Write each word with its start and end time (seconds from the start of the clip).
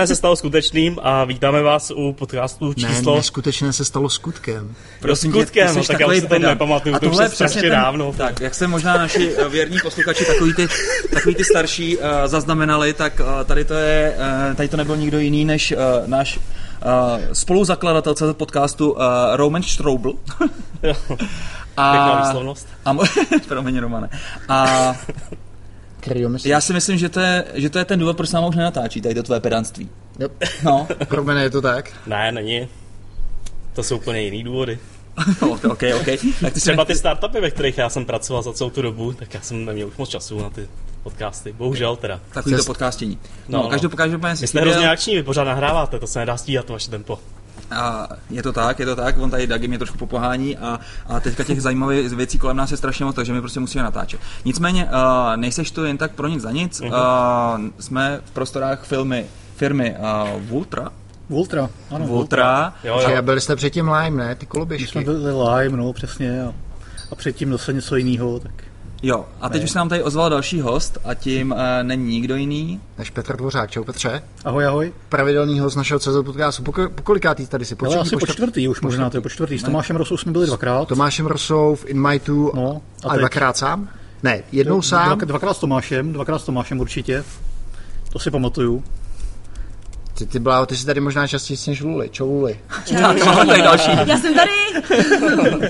neskutečné 0.00 0.06
se 0.06 0.18
stalo 0.18 0.36
skutečným 0.36 0.98
a 1.02 1.24
vítáme 1.24 1.62
vás 1.62 1.92
u 1.94 2.12
podcastu 2.12 2.74
číslo... 2.74 3.12
Ne, 3.12 3.18
neskutečné 3.18 3.72
se 3.72 3.84
stalo 3.84 4.08
skutkem. 4.08 4.74
Prosím 5.00 5.32
skutkem, 5.32 5.76
no, 5.76 5.84
tak 5.84 6.00
já 6.00 6.06
už 6.06 6.16
si 6.16 6.26
to 6.26 6.38
nepamatuju, 6.38 6.98
to 6.98 7.10
už 7.10 7.16
je 7.22 7.28
strašně 7.28 7.60
ten, 7.60 7.70
dávno. 7.70 8.12
Tak, 8.12 8.40
jak 8.40 8.54
se 8.54 8.66
možná 8.66 8.96
naši 8.96 9.34
eh, 9.36 9.48
věrní 9.48 9.76
posluchači, 9.82 10.24
takový 10.24 10.54
ty, 10.54 10.68
takový 11.14 11.34
ty 11.34 11.44
starší 11.44 11.96
uh, 11.96 12.04
zaznamenali, 12.26 12.92
tak 12.92 13.20
uh, 13.20 13.44
tady 13.44 13.64
to 13.64 13.74
je, 13.74 14.16
uh, 14.48 14.56
tady 14.56 14.68
to 14.68 14.76
nebyl 14.76 14.96
nikdo 14.96 15.18
jiný 15.18 15.44
než 15.44 15.72
uh, 15.72 15.78
náš 16.08 16.36
uh, 16.36 16.42
spoluzakladatel 17.32 18.14
celého 18.14 18.34
podcastu 18.34 18.92
uh, 18.92 19.00
Roman 19.34 19.62
Strobl. 19.62 20.12
a, 21.76 21.92
Pěkná 21.92 22.22
výslovnost. 22.22 22.68
A, 22.84 22.94
promiň, 23.48 23.78
Romane. 23.78 24.08
A 24.48 24.96
já 26.44 26.60
si 26.60 26.72
myslím, 26.72 26.98
že 26.98 27.08
to, 27.08 27.20
je, 27.20 27.44
že 27.54 27.70
to 27.70 27.78
je 27.78 27.84
ten 27.84 27.98
důvod, 27.98 28.16
proč 28.16 28.28
se 28.28 28.36
nám 28.36 28.44
už 28.44 28.56
nenatáčí, 28.56 29.00
tady 29.00 29.14
to 29.14 29.22
tvoje 29.22 29.40
pedantství. 29.40 29.88
Yep. 30.18 30.32
No. 30.62 30.88
Pro 31.08 31.24
mě 31.24 31.42
je 31.42 31.50
to 31.50 31.60
tak? 31.60 31.92
Ne, 32.06 32.32
není. 32.32 32.68
To 33.72 33.82
jsou 33.82 33.96
úplně 33.96 34.20
jiný 34.20 34.42
důvody. 34.44 34.78
ok, 35.40 35.82
ok. 35.96 36.06
Tak 36.40 36.52
ty 36.52 36.60
Třeba 36.60 36.84
ty 36.84 36.96
startupy, 36.96 37.40
ve 37.40 37.50
kterých 37.50 37.78
já 37.78 37.88
jsem 37.88 38.04
pracoval 38.04 38.42
za 38.42 38.52
celou 38.52 38.70
tu 38.70 38.82
dobu, 38.82 39.12
tak 39.12 39.34
já 39.34 39.40
jsem 39.40 39.64
neměl 39.64 39.88
už 39.88 39.96
moc 39.96 40.08
času 40.08 40.42
na 40.42 40.50
ty 40.50 40.68
podcasty. 41.02 41.52
Bohužel 41.52 41.96
teda. 41.96 42.20
Takový 42.32 42.56
to 42.56 42.64
podcastění. 42.64 43.18
No, 43.48 43.62
no, 43.62 43.68
každopádně 43.68 44.36
Vy 44.40 44.46
jste 44.46 44.60
hrozně 44.60 44.90
akční, 44.90 45.14
vy 45.14 45.22
pořád 45.22 45.44
nahráváte, 45.44 45.98
to 45.98 46.06
se 46.06 46.18
nedá 46.18 46.36
stíhat, 46.36 46.66
to 46.66 46.72
vaše 46.72 46.90
tempo. 46.90 47.18
A 47.70 48.08
je 48.30 48.42
to 48.42 48.52
tak, 48.52 48.78
je 48.78 48.86
to 48.86 48.96
tak, 48.96 49.18
on 49.18 49.30
tady 49.30 49.46
Dagi 49.46 49.68
mě 49.68 49.78
trošku 49.78 49.98
popohání 49.98 50.58
a, 50.58 50.80
a 51.06 51.20
teďka 51.20 51.44
těch 51.44 51.62
zajímavých 51.62 52.08
věcí 52.08 52.38
kolem 52.38 52.56
nás 52.56 52.70
je 52.70 52.76
strašně 52.76 53.04
moc, 53.04 53.16
takže 53.16 53.32
my 53.32 53.40
prostě 53.40 53.60
musíme 53.60 53.84
natáčet. 53.84 54.20
Nicméně, 54.44 54.84
uh, 54.84 55.36
nejseš 55.36 55.70
tu 55.70 55.84
jen 55.84 55.98
tak 55.98 56.12
pro 56.12 56.28
nic 56.28 56.42
za 56.42 56.50
nic, 56.50 56.80
uh, 56.80 56.90
jsme 57.78 58.20
v 58.24 58.30
prostorách 58.30 58.84
filmy, 58.84 59.26
firmy 59.56 59.96
uh, 59.98 60.42
Vultra, 60.42 60.88
Vultra, 61.30 61.68
ano. 61.90 62.06
Vultra. 62.06 62.74
Jo, 62.84 63.00
jo. 63.00 63.18
A 63.18 63.22
byli 63.22 63.40
jste 63.40 63.56
předtím 63.56 63.88
Lime, 63.88 64.24
ne? 64.24 64.34
Ty 64.34 64.46
koloběžky. 64.46 64.84
My 64.84 65.04
jsme 65.04 65.12
byli 65.12 65.32
Lime, 65.32 65.76
no, 65.76 65.92
přesně. 65.92 66.42
A, 66.44 66.52
a 67.10 67.14
předtím 67.14 67.52
zase 67.52 67.72
něco 67.72 67.96
jiného, 67.96 68.40
tak... 68.40 68.52
Jo, 69.02 69.26
a 69.40 69.48
teď 69.48 69.60
ne. 69.60 69.64
už 69.64 69.70
se 69.70 69.78
nám 69.78 69.88
tady 69.88 70.02
ozval 70.02 70.30
další 70.30 70.60
host 70.60 70.98
a 71.04 71.14
tím 71.14 71.50
uh, 71.52 71.58
není 71.82 72.04
nikdo 72.10 72.36
jiný. 72.36 72.80
Než 72.98 73.10
Petr 73.10 73.36
Dvořák. 73.36 73.70
Čau 73.70 73.84
Petře. 73.84 74.22
Ahoj, 74.44 74.66
ahoj. 74.66 74.92
Pravidelný 75.08 75.60
host 75.60 75.76
našeho 75.76 76.00
CZ 76.00 76.08
podcastu. 76.24 76.62
Po, 76.62 76.72
po 76.72 77.02
kolikátý 77.02 77.46
tady 77.46 77.64
si? 77.64 77.74
Po, 77.74 77.86
Ale 77.86 77.96
asi 77.96 78.16
po 78.16 78.26
čtvrtý, 78.26 78.68
už 78.68 78.80
možná 78.80 79.10
to 79.10 79.16
je 79.16 79.20
po 79.20 79.28
čtvrtý. 79.28 79.58
S 79.58 79.62
Tomášem 79.62 79.96
Rosou 79.96 80.16
jsme 80.16 80.32
byli 80.32 80.46
dvakrát. 80.46 80.88
Tomášem 80.88 81.26
Rosou 81.26 81.74
v 81.74 81.84
Inmitu 81.86 82.52
no, 82.54 82.82
a, 83.04 83.08
a 83.08 83.16
dvakrát 83.16 83.56
sám? 83.56 83.88
Ne, 84.22 84.42
jednou 84.52 84.82
sám. 84.82 85.18
Dva, 85.18 85.24
dvakrát 85.24 85.54
s 85.54 85.58
Tomášem, 85.58 86.12
dvakrát 86.12 86.38
s 86.38 86.44
Tomášem 86.44 86.80
určitě. 86.80 87.24
To 88.12 88.18
si 88.18 88.30
pamatuju. 88.30 88.84
Ty, 90.20 90.26
ty, 90.26 90.38
byla, 90.38 90.66
ty 90.66 90.76
jsi 90.76 90.86
tady 90.86 91.00
možná 91.00 91.26
častěji 91.26 91.58
než 91.66 91.80
Luli. 91.80 92.08
Čau 92.08 92.26
Luli. 92.26 92.60
Čau. 92.86 93.46
tady 93.46 93.62
další. 93.62 93.90
Já 94.06 94.18
jsem 94.18 94.34
tady. 94.34 94.50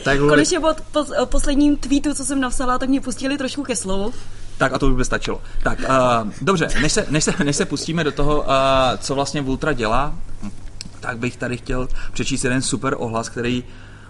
tak 0.05 0.19
Luli. 0.19 0.31
Konečně 0.31 0.61
po, 0.61 0.75
po 0.93 1.27
posledním 1.27 1.77
tweetu, 1.77 2.15
co 2.15 2.25
jsem 2.25 2.41
napsala, 2.41 2.79
tak 2.79 2.89
mě 2.89 3.01
pustili 3.01 3.39
trošku 3.39 3.63
ke 3.63 3.77
slovu. 3.77 4.13
Tak 4.59 4.73
a 4.73 4.79
to 4.79 4.87
už 4.87 4.95
by 4.95 5.05
stačilo. 5.05 5.43
Tak, 5.63 5.79
uh, 5.79 6.31
dobře, 6.43 6.69
než 6.81 6.93
se, 6.93 7.07
než, 7.11 7.25
se, 7.25 7.35
než 7.45 7.57
se 7.57 7.65
pustíme 7.65 8.05
do 8.05 8.13
toho, 8.13 8.41
uh, 8.41 8.47
co 8.99 9.15
vlastně 9.15 9.43
Vultra 9.43 9.73
dělá, 9.73 10.15
tak 11.01 11.19
bych 11.19 11.37
tady 11.37 11.57
chtěl 11.57 11.89
přečíst 12.13 12.45
jeden 12.45 12.63
super 12.63 12.95
ohlas, 12.99 13.29
který, 13.29 13.65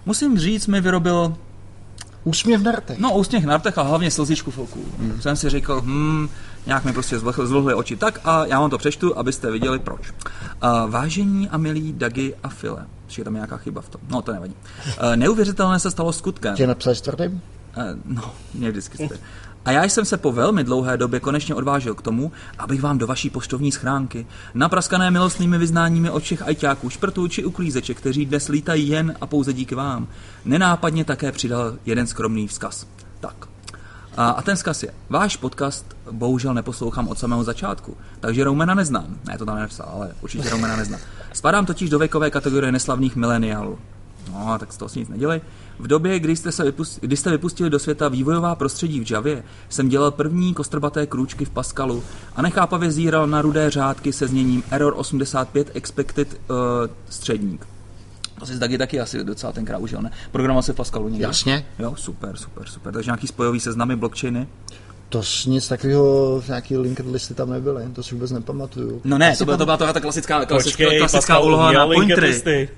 musím 0.07 0.39
říct, 0.39 0.67
mi 0.67 0.81
vyrobil 0.81 1.37
Úsměv 2.25 2.63
na 2.63 2.73
rtech. 2.73 2.99
No, 2.99 3.19
úsměv 3.19 3.45
na 3.45 3.57
rtech 3.57 3.79
a 3.79 3.83
hlavně 3.83 4.11
slzičku 4.11 4.51
v 4.51 4.59
oku. 4.59 4.85
Hmm. 4.99 5.21
Jsem 5.21 5.37
si 5.37 5.51
říkal, 5.51 5.81
hm, 5.85 6.29
nějak 6.67 6.85
mi 6.85 6.93
prostě 6.93 7.19
zvlhly 7.19 7.75
oči. 7.75 7.97
Tak 7.97 8.21
a 8.25 8.47
já 8.47 8.61
vám 8.61 8.71
to 8.71 8.79
přečtu, 8.79 9.19
abyste 9.19 9.51
viděli 9.51 9.79
proč. 9.79 10.01
Uh, 10.01 10.91
vážení 10.91 11.49
a 11.49 11.57
milí 11.57 11.93
Dagi 11.93 12.35
a 12.43 12.49
File. 12.49 12.87
Je 13.19 13.25
tam 13.25 13.35
nějaká 13.35 13.57
chyba 13.57 13.81
v 13.81 13.89
tom. 13.89 14.01
No, 14.09 14.23
to 14.23 14.33
nevadí. 14.33 14.55
Uh, 14.87 15.17
neuvěřitelné 15.17 15.79
se 15.79 15.91
stalo 15.91 16.13
skutkem. 16.13 16.57
Tě 16.57 16.67
napsali 16.67 16.97
s 16.97 17.01
tvrdým? 17.01 17.33
Uh, 17.77 17.83
no, 18.05 18.35
mě 18.55 18.71
vždycky 18.71 19.07
jste. 19.07 19.19
A 19.65 19.71
já 19.71 19.85
jsem 19.85 20.05
se 20.05 20.17
po 20.17 20.33
velmi 20.33 20.65
dlouhé 20.65 20.97
době 20.97 21.21
konečně 21.21 21.55
odvážil 21.55 21.95
k 21.95 22.03
tomu, 22.03 22.33
abych 22.59 22.83
vám 22.83 22.99
do 22.99 23.07
vaší 23.07 23.31
poštovní 23.31 23.73
schránky, 23.73 24.27
napraskané 24.55 25.11
milostnými 25.11 25.59
vyznáními 25.59 26.11
od 26.11 26.23
všech 26.23 26.43
ajťáků, 26.43 26.91
šprtů 26.91 27.29
či 27.29 27.45
uklízeček, 27.45 27.97
kteří 27.97 28.27
dnes 28.27 28.49
lítají 28.49 28.89
jen 28.89 29.15
a 29.21 29.27
pouze 29.27 29.53
díky 29.53 29.75
vám, 29.75 30.09
nenápadně 30.45 31.05
také 31.05 31.33
přidal 31.33 31.75
jeden 31.87 32.07
skromný 32.07 32.49
vzkaz. 32.49 32.87
Tak. 33.21 33.47
A, 34.17 34.31
a 34.31 34.43
ten 34.43 34.57
vzkaz 34.57 34.83
je, 34.83 34.95
váš 35.09 35.37
podcast 35.37 35.97
bohužel 36.11 36.55
neposlouchám 36.55 37.09
od 37.09 37.19
samého 37.19 37.45
začátku, 37.45 37.97
takže 38.21 38.45
Romana 38.45 38.75
neznám. 38.75 39.17
Ne, 39.29 39.39
to 39.39 39.47
tam 39.47 39.59
nepsal, 39.59 39.89
ale 39.93 40.13
určitě 40.21 40.51
Romana 40.51 40.77
neznám. 40.77 41.01
Spadám 41.33 41.67
totiž 41.67 41.91
do 41.91 41.99
věkové 41.99 42.31
kategorie 42.31 42.73
neslavných 42.73 43.17
mileniálů. 43.17 43.79
No, 44.33 44.59
tak 44.59 44.73
z 44.73 44.77
toho 44.77 44.89
si 44.89 44.99
nic 44.99 45.09
nedělej. 45.09 45.41
V 45.81 45.87
době, 45.87 46.19
kdy 46.19 46.37
jste, 46.37 46.53
se 46.53 46.65
vypustili, 46.65 47.07
kdy 47.07 47.17
jste 47.17 47.31
vypustili 47.31 47.71
do 47.71 47.79
světa 47.79 48.09
vývojová 48.09 48.55
prostředí 48.55 49.05
v 49.05 49.11
Javě, 49.11 49.45
jsem 49.69 49.89
dělal 49.89 50.11
první 50.11 50.55
kostrbaté 50.55 51.07
krůčky 51.07 51.45
v 51.45 51.51
Pascalu 51.51 52.03
a 52.37 52.43
nechápavě 52.43 52.91
zíral 52.91 53.27
na 53.27 53.43
rudé 53.43 53.71
řádky 53.71 54.13
se 54.13 54.27
zněním 54.27 54.63
Error 54.71 54.95
85 54.97 55.71
Expected 55.75 56.33
uh, 56.33 56.57
středník. 57.09 57.67
To 58.39 58.47
si 58.47 58.59
taky 58.59 58.79
taky 58.79 59.01
asi 59.01 59.25
docela 59.25 59.53
tenkrát 59.53 59.79
užil, 59.79 60.03
ne? 60.03 60.11
Programoval 60.33 60.63
se 60.63 60.73
v 60.73 60.77
Pascalu 60.77 61.09
někdy? 61.09 61.23
Jasně. 61.23 61.67
Jo, 61.79 61.95
super, 61.97 62.37
super, 62.37 62.69
super. 62.69 62.95
Takže 62.95 63.09
nějaký 63.09 63.27
spojový 63.27 63.61
seznamy, 63.61 63.97
blockchainy? 63.97 64.47
To 65.09 65.23
nic 65.47 65.69
takového, 65.69 66.43
nějaký 66.49 66.77
linked 66.77 67.07
listy 67.07 67.35
tam 67.35 67.51
nebyly, 67.51 67.85
to 67.93 68.03
si 68.03 68.15
vůbec 68.15 68.31
nepamatuju. 68.31 69.01
No 69.05 69.19
ne, 69.19 69.37
to, 69.37 69.45
byla, 69.45 69.57
to 69.57 69.65
byla 69.65 69.77
ta 69.77 70.01
klasická, 70.01 70.45
klasická, 70.45 70.85
Počkej, 70.85 70.99
klasická 70.99 71.39
úloha 71.39 71.73
na 71.73 71.87
pointery. 71.87 72.69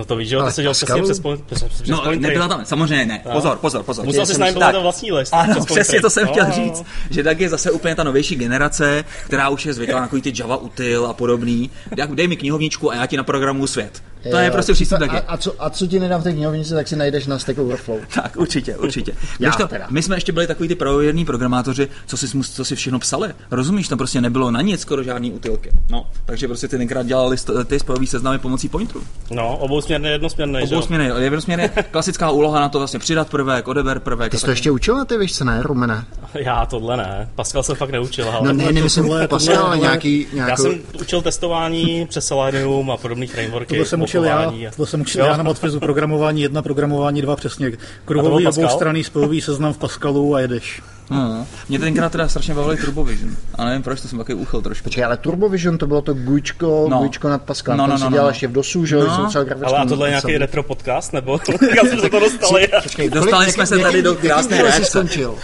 No 0.00 0.04
to 0.06 0.16
víš, 0.16 0.28
že 0.28 0.34
jo, 0.34 0.44
to 0.44 0.50
se 0.50 0.62
dělal 0.62 0.74
přesně 0.74 1.02
přes, 1.02 1.20
přes, 1.46 1.64
přes 1.64 1.88
No, 1.88 2.02
nebyla 2.14 2.48
tam, 2.48 2.64
samozřejmě 2.64 3.04
ne. 3.04 3.22
No. 3.24 3.32
Pozor, 3.32 3.58
pozor, 3.58 3.82
pozor. 3.82 4.04
Musel 4.04 4.26
si 4.26 4.40
najít 4.40 4.58
ten 4.58 4.82
vlastní 4.82 5.12
list. 5.12 5.34
Ano, 5.34 5.64
přesně 5.64 6.00
to 6.00 6.10
jsem 6.10 6.28
chtěl 6.28 6.46
no. 6.46 6.52
říct, 6.52 6.84
že 7.10 7.22
tak 7.22 7.40
je 7.40 7.48
zase 7.48 7.70
úplně 7.70 7.94
ta 7.94 8.04
novější 8.04 8.36
generace, 8.36 9.04
která 9.24 9.48
už 9.48 9.66
je 9.66 9.72
zvyklá 9.72 10.00
na 10.00 10.08
ty 10.22 10.32
Java 10.38 10.56
util 10.56 11.06
a 11.06 11.12
podobný. 11.12 11.70
Dej 12.14 12.28
mi 12.28 12.36
knihovničku 12.36 12.90
a 12.90 12.94
já 12.94 13.06
ti 13.06 13.16
na 13.16 13.24
programu 13.24 13.66
svět. 13.66 14.02
To 14.30 14.36
je 14.36 14.50
prostě 14.50 14.72
přístup 14.72 14.98
taky. 14.98 15.16
A, 15.16 15.18
a, 15.28 15.36
co, 15.36 15.54
a 15.58 15.70
co 15.70 15.86
ti 15.86 16.00
nedám 16.00 16.20
v 16.20 16.24
té 16.24 16.32
knihovnici, 16.32 16.74
tak 16.74 16.88
si 16.88 16.96
najdeš 16.96 17.26
na 17.26 17.38
Stack 17.38 17.58
Overflow. 17.58 17.98
tak, 18.14 18.36
určitě, 18.36 18.76
určitě. 18.76 19.12
Já, 19.40 19.52
to, 19.52 19.68
teda. 19.68 19.86
my 19.90 20.02
jsme 20.02 20.16
ještě 20.16 20.32
byli 20.32 20.46
takový 20.46 20.68
ty 20.68 20.74
pravěrní 20.74 21.24
programátoři, 21.24 21.88
co 22.06 22.16
si, 22.16 22.42
co 22.42 22.64
si 22.64 22.76
všechno 22.76 22.98
psali. 22.98 23.34
Rozumíš, 23.50 23.88
tam 23.88 23.98
prostě 23.98 24.20
nebylo 24.20 24.50
na 24.50 24.60
nic 24.60 24.80
skoro 24.80 25.02
žádný 25.02 25.32
utilky. 25.32 25.70
No, 25.90 26.06
takže 26.24 26.46
prostě 26.46 26.68
ty 26.68 26.78
tenkrát 26.78 27.06
dělali 27.06 27.36
ty 27.66 27.78
spojový 27.78 28.06
seznamy 28.06 28.38
pomocí 28.38 28.68
pointerů. 28.68 29.02
No, 29.30 29.56
obousměrné, 29.56 30.10
jednosměrné. 30.10 30.62
Obousměrné, 30.62 31.12
jednosměrné, 31.18 31.68
klasická 31.90 32.30
úloha 32.30 32.60
na 32.60 32.68
to 32.68 32.78
vlastně 32.78 32.98
přidat 33.00 33.30
prvek, 33.30 33.68
odeber 33.68 34.00
prvek. 34.00 34.30
Ty 34.30 34.38
jsi 34.38 34.44
to 34.44 34.50
ještě 34.50 34.70
učil 34.70 34.96
na 34.96 35.04
ty 35.04 35.18
výšce, 35.18 35.44
ne, 35.44 35.62
Rumene? 35.62 36.04
Já 36.34 36.66
tohle 36.66 36.96
ne. 36.96 37.28
Pascal 37.34 37.62
jsem 37.62 37.76
fakt 37.76 37.90
neučil. 37.90 38.30
Ale 38.30 38.48
no, 38.48 38.52
ne, 38.52 38.72
nemyslím 38.72 39.10
Pascal, 39.28 39.66
ale 39.66 39.78
nějaký, 39.78 40.26
nějakou... 40.32 40.50
Já 40.50 40.56
jsem 40.56 40.80
učil 41.00 41.22
testování 41.22 42.06
přes 42.06 42.26
Selenium 42.26 42.90
a 42.90 42.96
podobný 42.96 43.26
frameworky. 43.26 43.78
To 43.78 43.84
jsem 43.84 44.02
učil 44.10 44.24
já, 44.24 44.52
to 44.76 44.86
jsem 44.86 45.00
učil 45.00 45.24
já 45.24 45.36
na 45.36 45.42
matfizu 45.42 45.80
programování 45.80 46.42
jedna, 46.42 46.62
programování 46.62 47.22
dva, 47.22 47.36
přesně. 47.36 47.72
Kruhový 48.04 48.46
oboustranný 48.46 49.04
spojový 49.04 49.40
seznam 49.40 49.72
v 49.72 49.78
Pascalu 49.78 50.34
a 50.34 50.40
jedeš. 50.40 50.82
Hmm. 51.10 51.46
Mě 51.68 51.78
tenkrát 51.78 52.12
teda 52.12 52.28
strašně 52.28 52.54
bavili 52.54 52.76
Turbovision. 52.76 53.36
A 53.54 53.64
nevím 53.64 53.82
proč, 53.82 54.00
to 54.00 54.08
jsem 54.08 54.18
takový 54.18 54.38
uchyl 54.38 54.62
trošku. 54.62 54.84
Počkej, 54.84 55.04
ale 55.04 55.16
Turbovision 55.16 55.78
to 55.78 55.86
bylo 55.86 56.02
to 56.02 56.14
Guičko, 56.14 56.86
no. 56.90 56.98
Guičko 56.98 57.28
nad 57.28 57.42
Pascal. 57.42 57.76
No, 57.76 57.86
no, 57.86 57.98
no, 57.98 58.04
no, 58.04 58.10
dělal 58.10 58.26
no. 58.26 58.30
ještě 58.30 58.48
v 58.48 58.52
DOSu, 58.52 58.86
že 58.86 58.96
jo? 58.96 59.04
No. 59.04 59.30
Ale 59.64 59.78
a 59.78 59.86
tohle 59.86 60.08
je 60.08 60.10
nějaký 60.10 60.38
retro 60.38 60.62
podcast, 60.62 61.12
nebo 61.12 61.40
jak 61.76 61.88
jsme 61.88 62.00
se 62.00 62.10
to 62.10 62.20
dostali? 62.20 62.68
Počkej, 62.82 63.10
dostali 63.10 63.52
jsme 63.52 63.66
se 63.66 63.78
tady 63.78 64.02
do 64.02 64.14
krásné 64.14 64.62
reakce. 64.62 64.84
skončil? 64.84 65.34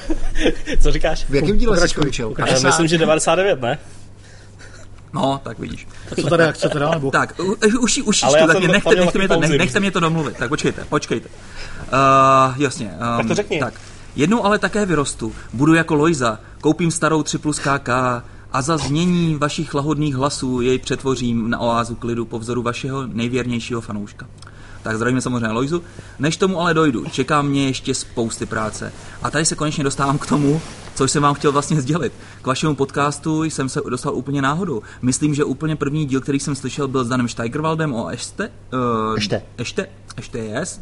Co 0.82 0.92
říkáš? 0.92 1.24
V 1.28 1.34
jakém 1.34 1.58
díle 1.58 1.80
jsi 1.80 1.88
skončil? 1.88 2.34
Myslím, 2.64 2.86
že 2.86 2.98
99, 2.98 3.60
ne? 3.60 3.78
No, 5.12 5.40
tak 5.42 5.58
vidíš. 5.58 5.88
A 6.12 6.14
co 6.14 6.28
ta 6.28 6.36
reakce 6.36 6.68
teda? 6.68 6.90
Nebo? 6.90 7.10
Tak, 7.10 7.34
už, 7.80 7.98
už, 7.98 8.22
Ale 8.22 8.46
tak 8.46 8.58
nechte, 8.58 8.94
nechte, 8.94 9.18
mě 9.18 9.28
to, 9.28 9.40
nechte 9.40 9.80
mě 9.80 9.90
to 9.90 10.00
domluvit. 10.00 10.36
Tak 10.36 10.48
počkejte, 10.48 10.84
počkejte. 10.84 11.28
Uh, 11.28 12.62
jasně. 12.62 12.86
Um, 12.86 13.16
tak 13.16 13.26
to 13.26 13.34
řekni. 13.34 13.60
Tak. 13.60 13.74
Jednou 14.16 14.44
ale 14.44 14.58
také 14.58 14.86
vyrostu. 14.86 15.32
Budu 15.52 15.74
jako 15.74 15.94
Lojza, 15.94 16.38
koupím 16.60 16.90
starou 16.90 17.22
3 17.22 17.38
plus 17.38 17.58
KK 17.58 17.88
a 18.52 18.62
za 18.62 18.76
změní 18.76 19.34
vašich 19.34 19.74
lahodných 19.74 20.14
hlasů 20.14 20.60
jej 20.60 20.78
přetvořím 20.78 21.50
na 21.50 21.58
oázu 21.60 21.94
klidu 21.94 22.24
po 22.24 22.38
vzoru 22.38 22.62
vašeho 22.62 23.06
nejvěrnějšího 23.06 23.80
fanouška. 23.80 24.26
Tak 24.82 24.96
zdravíme 24.96 25.20
samozřejmě 25.20 25.48
Lojzu. 25.48 25.82
Než 26.18 26.36
tomu 26.36 26.60
ale 26.60 26.74
dojdu, 26.74 27.04
čeká 27.04 27.42
mě 27.42 27.66
ještě 27.66 27.94
spousty 27.94 28.46
práce. 28.46 28.92
A 29.22 29.30
tady 29.30 29.44
se 29.44 29.54
konečně 29.54 29.84
dostávám 29.84 30.18
k 30.18 30.26
tomu, 30.26 30.60
co 30.96 31.04
jsem 31.04 31.22
vám 31.22 31.34
chtěl 31.34 31.52
vlastně 31.52 31.80
sdělit. 31.80 32.12
K 32.42 32.46
vašemu 32.46 32.74
podcastu 32.74 33.44
jsem 33.44 33.68
se 33.68 33.80
dostal 33.88 34.14
úplně 34.14 34.42
náhodou. 34.42 34.82
Myslím, 35.02 35.34
že 35.34 35.44
úplně 35.44 35.76
první 35.76 36.06
díl, 36.06 36.20
který 36.20 36.40
jsem 36.40 36.54
slyšel, 36.54 36.88
byl 36.88 37.04
s 37.04 37.08
Danem 37.08 37.28
Steigerwaldem 37.28 37.94
o 37.94 38.08
Ešte. 38.08 38.50
Uh, 38.72 39.16
Ešte. 39.16 39.42
Ešte. 39.56 39.88
Ešte, 40.16 40.38
yes 40.38 40.80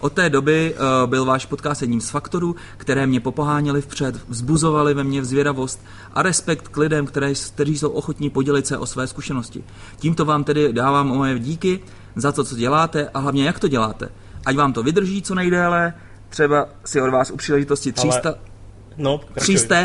Od 0.00 0.12
té 0.12 0.30
doby 0.30 0.74
uh, 0.74 1.10
byl 1.10 1.24
váš 1.24 1.46
podcast 1.46 1.80
jedním 1.80 2.00
z 2.00 2.10
faktorů, 2.10 2.56
které 2.76 3.06
mě 3.06 3.20
popoháněly 3.20 3.82
vpřed, 3.82 4.28
vzbuzovali 4.28 4.94
ve 4.94 5.04
mně 5.04 5.20
vzvědavost 5.20 5.84
a 6.14 6.22
respekt 6.22 6.68
k 6.68 6.76
lidem, 6.76 7.06
které, 7.06 7.32
kteří 7.34 7.78
jsou 7.78 7.90
ochotní 7.90 8.30
podělit 8.30 8.66
se 8.66 8.78
o 8.78 8.86
své 8.86 9.06
zkušenosti. 9.06 9.64
Tímto 9.96 10.24
vám 10.24 10.44
tedy 10.44 10.72
dávám 10.72 11.06
moje 11.06 11.38
díky 11.38 11.80
za 12.16 12.32
to, 12.32 12.44
co 12.44 12.56
děláte 12.56 13.08
a 13.08 13.18
hlavně 13.18 13.44
jak 13.44 13.58
to 13.58 13.68
děláte. 13.68 14.08
Ať 14.46 14.56
vám 14.56 14.72
to 14.72 14.82
vydrží 14.82 15.22
co 15.22 15.34
nejdéle, 15.34 15.94
třeba 16.28 16.68
si 16.84 17.00
od 17.00 17.10
vás 17.10 17.30
u 17.30 17.36
příležitosti 17.36 17.92
300... 17.92 18.28
Ale... 18.28 18.51
No, 18.96 19.20
300. 19.34 19.76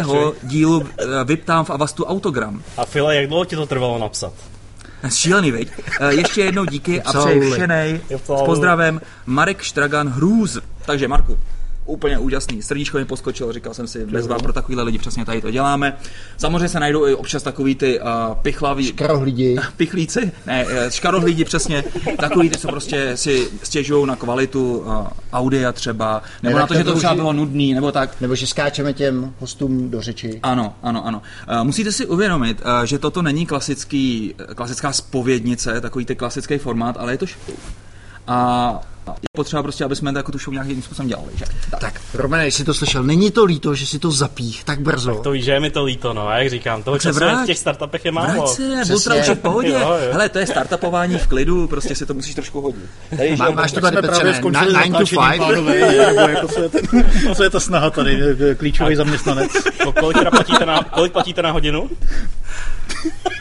dílu 0.44 0.80
uh, 0.80 0.86
vyptám 1.24 1.66
v 1.66 1.70
Avastu 1.70 2.06
autogram. 2.06 2.64
A 2.78 2.86
File, 2.86 3.16
jak 3.16 3.28
dlouho 3.28 3.46
ti 3.46 3.56
to 3.56 3.66
trvalo 3.66 4.00
napsat? 4.00 4.34
Šílený, 5.10 5.52
veď? 5.52 5.68
Eh, 6.00 6.14
ještě 6.14 6.42
jednou 6.42 6.66
díky 6.66 7.02
a 7.02 7.14
přeji 7.14 7.52
všenej. 7.52 8.02
S 8.26 8.42
pozdravem 8.46 9.02
Marek 9.26 9.62
Štragan 9.62 10.10
Hrůz. 10.10 10.60
Takže 10.86 11.08
Marku, 11.08 11.40
úplně 11.88 12.18
úžasný. 12.18 12.62
Srdíčko 12.62 12.98
mi 12.98 13.06
poskočilo, 13.06 13.54
říkal 13.54 13.74
jsem 13.74 13.88
si, 13.88 14.06
bez 14.06 14.28
vás 14.28 14.42
pro 14.42 14.54
takovýhle 14.54 14.84
lidi 14.84 14.98
přesně 14.98 15.26
tady 15.26 15.42
to 15.42 15.52
děláme. 15.52 15.98
Samozřejmě 16.38 16.70
se 16.70 16.80
najdou 16.80 17.08
i 17.08 17.16
občas 17.16 17.44
takový 17.44 17.76
ty 17.76 18.00
uh, 18.00 18.08
pichlaví. 18.42 18.86
Škarohlídi. 18.86 19.58
Pichlíci? 19.78 20.32
Ne, 20.46 20.66
eh, 20.70 20.92
škarohlídi 20.92 21.46
přesně. 21.46 21.84
Takový 22.18 22.50
ty, 22.50 22.58
co 22.58 22.68
prostě 22.68 23.18
si 23.18 23.48
stěžují 23.64 24.08
na 24.08 24.16
kvalitu 24.16 24.78
uh, 24.78 25.08
audia 25.34 25.72
třeba, 25.72 26.22
nebo 26.44 26.56
ne, 26.56 26.62
na 26.62 26.68
to, 26.68 26.74
že 26.74 26.84
to 26.84 26.96
třeba 26.96 27.16
bylo 27.16 27.34
nudný, 27.34 27.74
nebo 27.74 27.92
tak. 27.92 28.22
Nebo 28.22 28.36
že 28.36 28.48
skáčeme 28.48 28.94
těm 28.94 29.34
hostům 29.40 29.90
do 29.90 30.02
řeči. 30.02 30.40
Ano, 30.44 30.76
ano, 30.84 31.08
ano. 31.08 31.22
Uh, 31.52 31.64
musíte 31.64 31.92
si 31.92 32.06
uvědomit, 32.06 32.62
uh, 32.62 32.86
že 32.86 33.00
toto 33.00 33.22
není 33.22 33.46
klasický, 33.46 34.36
klasická 34.56 34.94
spovědnice, 34.94 35.82
takový 35.82 36.06
ty 36.06 36.16
klasický 36.16 36.58
formát, 36.58 36.98
ale 37.00 37.14
je 37.14 37.18
to 37.18 37.26
show. 37.26 37.58
A 38.28 38.82
je 39.14 39.28
potřeba 39.36 39.64
prostě, 39.64 39.84
aby 39.84 39.96
jsme 39.96 40.14
jako 40.16 40.32
tu 40.32 40.38
show 40.38 40.54
nějakým 40.54 40.82
způsobem 40.82 41.08
dělali. 41.08 41.28
Že? 41.36 41.46
Tak. 41.72 41.80
tak, 41.80 42.02
Romane, 42.14 42.46
jestli 42.46 42.64
to 42.64 42.74
slyšel, 42.74 43.04
není 43.04 43.32
to 43.32 43.46
líto, 43.46 43.76
že 43.76 43.86
si 43.86 44.00
to 44.00 44.12
zapích 44.12 44.64
tak 44.64 44.80
brzo? 44.80 45.14
Tak 45.14 45.24
to 45.24 45.32
víš, 45.32 45.46
že 45.46 45.52
je 45.52 45.60
mi 45.60 45.70
to 45.70 45.84
líto, 45.84 46.14
no, 46.14 46.32
jak 46.32 46.50
říkám, 46.50 46.84
toho 46.84 47.00
času 47.00 47.20
v 47.20 47.46
těch 47.46 47.58
startupech 47.58 48.06
je 48.06 48.12
málo. 48.12 48.34
Vrať 48.34 48.88
se, 48.88 48.94
Ultra 48.94 49.16
už 49.16 49.28
je 49.28 49.36
v 49.36 49.40
pohodě. 49.40 49.70
jo, 49.70 49.80
jo. 49.80 50.12
Hele, 50.12 50.30
to 50.30 50.40
je 50.40 50.48
startupování 50.48 51.18
v 51.18 51.28
klidu, 51.28 51.68
prostě 51.68 51.96
si 51.96 52.06
to 52.06 52.14
musíš 52.14 52.36
trošku 52.36 52.62
hodit. 52.62 52.86
Tady, 53.10 53.36
Má, 53.36 53.50
máš 53.50 53.72
to 53.72 53.82
tady, 53.82 53.98
Petře, 54.02 54.24
9 54.24 54.42
to 54.42 55.06
5? 55.06 55.22
jako 56.30 56.48
co, 56.48 56.62
je 56.62 56.70
ten, 56.70 56.82
co 57.36 57.44
je 57.44 57.50
ta 57.50 57.60
snaha 57.60 57.90
tady, 57.90 58.20
klíčový 58.58 58.96
zaměstnanec. 58.96 59.52
Kolik, 60.00 60.30
platíte 60.30 60.66
na, 60.66 60.84
kolik 60.84 61.12
platíte 61.12 61.42
na 61.42 61.52
hodinu? 61.52 61.90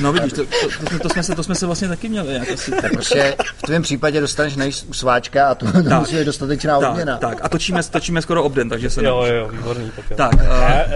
No 0.00 0.12
vidíš, 0.12 0.32
to, 0.32 0.44
to, 0.44 0.90
to, 0.90 0.98
to, 0.98 1.08
jsme 1.08 1.22
se, 1.22 1.34
to 1.34 1.42
jsme 1.42 1.54
se 1.54 1.66
vlastně 1.66 1.88
taky 1.88 2.08
měli. 2.08 2.34
Jako 2.34 2.56
si... 2.56 2.70
Tak 2.70 2.92
prostě 2.92 3.36
v 3.56 3.62
tvém 3.62 3.82
případě 3.82 4.20
dostaneš 4.20 4.56
nejs 4.56 4.84
u 4.88 4.92
sváčka 4.92 5.48
a 5.48 5.54
to, 5.54 5.66
to 5.72 5.82
tak, 5.82 6.00
musí 6.00 6.16
být 6.16 6.24
dostatečná 6.24 6.80
tak, 6.80 6.90
odměna. 6.90 7.18
Tak, 7.18 7.38
a 7.42 7.48
točíme, 7.48 7.82
točíme 7.82 8.22
skoro 8.22 8.44
obden, 8.44 8.68
takže 8.68 8.90
se 8.90 9.04
Jo, 9.04 9.24
jo, 9.24 9.48
výborný. 9.48 9.92
Tak, 9.96 10.10
jo. 10.10 10.16
tak 10.16 10.34
uh, 10.34 10.40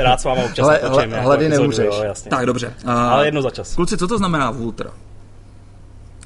rád 0.02 0.20
s 0.20 0.24
váma 0.24 0.42
občas 0.42 0.66
hle, 0.66 0.80
natočím. 0.82 1.10
Hle, 1.10 1.20
hledy 1.20 1.48
nemůžeš. 1.48 1.86
Jo, 1.86 2.02
jasně. 2.04 2.30
Tak, 2.30 2.46
dobře. 2.46 2.74
Uh, 2.84 2.90
Ale 2.90 3.26
jedno 3.26 3.42
za 3.42 3.50
čas. 3.50 3.74
Kluci, 3.74 3.96
co 3.96 4.08
to 4.08 4.18
znamená 4.18 4.50
Vultra? 4.50 4.90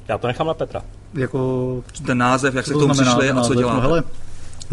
Já 0.07 0.17
to 0.17 0.27
nechám 0.27 0.47
na 0.47 0.53
Petra. 0.53 0.81
Jako... 1.13 1.83
Ten 2.05 2.17
název, 2.17 2.55
jak 2.55 2.65
se 2.65 2.73
k 2.73 2.77
tomu 2.77 2.93
přišli 2.93 3.31
a 3.31 3.41
co 3.41 3.55
děláte? 3.55 3.75
No, 3.75 3.81
hele, 3.81 4.03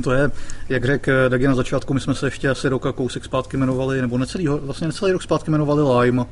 to 0.03 0.13
je, 0.13 0.31
jak 0.69 0.85
řekl 0.85 1.29
Dagi 1.29 1.49
na 1.49 1.55
začátku, 1.55 1.95
my 1.95 2.01
jsme 2.01 2.15
se 2.15 2.27
ještě 2.27 2.49
asi 2.49 2.69
roka 2.69 2.93
kousek 2.93 3.25
zpátky 3.25 3.57
jmenovali, 3.57 4.01
nebo 4.01 4.19
necelý, 4.19 4.49
vlastně 4.49 4.87
necelý 4.87 5.13
rok 5.13 5.23
zpátky 5.23 5.51
jmenovali 5.51 5.83
Lime. 5.83 6.25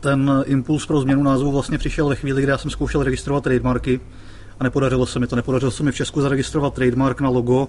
Ten 0.00 0.44
impuls 0.46 0.86
pro 0.86 1.00
změnu 1.00 1.22
názvu 1.22 1.52
vlastně 1.52 1.78
přišel 1.78 2.08
ve 2.08 2.16
chvíli, 2.16 2.42
kdy 2.42 2.50
já 2.50 2.58
jsem 2.58 2.70
zkoušel 2.70 3.02
registrovat 3.02 3.44
trademarky 3.44 4.00
a 4.60 4.64
nepodařilo 4.64 5.06
se 5.06 5.18
mi 5.18 5.26
to. 5.26 5.36
Nepodařilo 5.36 5.70
se 5.70 5.82
mi 5.82 5.92
v 5.92 5.94
Česku 5.94 6.20
zaregistrovat 6.20 6.74
trademark 6.74 7.20
na 7.20 7.28
logo, 7.28 7.68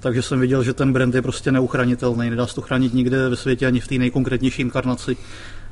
takže 0.00 0.22
jsem 0.22 0.40
viděl, 0.40 0.62
že 0.62 0.74
ten 0.74 0.92
brand 0.92 1.14
je 1.14 1.22
prostě 1.22 1.52
neuchranitelný. 1.52 2.30
Nedá 2.30 2.46
se 2.46 2.54
to 2.54 2.60
chránit 2.60 2.94
nikde 2.94 3.28
ve 3.28 3.36
světě 3.36 3.66
ani 3.66 3.80
v 3.80 3.88
té 3.88 3.94
nejkonkrétnější 3.94 4.62
inkarnaci. 4.62 5.16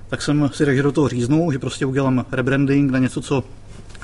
Tak 0.09 0.23
jsem 0.23 0.51
si 0.53 0.65
řekl, 0.65 0.77
že 0.77 0.83
do 0.83 0.93
toho 0.93 1.09
říznu, 1.09 1.51
že 1.51 1.59
prostě 1.59 1.87
udělám 1.87 2.27
rebranding 2.33 2.91
na 2.91 2.99
něco, 2.99 3.21
co 3.21 3.45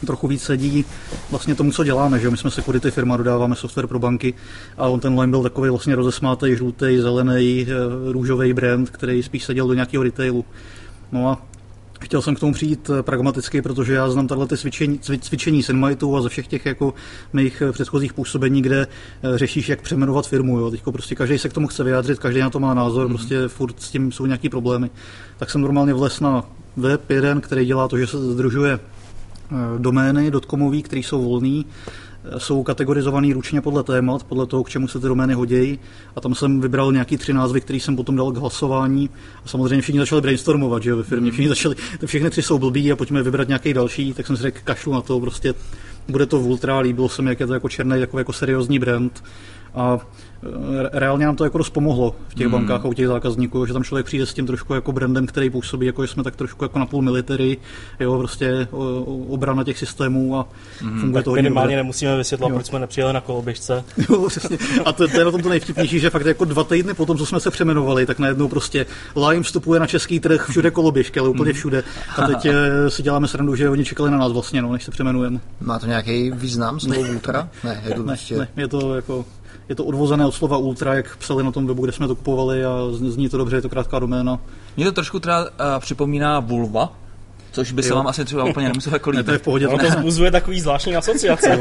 trochu 0.06 0.28
víc 0.28 0.42
sedí 0.42 0.84
vlastně 1.30 1.54
tomu, 1.54 1.72
co 1.72 1.84
děláme. 1.84 2.18
Že? 2.18 2.30
My 2.30 2.36
jsme 2.36 2.50
security 2.50 2.90
firma, 2.90 3.16
dodáváme 3.16 3.56
software 3.56 3.86
pro 3.86 3.98
banky 3.98 4.34
a 4.76 4.88
on 4.88 5.00
ten 5.00 5.20
line 5.20 5.30
byl 5.30 5.42
takový 5.42 5.70
vlastně 5.70 5.94
rozesmátý, 5.94 6.56
žlutý, 6.56 6.98
zelený, 6.98 7.66
eh, 7.68 8.12
růžový 8.12 8.52
brand, 8.52 8.90
který 8.90 9.22
spíš 9.22 9.44
seděl 9.44 9.68
do 9.68 9.74
nějakého 9.74 10.02
retailu. 10.02 10.44
No 11.12 11.28
a 11.28 11.46
Chtěl 12.02 12.22
jsem 12.22 12.34
k 12.34 12.40
tomu 12.40 12.52
přijít 12.52 12.90
eh, 12.90 13.02
pragmaticky, 13.02 13.62
protože 13.62 13.94
já 13.94 14.10
znám 14.10 14.26
tahle 14.26 14.48
cvičení, 14.48 14.98
cvičení 14.98 15.62
Senmaitu 15.62 16.16
a 16.16 16.22
ze 16.22 16.28
všech 16.28 16.46
těch 16.46 16.66
jako 16.66 16.94
mých 17.32 17.62
eh, 17.62 17.72
předchozích 17.72 18.12
působení, 18.12 18.62
kde 18.62 18.86
řešíš, 19.34 19.68
jak 19.68 19.82
přeměnovat 19.82 20.26
firmu. 20.26 20.58
Jo. 20.58 20.70
Teďko 20.70 20.92
prostě 20.92 21.14
každý 21.14 21.38
se 21.38 21.48
k 21.48 21.52
tomu 21.52 21.66
chce 21.66 21.84
vyjádřit, 21.84 22.18
každý 22.18 22.40
na 22.40 22.50
to 22.50 22.60
má 22.60 22.74
názor, 22.74 23.06
mm-hmm. 23.06 23.14
prostě 23.14 23.48
furt 23.48 23.82
s 23.82 23.90
tím 23.90 24.12
jsou 24.12 24.26
nějaký 24.26 24.48
problémy. 24.48 24.90
Tak 25.38 25.50
jsem 25.50 25.60
normálně 25.60 25.94
vles 25.94 26.20
na 26.20 26.44
web 26.76 27.10
jeden, 27.10 27.40
který 27.40 27.66
dělá 27.66 27.88
to, 27.88 27.98
že 27.98 28.06
se 28.06 28.18
združuje 28.18 28.78
domény 29.78 30.30
dotcomový, 30.30 30.82
které 30.82 31.00
jsou 31.00 31.22
volné, 31.24 31.62
eh, 32.24 32.40
jsou 32.40 32.62
kategorizované 32.62 33.34
ručně 33.34 33.60
podle 33.60 33.82
témat, 33.82 34.24
podle 34.24 34.46
toho, 34.46 34.64
k 34.64 34.68
čemu 34.68 34.88
se 34.88 34.98
ty 34.98 35.06
domény 35.06 35.34
hodí. 35.34 35.78
A 36.16 36.20
tam 36.20 36.34
jsem 36.34 36.60
vybral 36.60 36.92
nějaký 36.92 37.16
tři 37.16 37.32
názvy, 37.32 37.60
které 37.60 37.80
jsem 37.80 37.96
potom 37.96 38.16
dal 38.16 38.32
k 38.32 38.36
hlasování. 38.36 39.10
A 39.44 39.48
samozřejmě 39.48 39.82
všichni 39.82 39.98
začali 40.00 40.22
brainstormovat, 40.22 40.82
že 40.82 40.90
jo, 40.90 40.96
ve 40.96 41.02
firmě. 41.02 41.30
Všichni 41.30 41.48
začali, 41.48 41.76
všechny 42.04 42.30
tři 42.30 42.42
jsou 42.42 42.58
blbý 42.58 42.92
a 42.92 42.96
pojďme 42.96 43.22
vybrat 43.22 43.48
nějaký 43.48 43.74
další. 43.74 44.14
Tak 44.14 44.26
jsem 44.26 44.36
si 44.36 44.42
řekl, 44.42 44.58
kašlu 44.64 44.92
na 44.92 45.00
to, 45.00 45.20
prostě 45.20 45.54
bude 46.08 46.26
to 46.26 46.40
ultra, 46.40 46.78
líbilo 46.78 47.08
se 47.08 47.22
mi, 47.22 47.30
jak 47.30 47.40
je 47.40 47.46
to 47.46 47.54
jako 47.54 47.68
černý, 47.68 48.00
jako, 48.00 48.18
jako 48.18 48.32
seriózní 48.32 48.78
brand. 48.78 49.22
A 49.74 49.98
reálně 50.92 51.26
nám 51.26 51.36
to 51.36 51.44
jako 51.44 51.58
dost 51.58 51.70
pomohlo 51.70 52.16
v 52.28 52.34
těch 52.34 52.46
hmm. 52.46 52.52
bankách 52.52 52.84
a 52.84 52.88
u 52.88 52.92
těch 52.92 53.06
zákazníků, 53.06 53.66
že 53.66 53.72
tam 53.72 53.84
člověk 53.84 54.06
přijde 54.06 54.26
s 54.26 54.34
tím 54.34 54.46
trošku 54.46 54.74
jako 54.74 54.92
brandem, 54.92 55.26
který 55.26 55.50
působí, 55.50 55.86
jako 55.86 56.06
že 56.06 56.12
jsme 56.12 56.22
tak 56.22 56.36
trošku 56.36 56.64
jako 56.64 56.78
na 56.78 56.86
půl 56.86 57.02
military, 57.02 57.58
jo, 58.00 58.18
prostě 58.18 58.68
obrana 59.28 59.64
těch 59.64 59.78
systémů 59.78 60.38
a 60.38 60.48
hmm. 60.80 61.00
funguje 61.00 61.22
to 61.22 61.32
minimálně 61.32 61.76
nemusíme 61.76 62.16
vysvětlovat, 62.16 62.54
proč 62.54 62.66
jsme 62.66 62.78
nepřijeli 62.78 63.12
na 63.12 63.20
koloběžce. 63.20 63.84
Jo, 64.10 64.28
přesně. 64.28 64.58
A 64.84 64.92
to, 64.92 65.08
to, 65.08 65.18
je 65.18 65.24
na 65.24 65.30
tom 65.30 65.42
to 65.42 65.48
nejvtipnější, 65.48 66.00
že 66.00 66.10
fakt 66.10 66.26
jako 66.26 66.44
dva 66.44 66.64
týdny 66.64 66.94
po 66.94 67.06
tom, 67.06 67.18
co 67.18 67.26
jsme 67.26 67.40
se 67.40 67.50
přeměnovali, 67.50 68.06
tak 68.06 68.18
najednou 68.18 68.48
prostě 68.48 68.86
Lime 69.28 69.42
vstupuje 69.42 69.80
na 69.80 69.86
český 69.86 70.20
trh 70.20 70.46
všude 70.50 70.70
koloběžky, 70.70 71.20
ale 71.20 71.28
úplně 71.28 71.50
hmm. 71.50 71.58
všude. 71.58 71.84
A 72.16 72.26
teď 72.26 72.46
eh, 72.46 72.90
si 72.90 73.02
děláme 73.02 73.28
srandu, 73.28 73.56
že 73.56 73.70
oni 73.70 73.84
čekali 73.84 74.10
na 74.10 74.18
nás 74.18 74.32
vlastně, 74.32 74.62
no, 74.62 74.72
než 74.72 74.84
se 74.84 74.90
přeměnujeme. 74.90 75.40
Má 75.60 75.78
to 75.78 75.86
nějaký 75.86 76.30
význam, 76.30 76.80
slovo 76.80 77.00
ultra? 77.00 77.48
Ne, 77.64 77.82
je 77.84 77.94
to, 77.94 78.02
ne, 78.02 78.16
ne, 78.38 78.48
je 78.56 78.68
to 78.68 78.94
jako 78.94 79.24
je 79.68 79.74
to 79.74 79.84
odvozené 79.84 80.26
od 80.26 80.32
slova 80.32 80.56
ultra, 80.56 80.94
jak 80.94 81.16
psali 81.16 81.44
na 81.44 81.52
tom 81.52 81.66
webu, 81.66 81.82
kde 81.82 81.92
jsme 81.92 82.08
to 82.08 82.14
kupovali 82.14 82.64
a 82.64 82.70
zní 82.90 83.28
to 83.28 83.38
dobře, 83.38 83.56
je 83.56 83.62
to 83.62 83.68
krátká 83.68 83.98
doména. 83.98 84.38
Mě 84.76 84.84
to 84.84 84.92
trošku 84.92 85.20
teda 85.20 85.40
uh, 85.42 85.48
připomíná 85.78 86.40
vulva, 86.40 86.92
což 87.52 87.72
by 87.72 87.82
se 87.82 87.88
jo. 87.88 87.96
vám 87.96 88.06
asi 88.06 88.24
třeba 88.24 88.44
úplně 88.44 88.68
nemuselo 88.68 88.96
jako 88.96 89.10
líbit. 89.10 89.18
Ne, 89.18 89.24
to 89.24 89.32
je 89.32 89.38
v 89.38 89.42
pohodě. 89.42 89.66
No, 89.66 89.78
to 89.78 89.86
vzbuzuje 89.86 90.30
takový 90.30 90.60
zvláštní 90.60 90.96
asociace. 90.96 91.58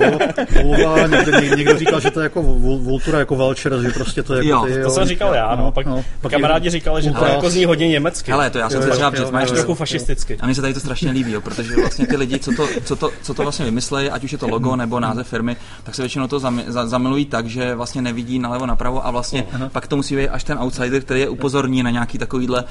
Někdo, 1.07 1.55
někdo, 1.55 1.77
říkal, 1.77 1.99
že 1.99 2.11
to 2.11 2.19
je 2.19 2.23
jako 2.23 2.43
vultura, 2.43 3.19
jako 3.19 3.35
Valcher, 3.35 3.81
že 3.81 3.89
prostě 3.89 4.23
to 4.23 4.33
je 4.33 4.47
jako 4.47 4.67
jo, 4.67 4.75
ty, 4.75 4.83
to 4.83 4.89
jsem 4.89 5.05
říkal 5.05 5.33
já, 5.33 5.55
no, 5.55 5.63
no 5.63 5.71
pak, 5.71 5.85
no, 5.85 6.03
pak 6.21 6.31
kamarádi 6.31 6.69
říkali, 6.69 7.01
že 7.01 7.11
to 7.11 7.25
jako 7.25 7.49
zní 7.49 7.65
hodně 7.65 7.87
německy. 7.87 8.31
Ale 8.31 8.49
to 8.49 8.57
já 8.57 8.69
jsem 8.69 8.81
se 8.81 8.89
třeba 8.89 9.31
máš 9.31 9.51
trochu 9.51 9.75
fašisticky. 9.75 10.37
A 10.39 10.45
mně 10.45 10.55
se 10.55 10.61
tady 10.61 10.73
to 10.73 10.79
strašně 10.79 11.11
líbí, 11.11 11.31
jo, 11.31 11.41
protože 11.41 11.75
vlastně 11.75 12.07
ty 12.07 12.17
lidi, 12.17 12.39
co 12.39 12.51
to, 12.51 12.67
co 12.83 12.95
to, 12.95 13.11
co 13.21 13.33
to 13.33 13.43
vlastně 13.43 13.65
vymyslejí, 13.65 14.09
ať 14.09 14.23
už 14.23 14.31
je 14.31 14.37
to 14.37 14.47
logo 14.47 14.75
nebo 14.75 14.99
název 14.99 15.27
firmy, 15.27 15.55
tak 15.83 15.95
se 15.95 16.01
většinou 16.01 16.27
to 16.27 16.39
zamilují 16.67 17.25
tak, 17.25 17.47
že 17.47 17.75
vlastně 17.75 18.01
nevidí 18.01 18.39
nalevo 18.39 18.65
napravo 18.65 19.07
a 19.07 19.11
vlastně 19.11 19.45
pak 19.71 19.87
to 19.87 19.95
musí 19.95 20.15
být 20.15 20.29
až 20.29 20.43
ten 20.43 20.59
outsider, 20.59 21.01
který 21.01 21.19
je 21.19 21.29
upozorní 21.29 21.83
na 21.83 21.89
nějaký 21.89 22.17
takovýhle, 22.17 22.63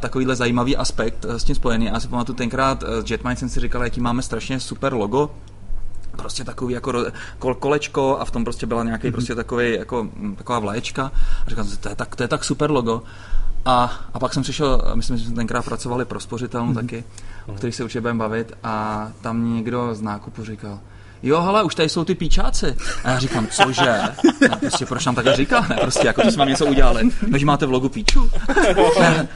takovýhle 0.00 0.36
zajímavý 0.36 0.76
aspekt 0.76 1.26
s 1.28 1.44
tím 1.44 1.54
spojený. 1.54 1.86
Já 1.86 2.00
si 2.00 2.08
pamatuju 2.08 2.36
tenkrát 2.36 2.55
s 3.04 3.10
Jetmine 3.10 3.36
jsem 3.36 3.48
si 3.48 3.60
říkal, 3.60 3.84
jaký 3.84 4.00
máme 4.00 4.22
strašně 4.22 4.60
super 4.60 4.94
logo, 4.94 5.30
prostě 6.16 6.44
takový 6.44 6.74
jako 6.74 7.04
kolečko 7.58 8.18
a 8.20 8.24
v 8.24 8.30
tom 8.30 8.44
prostě 8.44 8.66
byla 8.66 8.84
nějaký 8.84 9.08
mm-hmm. 9.08 9.12
prostě 9.12 9.34
takový, 9.34 9.74
jako, 9.74 10.04
mm, 10.04 10.36
taková 10.36 10.58
vlaječka 10.58 11.12
a 11.46 11.50
říkal 11.50 11.64
jsem 11.64 11.74
si, 11.74 11.80
to 11.80 11.88
je 11.88 11.94
tak, 11.94 12.16
to 12.16 12.22
je 12.22 12.28
tak 12.28 12.44
super 12.44 12.70
logo. 12.70 13.02
A, 13.64 13.92
a 14.14 14.18
pak 14.18 14.34
jsem 14.34 14.42
přišel, 14.42 14.82
myslím, 14.94 15.16
že 15.16 15.26
jsme 15.26 15.34
tenkrát 15.34 15.64
pracovali 15.64 16.04
pro 16.04 16.20
spořitelnu 16.20 16.72
mm-hmm. 16.72 16.86
taky, 16.86 17.04
o 17.46 17.52
kterých 17.52 17.74
se 17.74 17.84
určitě 17.84 18.00
budeme 18.00 18.18
bavit 18.18 18.52
a 18.62 19.08
tam 19.20 19.54
někdo 19.54 19.94
z 19.94 20.02
nákupu 20.02 20.44
říkal, 20.44 20.80
jo, 21.26 21.42
hele, 21.42 21.62
už 21.62 21.74
tady 21.74 21.88
jsou 21.88 22.04
ty 22.04 22.14
píčáci. 22.14 22.76
A 23.04 23.10
já 23.10 23.18
říkám, 23.18 23.46
cože? 23.46 23.90
A 24.50 24.56
prostě 24.56 24.86
proč 24.86 25.06
nám 25.06 25.14
takhle 25.14 25.36
říká? 25.36 25.66
Ne, 25.68 25.76
prostě 25.80 26.06
jako 26.06 26.22
to 26.22 26.30
jsme 26.30 26.46
něco 26.46 26.66
udělali. 26.66 27.10
No, 27.28 27.38
že 27.38 27.46
máte 27.46 27.66
v 27.66 27.70
logu 27.70 27.88
píču. 27.88 28.30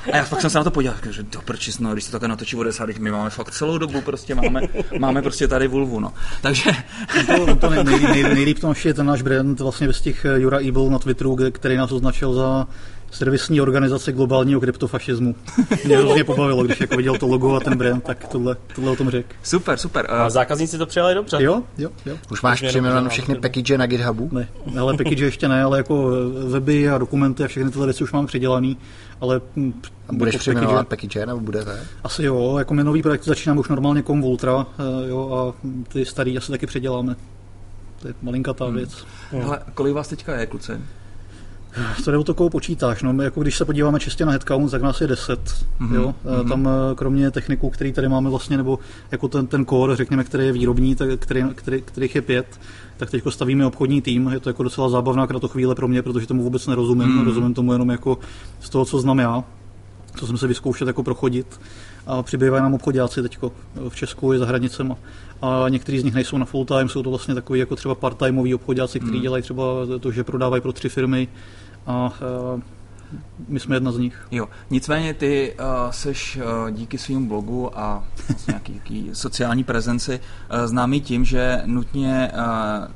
A 0.06 0.16
já 0.16 0.25
fakt 0.25 0.40
jsem 0.40 0.50
se 0.50 0.59
na 0.59 0.64
to 0.64 0.70
podíval, 0.70 0.97
že 1.11 1.23
do 1.23 1.40
prčis, 1.42 1.78
no, 1.78 1.92
když 1.92 2.04
to 2.04 2.11
takhle 2.12 2.28
natočí 2.28 2.56
o 2.56 2.62
desát, 2.62 2.88
my 2.99 3.11
máme 3.11 3.30
fakt 3.30 3.50
celou 3.50 3.78
dobu, 3.78 4.00
prostě 4.00 4.35
máme, 4.35 4.61
máme 4.99 5.23
prostě 5.23 5.49
tady 5.49 5.68
vulvu, 5.68 6.00
no. 6.00 6.12
Takže... 6.42 6.70
to, 7.26 7.56
to 7.56 7.70
nej, 7.70 7.85
nej, 7.85 8.00
nej, 8.00 8.23
nejlíp 8.23 8.59
to 8.59 8.75
je 8.85 8.94
ten 8.94 9.06
náš 9.06 9.23
brand 9.23 9.61
vlastně 9.61 9.87
bez 9.87 10.00
těch 10.00 10.26
Jura 10.37 10.59
Evil 10.59 10.90
na 10.90 10.99
Twitteru, 10.99 11.37
který 11.52 11.76
nás 11.76 11.92
označil 11.92 12.35
za 12.35 12.66
servisní 13.11 13.61
organizace 13.61 14.12
globálního 14.12 14.61
kryptofašismu. 14.61 15.35
Mě 15.85 15.97
hrozně 15.97 16.25
pobavilo, 16.25 16.62
když 16.64 16.81
jako 16.81 16.97
viděl 16.97 17.19
to 17.19 17.26
logo 17.26 17.55
a 17.55 17.61
ten 17.61 17.79
brand, 17.79 18.05
tak 18.05 18.29
tohle, 18.29 18.57
tohle 18.75 18.90
o 18.90 18.97
tom 18.97 19.11
řekl. 19.11 19.29
Super, 19.43 19.76
super. 19.79 20.07
A 20.11 20.31
zákazníci 20.31 20.79
to 20.79 20.87
přijali 20.87 21.14
dobře. 21.14 21.37
Jo, 21.40 21.62
jo, 21.79 21.90
jo. 22.07 22.17
Už 22.33 22.43
máš 22.43 22.62
jenom 22.62 23.09
všechny 23.09 23.35
package 23.35 23.79
na 23.79 23.87
GitHubu? 23.87 24.29
Ne, 24.33 24.49
ale 24.81 24.97
package 24.97 25.25
ještě 25.25 25.49
ne, 25.49 25.62
ale 25.62 25.79
jako 25.79 26.11
weby 26.49 26.88
a 26.88 26.99
dokumenty 26.99 27.45
a 27.45 27.49
všechny 27.49 27.71
tyhle 27.71 27.87
věci 27.87 28.05
už 28.05 28.12
mám 28.12 28.26
předělaný, 28.26 28.76
ale 29.21 29.40
hm, 29.57 29.73
A 30.09 30.12
budeš 30.12 30.35
jako 30.35 30.40
přejmenovat 30.40 30.88
package, 30.88 31.26
nebo 31.26 31.40
budete? 31.40 31.81
Asi 32.05 32.23
jo, 32.25 32.59
jako 32.59 32.75
my 32.75 32.85
nový 32.85 33.02
projekt 33.02 33.25
začínáme 33.25 33.61
už 33.61 33.69
normálně 33.69 34.02
kom 34.02 34.25
Ultra, 34.25 34.67
eh, 34.79 35.09
jo, 35.09 35.31
a 35.35 35.67
ty 35.88 36.05
starý 36.05 36.38
asi 36.38 36.52
taky 36.52 36.67
předěláme. 36.67 37.17
To 38.02 38.09
je 38.09 38.14
malinkatá 38.23 38.64
Hmm. 38.64 38.75
věc. 38.76 39.05
hele, 39.31 39.59
kolik 39.75 39.95
vás 39.95 40.09
teďka 40.09 40.37
je, 40.40 40.47
kluci? 40.47 40.73
To 42.04 42.10
jde 42.10 42.18
o 42.18 42.24
to, 42.24 42.34
koho 42.34 42.50
počítáš. 42.50 43.02
No, 43.02 43.22
jako 43.22 43.42
když 43.42 43.56
se 43.56 43.64
podíváme 43.64 44.00
čistě 44.00 44.24
na 44.24 44.32
headcount, 44.32 44.70
tak 44.70 44.82
nás 44.82 45.00
je 45.00 45.06
10. 45.06 45.66
Mhm, 45.78 45.94
Jo? 45.94 46.14
mhm. 46.24 46.48
Tam 46.48 46.68
eh, 46.68 46.94
kromě 46.94 47.30
techniků, 47.30 47.70
který 47.70 47.92
tady 47.92 48.08
máme 48.08 48.30
vlastně, 48.30 48.56
nebo 48.56 48.78
jako 49.10 49.28
ten, 49.28 49.46
ten 49.46 49.66
core, 49.66 49.96
řekněme, 49.96 50.24
který 50.24 50.46
je 50.46 50.52
výrobní, 50.52 50.94
tak, 50.94 51.08
který, 51.20 51.44
který, 51.54 51.82
kterých 51.82 52.14
je 52.14 52.22
pět, 52.22 52.60
tak 52.96 53.10
teď 53.10 53.22
stavíme 53.28 53.66
obchodní 53.66 54.02
tým. 54.02 54.28
Je 54.32 54.40
to 54.40 54.48
jako 54.48 54.62
docela 54.62 54.88
zábavná 54.88 55.26
kratochvíle 55.26 55.74
pro 55.74 55.88
mě, 55.88 56.02
protože 56.02 56.26
tomu 56.26 56.42
vůbec 56.42 56.66
nerozumím. 56.66 57.08
Mhm. 57.08 57.24
Rozumím 57.24 57.54
tomu 57.54 57.72
jenom 57.72 57.90
jako 57.90 58.18
z 58.60 58.70
toho, 58.70 58.84
co 58.84 58.98
znám 58.98 59.18
já, 59.18 59.44
co 60.16 60.26
jsem 60.26 60.38
se 60.38 60.46
vyzkoušet 60.46 60.88
jako 60.88 61.02
prochodit. 61.02 61.60
A 62.07 62.23
přibývají 62.23 62.62
nám 62.62 62.75
obchodáci 62.75 63.23
teď 63.23 63.38
v 63.88 63.97
Česku 63.97 64.35
i 64.35 64.38
za 64.38 64.47
hranicema. 64.47 64.97
A 65.42 65.69
někteří 65.69 65.99
z 65.99 66.04
nich 66.04 66.14
nejsou 66.14 66.38
na 66.38 66.45
full 66.45 66.64
time, 66.64 66.88
jsou 66.88 67.02
to 67.02 67.11
vlastně 67.11 67.35
takový 67.35 67.61
jako 67.61 67.76
třeba 67.76 67.95
part-timeoví 67.95 68.54
obchodáci, 68.54 68.99
kteří 68.99 69.12
Hmm. 69.12 69.23
dělají 69.23 69.42
třeba 69.42 69.64
to, 70.00 70.12
že 70.12 70.25
prodávají 70.25 70.62
pro 70.62 70.73
tři 70.73 70.88
firmy 70.88 71.28
a 71.87 72.12
uh, 72.54 72.61
my 73.49 73.61
jsme 73.61 73.76
jedna 73.76 73.92
z 73.92 73.99
nich. 73.99 74.26
Jo, 74.30 74.49
nicméně 74.71 75.14
ty 75.14 75.54
uh, 75.59 75.90
seš 75.90 76.37
uh, 76.37 76.71
díky 76.71 76.99
svým 76.99 77.26
blogu 77.26 77.78
a 77.78 78.04
vlastně 78.28 78.52
nějaký, 78.52 78.73
nějaký 78.73 79.11
sociální 79.12 79.64
prezenci 79.64 80.21
uh, 80.21 80.66
známý 80.66 81.00
tím, 81.00 81.25
že 81.25 81.62
nutně 81.66 82.33
uh, 82.35 82.92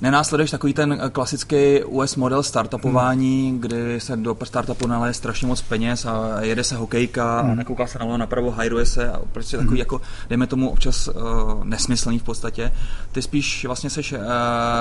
nenásleduješ 0.00 0.50
takový 0.50 0.74
ten 0.74 0.92
eh, 0.92 1.10
klasický 1.10 1.84
US 1.84 2.16
model 2.16 2.42
startupování, 2.42 3.50
hmm. 3.50 3.60
kdy 3.60 4.00
se 4.00 4.16
do 4.16 4.36
startupu 4.44 4.86
naleje 4.86 5.14
strašně 5.14 5.46
moc 5.46 5.62
peněz 5.62 6.06
a 6.06 6.40
jede 6.40 6.64
se 6.64 6.76
hokejka 6.76 7.40
hmm. 7.40 7.50
a 7.50 7.54
nakouká 7.54 7.86
se 7.86 7.98
nalevo 7.98 8.16
napravo, 8.16 8.50
hajruje 8.50 8.86
se 8.86 9.10
a 9.10 9.20
prostě 9.32 9.56
takový 9.56 9.78
jako, 9.78 10.00
dejme 10.28 10.46
tomu 10.46 10.70
občas 10.70 11.08
uh, 11.08 11.64
nesmyslný 11.64 12.18
v 12.18 12.22
podstatě. 12.22 12.72
Ty 13.12 13.22
spíš 13.22 13.64
vlastně 13.64 13.90
seš 13.90 14.12
uh, 14.12 14.18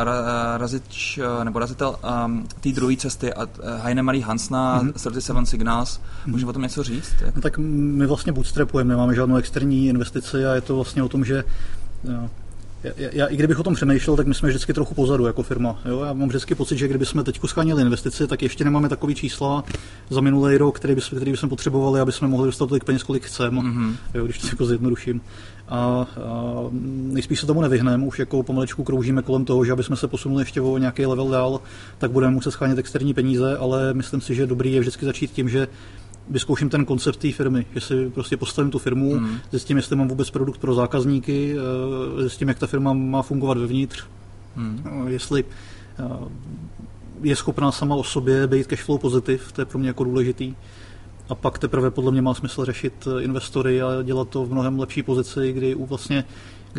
ra, 0.03 0.13
razič, 0.57 1.19
uh, 1.37 1.43
nebo 1.43 1.59
razitel 1.59 1.95
um, 2.25 2.47
té 2.61 2.69
druhé 2.69 2.95
cesty 2.95 3.33
a 3.33 3.43
uh, 3.43 3.49
Heine 3.83 4.03
Marie 4.03 4.25
Hansna, 4.25 4.77
hmm. 4.77 4.93
37 4.93 5.45
Signals, 5.45 6.01
můžeš 6.25 6.47
o 6.47 6.53
tom 6.53 6.61
něco 6.61 6.83
říct? 6.83 7.15
Jak? 7.21 7.35
No, 7.35 7.41
tak 7.41 7.57
my 7.57 8.05
vlastně 8.05 8.33
bootstrapujeme, 8.33 8.89
nemáme 8.89 9.15
žádnou 9.15 9.35
externí 9.35 9.87
investici 9.87 10.45
a 10.45 10.55
je 10.55 10.61
to 10.61 10.75
vlastně 10.75 11.03
o 11.03 11.09
tom, 11.09 11.25
že 11.25 11.43
já, 12.97 13.09
já, 13.11 13.25
i 13.25 13.37
kdybych 13.37 13.59
o 13.59 13.63
tom 13.63 13.73
přemýšlel, 13.73 14.15
tak 14.15 14.27
my 14.27 14.33
jsme 14.33 14.49
vždycky 14.49 14.73
trochu 14.73 14.93
pozadu 14.93 15.25
jako 15.25 15.43
firma. 15.43 15.79
Jo? 15.85 16.03
Já 16.03 16.13
mám 16.13 16.29
vždycky 16.29 16.55
pocit, 16.55 16.77
že 16.77 16.87
kdybychom 16.87 17.23
teď 17.23 17.39
schánili 17.45 17.81
investici, 17.81 18.27
tak 18.27 18.43
ještě 18.43 18.63
nemáme 18.63 18.89
takový 18.89 19.15
čísla 19.15 19.63
za 20.09 20.21
minulý 20.21 20.57
rok, 20.57 20.75
který, 20.75 20.95
bys, 20.95 21.09
který 21.09 21.31
bychom 21.31 21.49
potřebovali, 21.49 21.99
aby 21.99 22.11
jsme 22.11 22.27
mohli 22.27 22.45
dostat 22.45 22.67
tolik 22.69 22.83
peněz, 22.83 23.03
kolik 23.03 23.23
chceme, 23.23 23.61
mm-hmm. 23.61 23.95
jo, 24.13 24.25
když 24.25 24.37
to 24.37 24.47
jako 24.47 24.65
zjednoduším. 24.65 25.21
A, 25.67 25.77
a 25.77 26.07
nejspíš 26.91 27.39
se 27.39 27.45
tomu 27.45 27.61
nevyhneme, 27.61 28.05
už 28.05 28.19
jako 28.19 28.43
pomalečku 28.43 28.83
kroužíme 28.83 29.21
kolem 29.21 29.45
toho, 29.45 29.65
že 29.65 29.71
aby 29.71 29.83
jsme 29.83 29.95
se 29.95 30.07
posunuli 30.07 30.41
ještě 30.41 30.61
o 30.61 30.77
nějaký 30.77 31.05
level 31.05 31.29
dál, 31.29 31.61
tak 31.97 32.11
budeme 32.11 32.33
muset 32.33 32.51
schánit 32.51 32.77
externí 32.77 33.13
peníze, 33.13 33.57
ale 33.57 33.93
myslím 33.93 34.21
si, 34.21 34.35
že 34.35 34.47
dobrý 34.47 34.73
je 34.73 34.79
vždycky 34.79 35.05
začít 35.05 35.31
tím, 35.31 35.49
že 35.49 35.67
vyzkouším 36.29 36.69
ten 36.69 36.85
koncept 36.85 37.19
té 37.19 37.31
firmy, 37.31 37.65
že 37.73 37.81
si 37.81 38.09
prostě 38.09 38.37
postavím 38.37 38.71
tu 38.71 38.79
firmu, 38.79 39.19
mm. 39.19 39.37
zjistím, 39.51 39.77
jestli 39.77 39.95
mám 39.95 40.07
vůbec 40.07 40.29
produkt 40.29 40.57
pro 40.57 40.73
zákazníky, 40.73 41.55
eh, 41.57 42.21
zjistím, 42.21 42.47
jak 42.47 42.59
ta 42.59 42.67
firma 42.67 42.93
má 42.93 43.21
fungovat 43.21 43.57
vevnitř, 43.57 44.03
mm. 44.55 45.07
jestli 45.07 45.43
eh, 45.99 46.03
je 47.21 47.35
schopná 47.35 47.71
sama 47.71 47.95
o 47.95 48.03
sobě 48.03 48.47
být 48.47 48.67
cashflow 48.67 48.99
pozitiv, 48.99 49.51
to 49.51 49.61
je 49.61 49.65
pro 49.65 49.79
mě 49.79 49.87
jako 49.87 50.03
důležitý. 50.03 50.55
A 51.29 51.35
pak 51.35 51.59
teprve 51.59 51.91
podle 51.91 52.11
mě 52.11 52.21
má 52.21 52.33
smysl 52.33 52.65
řešit 52.65 53.07
eh, 53.07 53.23
investory 53.23 53.81
a 53.81 54.01
dělat 54.03 54.29
to 54.29 54.45
v 54.45 54.51
mnohem 54.51 54.79
lepší 54.79 55.03
pozici, 55.03 55.51
kdy 55.51 55.75
vlastně 55.75 56.23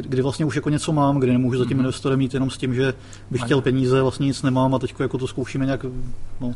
kdy 0.02 0.22
vlastně 0.22 0.44
už 0.44 0.56
jako 0.56 0.70
něco 0.70 0.92
mám, 0.92 1.18
kdy 1.18 1.32
nemůžu 1.32 1.58
za 1.58 1.64
tím 1.64 1.78
investorem 1.78 2.18
mít 2.18 2.34
jenom 2.34 2.50
s 2.50 2.58
tím, 2.58 2.74
že 2.74 2.94
bych 3.30 3.42
chtěl 3.42 3.60
peníze, 3.60 4.02
vlastně 4.02 4.26
nic 4.26 4.42
nemám 4.42 4.74
a 4.74 4.78
teď 4.78 4.94
jako 5.00 5.18
to 5.18 5.26
zkoušíme 5.26 5.64
nějak. 5.64 5.86
No. 6.40 6.54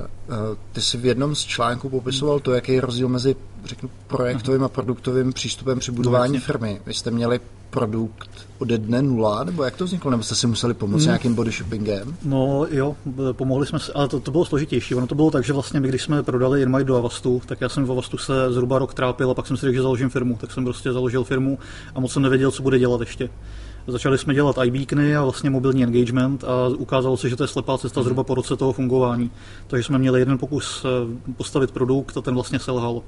Ty 0.73 0.81
jsi 0.81 0.99
v 0.99 1.07
jednom 1.07 1.35
z 1.35 1.45
článků 1.45 1.89
popisoval 1.89 2.41
to, 2.41 2.53
jaký 2.53 2.73
je 2.73 2.81
rozdíl 2.81 3.09
mezi 3.09 3.37
řeknu, 3.65 3.91
projektovým 4.07 4.65
a 4.65 4.69
produktovým 4.69 5.33
přístupem 5.33 5.79
při 5.79 5.93
budování 5.93 6.35
no, 6.35 6.41
firmy. 6.41 6.81
Vy 6.87 6.95
jste 6.95 7.11
měli 7.11 7.41
produkt 7.71 8.50
ode 8.61 8.79
dne 8.79 9.03
nula, 9.03 9.45
nebo 9.45 9.65
jak 9.65 9.77
to 9.77 9.85
vzniklo, 9.85 10.11
nebo 10.11 10.23
jste 10.23 10.35
si 10.35 10.47
museli 10.47 10.75
pomoct 10.75 11.01
mm. 11.01 11.07
nějakým 11.07 11.35
body 11.35 11.51
shoppingem? 11.51 12.17
No 12.25 12.67
jo, 12.71 12.97
pomohli 13.33 13.67
jsme 13.67 13.79
si, 13.79 13.93
ale 13.93 14.09
to, 14.09 14.21
to 14.21 14.31
bylo 14.31 14.45
složitější. 14.45 14.95
Ono 14.95 15.07
to 15.07 15.15
bylo 15.15 15.31
tak, 15.31 15.45
že 15.45 15.53
vlastně 15.53 15.81
my, 15.81 15.89
když 15.89 16.03
jsme 16.03 16.23
prodali 16.23 16.63
InMind 16.63 16.87
do 16.87 16.97
Avastu, 16.97 17.43
tak 17.47 17.61
já 17.61 17.69
jsem 17.69 17.85
v 17.85 17.93
Avastu 17.93 18.19
se 18.19 18.53
zhruba 18.53 18.79
rok 18.79 18.95
trápil 18.95 19.31
a 19.31 19.35
pak 19.35 19.47
jsem 19.47 19.57
si 19.57 19.61
řekl, 19.61 19.75
že 19.75 19.83
založím 19.83 20.09
firmu. 20.09 20.37
Tak 20.41 20.53
jsem 20.53 20.65
prostě 20.65 20.93
založil 20.93 21.25
firmu 21.25 21.59
a 21.95 22.01
moc 22.01 22.13
jsem 22.13 22.23
nevěděl, 22.23 22.51
co 22.51 22.63
bude 22.63 22.79
dělat 22.79 23.01
ještě. 23.01 23.31
Začali 23.87 24.19
jsme 24.19 24.35
dělat 24.35 24.57
iBeacony 24.65 25.17
a 25.17 25.23
vlastně 25.23 25.51
mobilní 25.51 25.85
engagement 25.85 26.45
a 26.45 26.69
ukázalo 26.69 27.17
se, 27.17 27.29
že 27.29 27.37
to 27.37 27.45
je 27.45 27.49
slepá 27.49 27.79
cesta 27.79 28.03
zhruba 28.03 28.25
po 28.25 28.35
roce 28.35 28.57
toho 28.57 28.73
fungování. 28.73 29.31
Takže 29.67 29.85
jsme 29.85 29.99
měli 29.99 30.21
jeden 30.21 30.39
pokus 30.39 30.87
postavit 31.37 31.71
produkt 31.71 32.17
a 32.17 32.21
ten 32.21 32.35
vlastně 32.35 32.59
selhal. 32.59 33.03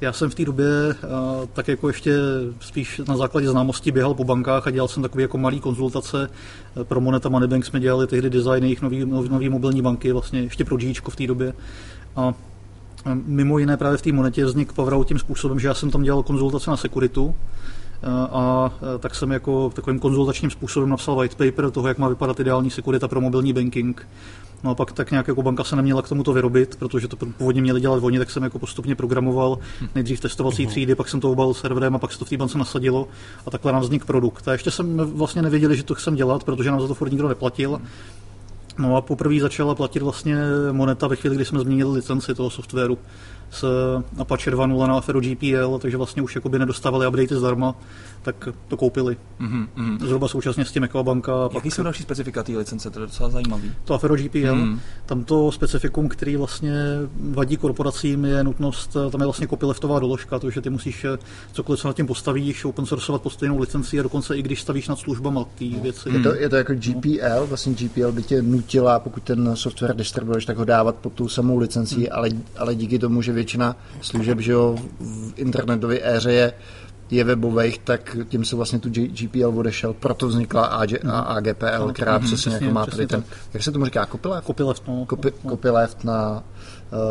Já 0.00 0.12
jsem 0.12 0.30
v 0.30 0.34
té 0.34 0.44
době 0.44 0.66
uh, 0.88 1.46
tak 1.52 1.68
jako 1.68 1.88
ještě 1.88 2.16
spíš 2.60 3.00
na 3.08 3.16
základě 3.16 3.48
známosti 3.48 3.92
běhal 3.92 4.14
po 4.14 4.24
bankách 4.24 4.66
a 4.66 4.70
dělal 4.70 4.88
jsem 4.88 5.02
takové 5.02 5.22
jako 5.22 5.38
malé 5.38 5.58
konzultace. 5.58 6.30
Pro 6.82 7.00
Moneta 7.00 7.28
Moneybank 7.28 7.66
jsme 7.66 7.80
dělali 7.80 8.06
tehdy 8.06 8.30
design 8.30 8.64
jejich 8.64 8.82
nový, 8.82 9.04
nový 9.04 9.48
mobilní 9.48 9.82
banky, 9.82 10.12
vlastně 10.12 10.40
ještě 10.40 10.64
pro 10.64 10.76
Gčko 10.76 11.10
v 11.10 11.16
té 11.16 11.26
době. 11.26 11.52
A 12.16 12.34
mimo 13.26 13.58
jiné 13.58 13.76
právě 13.76 13.98
v 13.98 14.02
té 14.02 14.12
monetě 14.12 14.44
vznik 14.44 14.72
Powerou 14.72 15.04
tím 15.04 15.18
způsobem, 15.18 15.60
že 15.60 15.68
já 15.68 15.74
jsem 15.74 15.90
tam 15.90 16.02
dělal 16.02 16.22
konzultace 16.22 16.70
na 16.70 16.76
sekuritu, 16.76 17.34
a 18.30 18.72
tak 18.98 19.14
jsem 19.14 19.30
jako 19.30 19.70
takovým 19.74 19.98
konzultačním 19.98 20.50
způsobem 20.50 20.88
napsal 20.88 21.16
white 21.16 21.34
paper 21.34 21.70
toho, 21.70 21.88
jak 21.88 21.98
má 21.98 22.08
vypadat 22.08 22.40
ideální 22.40 22.70
sekurita 22.70 23.08
pro 23.08 23.20
mobilní 23.20 23.52
banking. 23.52 24.06
No 24.64 24.70
a 24.70 24.74
pak 24.74 24.92
tak 24.92 25.10
nějak 25.10 25.28
jako 25.28 25.42
banka 25.42 25.64
se 25.64 25.76
neměla 25.76 26.02
k 26.02 26.08
tomuto 26.08 26.32
vyrobit, 26.32 26.76
protože 26.76 27.08
to 27.08 27.16
původně 27.16 27.62
měli 27.62 27.80
dělat 27.80 28.02
oni, 28.02 28.18
tak 28.18 28.30
jsem 28.30 28.42
jako 28.42 28.58
postupně 28.58 28.94
programoval 28.94 29.58
nejdřív 29.94 30.20
testovací 30.20 30.66
třídy, 30.66 30.94
pak 30.94 31.08
jsem 31.08 31.20
to 31.20 31.30
obalil 31.30 31.54
serverem 31.54 31.94
a 31.94 31.98
pak 31.98 32.12
se 32.12 32.18
to 32.18 32.24
v 32.24 32.28
té 32.28 32.36
bance 32.36 32.58
nasadilo 32.58 33.08
a 33.46 33.50
takhle 33.50 33.72
nám 33.72 33.82
vznikl 33.82 34.06
produkt. 34.06 34.48
A 34.48 34.52
ještě 34.52 34.70
jsem 34.70 34.96
vlastně 34.96 35.42
nevěděli, 35.42 35.76
že 35.76 35.82
to 35.82 35.94
chcem 35.94 36.14
dělat, 36.14 36.44
protože 36.44 36.70
nám 36.70 36.80
za 36.80 36.88
to 36.88 36.94
furt 36.94 37.10
nikdo 37.10 37.28
neplatil. 37.28 37.80
No 38.78 38.96
a 38.96 39.00
poprvé 39.00 39.40
začala 39.40 39.74
platit 39.74 40.02
vlastně 40.02 40.36
moneta 40.72 41.06
ve 41.06 41.16
chvíli, 41.16 41.36
kdy 41.36 41.44
jsme 41.44 41.60
změnili 41.60 41.90
licenci 41.90 42.34
toho 42.34 42.50
softwaru 42.50 42.98
z 43.50 43.64
Apache 44.18 44.50
2.0 44.50 44.88
na 44.88 44.96
Afero 44.96 45.20
GPL, 45.20 45.78
takže 45.78 45.96
vlastně 45.96 46.22
už 46.22 46.34
jakoby 46.34 46.58
nedostávali 46.58 47.06
updaty 47.06 47.34
zdarma, 47.34 47.74
tak 48.22 48.48
to 48.68 48.76
koupili. 48.76 49.16
Mm-hmm. 49.40 49.98
Zhruba 50.06 50.28
současně 50.28 50.64
s 50.64 50.72
tím 50.72 50.82
jako 50.82 51.04
banka. 51.04 51.32
Jaký 51.42 51.54
pak... 51.54 51.74
jsou 51.74 51.82
další 51.82 52.02
specifika 52.02 52.42
té 52.42 52.52
licence, 52.52 52.90
to 52.90 53.00
je 53.00 53.06
docela 53.06 53.30
zajímavý. 53.30 53.72
To 53.84 53.94
Afero 53.94 54.16
GPL, 54.16 54.54
mm. 54.54 54.80
tam 55.06 55.24
to 55.24 55.52
specifikum, 55.52 56.08
který 56.08 56.36
vlastně 56.36 56.72
vadí 57.20 57.56
korporacím, 57.56 58.24
je 58.24 58.44
nutnost, 58.44 58.96
tam 59.10 59.20
je 59.20 59.26
vlastně 59.26 59.48
copyleftová 59.48 59.98
doložka, 59.98 60.38
to, 60.38 60.50
že 60.50 60.60
ty 60.60 60.70
musíš 60.70 61.06
cokoliv, 61.52 61.80
co 61.80 61.88
nad 61.88 61.96
tím 61.96 62.06
postavíš, 62.06 62.64
open 62.64 62.86
sourceovat 62.86 63.22
pod 63.22 63.30
stejnou 63.30 63.58
licencí 63.58 64.00
a 64.00 64.02
dokonce 64.02 64.36
i 64.36 64.42
když 64.42 64.62
stavíš 64.62 64.88
nad 64.88 64.98
službama 64.98 65.44
ty 65.54 65.70
no. 65.70 65.80
věci. 65.80 66.08
Je 66.10 66.20
to, 66.20 66.34
je 66.34 66.48
to 66.48 66.56
jako 66.56 66.74
GPL, 66.74 67.46
vlastně 67.46 67.74
GPL 67.74 68.12
by 68.12 68.22
tě 68.22 68.42
nutila, 68.42 68.98
pokud 68.98 69.22
ten 69.22 69.56
software 69.56 69.96
distribuuješ, 69.96 70.44
tak 70.44 70.56
ho 70.56 70.64
dávat 70.64 70.94
pod 70.94 71.12
tou 71.12 71.28
samou 71.28 71.58
licencí, 71.58 72.00
mm. 72.00 72.06
ale, 72.10 72.28
ale 72.56 72.74
díky 72.74 72.98
tomu, 72.98 73.22
že 73.22 73.32
většina 73.38 73.76
služeb, 74.00 74.40
že 74.40 74.52
jo, 74.52 74.76
v 75.00 75.32
internetové 75.36 75.98
éře 76.02 76.32
je, 76.32 76.52
je 77.10 77.24
webových, 77.24 77.78
tak 77.78 78.16
tím 78.28 78.44
se 78.44 78.56
vlastně 78.56 78.78
tu 78.78 78.90
GPL 78.90 79.58
odešel, 79.58 79.92
proto 79.94 80.28
vznikla 80.28 80.64
AG, 80.64 80.90
AGPL, 81.04 81.92
která 81.92 82.18
mm, 82.18 82.24
přesně, 82.24 82.50
přesně 82.50 82.66
jako 82.66 82.74
má 82.74 82.86
tady 82.86 83.06
ten, 83.06 83.24
jak 83.54 83.62
se 83.62 83.72
tomu 83.72 83.84
říká, 83.84 84.06
copyleft? 84.06 84.46
Copyleft, 84.46 84.88
no. 84.88 85.06
Copy, 85.10 85.32
copyleft 85.48 86.04
na 86.04 86.42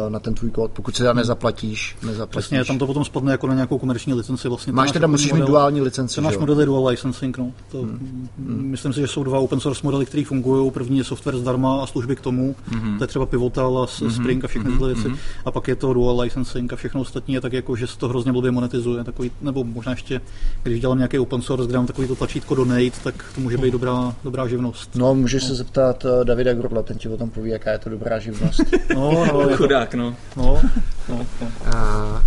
na 0.09 0.19
ten 0.19 0.33
tvůj 0.33 0.51
kód, 0.51 0.71
pokud 0.71 0.95
si 0.95 1.01
teda 1.01 1.13
nezaplatíš, 1.13 1.97
nezaplatíš. 2.03 2.47
Přesně, 2.47 2.65
tam 2.65 2.79
to 2.79 2.87
potom 2.87 3.05
spadne 3.05 3.31
jako 3.31 3.47
na 3.47 3.53
nějakou 3.53 3.77
komerční 3.77 4.13
licenci. 4.13 4.47
Vlastně 4.47 4.73
Máš 4.73 4.91
teda, 4.91 5.07
musíš 5.07 5.33
mít 5.33 5.45
duální 5.45 5.81
licenci, 5.81 6.15
Ten 6.15 6.23
náš 6.23 6.37
model 6.37 6.59
je 6.59 6.65
dual 6.65 6.87
licensing, 6.87 7.37
no. 7.37 7.51
To, 7.71 7.81
hmm. 7.81 8.27
Myslím 8.47 8.93
si, 8.93 8.99
že 8.99 9.07
jsou 9.07 9.23
dva 9.23 9.39
open 9.39 9.59
source 9.59 9.81
modely, 9.83 10.05
které 10.05 10.23
fungují. 10.25 10.71
První 10.71 10.97
je 10.97 11.03
software 11.03 11.37
zdarma 11.37 11.83
a 11.83 11.85
služby 11.85 12.15
k 12.15 12.21
tomu. 12.21 12.55
Hmm. 12.67 12.97
To 12.97 13.03
je 13.03 13.07
třeba 13.07 13.25
Pivotal 13.25 13.77
a 13.77 13.87
hmm. 14.01 14.11
Spring 14.11 14.45
a 14.45 14.47
všechny 14.47 14.71
tyhle 14.71 14.93
věci. 14.93 15.07
Hmm. 15.07 15.17
A 15.45 15.51
pak 15.51 15.67
je 15.67 15.75
to 15.75 15.93
dual 15.93 16.19
licensing 16.19 16.73
a 16.73 16.75
všechno 16.75 17.01
ostatní 17.01 17.33
je 17.33 17.41
tak 17.41 17.53
jako, 17.53 17.75
že 17.75 17.87
se 17.87 17.97
to 17.97 18.07
hrozně 18.07 18.31
blbě 18.31 18.51
monetizuje. 18.51 19.03
Takový, 19.03 19.31
nebo 19.41 19.63
možná 19.63 19.91
ještě, 19.91 20.21
když 20.63 20.79
dělám 20.79 20.97
nějaký 20.97 21.19
open 21.19 21.41
source, 21.41 21.67
kde 21.67 21.77
mám 21.77 21.87
takový 21.87 22.07
to 22.07 22.15
tlačítko 22.15 22.55
donate, 22.55 22.99
tak 23.03 23.25
to 23.35 23.41
může 23.41 23.57
být 23.57 23.71
dobrá, 23.71 24.15
dobrá 24.23 24.47
živnost. 24.47 24.95
No, 24.95 25.15
můžeš 25.15 25.43
no. 25.43 25.49
se 25.49 25.55
zeptat 25.55 26.05
uh, 26.05 26.23
Davida 26.23 26.53
Grodla, 26.53 26.83
ten 26.83 26.97
ti 26.97 27.09
o 27.09 27.17
tom 27.17 27.29
poví, 27.29 27.49
jaká 27.49 27.71
je 27.71 27.77
to 27.77 27.89
dobrá 27.89 28.19
živnost. 28.19 28.61
no, 28.95 29.25
no, 29.25 29.57
chudák, 29.67 29.93
no. 29.93 30.15
no, 30.37 30.61
no, 31.09 31.25
no. 31.41 31.47
Uh, 31.65 32.21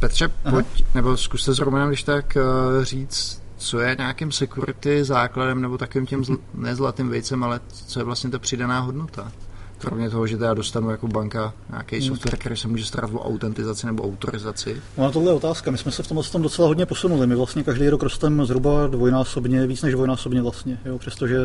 Petře, 0.00 0.28
pojď, 0.28 0.66
Aha. 0.80 0.90
nebo 0.94 1.16
zkuste 1.16 1.54
s 1.54 1.58
Romanem, 1.58 1.88
když 1.88 2.02
tak 2.02 2.36
uh, 2.36 2.84
říct, 2.84 3.42
co 3.56 3.80
je 3.80 3.96
nějakým 3.98 4.32
security 4.32 5.04
základem 5.04 5.62
nebo 5.62 5.78
takovým 5.78 6.06
tím 6.06 6.20
zl- 6.20 6.38
ne 6.54 6.74
zlatým 6.76 7.08
vejcem, 7.08 7.44
ale 7.44 7.60
co 7.86 8.00
je 8.00 8.04
vlastně 8.04 8.30
ta 8.30 8.38
přidaná 8.38 8.80
hodnota? 8.80 9.32
Kromě 9.78 10.10
toho, 10.10 10.26
že 10.26 10.36
teda 10.36 10.54
dostanu 10.54 10.90
jako 10.90 11.08
banka 11.08 11.54
nějaký 11.70 11.96
hmm. 11.96 12.08
software, 12.08 12.36
který 12.36 12.56
se 12.56 12.68
může 12.68 12.84
starat 12.84 13.10
o 13.14 13.24
autentizaci 13.24 13.86
nebo 13.86 14.02
autorizaci. 14.02 14.76
No 14.98 15.04
a 15.04 15.10
tohle 15.10 15.30
je 15.30 15.34
otázka. 15.34 15.70
My 15.70 15.78
jsme 15.78 15.92
se 15.92 16.02
v 16.02 16.08
tomhle 16.08 16.24
tom 16.24 16.42
docela 16.42 16.68
hodně 16.68 16.86
posunuli. 16.86 17.26
My 17.26 17.34
vlastně 17.34 17.64
každý 17.64 17.88
rok 17.88 18.02
rosteme 18.02 18.46
zhruba 18.46 18.86
dvojnásobně, 18.86 19.66
víc 19.66 19.82
než 19.82 19.92
dvojnásobně 19.92 20.42
vlastně, 20.42 20.80
jo, 20.84 20.98
přestože 20.98 21.38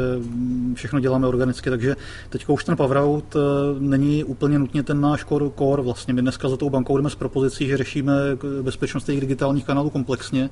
všechno 0.73 0.99
děláme 0.99 1.27
organicky, 1.27 1.69
takže 1.69 1.95
teď 2.29 2.45
už 2.47 2.63
ten 2.63 2.75
Pavraut 2.75 3.35
eh, 3.35 3.39
není 3.79 4.23
úplně 4.23 4.59
nutně 4.59 4.83
ten 4.83 5.01
náš 5.01 5.25
core, 5.25 5.45
core 5.57 5.83
vlastně. 5.83 6.13
My 6.13 6.21
dneska 6.21 6.49
za 6.49 6.57
tou 6.57 6.69
bankou 6.69 6.97
jdeme 6.97 7.09
s 7.09 7.15
propozicí, 7.15 7.67
že 7.67 7.77
řešíme 7.77 8.13
bezpečnost 8.61 9.03
těch 9.03 9.19
digitálních 9.19 9.65
kanálů 9.65 9.89
komplexně 9.89 10.49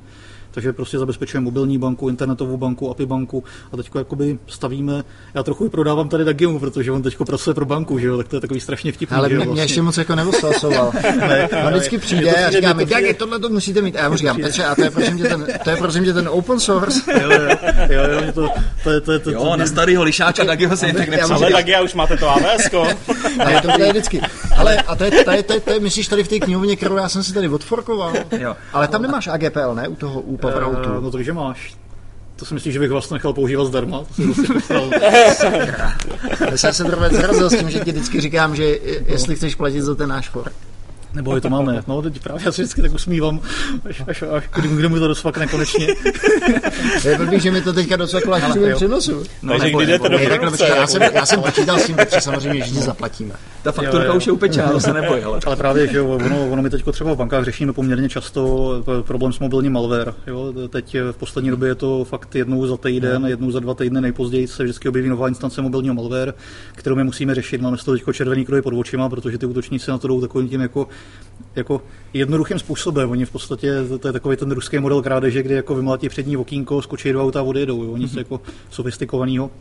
takže 0.51 0.73
prostě 0.73 0.99
zabezpečujeme 0.99 1.45
mobilní 1.45 1.77
banku, 1.77 2.09
internetovou 2.09 2.57
banku, 2.57 2.89
API 2.91 3.05
banku 3.05 3.43
a 3.71 3.77
teď 3.77 3.89
jakoby 3.97 4.39
stavíme, 4.47 5.03
já 5.33 5.43
trochu 5.43 5.69
prodávám 5.69 6.09
tady 6.09 6.25
Dagimu, 6.25 6.59
protože 6.59 6.91
on 6.91 7.01
teď 7.01 7.17
pracuje 7.25 7.53
pro 7.53 7.65
banku, 7.65 7.99
že 7.99 8.07
jo, 8.07 8.17
tak 8.17 8.27
to 8.27 8.35
je 8.35 8.39
takový 8.39 8.59
strašně 8.59 8.91
vtipný. 8.91 9.17
Ale 9.17 9.27
mě, 9.27 9.37
vlastně. 9.37 9.53
mě 9.53 9.61
ještě 9.61 9.81
moc 9.81 9.97
jako 9.97 10.15
neoslasoval. 10.15 10.91
ne, 11.19 11.49
on 11.65 11.73
vždycky 11.73 11.97
přijde 11.97 12.45
a 12.45 12.51
říká 12.51 12.73
mi, 12.73 12.85
Dagi, 12.85 13.13
tohle 13.13 13.39
to 13.39 13.49
musíte 13.49 13.81
mít. 13.81 13.95
A 13.95 13.99
já 13.99 14.09
mu 14.09 14.17
říkám, 14.17 14.41
Petře, 14.41 14.65
a 14.65 14.75
to 14.75 14.83
je 14.83 14.91
prosím 14.91 15.17
tě 15.17 15.23
ten, 15.23 15.47
to 15.63 15.69
je 15.69 15.75
prosím 15.75 16.03
tě 16.03 16.13
ten 16.13 16.29
open 16.31 16.59
source. 16.59 17.01
jo, 17.21 17.31
jo, 17.31 17.57
jo, 17.89 18.03
jo, 18.09 18.31
to, 18.33 18.49
to, 18.83 19.01
to, 19.01 19.01
to, 19.01 19.19
to, 19.19 19.31
jo, 19.31 19.55
na 19.55 19.65
starýho 19.65 20.03
lišáča 20.03 20.43
Dagiho 20.43 20.77
se 20.77 20.87
jen 20.87 20.95
tak 20.95 21.09
nepřijde. 21.09 21.35
Ale 21.35 21.51
Dagi, 21.51 21.75
už 21.83 21.93
máte 21.93 22.17
to 22.17 22.29
AWS, 22.29 22.69
Ale 23.39 23.61
to 23.61 23.81
je 23.83 23.89
vždycky. 23.89 24.21
Ale 24.61 24.77
a 24.77 24.95
to 24.95 25.03
je, 25.03 25.11
to 25.11 25.31
je, 25.31 25.43
to 25.43 25.53
je, 25.53 25.59
to 25.59 25.71
je 25.71 25.79
myslíš 25.79 26.07
tady 26.07 26.23
v 26.23 26.27
té 26.27 26.39
knihovně, 26.39 26.75
kterou 26.75 26.95
já 26.95 27.09
jsem 27.09 27.23
si 27.23 27.33
tady 27.33 27.49
odforkoval. 27.49 28.13
Jo. 28.31 28.55
Ale 28.73 28.87
tam 28.87 29.01
nemáš 29.01 29.27
AGPL, 29.27 29.75
ne? 29.75 29.87
U 29.87 29.95
toho, 29.95 30.21
u 30.21 30.37
Poweroutu. 30.37 30.89
Uh, 30.89 31.03
no 31.03 31.11
to 31.11 31.23
že 31.23 31.33
máš. 31.33 31.75
To 32.35 32.45
si 32.45 32.53
myslím, 32.53 32.73
že 32.73 32.79
bych 32.79 32.91
vlastně 32.91 33.15
nechal 33.15 33.33
používat 33.33 33.65
zdarma. 33.65 34.03
Já 36.51 36.57
jsem 36.57 36.73
se 36.73 36.83
trochu 36.91 37.15
zrazil 37.15 37.49
s 37.49 37.57
tím, 37.57 37.69
že 37.69 37.79
ti 37.79 37.91
vždycky 37.91 38.21
říkám, 38.21 38.55
že 38.55 38.63
jestli 39.05 39.35
chceš 39.35 39.55
platit 39.55 39.81
za 39.81 39.95
ten 39.95 40.09
náš 40.09 40.29
for. 40.29 40.51
Nebo 41.13 41.35
je 41.35 41.41
to 41.41 41.49
máme. 41.49 41.83
No, 41.87 42.01
teď 42.01 42.19
právě 42.23 42.45
já 42.45 42.51
si 42.51 42.61
vždycky 42.61 42.81
tak 42.81 42.93
usmívám, 42.93 43.39
až, 43.89 44.03
až, 44.07 44.23
až 44.31 44.43
kdy, 44.55 44.67
kdy 44.67 44.87
mu 44.87 44.99
to 44.99 45.07
dosvakne 45.07 45.47
konečně. 45.47 45.87
je 47.03 47.17
blbý, 47.17 47.39
že 47.39 47.51
mi 47.51 47.61
to 47.61 47.73
teďka 47.73 47.95
dosvaklo 47.95 48.33
až 48.33 48.43
při 48.43 48.73
přenosu. 48.75 49.23
No, 49.41 49.53
Takže 49.59 49.75
kdy 49.75 49.85
jdete 49.85 50.09
do 50.09 50.19
produkce. 50.19 50.67
Já 50.67 50.87
jsem, 50.87 51.01
já 51.01 51.25
jsem 51.25 51.41
počítal 51.41 51.79
s 51.79 51.85
tím, 51.85 51.97
že 52.13 52.21
samozřejmě 52.21 52.63
vždy 52.63 52.79
zaplatíme. 52.79 53.33
Ta 53.63 53.71
fakturka 53.71 54.05
jo, 54.05 54.11
jo. 54.11 54.17
už 54.17 54.27
je 54.27 54.33
upečená, 54.33 54.71
to 54.71 54.79
se 54.79 54.93
neboj, 54.93 55.23
ale. 55.23 55.39
ale 55.45 55.55
právě, 55.55 55.87
že 55.87 56.01
ono, 56.01 56.49
ono 56.49 56.61
my 56.61 56.69
teď 56.69 56.83
třeba 56.91 57.13
v 57.13 57.17
bankách 57.17 57.45
řešíme 57.45 57.73
poměrně 57.73 58.09
často 58.09 58.83
problém 59.01 59.33
s 59.33 59.39
mobilním 59.39 59.73
malware. 59.73 60.13
Jo? 60.27 60.53
Teď 60.69 60.95
v 61.11 61.17
poslední 61.17 61.49
době 61.49 61.69
je 61.69 61.75
to 61.75 62.03
fakt 62.03 62.35
jednou 62.35 62.65
za 62.65 62.77
týden, 62.77 63.25
jednou 63.25 63.51
za 63.51 63.59
dva 63.59 63.73
týdny 63.73 64.01
nejpozději 64.01 64.47
se 64.47 64.63
vždycky 64.63 64.89
objeví 64.89 65.09
nová 65.09 65.27
instance 65.27 65.61
mobilního 65.61 65.95
malware, 65.95 66.33
kterou 66.75 66.95
my 66.95 67.03
musíme 67.03 67.35
řešit. 67.35 67.61
Máme 67.61 67.77
z 67.77 67.83
toho 67.83 67.97
teď 67.97 68.15
červený 68.15 68.45
kruhy 68.45 68.61
pod 68.61 68.73
očima, 68.73 69.09
protože 69.09 69.37
ty 69.37 69.45
útočníci 69.45 69.91
na 69.91 69.97
to 69.97 70.07
jdou 70.07 70.21
takovým 70.21 70.49
tím 70.49 70.61
jako 70.61 70.87
jako 71.55 71.81
jednoduchým 72.13 72.59
způsobem. 72.59 73.11
Oni 73.11 73.25
v 73.25 73.31
podstatě, 73.31 73.75
to 73.99 74.07
je 74.07 74.11
takový 74.11 74.37
ten 74.37 74.51
ruský 74.51 74.79
model 74.79 75.01
krádeže, 75.01 75.43
kdy 75.43 75.53
jako 75.53 75.75
vymlatí 75.75 76.09
přední 76.09 76.37
okýnko, 76.37 76.81
skočí 76.81 77.11
do 77.11 77.23
auta 77.23 77.39
a 77.39 77.43
odjedou. 77.43 77.83
Jo. 77.83 77.91
Oni 77.91 78.05
mm-hmm. 78.05 78.17
jako 78.17 78.41
sofistikovaného. 78.69 79.51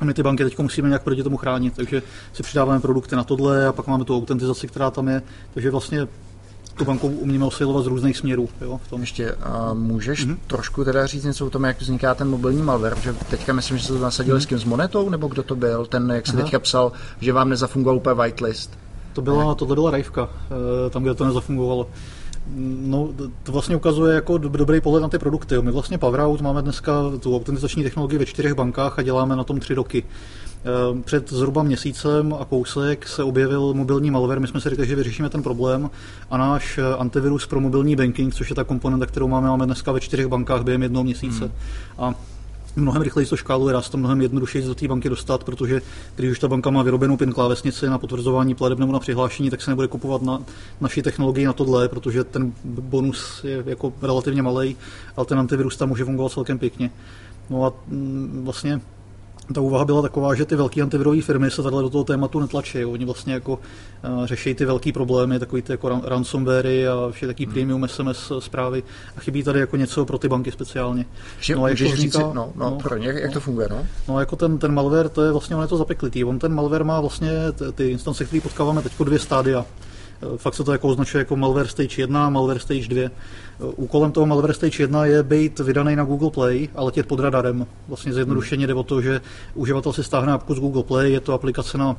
A 0.00 0.04
my 0.04 0.14
ty 0.14 0.22
banky 0.22 0.44
teď 0.44 0.58
musíme 0.58 0.88
nějak 0.88 1.02
proti 1.02 1.22
tomu 1.22 1.36
chránit, 1.36 1.76
takže 1.76 2.02
si 2.32 2.42
přidáváme 2.42 2.80
produkty 2.80 3.16
na 3.16 3.24
tohle 3.24 3.66
a 3.66 3.72
pak 3.72 3.86
máme 3.86 4.04
tu 4.04 4.16
autentizaci, 4.16 4.68
která 4.68 4.90
tam 4.90 5.08
je. 5.08 5.22
Takže 5.54 5.70
vlastně 5.70 6.08
tu 6.74 6.84
banku 6.84 7.08
umíme 7.08 7.44
osilovat 7.44 7.84
z 7.84 7.86
různých 7.86 8.16
směrů. 8.16 8.48
Jo, 8.60 8.80
v 8.84 8.88
tom. 8.88 9.00
Ještě 9.00 9.32
a 9.32 9.74
můžeš 9.74 10.26
mm-hmm. 10.26 10.36
trošku 10.46 10.84
teda 10.84 11.06
říct 11.06 11.24
něco 11.24 11.46
o 11.46 11.50
tom, 11.50 11.64
jak 11.64 11.80
vzniká 11.80 12.14
ten 12.14 12.28
mobilní 12.28 12.62
malware, 12.62 12.96
že 13.02 13.12
teďka 13.12 13.52
myslím, 13.52 13.78
že 13.78 13.86
se 13.86 13.92
to 13.92 13.98
nasadili 13.98 14.38
mm-hmm. 14.38 14.42
s 14.42 14.46
kým, 14.46 14.58
s 14.58 14.64
Monetou, 14.64 15.08
nebo 15.08 15.28
kdo 15.28 15.42
to 15.42 15.56
byl, 15.56 15.86
ten, 15.86 16.12
jak 16.14 16.26
se 16.26 16.36
teďka 16.36 16.58
psal, 16.58 16.92
že 17.20 17.32
vám 17.32 17.48
nezafungoval 17.48 17.96
úplně 17.96 18.14
whitelist. 18.14 18.78
To 19.14 19.22
byla, 19.22 19.54
tohle 19.54 19.74
byla 19.74 19.90
rajvka, 19.90 20.28
eh, 20.86 20.90
tam, 20.90 21.02
kde 21.02 21.14
to 21.14 21.24
nezafungovalo. 21.24 21.86
No, 22.80 23.08
to 23.42 23.52
vlastně 23.52 23.76
ukazuje 23.76 24.14
jako 24.14 24.38
dobrý 24.38 24.80
pohled 24.80 25.00
na 25.00 25.08
ty 25.08 25.18
produkty. 25.18 25.62
My 25.62 25.70
vlastně 25.70 25.98
PowerOut 25.98 26.40
máme 26.40 26.62
dneska 26.62 26.92
tu 27.20 27.36
autentizační 27.36 27.82
technologii 27.82 28.18
ve 28.18 28.26
čtyřech 28.26 28.54
bankách 28.54 28.98
a 28.98 29.02
děláme 29.02 29.36
na 29.36 29.44
tom 29.44 29.60
tři 29.60 29.74
roky. 29.74 30.04
Eh, 30.66 31.02
před 31.02 31.30
zhruba 31.30 31.62
měsícem 31.62 32.34
a 32.40 32.44
kousek 32.44 33.08
se 33.08 33.22
objevil 33.22 33.74
mobilní 33.74 34.10
malware. 34.10 34.40
My 34.40 34.46
jsme 34.46 34.60
si 34.60 34.70
řekli, 34.70 34.86
že 34.86 34.96
vyřešíme 34.96 35.28
ten 35.28 35.42
problém 35.42 35.90
a 36.30 36.36
náš 36.36 36.78
eh, 36.78 36.96
antivirus 36.98 37.46
pro 37.46 37.60
mobilní 37.60 37.96
banking, 37.96 38.34
což 38.34 38.50
je 38.50 38.56
ta 38.56 38.64
komponenta, 38.64 39.06
kterou 39.06 39.28
máme, 39.28 39.48
máme 39.48 39.66
dneska 39.66 39.92
ve 39.92 40.00
čtyřech 40.00 40.26
bankách 40.26 40.62
během 40.62 40.82
jednoho 40.82 41.04
měsíce. 41.04 41.44
Hmm. 41.44 41.52
A 41.98 42.14
mnohem 42.76 43.02
rychleji 43.02 43.26
to 43.26 43.36
škáluje, 43.36 43.72
dá 43.72 43.82
se 43.82 43.90
to 43.90 43.98
mnohem 43.98 44.20
jednodušeji 44.20 44.64
do 44.64 44.74
té 44.74 44.88
banky 44.88 45.08
dostat, 45.08 45.44
protože 45.44 45.82
když 46.16 46.30
už 46.30 46.38
ta 46.38 46.48
banka 46.48 46.70
má 46.70 46.82
vyrobenou 46.82 47.16
PIN 47.16 47.32
klávesnici 47.32 47.86
na 47.86 47.98
potvrzování 47.98 48.54
plateb 48.54 48.78
nebo 48.78 48.92
na 48.92 48.98
přihlášení, 48.98 49.50
tak 49.50 49.62
se 49.62 49.70
nebude 49.70 49.88
kupovat 49.88 50.22
na 50.22 50.42
naší 50.80 51.02
technologii 51.02 51.46
na 51.46 51.52
tohle, 51.52 51.88
protože 51.88 52.24
ten 52.24 52.52
bonus 52.64 53.44
je 53.44 53.62
jako 53.66 53.92
relativně 54.02 54.42
malý, 54.42 54.76
ale 55.16 55.26
ten 55.26 55.38
antivirus 55.38 55.76
tam 55.76 55.88
může 55.88 56.04
fungovat 56.04 56.32
celkem 56.32 56.58
pěkně. 56.58 56.90
No 57.50 57.64
a 57.64 57.72
mm, 57.88 58.40
vlastně 58.44 58.80
ta 59.52 59.60
úvaha 59.60 59.84
byla 59.84 60.02
taková, 60.02 60.34
že 60.34 60.44
ty 60.44 60.56
velké 60.56 60.82
antivirové 60.82 61.22
firmy 61.22 61.50
se 61.50 61.62
takhle 61.62 61.82
do 61.82 61.90
toho 61.90 62.04
tématu 62.04 62.40
netlačí. 62.40 62.84
Oni 62.84 63.04
vlastně 63.04 63.34
jako 63.34 63.52
uh, 63.52 64.26
řeší 64.26 64.54
ty 64.54 64.64
velké 64.64 64.92
problémy, 64.92 65.38
takový 65.38 65.62
ty 65.62 65.72
jako 65.72 66.00
ransomware 66.04 66.66
a 66.66 67.10
vše 67.10 67.26
taky 67.26 67.44
hmm. 67.44 67.52
premium 67.52 67.88
SMS 67.88 68.32
zprávy 68.38 68.82
a 69.16 69.20
chybí 69.20 69.42
tady 69.42 69.60
jako 69.60 69.76
něco 69.76 70.04
pro 70.04 70.18
ty 70.18 70.28
banky 70.28 70.52
speciálně. 70.52 71.06
Že, 71.40 71.56
no, 71.56 71.68
jak, 71.68 71.78
to 71.78 71.96
říká, 71.96 72.18
no, 72.18 72.32
no, 72.34 72.52
no, 72.56 72.78
pro 72.82 72.96
ně, 72.96 73.06
jak, 73.06 73.16
jak 73.16 73.32
to 73.32 73.40
funguje, 73.40 73.68
no? 73.70 73.86
No, 74.08 74.20
jako 74.20 74.36
ten, 74.36 74.58
ten 74.58 74.74
malware, 74.74 75.08
to 75.08 75.22
je 75.22 75.32
vlastně, 75.32 75.56
on 75.56 75.62
je 75.62 75.68
to 75.68 75.76
zapeklitý. 75.76 76.24
On 76.24 76.38
ten 76.38 76.54
malware 76.54 76.84
má 76.84 77.00
vlastně 77.00 77.30
ty 77.74 77.88
instance, 77.90 78.24
které 78.24 78.40
potkáváme 78.40 78.82
teď 78.82 78.92
dvě 78.98 79.18
stádia. 79.18 79.66
Eh, 80.22 80.38
fakt 80.38 80.54
se 80.54 80.64
to 80.64 80.72
jako 80.72 80.88
označuje 80.88 81.20
jako 81.20 81.36
malware 81.36 81.68
stage 81.68 82.02
1 82.02 82.26
a 82.26 82.30
malware 82.30 82.60
stage 82.60 82.88
2. 82.88 83.02
Eh, 83.04 83.10
úkolem 83.76 84.12
toho 84.12 84.26
malware 84.26 84.54
stage 84.54 84.82
1 84.82 85.04
je 85.04 85.22
být 85.22 85.58
vydaný 85.58 85.96
na 85.96 86.04
Google 86.04 86.30
Play 86.30 86.68
a 86.74 86.82
letět 86.82 87.06
pod 87.06 87.20
radarem. 87.20 87.66
Vlastně 87.88 88.12
zjednodušeně 88.12 88.66
jde 88.66 88.74
o 88.74 88.82
to, 88.82 89.00
že 89.00 89.20
uživatel 89.54 89.92
si 89.92 90.04
stáhne 90.04 90.32
apku 90.32 90.54
z 90.54 90.60
Google 90.60 90.82
Play, 90.82 91.12
je 91.12 91.20
to 91.20 91.32
aplikace 91.32 91.78
na 91.78 91.96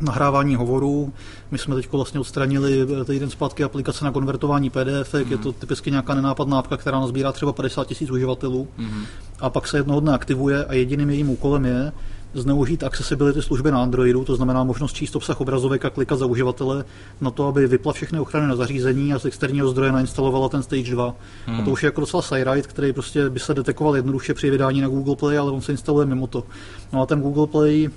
nahrávání 0.00 0.54
hovorů. 0.54 1.12
My 1.50 1.58
jsme 1.58 1.74
teď 1.74 1.92
vlastně 1.92 2.20
odstranili 2.20 2.86
eh, 3.00 3.04
týden 3.04 3.30
zpátky 3.30 3.64
aplikace 3.64 4.04
na 4.04 4.12
konvertování 4.12 4.70
PDF, 4.70 5.14
mm. 5.14 5.30
je 5.30 5.38
to 5.38 5.52
typicky 5.52 5.90
nějaká 5.90 6.14
nenápadná 6.14 6.58
apka, 6.58 6.76
která 6.76 7.00
nazbírá 7.00 7.32
třeba 7.32 7.52
50 7.52 7.86
tisíc 7.86 8.10
uživatelů. 8.10 8.68
Mm. 8.78 9.04
A 9.40 9.50
pak 9.50 9.68
se 9.68 9.76
jednoho 9.76 10.00
dne 10.00 10.14
aktivuje 10.14 10.64
a 10.64 10.74
jediným 10.74 11.10
jejím 11.10 11.30
úkolem 11.30 11.64
je, 11.64 11.92
zneužít 12.34 12.84
accessibility 12.84 13.42
služby 13.42 13.70
na 13.70 13.82
Androidu, 13.82 14.24
to 14.24 14.36
znamená 14.36 14.64
možnost 14.64 14.92
číst 14.92 15.16
obsah 15.16 15.40
obrazovek 15.40 15.84
a 15.84 15.90
klikat 15.90 16.18
za 16.18 16.26
uživatele 16.26 16.84
na 17.20 17.30
to, 17.30 17.46
aby 17.46 17.66
vypla 17.66 17.92
všechny 17.92 18.18
ochrany 18.20 18.46
na 18.46 18.56
zařízení 18.56 19.14
a 19.14 19.18
z 19.18 19.24
externího 19.24 19.68
zdroje 19.68 19.92
nainstalovala 19.92 20.48
ten 20.48 20.62
Stage 20.62 20.90
2. 20.90 21.14
Hmm. 21.46 21.56
A 21.56 21.58
to 21.58 21.64
hmm. 21.64 21.72
už 21.72 21.82
je 21.82 21.86
jako 21.86 22.00
docela 22.00 22.22
side 22.22 22.62
který 22.62 22.92
prostě 22.92 23.30
by 23.30 23.40
se 23.40 23.54
detekoval 23.54 23.96
jednoduše 23.96 24.34
při 24.34 24.50
vydání 24.50 24.80
na 24.80 24.88
Google 24.88 25.16
Play, 25.16 25.38
ale 25.38 25.52
on 25.52 25.60
se 25.60 25.72
instaluje 25.72 26.06
mimo 26.06 26.26
to. 26.26 26.44
No 26.92 27.02
a 27.02 27.06
ten 27.06 27.20
Google 27.20 27.46
Play 27.46 27.88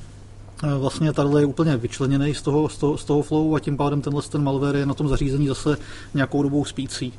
eh, 0.63 0.77
vlastně 0.77 1.13
tady 1.13 1.29
je 1.39 1.45
úplně 1.45 1.77
vyčleněný 1.77 2.33
z 2.33 2.41
toho, 2.41 2.69
z 2.69 2.77
toho, 2.77 2.97
z 2.97 3.05
toho 3.05 3.21
flow 3.21 3.55
a 3.55 3.59
tím 3.59 3.77
pádem 3.77 4.01
tenhle 4.01 4.21
ten 4.21 4.43
malware 4.43 4.75
je 4.75 4.85
na 4.85 4.93
tom 4.93 5.07
zařízení 5.07 5.47
zase 5.47 5.77
nějakou 6.13 6.43
dobou 6.43 6.65
spící 6.65 7.13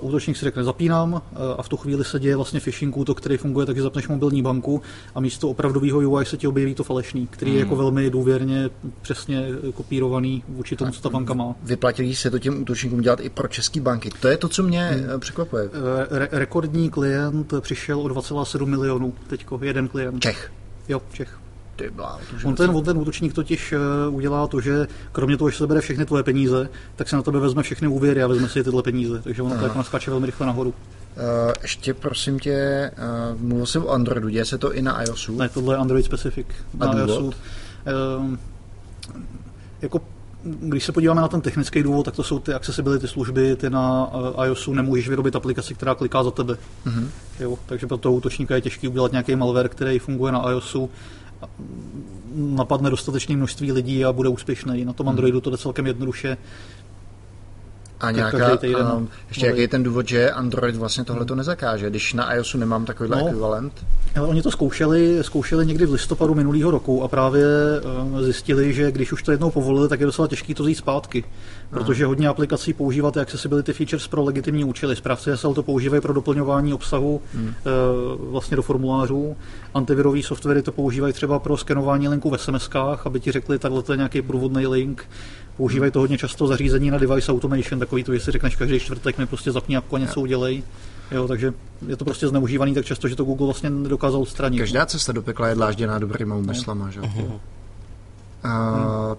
útočník 0.00 0.36
si 0.36 0.44
řekne 0.44 0.64
zapínám 0.64 1.22
a 1.58 1.62
v 1.62 1.68
tu 1.68 1.76
chvíli 1.76 2.04
se 2.04 2.20
děje 2.20 2.36
vlastně 2.36 2.60
phishing 2.60 2.96
útok, 2.96 3.18
který 3.20 3.36
funguje 3.36 3.66
tak, 3.66 3.76
že 3.76 3.82
zapneš 3.82 4.08
mobilní 4.08 4.42
banku 4.42 4.82
a 5.14 5.20
místo 5.20 5.48
opravdového 5.48 5.98
UI 5.98 6.24
se 6.24 6.36
ti 6.36 6.46
objeví 6.46 6.74
to 6.74 6.84
falešný, 6.84 7.26
který 7.26 7.54
je 7.54 7.58
jako 7.58 7.74
hmm. 7.74 7.84
velmi 7.84 8.10
důvěrně 8.10 8.70
přesně 9.02 9.46
kopírovaný 9.74 10.44
vůči 10.48 10.76
tomu, 10.76 10.90
co 10.90 11.02
ta 11.02 11.10
banka 11.10 11.34
má. 11.34 11.54
Vyplatí 11.62 12.14
se 12.14 12.30
to 12.30 12.38
těm 12.38 12.62
útočníkům 12.62 13.00
dělat 13.00 13.20
i 13.20 13.28
pro 13.28 13.48
české 13.48 13.80
banky. 13.80 14.10
To 14.20 14.28
je 14.28 14.36
to, 14.36 14.48
co 14.48 14.62
mě 14.62 14.88
hmm. 14.88 15.20
překvapuje. 15.20 15.70
Re- 16.10 16.28
rekordní 16.32 16.90
klient 16.90 17.54
přišel 17.60 18.00
o 18.00 18.04
2,7 18.04 18.66
milionů 18.66 19.14
teďko, 19.26 19.60
jeden 19.62 19.88
klient. 19.88 20.20
Čech. 20.20 20.52
Jo, 20.88 21.02
Čech. 21.12 21.38
Ty 21.78 21.90
blá, 21.90 22.20
on, 22.44 22.54
ten, 22.54 22.70
on 22.70 22.84
ten 22.84 22.98
útočník 22.98 23.34
totiž 23.34 23.72
uh, 24.08 24.14
udělá 24.14 24.46
to, 24.46 24.60
že 24.60 24.86
kromě 25.12 25.36
toho, 25.36 25.50
že 25.50 25.56
se 25.56 25.66
bere 25.66 25.80
všechny 25.80 26.04
tvoje 26.04 26.22
peníze, 26.22 26.68
tak 26.96 27.08
se 27.08 27.16
na 27.16 27.22
tebe 27.22 27.38
vezme 27.38 27.62
všechny 27.62 27.88
úvěry 27.88 28.22
a 28.22 28.26
vezme 28.26 28.48
si 28.48 28.64
tyhle 28.64 28.82
peníze. 28.82 29.20
Takže 29.22 29.42
ono 29.42 29.60
tak 29.60 29.76
naskáče 29.76 30.10
velmi 30.10 30.26
rychle 30.26 30.46
nahoru. 30.46 30.68
Uh, 30.68 30.74
ještě 31.62 31.94
prosím 31.94 32.38
tě, 32.38 32.90
uh, 33.34 33.40
mluvil 33.40 33.66
jsem 33.66 33.84
o 33.84 33.88
Androidu, 33.88 34.28
děje 34.28 34.44
se 34.44 34.58
to 34.58 34.74
i 34.74 34.82
na 34.82 35.02
iOSu? 35.02 35.36
Ne, 35.36 35.48
tohle 35.48 35.74
je 35.74 35.78
Android 35.78 36.04
specific. 36.04 36.46
Na 36.74 36.86
A 36.86 36.98
iOSu. 36.98 37.26
Uh, 37.26 37.32
jako 39.82 40.00
když 40.44 40.84
se 40.84 40.92
podíváme 40.92 41.20
na 41.20 41.28
ten 41.28 41.40
technický 41.40 41.82
důvod, 41.82 42.04
tak 42.04 42.16
to 42.16 42.22
jsou 42.22 42.38
ty 42.38 42.54
accessibility 42.54 43.08
služby, 43.08 43.56
ty 43.56 43.70
na 43.70 44.14
uh, 44.14 44.44
iOSu 44.46 44.74
nemůžeš 44.74 45.08
vyrobit 45.08 45.36
aplikaci, 45.36 45.74
která 45.74 45.94
kliká 45.94 46.22
za 46.22 46.30
tebe. 46.30 46.56
Mhm. 46.84 47.10
Jo, 47.40 47.58
takže 47.66 47.86
pro 47.86 47.96
toho 47.96 48.14
útočníka 48.14 48.54
je 48.54 48.60
těžké 48.60 48.88
udělat 48.88 49.12
nějaký 49.12 49.36
malware, 49.36 49.68
který 49.68 49.98
funguje 49.98 50.32
na 50.32 50.50
iOSu, 50.50 50.90
napadne 52.34 52.90
dostatečné 52.90 53.36
množství 53.36 53.72
lidí 53.72 54.04
a 54.04 54.12
bude 54.12 54.28
úspěšný. 54.28 54.84
Na 54.84 54.92
tom 54.92 55.08
Androidu 55.08 55.40
to 55.40 55.50
jde 55.50 55.58
celkem 55.58 55.86
jednoduše. 55.86 56.36
A 58.00 58.10
nějaká, 58.10 58.58
um, 58.96 59.08
ještě 59.28 59.46
jaký 59.46 59.60
je 59.60 59.68
ten 59.68 59.82
důvod, 59.82 60.08
že 60.08 60.30
Android 60.30 60.76
vlastně 60.76 61.04
tohle 61.04 61.24
to 61.24 61.34
nezakáže, 61.34 61.90
když 61.90 62.14
na 62.14 62.34
iOSu 62.34 62.58
nemám 62.58 62.84
takovýhle 62.84 63.20
No. 63.20 63.26
ekvivalent? 63.26 63.72
Ale 64.16 64.26
oni 64.28 64.42
to 64.42 64.50
zkoušeli, 64.50 65.18
zkoušeli 65.22 65.66
někdy 65.66 65.86
v 65.86 65.92
listopadu 65.92 66.34
minulého 66.34 66.70
roku 66.70 67.02
a 67.02 67.08
právě 67.08 67.44
eh, 68.18 68.22
zjistili, 68.22 68.72
že 68.74 68.92
když 68.92 69.12
už 69.12 69.22
to 69.22 69.30
jednou 69.30 69.50
povolili, 69.50 69.88
tak 69.88 70.00
je 70.00 70.06
docela 70.06 70.28
těžké 70.28 70.54
to 70.54 70.62
vzít 70.62 70.74
zpátky. 70.74 71.24
Protože 71.70 72.06
hodně 72.06 72.28
aplikací 72.28 72.72
používá 72.72 73.10
ty 73.10 73.20
accessibility 73.20 73.72
features 73.72 74.08
pro 74.08 74.24
legitimní 74.24 74.64
účely. 74.64 74.96
Správci 74.96 75.30
SL 75.34 75.54
to 75.54 75.62
používají 75.62 76.02
pro 76.02 76.12
doplňování 76.12 76.74
obsahu 76.74 77.20
Hmm. 77.34 77.54
eh, 77.58 77.70
vlastně 78.18 78.56
do 78.56 78.62
formulářů. 78.62 79.36
Antivirový 79.74 80.22
softwary 80.22 80.62
to 80.62 80.72
používají 80.72 81.12
třeba 81.12 81.38
pro 81.38 81.56
skenování 81.56 82.08
linků 82.08 82.30
v 82.30 82.34
SMS-kách, 82.34 82.98
aby 83.04 83.20
ti 83.20 83.32
řekli, 83.32 83.58
takhle 83.58 83.82
je 83.90 83.96
nějaký 83.96 84.22
průvodný 84.22 84.66
link. 84.66 85.04
Používají 85.58 85.92
to 85.92 86.00
hodně 86.00 86.18
často 86.18 86.46
zařízení 86.46 86.90
na 86.90 86.98
device 86.98 87.32
automation, 87.32 87.78
takový 87.78 88.04
to, 88.04 88.14
že 88.14 88.20
si 88.20 88.30
řekneš 88.30 88.56
každý 88.56 88.80
čtvrtek 88.80 89.18
mi 89.18 89.26
prostě 89.26 89.52
zapni 89.52 89.76
apku 89.76 89.96
a 89.96 89.98
něco 89.98 90.20
udělej. 90.20 90.62
Jo, 91.10 91.28
takže 91.28 91.52
je 91.86 91.96
to 91.96 92.04
prostě 92.04 92.28
zneužívaný 92.28 92.74
tak 92.74 92.84
často, 92.84 93.08
že 93.08 93.16
to 93.16 93.24
Google 93.24 93.46
vlastně 93.46 93.70
nedokázal 93.70 94.20
odstranit. 94.22 94.58
Každá 94.58 94.86
cesta 94.86 95.12
do 95.12 95.22
pekla 95.22 95.48
je 95.48 95.54
dlážděná 95.54 95.98
dobrýma 95.98 96.34
úmyslama, 96.34 96.90
že? 96.90 97.00
Uh, 97.00 97.08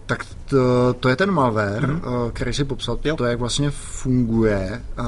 tak 0.05 0.25
to, 0.49 0.93
to 0.99 1.09
je 1.09 1.15
ten 1.15 1.31
malware, 1.31 1.89
uh, 1.89 2.31
který 2.31 2.53
si 2.53 2.63
popsal, 2.63 2.99
Jo. 3.03 3.15
to 3.15 3.25
jak 3.25 3.39
vlastně 3.39 3.71
funguje. 3.71 4.81
Uh, 4.99 5.05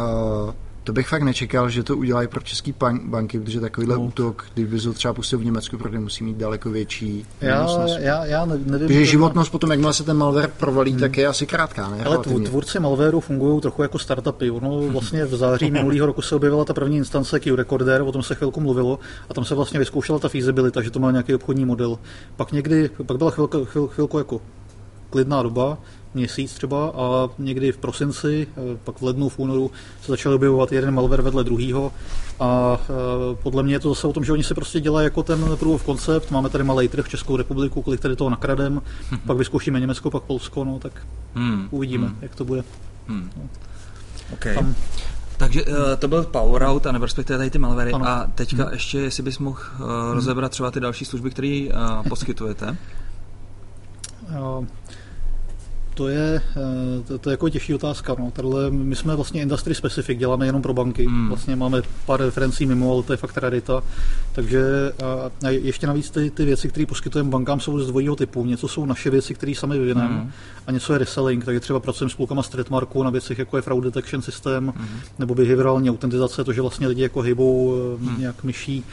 to 0.83 0.93
bych 0.93 1.07
fakt 1.07 1.23
nečekal, 1.23 1.69
že 1.69 1.83
to 1.83 1.97
udělají 1.97 2.27
pro 2.27 2.41
české 2.41 2.71
banky, 3.05 3.39
protože 3.39 3.59
takovýhle 3.59 3.95
No. 3.95 4.01
útok, 4.01 4.45
kdyby 4.53 4.79
to 4.81 4.93
třeba 4.93 5.13
pustil 5.13 5.39
v 5.39 5.45
Německu, 5.45 5.77
protože 5.77 5.99
musí 5.99 6.23
mít 6.23 6.37
daleko 6.37 6.69
větší 6.69 7.25
Já, 7.41 7.67
já, 7.99 8.25
já 8.25 8.45
ne- 8.45 8.57
nevím. 8.65 8.87
Protože 8.87 8.99
to- 8.99 9.05
životnost 9.05 9.51
potom, 9.51 9.71
jakmile 9.71 9.93
se 9.93 10.03
ten 10.03 10.17
malware 10.17 10.51
provalí, 10.59 10.95
tak 10.95 11.17
je 11.17 11.27
asi 11.27 11.45
krátká, 11.47 11.89
ne? 11.89 11.95
Ale 11.95 12.03
Relativně. 12.03 12.39
tv- 12.39 12.49
tvůrci 12.49 12.79
malwareu 12.79 13.19
fungují 13.19 13.61
trochu 13.61 13.81
jako 13.81 13.99
startupy. 13.99 14.51
Ono 14.51 14.81
vlastně 14.91 15.25
v 15.25 15.35
září 15.35 15.71
minulého 15.71 16.05
roku 16.05 16.21
se 16.21 16.35
objevila 16.35 16.65
ta 16.65 16.73
první 16.73 16.97
instance 16.97 17.39
Q-Recorder, 17.39 18.07
o 18.07 18.11
tom 18.11 18.23
se 18.23 18.35
chvilku 18.35 18.61
mluvilo, 18.61 18.99
a 19.29 19.33
tam 19.33 19.45
se 19.45 19.55
vlastně 19.55 19.79
vyzkoušela 19.79 20.19
ta 20.19 20.29
feasibilita, 20.29 20.81
že 20.81 20.91
to 20.91 20.99
má 20.99 21.11
nějaký 21.11 21.35
obchodní 21.35 21.65
model. 21.65 21.99
Pak 22.35 22.51
někdy, 22.51 22.89
pak 23.05 23.17
byla 23.17 23.31
chvilka, 23.31 23.57
chvil, 23.63 23.87
chvilku 23.87 24.17
jako 24.17 24.41
klidná 25.09 25.43
doba, 25.43 25.77
měsíc 26.13 26.53
třeba 26.53 26.89
a 26.89 27.29
někdy 27.39 27.71
v 27.71 27.77
prosinci, 27.77 28.47
eh, 28.57 28.77
pak 28.83 29.01
v 29.01 29.03
lednu, 29.03 29.29
v 29.29 29.39
únoru 29.39 29.71
se 30.01 30.11
začaly 30.11 30.35
objevovat 30.35 30.71
jeden 30.71 30.93
malware 30.93 31.21
vedle 31.21 31.43
druhýho 31.43 31.93
a 32.39 32.79
eh, 32.83 33.35
podle 33.43 33.63
mě 33.63 33.75
je 33.75 33.79
to 33.79 33.89
zase 33.89 34.07
o 34.07 34.13
tom, 34.13 34.23
že 34.23 34.31
oni 34.33 34.43
si 34.43 34.53
prostě 34.53 34.79
dělají 34.79 35.03
jako 35.05 35.23
ten 35.23 35.57
proof 35.59 35.75
of 35.75 35.85
concept, 35.85 36.31
máme 36.31 36.49
tady 36.49 36.63
malý 36.63 36.87
trh 36.87 37.09
Českou 37.09 37.37
republiku, 37.37 37.81
kolik 37.81 37.99
tady 38.01 38.15
toho 38.15 38.29
nakradem, 38.29 38.81
pak 39.25 39.37
vyzkoušíme 39.37 39.79
Německo, 39.79 40.11
pak 40.11 40.23
Polsko, 40.23 40.63
no 40.63 40.79
tak 40.79 41.07
Hmm. 41.35 41.67
uvidíme, 41.71 42.07
Hmm. 42.07 42.17
jak 42.21 42.35
to 42.35 42.45
bude. 42.45 42.63
Okay. 44.33 44.55
Tam- 44.55 44.75
Takže 45.37 45.63
uh, 45.65 45.75
to 45.99 46.07
byl 46.07 46.23
Power 46.23 46.63
Out, 46.63 46.87
a 46.87 46.91
nebo 46.91 47.05
respektive 47.05 47.37
tady 47.37 47.49
ty 47.49 47.59
malvery. 47.59 47.91
Ano. 47.93 48.07
A 48.07 48.27
teďka 48.35 48.69
ještě, 48.71 48.99
jestli 48.99 49.23
bys 49.23 49.39
mohl 49.39 49.59
uh, 49.79 49.85
rozebrat 50.13 50.51
třeba 50.51 50.71
ty 50.71 50.79
další 50.79 51.05
služby, 51.05 51.29
které 51.29 51.67
uh, 51.73 52.07
poskytujete. 52.09 52.77
To 56.01 56.07
je, 56.07 56.41
eh, 56.57 57.03
to, 57.07 57.17
to 57.17 57.29
je 57.29 57.33
jako 57.33 57.49
těžší 57.49 57.73
otázka. 57.73 58.15
No. 58.19 58.31
Tahle, 58.31 58.71
my 58.71 58.95
jsme 58.95 59.15
vlastně 59.15 59.41
industry 59.41 59.75
specific, 59.75 60.19
děláme 60.19 60.45
jenom 60.45 60.61
pro 60.61 60.73
banky. 60.73 61.05
Hmm. 61.05 61.27
Vlastně 61.27 61.55
máme 61.55 61.81
pár 62.05 62.19
referencí 62.21 62.65
mimo, 62.65 62.93
ale 62.93 63.03
to 63.03 63.13
je 63.13 63.17
fakt 63.17 63.37
rarita. 63.37 63.83
Takže 64.31 64.61
a, 65.03 65.47
a 65.47 65.49
ještě 65.49 65.87
navíc 65.87 66.09
ty, 66.09 66.29
ty 66.31 66.45
věci, 66.45 66.69
které 66.69 66.85
poskytujeme 66.85 67.29
bankám, 67.29 67.59
jsou 67.59 67.79
z 67.79 67.87
dvojího 67.87 68.15
typu. 68.15 68.45
Něco 68.45 68.67
jsou 68.67 68.85
naše 68.85 69.09
věci, 69.09 69.33
které 69.33 69.55
sami 69.55 69.79
vyvineme, 69.79 70.07
Hmm. 70.07 70.31
a 70.67 70.71
něco 70.71 70.93
je 70.93 70.99
reselling. 70.99 71.45
Takže 71.45 71.59
třeba 71.59 71.79
pracujeme 71.79 72.09
s 72.09 72.15
půlkama 72.15 72.43
streetmarku 72.43 73.03
na 73.03 73.09
věcech, 73.09 73.39
jako 73.39 73.55
je 73.57 73.61
fraud 73.61 73.81
detection 73.83 74.21
systém, 74.21 74.73
Hmm. 74.77 74.87
nebo 75.19 75.35
behaviorální 75.35 75.89
autentizace, 75.89 76.43
to, 76.43 76.53
že 76.53 76.61
vlastně 76.61 76.87
lidi 76.87 77.01
jako 77.01 77.21
hybou 77.21 77.73
eh, 77.75 78.05
Hmm. 78.05 78.19
nějak 78.19 78.43
myší. 78.43 78.83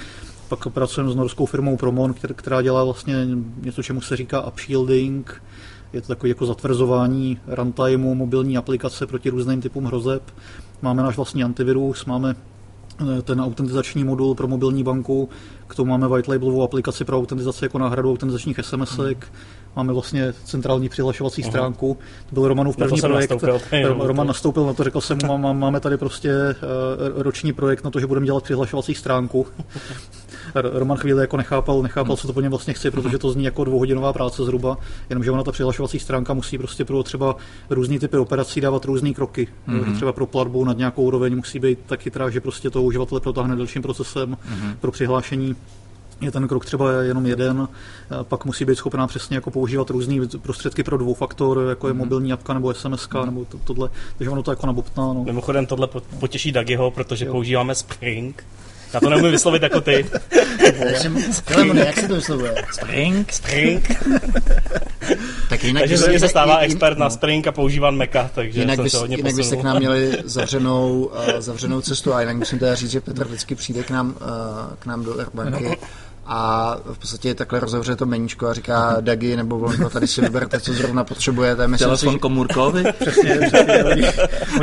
Pak 0.48 0.68
pracujeme 0.68 1.12
s 1.12 1.16
norskou 1.16 1.46
firmou 1.46 1.76
Promon, 1.76 2.12
kter- 2.12 2.34
která 2.34 2.62
dělá 2.62 2.84
vlastně 2.84 3.26
něco, 3.62 3.82
čemu 3.82 4.00
se 4.00 4.16
říká 4.16 4.46
upshielding. 4.46 5.42
Je 5.92 6.00
to 6.00 6.08
takový 6.08 6.30
jako 6.30 6.46
zatvrzování 6.46 7.38
runtimeu 7.46 8.14
mobilní 8.14 8.56
aplikace 8.56 9.06
proti 9.06 9.30
různým 9.30 9.60
typům 9.60 9.84
hrozeb. 9.84 10.22
Máme 10.82 11.02
náš 11.02 11.16
vlastní 11.16 11.44
antivirus, 11.44 12.04
máme 12.04 12.36
eh, 13.18 13.22
ten 13.22 13.40
autentizační 13.40 14.04
modul 14.04 14.34
pro 14.34 14.48
mobilní 14.48 14.84
banku, 14.84 15.28
k 15.66 15.74
tomu 15.74 15.90
máme 15.90 16.08
white 16.08 16.28
labelovou 16.28 16.62
aplikaci 16.62 17.04
pro 17.04 17.18
autentizaci 17.18 17.64
jako 17.64 17.78
náhradu 17.78 18.12
autentizačních 18.12 18.60
SMSek, 18.62 19.32
máme 19.76 19.92
vlastně 19.92 20.32
centrální 20.44 20.88
přihlašovací 20.88 21.42
Aha. 21.42 21.50
stránku. 21.50 21.98
To 22.28 22.34
byl 22.34 22.48
Romanův 22.48 22.76
Na 22.78 22.86
první 22.86 22.98
jsem 23.00 23.10
projekt. 23.10 23.30
nastoupil, 23.30 23.60
jenom 23.72 24.00
Roman 24.00 24.26
to. 24.26 24.28
nastoupil 24.28 24.66
na 24.66 24.72
to, 24.74 24.84
řekl 24.84 25.00
jsem 25.00 25.18
mu, 25.26 25.38
máme 25.54 25.80
tady 25.80 25.96
prostě 25.96 26.30
eh, 26.30 26.54
roční 27.22 27.52
projekt 27.52 27.84
na 27.84 27.90
to, 27.90 28.00
že 28.00 28.06
budeme 28.06 28.26
dělat 28.26 28.44
přihlašovací 28.44 28.94
stránku. 28.94 29.46
Roman 30.54 30.96
chvíli 30.96 31.20
jako 31.20 31.36
nechápal, 31.36 31.82
nechápal, 31.82 32.16
co 32.16 32.26
to 32.26 32.32
po 32.32 32.40
něm 32.40 32.50
vlastně 32.50 32.74
chci, 32.74 32.90
protože 32.90 33.18
to 33.18 33.30
zní 33.30 33.44
jako 33.44 33.64
dvouhodinová 33.64 34.12
práce 34.12 34.44
zhruba, 34.44 34.76
jenomže 35.10 35.30
ona 35.30 35.42
ta 35.44 35.52
přihlašovací 35.52 35.98
stránka 35.98 36.34
musí 36.34 36.58
prostě 36.58 36.84
pro 36.84 37.02
třeba 37.02 37.36
různý 37.70 37.98
typy 37.98 38.16
operací 38.16 38.60
dávat 38.60 38.84
různé 38.84 39.12
kroky. 39.14 39.48
Mm-hmm. 39.68 39.94
Třeba 39.94 40.12
pro 40.12 40.26
platbu 40.26 40.64
nad 40.64 40.78
nějakou 40.78 41.02
úroveň 41.02 41.36
musí 41.36 41.58
být 41.58 41.78
tak 41.86 42.00
chytrá, 42.00 42.30
že 42.30 42.40
prostě 42.40 42.70
to 42.70 42.82
uživatele 42.82 43.20
protáhne 43.20 43.56
dalším 43.56 43.82
procesem 43.82 44.28
Mm-hmm. 44.28 44.74
pro 44.80 44.90
přihlášení 44.92 45.56
je 46.20 46.30
ten 46.30 46.48
krok 46.48 46.64
třeba 46.64 46.92
jenom 47.02 47.26
jeden, 47.26 47.68
pak 48.22 48.44
musí 48.44 48.64
být 48.64 48.76
schopná 48.76 49.06
přesně 49.06 49.36
jako 49.36 49.50
používat 49.50 49.90
různé 49.90 50.14
prostředky 50.42 50.82
pro 50.82 50.98
dvoufaktor, 50.98 51.66
jako 51.68 51.88
je 51.88 51.94
mobilní 51.94 52.32
apka 52.32 52.54
nebo 52.54 52.74
SMS, 52.74 53.08
nebo 53.24 53.44
to, 53.44 53.58
tohle, 53.64 53.90
takže 54.18 54.30
ono 54.30 54.42
to 54.42 54.52
jako 54.52 54.66
nabobtná. 54.66 55.02
No. 55.02 55.24
Mimochodem 55.24 55.66
tohle 55.66 55.86
po- 55.86 56.02
potěší 56.20 56.52
Dagiho, 56.52 56.90
protože 56.90 57.24
Jo. 57.24 57.32
používáme 57.32 57.74
Spring. 57.74 58.44
Já 58.94 59.00
to 59.00 59.10
neumím 59.10 59.30
vyslovit 59.30 59.62
jako 59.62 59.80
ty. 59.80 60.06
Hele, 60.76 61.76
jak 61.86 61.98
se 61.98 62.08
to 62.08 62.14
vyslovuje? 62.14 62.54
Spring, 62.72 63.32
Spring. 63.32 63.90
Tak 65.48 65.64
jinak 65.64 65.82
Takže 65.82 66.08
mě 66.08 66.20
se 66.20 66.28
stává 66.28 66.60
jin- 66.60 66.64
expert 66.64 66.98
na 66.98 67.04
no. 67.04 67.10
Spring 67.10 67.46
a 67.46 67.52
používám 67.52 67.96
Maca, 67.96 68.30
takže 68.34 68.60
Jinak, 68.60 68.76
jsem 68.76 68.84
bys, 68.84 68.92
se 68.92 68.98
hodně 68.98 69.16
jinak 69.16 69.34
byste 69.34 69.56
k 69.56 69.62
nám 69.62 69.78
měli 69.78 70.18
zavřenou, 70.24 71.04
uh, 71.04 71.40
zavřenou 71.40 71.80
cestu 71.80 72.14
a 72.14 72.20
jinak 72.20 72.36
musím 72.36 72.58
teda 72.58 72.74
říct, 72.74 72.90
že 72.90 73.00
Petr 73.00 73.24
vždycky 73.24 73.54
přijde 73.54 73.82
k 73.82 73.90
nám, 73.90 74.08
uh, 74.08 74.14
k 74.78 74.86
nám 74.86 75.04
do 75.04 75.18
Airbanky 75.18 75.78
a 76.30 76.76
v 76.92 76.98
podstatě 76.98 77.34
takhle 77.34 77.60
rozevře 77.60 77.96
to 77.96 78.06
meníčko 78.06 78.46
a 78.46 78.54
říká 78.54 78.96
Dagi 79.00 79.36
nebo 79.36 79.58
Volko, 79.58 79.90
tady 79.90 80.06
si 80.06 80.20
vyberte, 80.20 80.60
co 80.60 80.72
zrovna 80.72 81.04
potřebujete. 81.04 81.68
Myslím 81.68 81.84
si, 81.84 81.84
Telefon 81.84 82.12
že, 82.12 82.18
komůrkovi. 82.18 82.84
Přesně, 83.00 83.38
přesně. 83.48 83.84
Oni, 83.84 84.02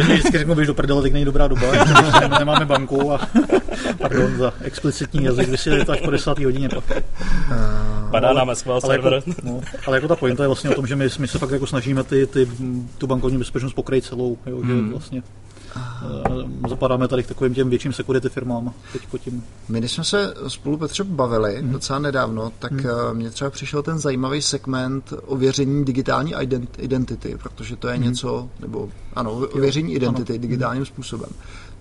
vždycky 0.03 0.37
řeknou, 0.37 0.55
běž 0.55 0.67
do 0.67 0.73
prdele, 0.73 1.01
tak 1.01 1.13
není 1.13 1.25
dobrá 1.25 1.47
doba, 1.47 1.67
protože 1.71 2.27
nemáme 2.39 2.65
banku 2.65 3.13
a 3.13 3.19
pardon 3.97 4.37
za 4.37 4.53
explicitní 4.61 5.23
jazyk, 5.23 5.49
vysílali 5.49 5.85
to 5.85 5.91
až 5.91 6.01
po 6.01 6.11
desátý 6.11 6.45
hodině. 6.45 6.69
Pak. 6.69 7.03
Padá 8.11 8.33
nám 8.33 8.55
SQL 8.55 8.71
Ale 8.71 8.81
server. 8.81 9.13
jako, 9.13 9.31
no, 9.43 9.61
ale 9.87 9.97
jako 9.97 10.07
ta 10.07 10.15
pointa 10.15 10.43
je 10.43 10.47
vlastně 10.47 10.69
o 10.69 10.73
tom, 10.73 10.87
že 10.87 10.95
my, 10.95 11.07
my 11.19 11.27
se 11.27 11.39
fakt 11.39 11.51
jako 11.51 11.67
snažíme 11.67 12.03
ty, 12.03 12.27
ty, 12.27 12.47
tu 12.97 13.07
bankovní 13.07 13.37
bezpečnost 13.37 13.73
pokrýt 13.73 14.05
celou, 14.05 14.37
jo, 14.45 14.57
že 14.65 14.71
Hmm. 14.73 14.89
vlastně 14.91 15.23
eh, 15.25 15.44
zapadáme 16.69 17.07
tady 17.07 17.23
k 17.23 17.27
takovým 17.27 17.53
těm 17.53 17.69
větším 17.69 17.93
security 17.93 18.29
firmám. 18.29 18.73
Teďko 18.93 19.17
tím. 19.17 19.43
my 19.69 19.79
když 19.79 19.91
jsme 19.91 20.03
se 20.03 20.33
spolu 20.47 20.77
Petře 20.77 21.03
bavili 21.03 21.61
Mhm. 21.61 21.71
docela 21.71 21.99
nedávno, 21.99 22.51
tak 22.59 22.71
uh, 22.71 23.13
mně 23.13 23.29
třeba 23.29 23.49
přišel 23.49 23.83
ten 23.83 23.99
zajímavý 23.99 24.41
segment 24.41 25.13
ověření 25.25 25.85
digitální 25.85 26.35
ident- 26.35 26.67
identity, 26.77 27.37
protože 27.43 27.75
to 27.75 27.87
je 27.87 27.93
Mhm. 27.95 28.03
něco, 28.03 28.49
nebo 28.59 28.89
ano, 29.15 29.31
ověření 29.31 29.93
identity 29.93 30.39
digitálním 30.39 30.85
způsobem. 30.85 31.29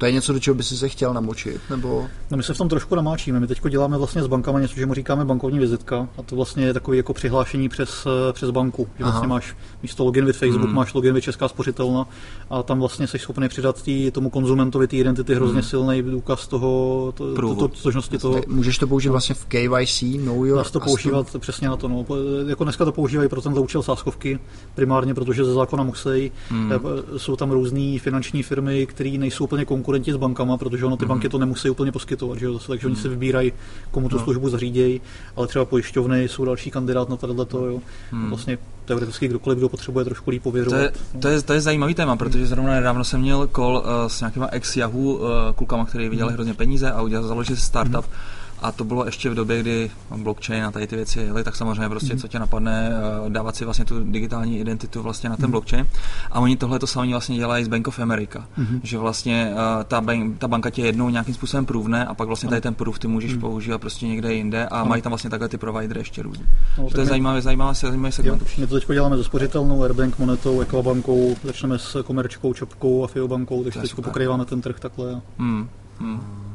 To 0.04 0.08
je 0.08 0.12
něco, 0.12 0.32
do 0.32 0.40
čeho 0.40 0.54
by 0.54 0.62
si 0.62 0.76
se 0.76 0.88
chtěl 0.88 1.14
namočit? 1.14 1.60
Nebo... 1.70 2.06
No 2.30 2.36
my 2.36 2.42
se 2.42 2.54
v 2.54 2.58
tom 2.58 2.68
trošku 2.68 2.94
namáčíme. 2.94 3.40
My 3.40 3.46
teď 3.46 3.60
děláme 3.68 3.98
vlastně 3.98 4.22
s 4.22 4.26
bankama 4.26 4.60
něco, 4.60 4.74
že 4.74 4.86
mu 4.86 4.94
říkáme 4.94 5.24
bankovní 5.24 5.58
vizitka. 5.58 6.08
A 6.18 6.22
to 6.22 6.36
vlastně 6.36 6.64
je 6.64 6.72
takový 6.72 6.96
jako 6.96 7.14
přihlášení 7.14 7.68
přes, 7.68 8.06
eh, 8.06 8.32
přes 8.32 8.50
banku. 8.50 8.88
Že 8.98 9.04
vlastně 9.04 9.28
máš 9.28 9.56
místo 9.82 10.04
login 10.04 10.24
with 10.24 10.36
Facebook, 10.36 10.66
hmm. 10.66 10.74
máš 10.74 10.94
login 10.94 11.14
with 11.14 11.24
Česká 11.24 11.48
spořitelna 11.48 12.08
a 12.50 12.62
tam 12.62 12.80
vlastně 12.80 13.06
jsi 13.06 13.18
schopný 13.18 13.48
přidat 13.48 13.82
tý, 13.82 14.10
tomu 14.10 14.30
konzumentovi 14.30 14.86
té 14.86 14.96
identity 14.96 15.34
hrozně 15.34 15.60
hmm. 15.60 15.68
silný 15.68 16.02
důkaz 16.02 16.46
toho, 16.46 17.12
to, 17.16 17.34
to, 17.34 17.54
to, 17.54 17.68
tožnosti 17.68 18.18
toho. 18.18 18.40
Můžeš 18.48 18.78
to 18.78 18.86
použít 18.86 19.08
vlastně 19.08 19.34
v 19.34 19.44
KYC, 19.44 20.02
your 20.02 20.56
Dá 20.56 20.64
to 20.64 20.80
používat 20.80 21.32
to... 21.32 21.38
přesně 21.38 21.68
na 21.68 21.76
to. 21.76 21.88
No. 21.88 22.06
Jako 22.46 22.64
dneska 22.64 22.84
to 22.84 22.92
používají 22.92 23.28
pro 23.28 23.42
ten 23.42 23.58
účel 23.58 23.82
sáskovky, 23.82 24.38
primárně 24.74 25.14
protože 25.14 25.44
ze 25.44 25.52
zákona 25.52 25.82
musí. 25.82 26.32
Hmm. 26.48 26.72
Jsou 27.16 27.36
tam 27.36 27.50
různé 27.50 27.98
finanční 27.98 28.42
firmy, 28.42 28.86
které 28.86 29.10
nejsou 29.18 29.44
úplně 29.44 29.64
konkurenti 29.94 30.12
s 30.12 30.16
bankama, 30.16 30.56
protože 30.56 30.86
ono 30.86 30.96
ty 30.96 31.04
mm-hmm. 31.04 31.08
banky 31.08 31.28
to 31.28 31.38
nemusí 31.38 31.70
úplně 31.70 31.92
poskytovat, 31.92 32.38
že 32.38 32.46
jo? 32.46 32.58
takže 32.58 32.86
mm-hmm. 32.86 32.90
oni 32.90 32.96
si 32.96 33.08
mhm. 33.08 33.10
vybírají, 33.10 33.52
komu 33.90 34.08
tu 34.08 34.16
no. 34.16 34.22
službu 34.22 34.48
zařídějí, 34.48 35.00
ale 35.36 35.46
třeba 35.46 35.64
pojišťovny 35.64 36.28
jsou 36.28 36.44
další 36.44 36.70
kandidát 36.70 37.08
na 37.08 37.16
tohle 37.16 37.44
to, 37.44 37.66
jo. 37.66 37.80
Mm. 38.12 38.28
Vlastně 38.28 38.58
teoreticky 38.84 39.28
kdokoliv, 39.28 39.58
kdo 39.58 39.68
potřebuje 39.68 40.04
trošku 40.04 40.30
líp 40.30 40.42
pověřovat. 40.42 40.76
To 40.76 40.82
je, 40.82 40.92
to 41.20 41.28
je, 41.28 41.42
to 41.42 41.52
je 41.52 41.60
zajímavý 41.60 41.94
téma, 41.94 42.16
protože 42.16 42.46
zrovna 42.46 42.74
nedávno 42.74 43.04
jsem 43.04 43.20
měl 43.20 43.48
call 43.54 43.76
uh, 43.76 44.08
s 44.08 44.20
nějakýma 44.20 44.48
ex-Yahoo 44.52 45.14
uh, 45.14 45.28
klukama, 45.54 45.84
kteří 45.84 46.08
vydělali 46.08 46.32
mm. 46.32 46.34
hrozně 46.34 46.54
peníze 46.54 46.90
a 46.90 47.02
udělali, 47.02 47.28
založili 47.28 47.56
startup. 47.56 48.06
Mm 48.06 48.33
a 48.64 48.72
to 48.72 48.84
bylo 48.84 49.04
ještě 49.04 49.30
v 49.30 49.34
době, 49.34 49.60
kdy 49.60 49.90
blockchain 50.16 50.64
a 50.64 50.70
tady 50.70 50.86
ty 50.86 50.96
věci 50.96 51.20
jeli, 51.20 51.44
tak 51.44 51.56
samozřejmě 51.56 51.88
prostě, 51.88 52.14
mm. 52.14 52.18
co 52.18 52.28
tě 52.28 52.38
napadne, 52.38 52.92
eh, 53.26 53.30
dávat 53.30 53.56
si 53.56 53.64
vlastně 53.64 53.84
tu 53.84 54.04
digitální 54.04 54.58
identitu 54.58 55.02
vlastně 55.02 55.30
na 55.30 55.36
ten 55.36 55.46
mm. 55.46 55.50
blockchain. 55.50 55.86
A 56.30 56.40
oni 56.40 56.56
tohle 56.56 56.78
to 56.78 56.86
sami 56.86 57.10
vlastně 57.10 57.36
dělají 57.36 57.64
z 57.64 57.68
Bank 57.68 57.88
of 57.88 57.98
America, 57.98 58.46
mm. 58.56 58.80
že 58.82 58.98
vlastně 58.98 59.52
uh, 59.52 59.84
ta, 59.84 60.00
bank, 60.00 60.38
ta 60.38 60.48
banka 60.48 60.70
tě 60.70 60.82
jednou 60.82 61.08
nějakým 61.08 61.34
způsobem 61.34 61.66
průvne 61.66 62.06
a 62.06 62.14
pak 62.14 62.26
vlastně 62.26 62.48
tady 62.48 62.60
ten 62.60 62.74
proof 62.74 62.98
ty 62.98 63.08
můžeš 63.08 63.34
mm. 63.34 63.40
používat 63.40 63.80
prostě 63.80 64.06
někde 64.06 64.34
jinde 64.34 64.66
a 64.66 64.84
mají 64.84 65.02
tam 65.02 65.10
vlastně 65.10 65.30
takhle 65.30 65.48
ty 65.48 65.58
providery 65.58 66.00
ještě 66.00 66.22
různě. 66.22 66.46
No, 66.78 66.90
to 66.90 67.00
je 67.00 67.06
zajímavé, 67.06 67.42
zajímavý, 67.42 67.74
zajímavý 67.74 68.12
segment. 68.12 68.42
Jo, 68.42 68.48
my 68.58 68.66
to 68.66 68.74
teď 68.74 68.88
děláme 68.88 69.16
se 69.16 69.24
spořitelnou, 69.24 69.82
Airbank 69.82 70.18
monetou, 70.18 70.60
Equabankou, 70.60 71.36
začneme 71.44 71.78
s 71.78 72.02
komerčkou, 72.02 72.54
Čopkou 72.54 73.04
a 73.04 73.06
Fiobankou, 73.06 73.64
takže 73.64 73.80
teď 73.80 73.94
pokrýváme 73.94 74.44
ten 74.44 74.60
trh 74.60 74.80
takhle. 74.80 75.20
Mm. 75.38 75.68
Mm. 76.00 76.53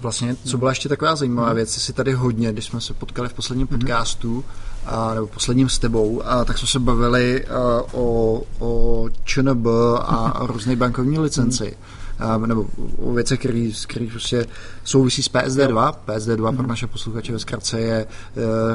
Vlastně, 0.00 0.36
co 0.44 0.58
byla 0.58 0.70
ještě 0.70 0.88
taková 0.88 1.16
zajímavá 1.16 1.48
mhm. 1.48 1.56
věc, 1.56 1.70
si 1.70 1.92
tady 1.92 2.12
hodně, 2.12 2.52
když 2.52 2.64
jsme 2.64 2.80
se 2.80 2.94
potkali 2.94 3.28
v 3.28 3.32
posledním 3.32 3.66
mm-hmm. 3.66 3.78
podcastu, 3.78 4.44
a, 4.86 5.14
nebo 5.14 5.26
posledním 5.26 5.68
s 5.68 5.78
tebou, 5.78 6.22
a, 6.26 6.44
tak 6.44 6.58
jsme 6.58 6.68
se 6.68 6.78
bavili 6.78 7.44
a, 7.46 7.82
o, 7.92 8.42
o 8.58 9.04
ČNB 9.24 9.66
a 10.00 10.40
o 10.40 10.46
různé 10.46 10.76
bankovní 10.76 11.18
licenci. 11.18 11.76
A, 12.18 12.38
nebo 12.38 12.66
o 12.96 13.12
věcech, 13.12 13.40
které 13.86 14.06
prostě 14.10 14.46
souvisí 14.84 15.22
s 15.22 15.30
PSD2. 15.30 15.92
PSD2 16.06 16.36
mm-hmm. 16.36 16.56
pro 16.56 16.66
naše 16.66 16.86
posluchače 16.86 17.32
ve 17.32 17.38
zkratce 17.38 17.80
je 17.80 17.96
e, 17.96 18.06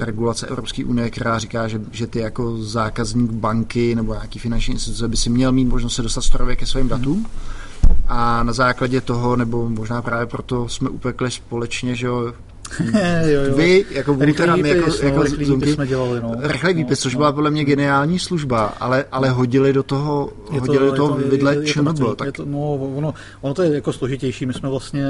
regulace 0.05 0.47
Evropské 0.47 0.85
unie, 0.85 1.09
která 1.09 1.39
říká, 1.39 1.67
že, 1.67 1.81
že 1.91 2.07
ty 2.07 2.19
jako 2.19 2.57
zákazník 2.57 3.31
banky 3.31 3.95
nebo 3.95 4.13
nějaký 4.13 4.39
finanční 4.39 4.73
instituce 4.73 5.07
by 5.07 5.17
si 5.17 5.29
měl 5.29 5.51
mít 5.51 5.65
možnost 5.65 5.95
se 5.95 6.01
dostat 6.01 6.21
strojově 6.21 6.55
ke 6.55 6.65
svým 6.65 6.88
datům. 6.88 7.23
Mm-hmm 7.23 7.65
a 8.08 8.43
na 8.43 8.54
základě 8.54 9.02
toho, 9.02 9.36
nebo 9.36 9.69
možná 9.69 10.02
právě 10.02 10.26
proto 10.26 10.69
jsme 10.69 10.89
upekli 10.89 11.32
společně, 11.32 11.95
že 11.95 12.08
jo, 12.08 12.34
jo, 13.26 13.41
jo. 13.48 13.56
Vy, 13.56 13.86
jako 13.91 14.13
Vulkanan, 14.13 14.60
jako, 14.60 14.89
no, 14.89 15.08
jako 15.08 15.24
rychlý 15.24 15.45
zunky, 15.45 15.65
výpis 15.65 15.76
jsme 15.76 15.88
dělali, 15.88 16.21
no. 16.21 16.36
Rychlý 16.39 16.74
no, 16.74 16.78
výpis, 16.78 17.00
což 17.00 17.13
no, 17.13 17.17
byla 17.17 17.32
podle 17.32 17.52
mě 17.52 17.65
geniální 17.65 18.19
služba, 18.19 18.65
ale, 18.80 19.06
ale 19.12 19.30
hodili 19.30 19.74
do 19.74 19.84
toho, 19.84 20.30
je 20.54 20.60
hodili 20.60 20.80
to, 20.80 20.86
do 20.86 20.91
toho 20.91 21.19
je 21.19 21.28
vidle 21.28 21.56
je, 21.56 21.67
je, 21.67 22.15
tak... 22.15 22.32
to, 22.32 22.45
no, 22.45 22.74
ono, 22.74 23.13
ono 23.41 23.54
to 23.54 23.63
je 23.63 23.74
jako 23.74 23.93
složitější. 23.93 24.45
My 24.45 24.54
jsme 24.54 24.69
vlastně 24.69 25.04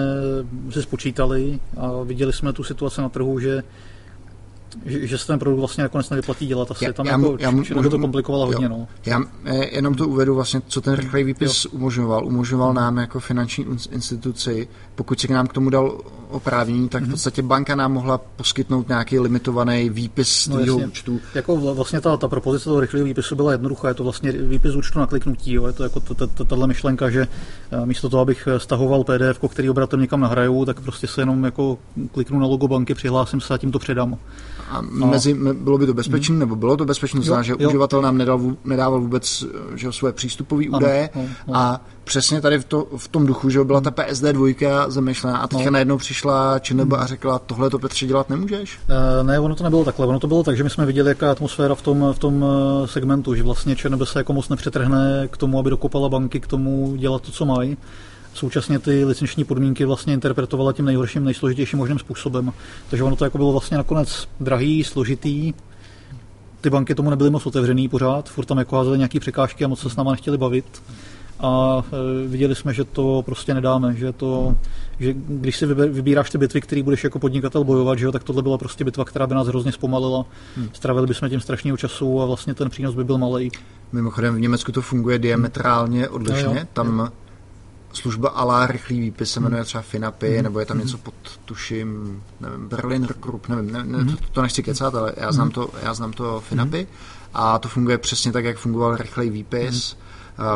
si 0.70 0.82
spočítali 0.82 1.60
a 1.78 1.92
viděli 2.04 2.34
jsme 2.34 2.54
tu 2.54 2.64
situaci 2.64 3.02
na 3.02 3.10
trhu, 3.10 3.40
že 3.40 3.64
že, 4.86 5.08
že 5.08 5.18
se 5.18 5.28
ten 5.28 5.40
produkt 5.40 5.60
vlastně 5.60 5.84
nakonec 5.84 6.10
nevyplatí 6.10 6.48
dělat. 6.48 6.72
Asi 6.72 6.86
já, 6.86 6.94
tam 6.94 7.06
já, 7.06 7.12
jako, 7.12 7.38
já, 7.40 7.52
můžu, 7.52 7.90
to 7.90 8.00
komplikovalo 8.00 8.46
hodně. 8.46 8.70
No. 8.70 8.88
Já 9.06 9.22
eh, 9.46 9.76
jenom 9.76 9.96
to 9.96 10.08
uvedu 10.08 10.36
vlastně, 10.36 10.62
co 10.68 10.82
ten 10.82 10.94
rychlý 10.94 11.24
výpis 11.24 11.66
jo. 11.66 11.72
umožňoval. 11.74 12.26
Umožňoval 12.26 12.74
nám 12.74 12.98
jako 12.98 13.20
finanční 13.20 13.66
instituci, 13.92 14.68
pokud 14.96 15.20
se 15.20 15.28
k 15.28 15.30
nám 15.30 15.48
k 15.48 15.54
tomu 15.54 15.70
dal 15.70 16.02
oprávnění, 16.36 16.89
tak 16.89 17.02
v 17.02 17.06
mhm. 17.06 17.12
podstatě 17.12 17.41
banka 17.41 17.76
nám 17.76 17.93
mohla 17.93 18.17
poskytnout 18.17 18.88
nějaký 18.88 19.19
limitovaný 19.19 19.89
výpis 19.89 20.48
no, 20.48 20.58
tvýho 20.58 20.78
účtu. 20.78 21.19
Jako 21.36 21.58
vlastně 21.58 22.02
ta, 22.02 22.17
ta 22.17 22.28
propozice 22.28 22.63
toho 22.63 22.80
rychlého 22.80 23.06
výpisu 23.06 23.36
byla 23.36 23.52
jednoduchá, 23.52 23.88
je 23.88 23.93
to 23.93 24.04
vlastně 24.04 24.32
výpis 24.32 24.76
účtu 24.76 25.00
na 25.00 25.08
kliknutí, 25.08 25.54
jo. 25.54 25.67
je 25.67 25.74
to 25.74 25.84
jako 25.84 26.00
tato 26.28 26.67
myšlenka, 26.67 27.10
že 27.10 27.28
eh, 27.71 27.86
místo 27.86 28.10
toho, 28.10 28.21
abych 28.21 28.48
stahoval 28.58 29.04
PDF, 29.04 29.39
který 29.50 29.69
obratem 29.69 30.02
někam 30.02 30.19
nahraju, 30.19 30.65
tak 30.65 30.80
prostě 30.82 31.08
se 31.08 31.21
jenom 31.21 31.43
jako 31.43 31.78
kliknu 32.12 32.39
na 32.39 32.48
logo 32.48 32.67
banky, 32.67 32.93
přihlásím 32.93 33.41
se 33.41 33.54
a 33.54 33.58
tím 33.58 33.71
to 33.71 33.80
předám. 33.80 34.17
A 34.69 34.82
no. 34.82 35.08
mezi, 35.08 35.34
bylo 35.54 35.78
by 35.78 35.86
to 35.86 35.93
bezpečné, 35.93 36.34
hmm. 36.34 36.39
nebo 36.39 36.56
bylo 36.56 36.78
to 36.78 36.86
bezpečné, 36.86 37.21
že 37.41 37.52
jo. 37.60 37.67
uživatel 37.67 38.02
nám 38.02 38.17
nedal, 38.17 38.41
nedával 38.65 39.02
vůbec 39.02 39.43
že 39.76 39.91
svoje 39.91 40.13
přístupové 40.13 40.69
údaje 40.69 41.10
ano, 41.13 41.26
ano. 41.48 41.56
a 41.58 41.82
přesně 42.06 42.41
tady 42.41 42.58
v, 42.58 42.65
to, 42.65 42.88
v 42.98 43.08
tom 43.08 43.26
duchu, 43.26 43.50
že 43.50 43.63
byla 43.63 43.82
ta 43.82 43.91
PSD 43.91 44.24
dvojka 44.24 44.89
zamýšlená 44.89 45.38
a 45.38 45.48
teďka 45.48 45.65
no. 45.65 45.72
najednou 45.72 45.98
přišla 45.98 46.60
ČNB 46.60 46.94
a 46.94 47.06
řekla, 47.06 47.39
tohle 47.39 47.70
to 47.70 47.80
Petře 47.80 48.06
dělat 48.06 48.30
nemůžeš? 48.30 48.80
Uh, 49.20 49.28
ne, 49.28 49.39
ono 49.39 49.56
to 49.56 49.63
nebylo 49.63 49.86
takhle. 49.86 50.08
Ono 50.08 50.20
to 50.20 50.28
bylo 50.28 50.44
tak, 50.44 50.58
že 50.58 50.63
my 50.63 50.70
jsme 50.70 50.86
viděli, 50.86 51.10
jaká 51.10 51.32
atmosféra 51.32 51.76
v 51.76 51.82
tom, 51.82 52.13
v 52.13 52.20
tom 52.20 52.46
eh, 52.46 52.88
segmentu, 52.88 53.36
že 53.36 53.44
vlastně 53.44 53.76
ČNB 53.76 54.02
se 54.04 54.20
jako 54.20 54.34
moc 54.34 54.50
nepřetrhne 54.50 55.28
k 55.32 55.38
tomu, 55.38 55.60
aby 55.60 55.70
dokopala 55.70 56.10
banky 56.10 56.39
k 56.39 56.48
tomu 56.48 56.96
dělat 56.96 57.22
to, 57.22 57.32
co 57.32 57.46
mají. 57.46 57.78
Současně 58.34 58.80
ty 58.80 59.06
licenční 59.06 59.44
podmínky 59.44 59.86
vlastně 59.86 60.13
interpretovala 60.13 60.74
tím 60.74 60.86
nejhorším, 60.86 61.24
nejsložitějším 61.24 61.80
možným 61.80 62.00
způsobem. 62.00 62.54
Takže 62.89 63.04
ono 63.04 63.15
to 63.15 63.24
jako 63.24 63.38
bylo 63.38 63.52
vlastně 63.52 63.78
nakonec 63.78 64.28
drahý, 64.39 64.84
složitý, 64.84 65.54
ty 66.62 66.70
banky 66.70 66.96
tomu 66.96 67.10
nebyly 67.10 67.30
moc 67.30 67.46
otevřený 67.46 67.89
pořád, 67.89 68.30
furt 68.30 68.46
tam 68.46 68.58
jako 68.58 68.76
házely 68.76 68.98
nějaké 68.98 69.20
překážky 69.20 69.65
a 69.65 69.68
moc 69.68 69.80
se 69.80 69.89
s 69.89 69.96
náma 69.96 70.12
nechtěli 70.12 70.38
bavit. 70.38 70.65
A 71.39 71.84
e, 72.24 72.28
viděli 72.28 72.56
jsme, 72.56 72.74
že 72.74 72.84
to 72.84 73.24
prostě 73.26 73.54
nedáme, 73.54 73.95
že 73.95 74.12
to, 74.12 74.56
že 75.00 75.13
když 75.13 75.58
si 75.58 75.65
vybíráš 75.65 76.30
ty 76.30 76.38
bitvy, 76.38 76.62
který 76.62 76.84
budeš 76.84 77.04
jako 77.04 77.19
podnikatel 77.19 77.63
bojovat, 77.63 78.00
že 78.00 78.06
jo, 78.06 78.12
tak 78.12 78.24
tohle 78.24 78.41
byla 78.41 78.58
prostě 78.58 78.84
bitva, 78.84 79.06
která 79.06 79.28
by 79.28 79.36
nás 79.36 79.48
hrozně 79.48 79.71
zpomalila. 79.71 80.26
Hmm. 80.58 80.69
Stravili 80.74 81.08
bychom 81.08 81.30
tím 81.30 81.39
strašného 81.39 81.78
času 81.78 82.21
a 82.21 82.26
vlastně 82.26 82.54
ten 82.54 82.69
přínos 82.69 82.95
by 82.95 83.04
byl 83.04 83.17
malý. 83.17 83.52
Mimochodem 83.91 84.36
v 84.36 84.39
Německu 84.39 84.71
to 84.71 84.82
funguje 84.82 85.19
diametrálně 85.19 86.10
odlišně. 86.10 86.43
No 86.43 86.56
jo, 86.56 86.67
Tam 86.74 87.00
jo 87.00 87.08
služba 87.95 88.30
alá 88.30 88.67
rychlý 88.67 89.00
výpis 89.00 89.32
se 89.32 89.39
jmenuje 89.39 89.63
třeba 89.63 89.82
Finapy, 89.82 90.38
mm. 90.38 90.43
nebo 90.43 90.60
je 90.60 90.65
tam 90.65 90.80
něco 90.80 90.98
pod, 90.98 91.13
tuším, 91.45 92.21
nevím, 92.39 92.67
Berlin 92.67 93.08
Group, 93.21 93.48
nevím, 93.48 93.71
ne, 93.71 93.84
ne, 93.84 94.06
to, 94.06 94.17
to 94.32 94.41
nechci 94.41 94.63
kecat, 94.63 94.95
ale 94.95 95.13
já 95.17 95.32
znám 95.32 95.52
to, 95.52 95.69
já 95.84 95.93
znám 95.93 96.13
to 96.13 96.41
Finapy 96.41 96.80
mm. 96.80 96.98
a 97.34 97.60
to 97.60 97.67
funguje 97.69 97.98
přesně 97.98 98.32
tak, 98.32 98.45
jak 98.45 98.58
fungoval 98.58 98.98
rychlej 98.98 99.30
výpis. 99.30 99.95
Mm 99.95 100.06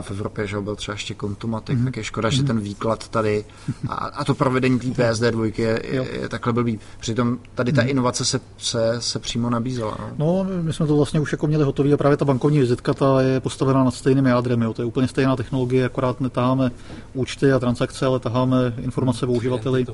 v 0.02 0.12
Evropě, 0.12 0.48
že 0.48 0.60
byl 0.60 0.76
třeba 0.76 0.94
ještě 0.94 1.14
kontumatik, 1.14 1.78
mm. 1.78 1.86
tak 1.86 1.98
je 1.98 2.04
škoda, 2.04 2.28
mm. 2.28 2.32
že 2.32 2.38
mhm. 2.38 2.48
ten 2.48 2.60
výklad 2.60 3.08
tady 3.08 3.46
a, 3.88 3.94
a 3.94 4.26
to 4.26 4.36
provedení 4.36 4.80
té 4.80 5.12
PSD 5.12 5.22
dvojky 5.22 5.62
je, 5.62 5.82
je, 5.84 6.08
je 6.22 6.30
takhle 6.30 6.54
blbý. 6.54 6.80
Přitom 7.00 7.38
tady 7.56 7.74
ta 7.74 7.82
mm. 7.82 7.90
inovace 7.90 8.26
se, 8.26 8.42
se, 8.58 8.96
se 9.00 9.20
přímo 9.20 9.50
nabízela. 9.50 9.98
No. 10.00 10.10
no, 10.18 10.46
my 10.62 10.74
jsme 10.74 10.88
to 10.88 10.98
vlastně 10.98 11.20
už 11.20 11.32
jako 11.32 11.48
měli 11.48 11.64
hotové 11.64 11.94
a 11.94 11.98
právě 11.98 12.18
ta 12.18 12.26
bankovní 12.26 12.60
vizitka 12.60 12.94
ta 12.94 13.22
je 13.22 13.40
postavená 13.40 13.84
nad 13.84 13.92
stejným 13.92 14.26
jádrem. 14.26 14.62
Jo. 14.62 14.74
To 14.74 14.82
je 14.82 14.86
úplně 14.86 15.08
stejná 15.08 15.36
technologie, 15.36 15.86
akorát 15.86 16.22
netaháme 16.22 16.72
účty 17.14 17.52
a 17.52 17.60
transakce, 17.60 18.06
ale 18.06 18.20
taháme 18.20 18.74
informace 18.78 19.26
o 19.26 19.32
uživateli. 19.32 19.86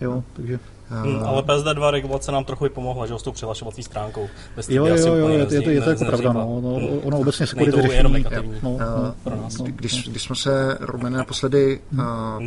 Jo, 0.00 0.24
takže 0.32 0.58
Hmm, 0.90 1.22
ale 1.24 1.42
PSD2 1.42 1.90
regulace 1.90 2.32
nám 2.32 2.44
trochu 2.44 2.66
i 2.66 2.68
pomohla, 2.68 3.06
že 3.06 3.14
s 3.18 3.22
tou 3.22 3.32
přihlašovací 3.32 3.82
stránkou. 3.82 4.28
Jo, 4.68 4.86
jo, 4.86 4.96
jo, 4.96 5.14
jo 5.14 5.28
je, 5.28 5.38
je, 5.38 5.62
to, 5.62 5.70
je 5.70 5.80
to 5.80 5.90
jako 5.90 6.04
pravda, 6.04 6.32
no. 6.32 6.60
no 6.62 6.74
hmm. 6.74 7.00
ono 7.04 7.18
obecně 7.18 7.46
security 7.46 7.82
řeší. 7.82 7.96
jenom 7.96 8.12
negativní. 8.12 8.54
No, 8.62 8.70
no, 8.70 8.78
no, 8.78 9.14
pro 9.24 9.36
nás. 9.36 9.56
Když, 9.56 10.08
když 10.08 10.22
jsme 10.22 10.36
se, 10.36 10.78
Romane, 10.80 11.18
naposledy 11.18 11.80
uh, 11.92 12.00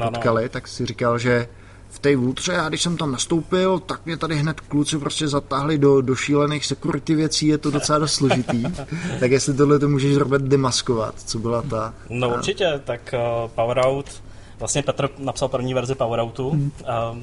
potkali, 0.04 0.44
no. 0.44 0.50
tak 0.50 0.68
si 0.68 0.86
říkal, 0.86 1.18
že 1.18 1.48
v 1.92 2.00
té 2.00 2.16
Vultře, 2.16 2.54
já 2.54 2.70
když 2.70 2.82
jsem 2.82 2.98
tam 2.98 3.12
nastoupil, 3.12 3.80
tak 3.80 4.06
mě 4.06 4.18
tady 4.18 4.36
hned 4.36 4.60
kluci 4.60 4.98
prostě 4.98 5.28
zatáhli 5.28 5.78
do, 5.78 6.02
do 6.02 6.16
šílených 6.16 6.66
security 6.66 7.16
věcí, 7.16 7.48
je 7.48 7.58
to 7.58 7.72
docela 7.72 8.00
dost 8.00 8.14
složitý. 8.14 8.64
tak 9.20 9.32
jestli 9.32 9.54
tohle 9.54 9.80
to 9.80 9.90
můžeš 9.90 10.18
Robert 10.18 10.44
demaskovat, 10.44 11.16
co 11.26 11.40
byla 11.40 11.62
ta... 11.62 11.94
No 12.10 12.30
určitě, 12.34 12.82
tak 12.84 13.14
uh, 13.14 13.50
Power 13.50 13.80
Out 13.80 14.22
Vlastně 14.62 14.84
Petr 14.84 15.10
napsal 15.18 15.48
první 15.48 15.74
verzi 15.74 15.96
PowerOutu, 15.96 16.50
hmm. 16.50 16.72
a 16.88 17.16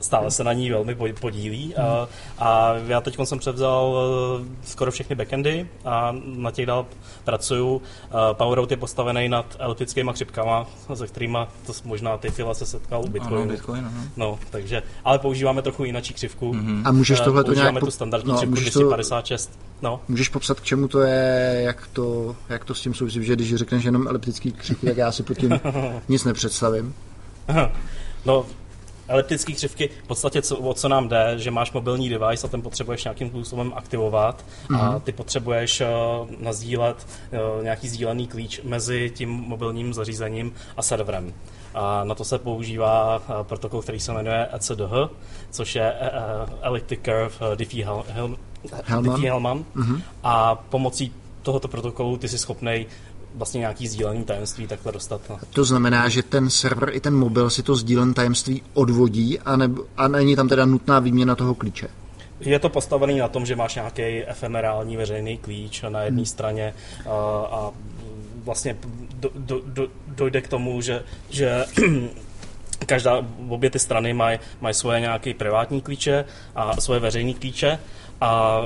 stále 0.00 0.30
se 0.30 0.44
na 0.44 0.52
ní 0.52 0.70
velmi 0.70 0.94
podílí 1.20 1.76
a, 1.76 1.82
hmm. 1.82 2.06
a 2.38 2.74
já 2.86 3.00
teď 3.00 3.18
jsem 3.24 3.38
převzal 3.38 3.98
eh, 4.42 4.48
skoro 4.64 4.90
všechny 4.90 5.16
backendy 5.16 5.68
a 5.84 6.14
na 6.24 6.50
těch 6.50 6.66
dál 6.66 6.86
pracuju. 7.24 7.82
PowerOut 8.32 8.70
je 8.70 8.76
postavený 8.76 9.28
nad 9.28 9.56
elliptickými 9.58 10.10
chřipkama, 10.14 10.66
se 10.94 11.06
kterými 11.06 11.38
to 11.66 11.72
možná 11.84 12.16
ty 12.16 12.30
fila 12.30 12.54
se 12.54 12.66
setkal 12.66 13.04
u 13.04 13.08
Bitcoinu. 13.08 13.42
Ano, 13.42 13.50
Bitcoin, 13.50 13.84
aha. 13.86 14.04
No, 14.16 14.38
takže, 14.50 14.82
ale 15.04 15.18
používáme 15.18 15.62
trochu 15.62 15.84
jinou 15.84 16.00
křivku. 16.14 16.52
Mm-hmm. 16.52 16.82
A 16.84 16.92
můžeš 16.92 17.20
tohle 17.20 17.44
to 17.44 17.54
nějak... 17.54 17.80
tu 17.80 17.90
standardní 17.90 18.32
no, 18.32 18.38
křivku 18.38 18.54
256. 18.54 19.46
To... 19.46 19.70
No. 19.82 20.00
Můžeš 20.08 20.28
popsat, 20.28 20.60
k 20.60 20.64
čemu 20.64 20.88
to 20.88 21.00
je, 21.00 21.60
jak 21.64 21.88
to, 21.92 22.36
jak 22.48 22.64
to 22.64 22.74
s 22.74 22.80
tím 22.80 22.94
souvisí, 22.94 23.24
že 23.24 23.36
když 23.36 23.54
řekneš 23.54 23.84
jenom 23.84 24.08
elliptický 24.08 24.52
křivku, 24.52 24.86
tak 24.86 24.96
já 24.96 25.12
si 25.12 25.22
pod 25.22 25.34
tím 25.34 25.60
nic 26.08 26.24
nepředstavím. 26.30 26.94
No, 28.24 28.46
eliptické 29.08 29.52
křivky, 29.52 29.90
v 30.04 30.06
podstatě 30.06 30.42
co, 30.42 30.56
o 30.56 30.74
co 30.74 30.88
nám 30.88 31.08
jde, 31.08 31.34
že 31.36 31.50
máš 31.50 31.72
mobilní 31.72 32.08
device 32.08 32.46
a 32.46 32.50
ten 32.50 32.62
potřebuješ 32.62 33.04
nějakým 33.04 33.28
způsobem 33.28 33.72
aktivovat 33.76 34.44
mm-hmm. 34.68 34.96
a 34.96 34.98
ty 34.98 35.12
potřebuješ 35.12 35.80
uh, 35.80 35.86
nazdílet 36.40 37.06
uh, 37.56 37.64
nějaký 37.64 37.88
sdílený 37.88 38.26
klíč 38.26 38.60
mezi 38.64 39.10
tím 39.14 39.30
mobilním 39.30 39.94
zařízením 39.94 40.52
a 40.76 40.82
serverem. 40.82 41.34
A 41.74 42.04
na 42.04 42.14
to 42.14 42.24
se 42.24 42.38
používá 42.38 43.16
uh, 43.16 43.22
protokol, 43.42 43.82
který 43.82 44.00
se 44.00 44.12
jmenuje 44.12 44.48
ECDH, 44.52 44.92
což 45.50 45.74
je 45.74 45.92
uh, 45.92 46.54
Elliptic 46.62 47.00
Curve 47.02 47.56
Diffie-Hellman. 47.56 48.36
Diffie-Hellman. 49.02 49.64
Mm-hmm. 49.76 50.02
A 50.22 50.54
pomocí 50.54 51.12
tohoto 51.42 51.68
protokolu 51.68 52.16
ty 52.16 52.28
jsi 52.28 52.38
schopný 52.38 52.86
vlastně 53.34 53.58
nějaký 53.58 53.88
sdílený 53.88 54.24
tajemství 54.24 54.66
takhle 54.66 54.92
dostat. 54.92 55.20
No. 55.30 55.38
To 55.52 55.64
znamená, 55.64 56.08
že 56.08 56.22
ten 56.22 56.50
server 56.50 56.90
i 56.92 57.00
ten 57.00 57.14
mobil 57.14 57.50
si 57.50 57.62
to 57.62 57.76
sdílené 57.76 58.14
tajemství 58.14 58.62
odvodí 58.74 59.38
a, 59.38 59.56
ne, 59.56 59.70
a 59.96 60.08
není 60.08 60.36
tam 60.36 60.48
teda 60.48 60.64
nutná 60.64 60.98
výměna 60.98 61.34
toho 61.34 61.54
klíče? 61.54 61.88
Je 62.40 62.58
to 62.58 62.68
postavený 62.68 63.18
na 63.18 63.28
tom, 63.28 63.46
že 63.46 63.56
máš 63.56 63.74
nějaký 63.74 64.02
efemerální 64.26 64.96
veřejný 64.96 65.38
klíč 65.38 65.82
na 65.88 66.02
jedné 66.02 66.20
hmm. 66.20 66.26
straně 66.26 66.74
a, 67.06 67.10
a 67.50 67.70
vlastně 68.44 68.76
do, 69.14 69.30
do, 69.34 69.60
do, 69.64 69.88
dojde 70.06 70.40
k 70.40 70.48
tomu, 70.48 70.80
že, 70.80 71.02
že 71.30 71.64
každá, 72.86 73.26
obě 73.48 73.70
ty 73.70 73.78
strany 73.78 74.12
mají 74.12 74.38
maj 74.60 74.74
svoje 74.74 75.00
nějaké 75.00 75.34
privátní 75.34 75.80
klíče 75.80 76.24
a 76.54 76.80
svoje 76.80 77.00
veřejné 77.00 77.34
klíče 77.34 77.78
a 78.20 78.62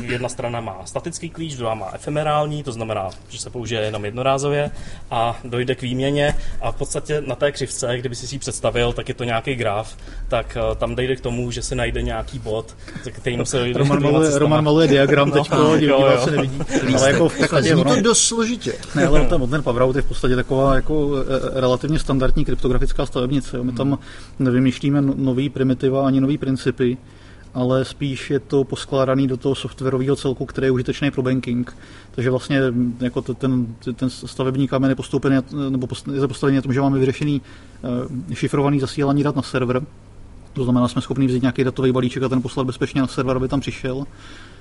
eh, 0.00 0.04
jedna 0.12 0.28
strana 0.28 0.60
má 0.60 0.80
statický 0.84 1.30
klíč, 1.30 1.56
druhá 1.56 1.74
má 1.74 1.90
efemerální, 1.94 2.62
to 2.62 2.72
znamená, 2.72 3.10
že 3.28 3.38
se 3.38 3.50
použije 3.50 3.80
jenom 3.80 4.04
jednorázově 4.04 4.70
a 5.10 5.38
dojde 5.44 5.74
k 5.74 5.82
výměně 5.82 6.34
a 6.60 6.72
v 6.72 6.76
podstatě 6.76 7.22
na 7.26 7.34
té 7.34 7.52
křivce, 7.52 7.98
kdyby 7.98 8.14
si 8.14 8.26
si 8.26 8.34
ji 8.34 8.38
představil, 8.38 8.92
tak 8.92 9.08
je 9.08 9.14
to 9.14 9.24
nějaký 9.24 9.54
graf, 9.54 9.96
tak 10.28 10.56
eh, 10.56 10.74
tam 10.74 10.94
dojde 10.94 11.16
k 11.16 11.20
tomu, 11.20 11.50
že 11.50 11.62
se 11.62 11.74
najde 11.74 12.02
nějaký 12.02 12.38
bod, 12.38 12.76
se 13.02 13.10
kterým 13.10 13.46
se 13.46 13.58
dojde 13.58 13.78
Roman, 13.78 14.02
maluje, 14.02 14.38
Roman 14.38 14.64
maluje 14.64 14.88
diagram 14.88 15.30
teď, 15.30 15.50
no, 15.50 15.76
jo, 15.76 16.06
jo. 16.10 16.20
se 16.24 16.30
nevidí. 16.30 16.60
Ale 16.96 17.12
jako 17.12 17.28
v 17.28 17.38
podstatě, 17.38 17.76
ono, 17.76 17.94
to 17.94 18.02
dost 18.02 18.24
složitě. 18.24 18.72
Ne, 18.94 19.06
ale 19.06 19.26
ten, 19.26 19.50
ten 19.50 19.62
Pavraut 19.62 19.96
je 19.96 20.02
v 20.02 20.06
podstatě 20.06 20.36
taková 20.36 20.74
jako 20.74 21.10
eh, 21.16 21.60
relativně 21.60 21.98
standardní 21.98 22.44
kryptografická 22.44 23.06
stavebnice. 23.06 23.62
My 23.62 23.72
tam 23.72 23.98
nevymýšlíme 24.38 25.02
no, 25.02 25.14
nový 25.16 25.48
primitiva 25.48 26.06
ani 26.06 26.20
nový 26.20 26.38
principy, 26.38 26.96
ale 27.54 27.84
spíš 27.84 28.30
je 28.30 28.40
to 28.40 28.64
poskládaný 28.64 29.26
do 29.26 29.36
toho 29.36 29.54
softwarového 29.54 30.16
celku, 30.16 30.46
který 30.46 30.66
je 30.66 30.70
užitečný 30.70 31.10
pro 31.10 31.22
banking. 31.22 31.76
Takže 32.10 32.30
vlastně 32.30 32.60
jako 33.00 33.22
ten, 33.22 33.66
ten 33.94 34.10
stavební 34.10 34.68
kámen 34.68 34.90
je 34.90 34.94
postoupený, 34.94 35.36
nebo 35.68 35.88
je 36.14 36.28
postavený 36.28 36.56
na 36.56 36.62
tom, 36.62 36.72
že 36.72 36.80
máme 36.80 36.98
vyřešený 36.98 37.40
uh, 38.30 38.34
šifrovaný 38.34 38.80
zasílání 38.80 39.22
dat 39.22 39.36
na 39.36 39.42
server. 39.42 39.82
To 40.52 40.64
znamená, 40.64 40.88
jsme 40.88 41.02
schopni 41.02 41.26
vzít 41.26 41.42
nějaký 41.42 41.64
datový 41.64 41.92
balíček 41.92 42.22
a 42.22 42.28
ten 42.28 42.42
poslat 42.42 42.64
bezpečně 42.64 43.00
na 43.00 43.06
server, 43.06 43.36
aby 43.36 43.48
tam 43.48 43.60
přišel. 43.60 44.04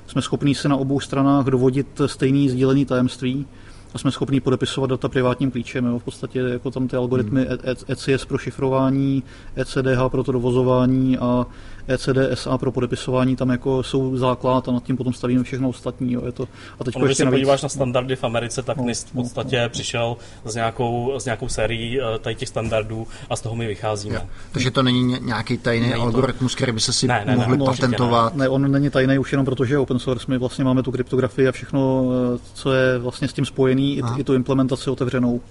Jsme 0.08 0.22
schopni 0.22 0.56
se 0.56 0.70
na 0.70 0.76
obou 0.76 1.00
stranách 1.00 1.46
dovodit 1.46 2.02
stejný 2.06 2.50
sdílený 2.50 2.86
tajemství 2.86 3.46
a 3.94 3.98
jsme 3.98 4.12
schopni 4.12 4.40
podepisovat 4.40 4.90
data 4.90 5.10
privátním 5.10 5.52
klíčem. 5.52 5.86
Jo. 5.86 6.00
V 6.00 6.04
podstatě 6.04 6.40
jako 6.40 6.72
tam 6.72 6.88
ty 6.88 6.96
algoritmy 6.96 7.42
hmm. 7.42 7.58
ECS 7.88 8.08
e- 8.08 8.14
e 8.14 8.26
pro 8.28 8.38
šifrování, 8.38 9.24
ECDH 9.56 10.00
pro 10.12 10.24
to 10.24 10.32
dovozování 10.32 11.18
a 11.18 11.46
ECDSA 11.88 12.58
pro 12.58 12.72
podepisování 12.72 13.36
tam 13.36 13.50
jako 13.50 13.84
jsou 13.84 14.18
základ 14.18 14.70
a 14.70 14.72
nad 14.72 14.84
tím 14.84 14.98
potom 14.98 15.14
stavíme 15.14 15.44
všechno 15.44 15.70
ostatní. 15.70 16.14
Jo. 16.14 16.22
Je 16.26 16.32
to, 16.32 16.48
a 16.80 16.84
teď 16.84 16.96
když 16.96 17.18
se 17.18 17.26
navíc... 17.26 17.36
podíváš 17.36 17.62
na 17.62 17.70
standardy 17.70 18.16
v 18.16 18.24
Americe, 18.24 18.64
tak 18.64 18.78
no, 18.78 18.84
NIST 18.84 19.10
v 19.10 19.14
no, 19.14 19.24
podstatě 19.24 19.62
no, 19.64 19.70
přišel 19.70 20.18
s 20.46 20.56
nějakou, 20.56 21.14
s 21.20 21.26
nějakou 21.26 21.50
sérií 21.50 22.02
eh, 22.02 22.20
tady 22.20 22.36
těch 22.36 22.50
standardů 22.50 23.08
a 23.30 23.36
z 23.36 23.42
toho 23.42 23.56
my 23.56 23.68
vycházíme. 23.68 24.16
Jo. 24.16 24.22
Takže 24.52 24.72
to 24.72 24.84
není 24.84 25.20
nějaký 25.22 25.58
tajný 25.58 25.90
není 25.90 26.02
algoritmus, 26.02 26.56
který 26.56 26.72
by 26.72 26.80
se 26.80 26.94
si 26.94 27.08
ne, 27.08 27.24
ne, 27.26 27.36
mohli 27.36 27.58
ne, 27.58 27.66
patentovat? 27.66 28.36
Ne. 28.36 28.44
ne, 28.44 28.50
on 28.50 28.72
není 28.72 28.90
tajný 28.90 29.18
už 29.18 29.32
jenom 29.32 29.46
proto, 29.46 29.66
že 29.66 29.74
je 29.74 29.80
open 29.80 30.00
source. 30.00 30.26
My 30.28 30.38
vlastně 30.38 30.64
máme 30.64 30.84
tu 30.84 30.92
kryptografii 30.92 31.48
a 31.48 31.52
všechno, 31.52 32.06
eh, 32.36 32.40
co 32.54 32.74
je 32.74 32.98
vlastně 32.98 33.28
s 33.28 33.34
tím 33.34 33.46
spojený, 33.46 33.98
i, 33.98 34.02
i 34.18 34.24
tu 34.24 34.34
implementaci 34.34 34.90
otevřenou. 34.90 35.42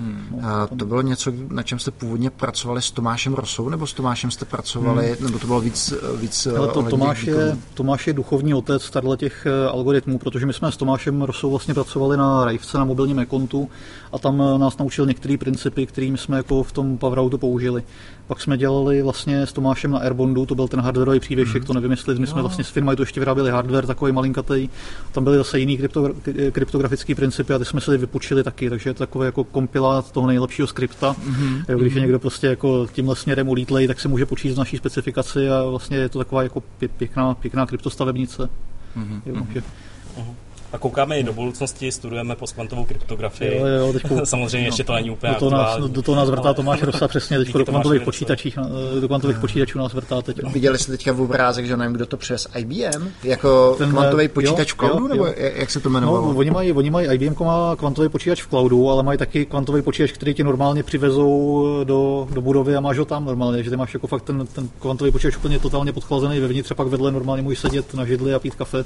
Hmm. 0.00 0.44
A 0.44 0.66
to 0.66 0.84
bylo 0.84 1.02
něco, 1.02 1.32
na 1.48 1.62
čem 1.62 1.78
jste 1.78 1.90
původně 1.90 2.30
pracovali 2.30 2.82
s 2.82 2.90
Tomášem 2.90 3.34
Rosou, 3.34 3.68
nebo 3.68 3.86
s 3.86 3.92
Tomášem 3.92 4.30
jste 4.30 4.44
pracovali, 4.44 5.06
hmm. 5.06 5.26
nebo 5.26 5.38
to 5.38 5.46
bylo 5.46 5.60
víc... 5.60 5.94
víc 6.16 6.46
Ale 6.46 6.68
to, 6.68 6.82
Tomáš, 6.82 7.24
je, 7.24 7.56
Tomáš 7.74 8.06
je 8.06 8.12
duchovní 8.12 8.54
otec 8.54 8.90
tady 8.90 9.08
těch 9.16 9.46
eh, 9.46 9.68
algoritmů, 9.68 10.18
protože 10.18 10.46
my 10.46 10.52
jsme 10.52 10.72
s 10.72 10.76
Tomášem 10.76 11.22
Rosou 11.22 11.50
vlastně 11.50 11.74
pracovali 11.74 12.16
na 12.16 12.44
Rajvce, 12.44 12.78
na 12.78 12.84
mobilním 12.84 13.18
ekontu 13.18 13.68
a 14.12 14.18
tam 14.18 14.42
eh, 14.42 14.58
nás 14.58 14.78
naučil 14.78 15.06
některé 15.06 15.36
principy, 15.38 15.86
kterým 15.86 16.16
jsme 16.16 16.36
jako 16.36 16.62
v 16.62 16.72
tom 16.72 16.98
Powerautu 16.98 17.38
použili. 17.38 17.82
Pak 18.30 18.40
jsme 18.40 18.58
dělali 18.58 19.02
vlastně 19.02 19.46
s 19.46 19.52
Tomášem 19.52 19.90
na 19.90 19.98
Airbondu, 19.98 20.46
to 20.46 20.54
byl 20.54 20.68
ten 20.68 20.80
hardwareový 20.80 21.20
přívěšek, 21.20 21.62
mm. 21.62 21.66
to 21.66 21.72
nevím, 21.72 21.90
jestli 21.90 22.18
my 22.18 22.26
jsme 22.26 22.36
no. 22.36 22.42
vlastně 22.42 22.64
s 22.64 22.68
firmou 22.68 22.94
to 22.94 23.02
ještě 23.02 23.20
vyráběli 23.20 23.50
hardware 23.50 23.86
takový 23.86 24.12
malinkatý. 24.12 24.68
Tam 25.12 25.24
byly 25.24 25.36
zase 25.36 25.58
jiný 25.58 25.76
krypto, 25.76 26.12
kryptografické 26.52 27.14
principy 27.14 27.54
a 27.54 27.58
ty 27.58 27.64
jsme 27.64 27.80
si 27.80 27.98
vypučili 27.98 28.44
taky, 28.44 28.70
takže 28.70 28.90
je 28.90 28.94
to 28.94 28.98
takový 28.98 29.26
jako 29.26 29.44
kompilát 29.44 30.12
toho 30.12 30.26
nejlepšího 30.26 30.68
skripta. 30.68 31.12
Mm-hmm. 31.12 31.64
Jo, 31.68 31.78
když 31.78 31.94
je 31.94 32.00
někdo 32.00 32.18
prostě 32.18 32.46
jako 32.46 32.86
tímhle 32.92 33.16
směrem 33.16 33.48
ulítlej, 33.48 33.86
tak 33.86 34.00
se 34.00 34.08
může 34.08 34.26
počítat 34.26 34.58
naší 34.58 34.76
specifikaci 34.76 35.50
a 35.50 35.64
vlastně 35.64 35.96
je 35.96 36.08
to 36.08 36.18
taková 36.18 36.42
jako 36.42 36.62
pěkná, 36.96 37.34
pěkná 37.34 37.66
kryptostavebnice. 37.66 38.48
Mm-hmm. 38.96 39.20
Jo, 39.26 39.34
že... 39.52 39.60
mm-hmm. 39.60 40.34
A 40.72 40.78
koukáme 40.78 41.18
i 41.18 41.22
do 41.22 41.32
budoucnosti, 41.32 41.92
studujeme 41.92 42.36
postkvantovou 42.36 42.84
kryptografii. 42.84 43.58
Jo, 43.58 43.66
jo, 43.66 43.92
teďku, 43.92 44.20
Samozřejmě 44.24 44.58
no, 44.58 44.68
ještě 44.68 44.84
to 44.84 44.94
není 44.94 45.10
úplně 45.10 45.32
do 45.32 45.38
toho, 45.38 45.50
nás, 45.50 45.78
do 45.78 46.02
toho 46.02 46.16
nás 46.16 46.30
vrtá 46.30 46.54
Tomáš 46.54 46.82
Rosa 46.82 47.08
přesně, 47.08 47.38
teď 47.38 47.52
do 47.58 47.64
kvantových, 47.64 48.02
počítačích, 48.02 48.58
do 49.00 49.08
kvantových 49.08 49.38
počítačů 49.38 49.78
nás 49.78 49.94
vrtá 49.94 50.22
teď. 50.22 50.42
No. 50.42 50.50
Viděli 50.50 50.78
jste 50.78 50.92
teďka 50.92 51.12
v 51.12 51.20
obrázek, 51.20 51.66
že 51.66 51.76
nevím, 51.76 51.92
kdo 51.92 52.06
to 52.06 52.16
přes 52.16 52.48
IBM? 52.56 53.08
Jako 53.24 53.74
Ten, 53.78 53.90
kvantový 53.90 54.28
počítač 54.28 54.68
jo, 54.68 54.74
v 54.74 54.78
cloudu, 54.78 55.04
jo, 55.04 55.08
nebo 55.08 55.26
jo. 55.26 55.32
jak 55.36 55.70
se 55.70 55.80
to 55.80 55.88
jmenovalo? 55.88 56.32
No, 56.32 56.38
oni 56.38 56.50
mají, 56.50 56.72
oni 56.72 56.90
mají, 56.90 57.08
IBM 57.08 57.44
má 57.44 57.76
kvantový 57.76 58.08
počítač 58.08 58.42
v 58.42 58.48
cloudu, 58.48 58.90
ale 58.90 59.02
mají 59.02 59.18
taky 59.18 59.46
kvantový 59.46 59.82
počítač, 59.82 60.12
který 60.12 60.34
ti 60.34 60.44
normálně 60.44 60.82
přivezou 60.82 61.64
do, 61.84 62.28
do 62.32 62.40
budovy 62.40 62.76
a 62.76 62.80
máš 62.80 62.98
ho 62.98 63.04
tam 63.04 63.24
normálně, 63.24 63.62
že 63.62 63.70
ty 63.70 63.76
máš 63.76 63.94
jako 63.94 64.06
fakt 64.06 64.22
ten, 64.22 64.46
ten 64.46 64.68
kvantový 64.78 65.12
počítač 65.12 65.36
úplně 65.36 65.58
totálně 65.58 65.92
podchlazený 65.92 66.40
vevnitř 66.40 66.70
a 66.70 66.74
pak 66.74 66.86
vedle 66.86 67.12
normálně 67.12 67.42
můžeš 67.42 67.58
sedět 67.58 67.94
na 67.94 68.04
židli 68.04 68.34
a 68.34 68.38
pít 68.38 68.54
kafe. 68.54 68.84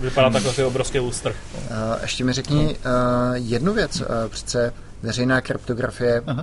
Vypadá 0.00 0.30
takhle 0.30 0.52
obrovský 0.76 0.98
lustr. 0.98 1.28
Uh, 1.54 2.02
ještě 2.02 2.24
mi 2.24 2.32
řekni 2.32 2.64
uh, 2.66 3.34
jednu 3.34 3.72
věc. 3.72 4.00
Uh, 4.00 4.06
přece 4.28 4.72
veřejná 5.02 5.40
kryptografie 5.40 6.20
uh, 6.20 6.40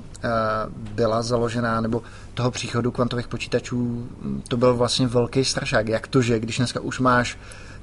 byla 0.76 1.22
založená, 1.22 1.82
nebo 1.82 2.02
toho 2.34 2.52
příchodu 2.52 2.91
kvantových 2.91 3.28
počítačů, 3.28 4.08
to 4.48 4.58
byl 4.58 4.76
vlastně 4.76 5.08
velký 5.08 5.46
strašák. 5.46 5.88
Jak 5.88 6.08
to, 6.08 6.22
že 6.22 6.39
když 6.39 6.58
dneska 6.58 6.80
už 6.80 7.00
máš 7.00 7.38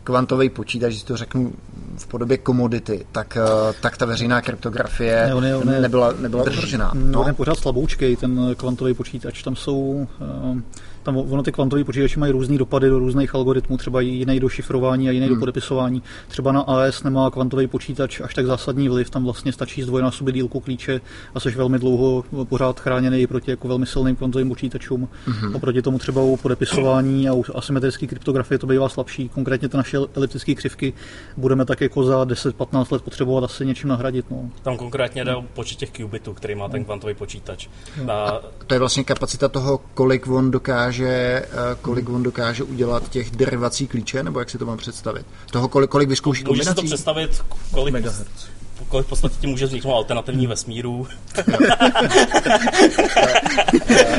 kvantový 0.05 0.49
počítač, 0.49 0.93
když 0.93 1.03
to 1.03 1.17
řeknu 1.17 1.53
v 1.97 2.07
podobě 2.07 2.39
komodity, 2.39 3.07
tak, 3.13 3.39
tak 3.81 3.97
ta 3.97 4.07
veřejná 4.07 4.41
kryptografie 4.41 5.27
ne, 5.27 5.35
on 5.35 5.45
je, 5.45 5.57
on 5.57 5.69
je, 5.69 5.81
nebyla, 5.81 6.13
nebyla 6.19 6.43
udržená. 6.43 6.93
No. 6.95 7.21
On 7.21 7.27
je 7.27 7.33
pořád 7.33 7.59
slaboučkej, 7.59 8.17
ten 8.17 8.55
kvantový 8.57 8.95
počítač. 8.95 9.43
Tam 9.43 9.57
jsou 9.57 10.07
uh, 10.21 10.59
tam 11.03 11.17
ono 11.17 11.43
ty 11.43 11.53
kvantové 11.53 11.85
počítače 11.85 12.21
mají 12.21 12.33
různé 12.33 12.59
dopady 12.59 12.89
do 12.89 12.99
různých 12.99 13.35
algoritmů, 13.35 13.77
třeba 13.77 14.01
jiný 14.01 14.41
do 14.41 14.49
šifrování 14.49 15.09
a 15.09 15.13
jiný 15.13 15.27
hmm. 15.27 15.35
do 15.35 15.41
podepisování. 15.41 16.03
Třeba 16.29 16.53
na 16.53 16.61
AS 16.61 17.03
nemá 17.03 17.31
kvantový 17.31 17.67
počítač 17.67 18.21
až 18.21 18.35
tak 18.35 18.47
zásadní 18.47 18.89
vliv, 18.89 19.11
tam 19.11 19.25
vlastně 19.25 19.53
stačí 19.53 19.83
zdvojnásobit 19.83 20.35
dílku 20.35 20.61
klíče 20.61 21.01
a 21.35 21.41
jsi 21.41 21.51
velmi 21.51 21.79
dlouho 21.79 22.25
pořád 22.49 22.81
chráněný 22.81 23.27
proti 23.27 23.51
jako 23.51 23.69
velmi 23.69 23.87
silným 23.87 24.17
kvantovým 24.17 24.49
počítačům. 24.49 25.09
Hmm. 25.27 25.55
Oproti 25.55 25.83
tomu 25.83 25.99
třeba 25.99 26.23
u 26.23 26.37
podepisování 26.37 27.29
a 27.29 27.33
u 27.33 27.45
asymetrické 27.55 28.07
kryptografie 28.07 28.59
to 28.59 28.67
bývá 28.67 28.89
slabší. 28.89 29.29
Konkrétně 29.29 29.69
ty 29.69 29.77
naše 29.77 29.99
eliptické 30.15 30.55
křivky 30.55 30.93
budeme 31.37 31.65
tak 31.65 31.81
jako 31.81 32.05
za 32.05 32.25
10-15 32.25 32.93
let 32.93 33.03
potřebovat 33.03 33.45
asi 33.45 33.67
něčím 33.67 33.89
nahradit. 33.89 34.31
No. 34.31 34.51
Tam 34.63 34.77
konkrétně 34.77 35.25
jde 35.25 35.37
o 35.37 35.43
počet 35.43 35.79
těch 35.79 35.91
qubitů, 35.91 36.35
který 36.35 36.55
má 36.55 36.69
ten 36.69 36.85
kvantový 36.85 37.15
počítač. 37.15 37.69
A... 38.09 38.13
A 38.13 38.41
to 38.67 38.75
je 38.75 38.79
vlastně 38.79 39.05
kapacita 39.05 39.49
toho, 39.49 39.81
kolik 39.95 40.29
on 40.29 40.51
dokáže 40.51 40.90
dokáže, 40.91 41.43
eh, 41.43 41.47
kolik 41.83 42.09
on 42.09 42.23
dokáže 42.23 42.63
udělat 42.63 43.09
těch 43.09 43.31
derivací 43.31 43.87
klíče, 43.87 44.23
nebo 44.23 44.39
jak 44.39 44.51
si 44.51 44.59
to 44.59 44.67
mám 44.67 44.79
představit? 44.79 45.27
Toho, 45.51 45.69
kolik, 45.69 45.91
kolik 45.91 46.09
vyzkouší 46.09 46.45
kombinací? 46.45 46.69
Můžeš 46.69 46.81
si 46.81 46.83
to 46.83 46.95
představit, 46.95 47.45
kolik, 47.71 47.93
megahertz 47.93 48.47
kolik 48.89 49.07
v 49.07 49.09
podstatě 49.09 49.35
ti 49.41 49.47
může 49.47 49.67
vzniknout 49.67 49.95
alternativní 49.95 50.47
vesmíru. 50.47 51.07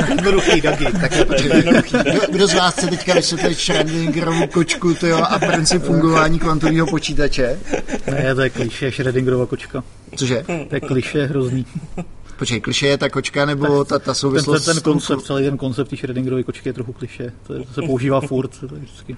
Jednoduchý 0.09 0.61
Dagi. 0.61 0.85
Tak 0.85 1.13
kdo, 2.03 2.21
kdo 2.31 2.47
z 2.47 2.53
vás 2.53 2.73
chce 2.73 2.87
teďka 2.87 3.13
vysvětlit 3.13 3.57
Schrödingerovu 3.57 4.47
kočku 4.47 4.93
tyjo, 4.93 5.17
a 5.17 5.39
princip 5.39 5.83
fungování 5.83 6.39
kvantového 6.39 6.87
počítače? 6.87 7.59
Ne, 8.11 8.35
to 8.35 8.41
je 8.41 8.49
kliše 8.49 8.89
Schrödingerova 8.89 9.45
kočka. 9.45 9.83
Cože? 10.15 10.43
To 10.69 10.75
je 10.75 10.79
kliše 10.79 11.25
hrozný. 11.25 11.65
Počkej, 12.41 12.61
kliše 12.61 12.87
je 12.87 12.97
ta 12.97 13.09
kočka 13.09 13.45
nebo 13.45 13.85
ta, 13.85 13.99
ta 13.99 14.13
souvislost? 14.13 14.65
Ten, 14.65 14.75
ten, 14.75 14.83
ten 14.83 14.93
koncept, 14.93 15.21
celý 15.21 15.43
ten 15.43 15.57
koncept 15.57 15.89
té 15.89 15.95
Schrödingerovy 15.95 16.43
kočky 16.43 16.69
je 16.69 16.73
trochu 16.73 16.93
kliše. 16.93 17.33
To, 17.47 17.53
je, 17.53 17.59
to 17.59 17.73
se 17.73 17.81
používá 17.81 18.21
furt. 18.21 18.59
To 18.59 18.75
je 18.75 18.81
vždycky. 18.81 19.17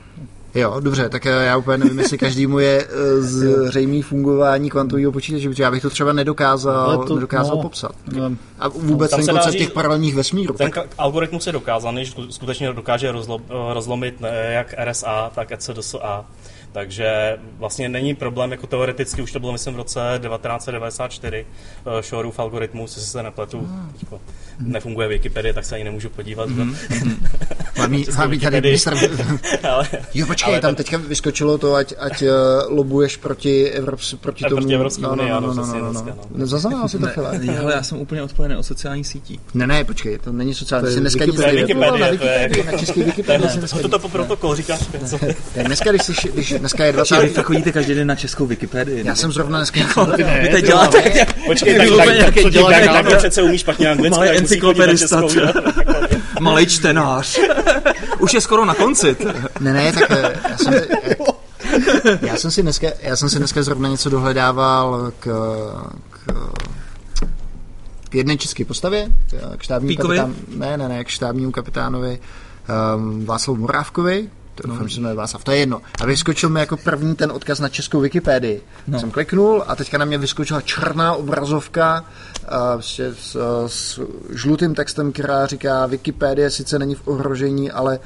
Jo, 0.56 0.80
dobře, 0.80 1.10
tak 1.10 1.26
já 1.26 1.58
úplně 1.58 1.78
nevím, 1.78 2.00
jestli 2.00 2.18
každému 2.18 2.60
je 2.60 2.88
zřejmý 3.20 4.02
fungování 4.02 4.70
kvantového 4.70 5.12
počítače, 5.12 5.50
protože 5.50 5.64
já 5.64 5.72
bych 5.72 5.82
to 5.82 5.90
třeba 5.90 6.14
nedokázal, 6.14 7.06
to, 7.08 7.16
nedokázal 7.16 7.56
no, 7.56 7.62
popsat. 7.62 7.96
No, 8.12 8.36
a 8.60 8.68
vůbec 8.68 9.12
ten 9.12 9.28
koncept 9.28 9.56
těch 9.56 9.72
paralelních 9.72 10.16
vesmírů. 10.16 10.54
Ten 10.54 10.72
tak... 10.72 10.90
algoritmus 10.98 11.48
je 11.48 11.54
dokázaný, 11.54 12.06
že 12.06 12.14
skutečně 12.30 12.74
dokáže 12.74 13.12
rozlo, 13.12 13.42
rozlomit 13.74 14.16
jak 14.50 14.74
RSA, 14.90 15.32
tak 15.36 15.52
ECDSA. 15.52 16.26
Takže 16.74 17.38
vlastně 17.58 17.90
není 17.90 18.16
problém, 18.16 18.52
jako 18.52 18.68
teoreticky, 18.68 19.22
už 19.22 19.32
to 19.32 19.40
bylo 19.40 19.52
myslím 19.52 19.74
v 19.74 19.78
roce 19.78 20.00
1994, 20.00 21.46
uh, 21.86 22.02
Shorův 22.02 22.40
algoritmus, 22.40 22.96
jestli 22.96 23.12
se 23.12 23.24
nepletu, 23.24 23.62
mm. 23.62 23.94
teďko 24.00 24.22
nefunguje 24.60 25.08
Wikipedie, 25.08 25.54
tak 25.54 25.66
se 25.66 25.76
ani 25.76 25.84
nemůžu 25.84 26.10
podívat. 26.10 26.50
Mm. 26.50 26.76
Mám 28.18 28.30
být 28.30 28.42
tady 28.42 28.78
ale, 29.70 29.88
jo, 30.14 30.26
počkej, 30.28 30.54
ale 30.54 30.62
tam 30.62 30.76
teďka 30.76 30.98
vyskočilo 30.98 31.58
to, 31.58 31.76
ať, 31.76 31.94
ať 32.00 32.22
uh, 32.22 32.30
lobuješ 32.68 33.18
proti, 33.18 33.70
Evrops, 33.70 34.14
proti 34.14 34.44
tomu... 34.44 34.56
Proti 34.56 34.76
Evropské 34.76 35.02
no, 35.02 35.16
no, 35.16 35.28
no, 35.28 35.42
no, 35.42 35.54
no, 35.54 35.66
no, 35.66 35.92
no, 35.92 36.16
no. 36.36 36.46
Zaznamenal 36.46 36.90
si 36.90 37.00
to, 37.00 37.08
File? 37.08 37.40
Ale 37.62 37.74
já 37.74 37.84
jsem 37.84 37.98
úplně 37.98 38.24
odpojený 38.24 38.56
od 38.56 38.64
sociálních 38.64 39.08
sítí. 39.08 39.40
Ne, 39.54 39.68
ne, 39.68 39.84
počkej, 39.84 40.18
to 40.18 40.32
není 40.32 40.54
sociální, 40.54 40.88
to 40.88 40.90
je 40.90 41.00
dneska 41.00 41.26
nic 41.26 41.36
Wikipedie, 41.36 42.18
to 42.18 42.26
je 42.26 42.64
na 42.72 42.78
český 42.78 43.04
Wikipedii. 43.04 43.48
To 43.82 43.90
to 43.90 44.00
po 44.00 44.10
protokol 44.10 44.56
říkáš. 44.56 44.80
Dneska, 45.66 45.92
když 45.92 46.54
dneska 46.64 46.86
je 46.86 46.94
20. 46.94 47.20
Vy 47.22 47.30
fakt 47.30 47.46
chodíte 47.46 47.72
každý 47.72 47.96
den 47.96 48.08
na 48.08 48.16
českou 48.16 48.46
Wikipedii. 48.46 49.08
Já 49.08 49.16
jsem 49.16 49.32
zrovna 49.32 49.58
dneska... 49.58 49.80
Vy 50.42 50.50
teď 50.50 50.66
děláte... 50.66 51.26
Počkej, 51.46 51.92
tak 52.24 53.06
tak 53.06 53.18
přece 53.18 53.42
umíš 53.42 53.62
špatně 53.62 53.90
anglicky. 53.90 54.20
Malý 54.20 54.30
encyklopedista. 54.30 55.22
Malý 56.40 56.66
čtenář. 56.66 57.40
Už 58.20 58.34
je 58.34 58.42
skoro 58.42 58.66
na 58.66 58.74
konci. 58.74 59.16
Ne, 59.60 59.74
ne, 59.74 59.92
tak 59.92 60.10
já 60.50 60.58
jsem, 60.58 60.74
já 62.22 62.38
jsem 62.38 62.52
si 62.52 62.62
dneska, 62.62 62.88
já 63.02 63.16
jsem 63.16 63.30
si 63.30 63.38
dneska 63.38 63.64
zrovna 63.64 63.90
něco 63.90 64.10
dohledával 64.10 65.12
k, 65.20 65.30
k 66.10 66.54
k 68.10 68.16
jedné 68.16 68.38
české 68.38 68.66
postavě, 68.66 69.10
k 69.58 69.62
štábnímu 69.62 70.02
kapitánu, 70.02 70.36
ne, 70.56 70.78
ne, 70.78 70.90
ne, 70.90 71.04
k 71.04 71.08
štábnímu 71.08 71.52
kapitánovi 71.52 72.20
um, 72.96 73.26
Václavu 73.26 73.60
Morávkovi, 73.60 74.30
doufám, 74.64 74.82
no. 74.82 74.88
že 74.88 74.96
se 74.96 75.02
jmenuje 75.02 75.16
Václav, 75.16 75.44
to 75.44 75.52
je 75.52 75.58
jedno. 75.58 75.82
A 76.02 76.06
vyskočil 76.06 76.50
mi 76.50 76.60
jako 76.60 76.78
první 76.78 77.16
ten 77.16 77.32
odkaz 77.32 77.60
na 77.60 77.70
českou 77.70 78.00
Wikipedii. 78.00 78.62
No. 78.88 79.00
Jsem 79.00 79.12
kliknul 79.12 79.64
a 79.68 79.76
teďka 79.76 79.98
na 79.98 80.06
mě 80.06 80.18
vyskočila 80.18 80.62
černá 80.62 81.14
obrazovka 81.14 82.02
uh, 82.04 82.82
s, 82.82 83.00
s, 83.00 83.38
s 83.68 84.02
žlutým 84.30 84.76
textem, 84.76 85.12
která 85.12 85.46
říká 85.46 85.86
Wikipedie 85.86 86.50
sice 86.50 86.80
není 86.80 86.96
v 86.96 87.08
ohrožení, 87.08 87.72
ale 87.72 88.00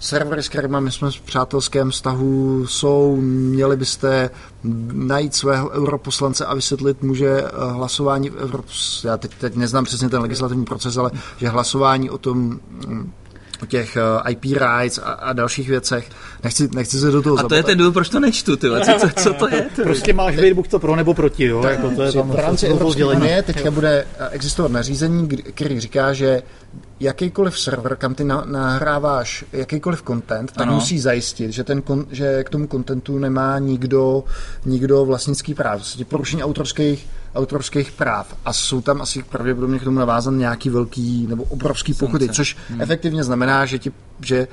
servery, 0.00 0.42
s 0.42 0.48
kterými 0.48 0.80
my 0.80 0.92
jsme 0.92 1.10
v 1.10 1.20
přátelském 1.20 1.90
vztahu 1.90 2.66
jsou, 2.66 3.16
měli 3.16 3.76
byste 3.76 4.30
najít 4.92 5.34
svého 5.34 5.70
europoslance 5.70 6.46
a 6.46 6.54
vysvětlit 6.54 7.02
mu, 7.02 7.14
že 7.14 7.42
hlasování 7.72 8.30
v 8.30 8.36
Evropě, 8.36 8.74
já 9.04 9.16
teď, 9.16 9.30
teď 9.40 9.56
neznám 9.56 9.84
přesně 9.84 10.08
ten 10.08 10.22
legislativní 10.22 10.64
proces, 10.64 10.96
ale 10.96 11.10
že 11.36 11.48
hlasování 11.48 12.10
o 12.10 12.18
tom 12.18 12.60
o 13.62 13.66
těch 13.66 13.96
eh, 13.96 14.30
IP 14.30 14.44
rights 14.44 14.98
a, 14.98 15.02
a 15.02 15.32
dalších 15.32 15.68
věcech. 15.68 16.10
Nechci, 16.44 16.68
nechci 16.74 16.98
se 16.98 17.10
do 17.10 17.22
toho 17.22 17.38
A 17.38 17.42
to 17.42 17.54
je 17.54 17.62
ten 17.62 17.78
důvod, 17.78 17.94
proč 17.94 18.08
to 18.08 18.20
nečtu, 18.20 18.56
ty 18.56 18.68
co, 18.68 18.98
co, 18.98 19.08
co 19.22 19.32
to 19.32 19.48
je? 19.48 19.66
Ty? 19.76 19.82
Prostě 19.82 20.12
máš 20.12 20.36
být 20.36 20.52
buď 20.52 20.68
to 20.68 20.78
pro 20.78 20.96
nebo 20.96 21.14
proti, 21.14 21.44
jo? 21.44 21.62
Tak, 21.62 21.70
jako 21.70 21.90
to 21.90 22.02
je 22.02 22.12
tam 22.12 22.30
v 22.30 22.34
rámci 22.34 22.66
Evropské 22.66 23.04
unie 23.04 23.42
teďka 23.42 23.70
bude 23.70 24.06
eh, 24.18 24.28
existovat 24.30 24.72
nařízení, 24.72 25.28
který 25.28 25.80
říká, 25.80 26.12
že 26.12 26.42
jakýkoliv 27.00 27.58
server, 27.58 27.96
kam 27.96 28.14
ty 28.14 28.24
nahráváš 28.44 29.44
jakýkoliv 29.52 30.02
content, 30.02 30.52
tak 30.52 30.66
ano. 30.66 30.74
musí 30.74 30.98
zajistit, 30.98 31.52
že, 31.52 31.64
ten 31.64 31.82
kon, 31.82 32.06
že 32.10 32.44
k 32.44 32.50
tomu 32.50 32.66
kontentu 32.66 33.18
nemá 33.18 33.58
nikdo, 33.58 34.24
nikdo 34.64 35.04
vlastnický 35.04 35.54
práv. 35.54 35.78
Vlastně 35.78 36.04
porušení 36.04 36.44
autorských, 36.44 37.06
autorských 37.36 37.92
práv. 37.92 38.36
A 38.44 38.52
jsou 38.52 38.80
tam 38.80 39.02
asi 39.02 39.22
pravděpodobně 39.22 39.78
k 39.78 39.84
tomu 39.84 39.98
navázan 39.98 40.38
nějaký 40.38 40.70
velký 40.70 41.26
nebo 41.26 41.42
obrovský 41.42 41.94
pokuty, 41.94 42.28
což 42.28 42.56
hmm. 42.70 42.80
efektivně 42.80 43.24
znamená, 43.24 43.66
že, 43.66 43.78
ti, 43.78 43.92
že 44.20 44.48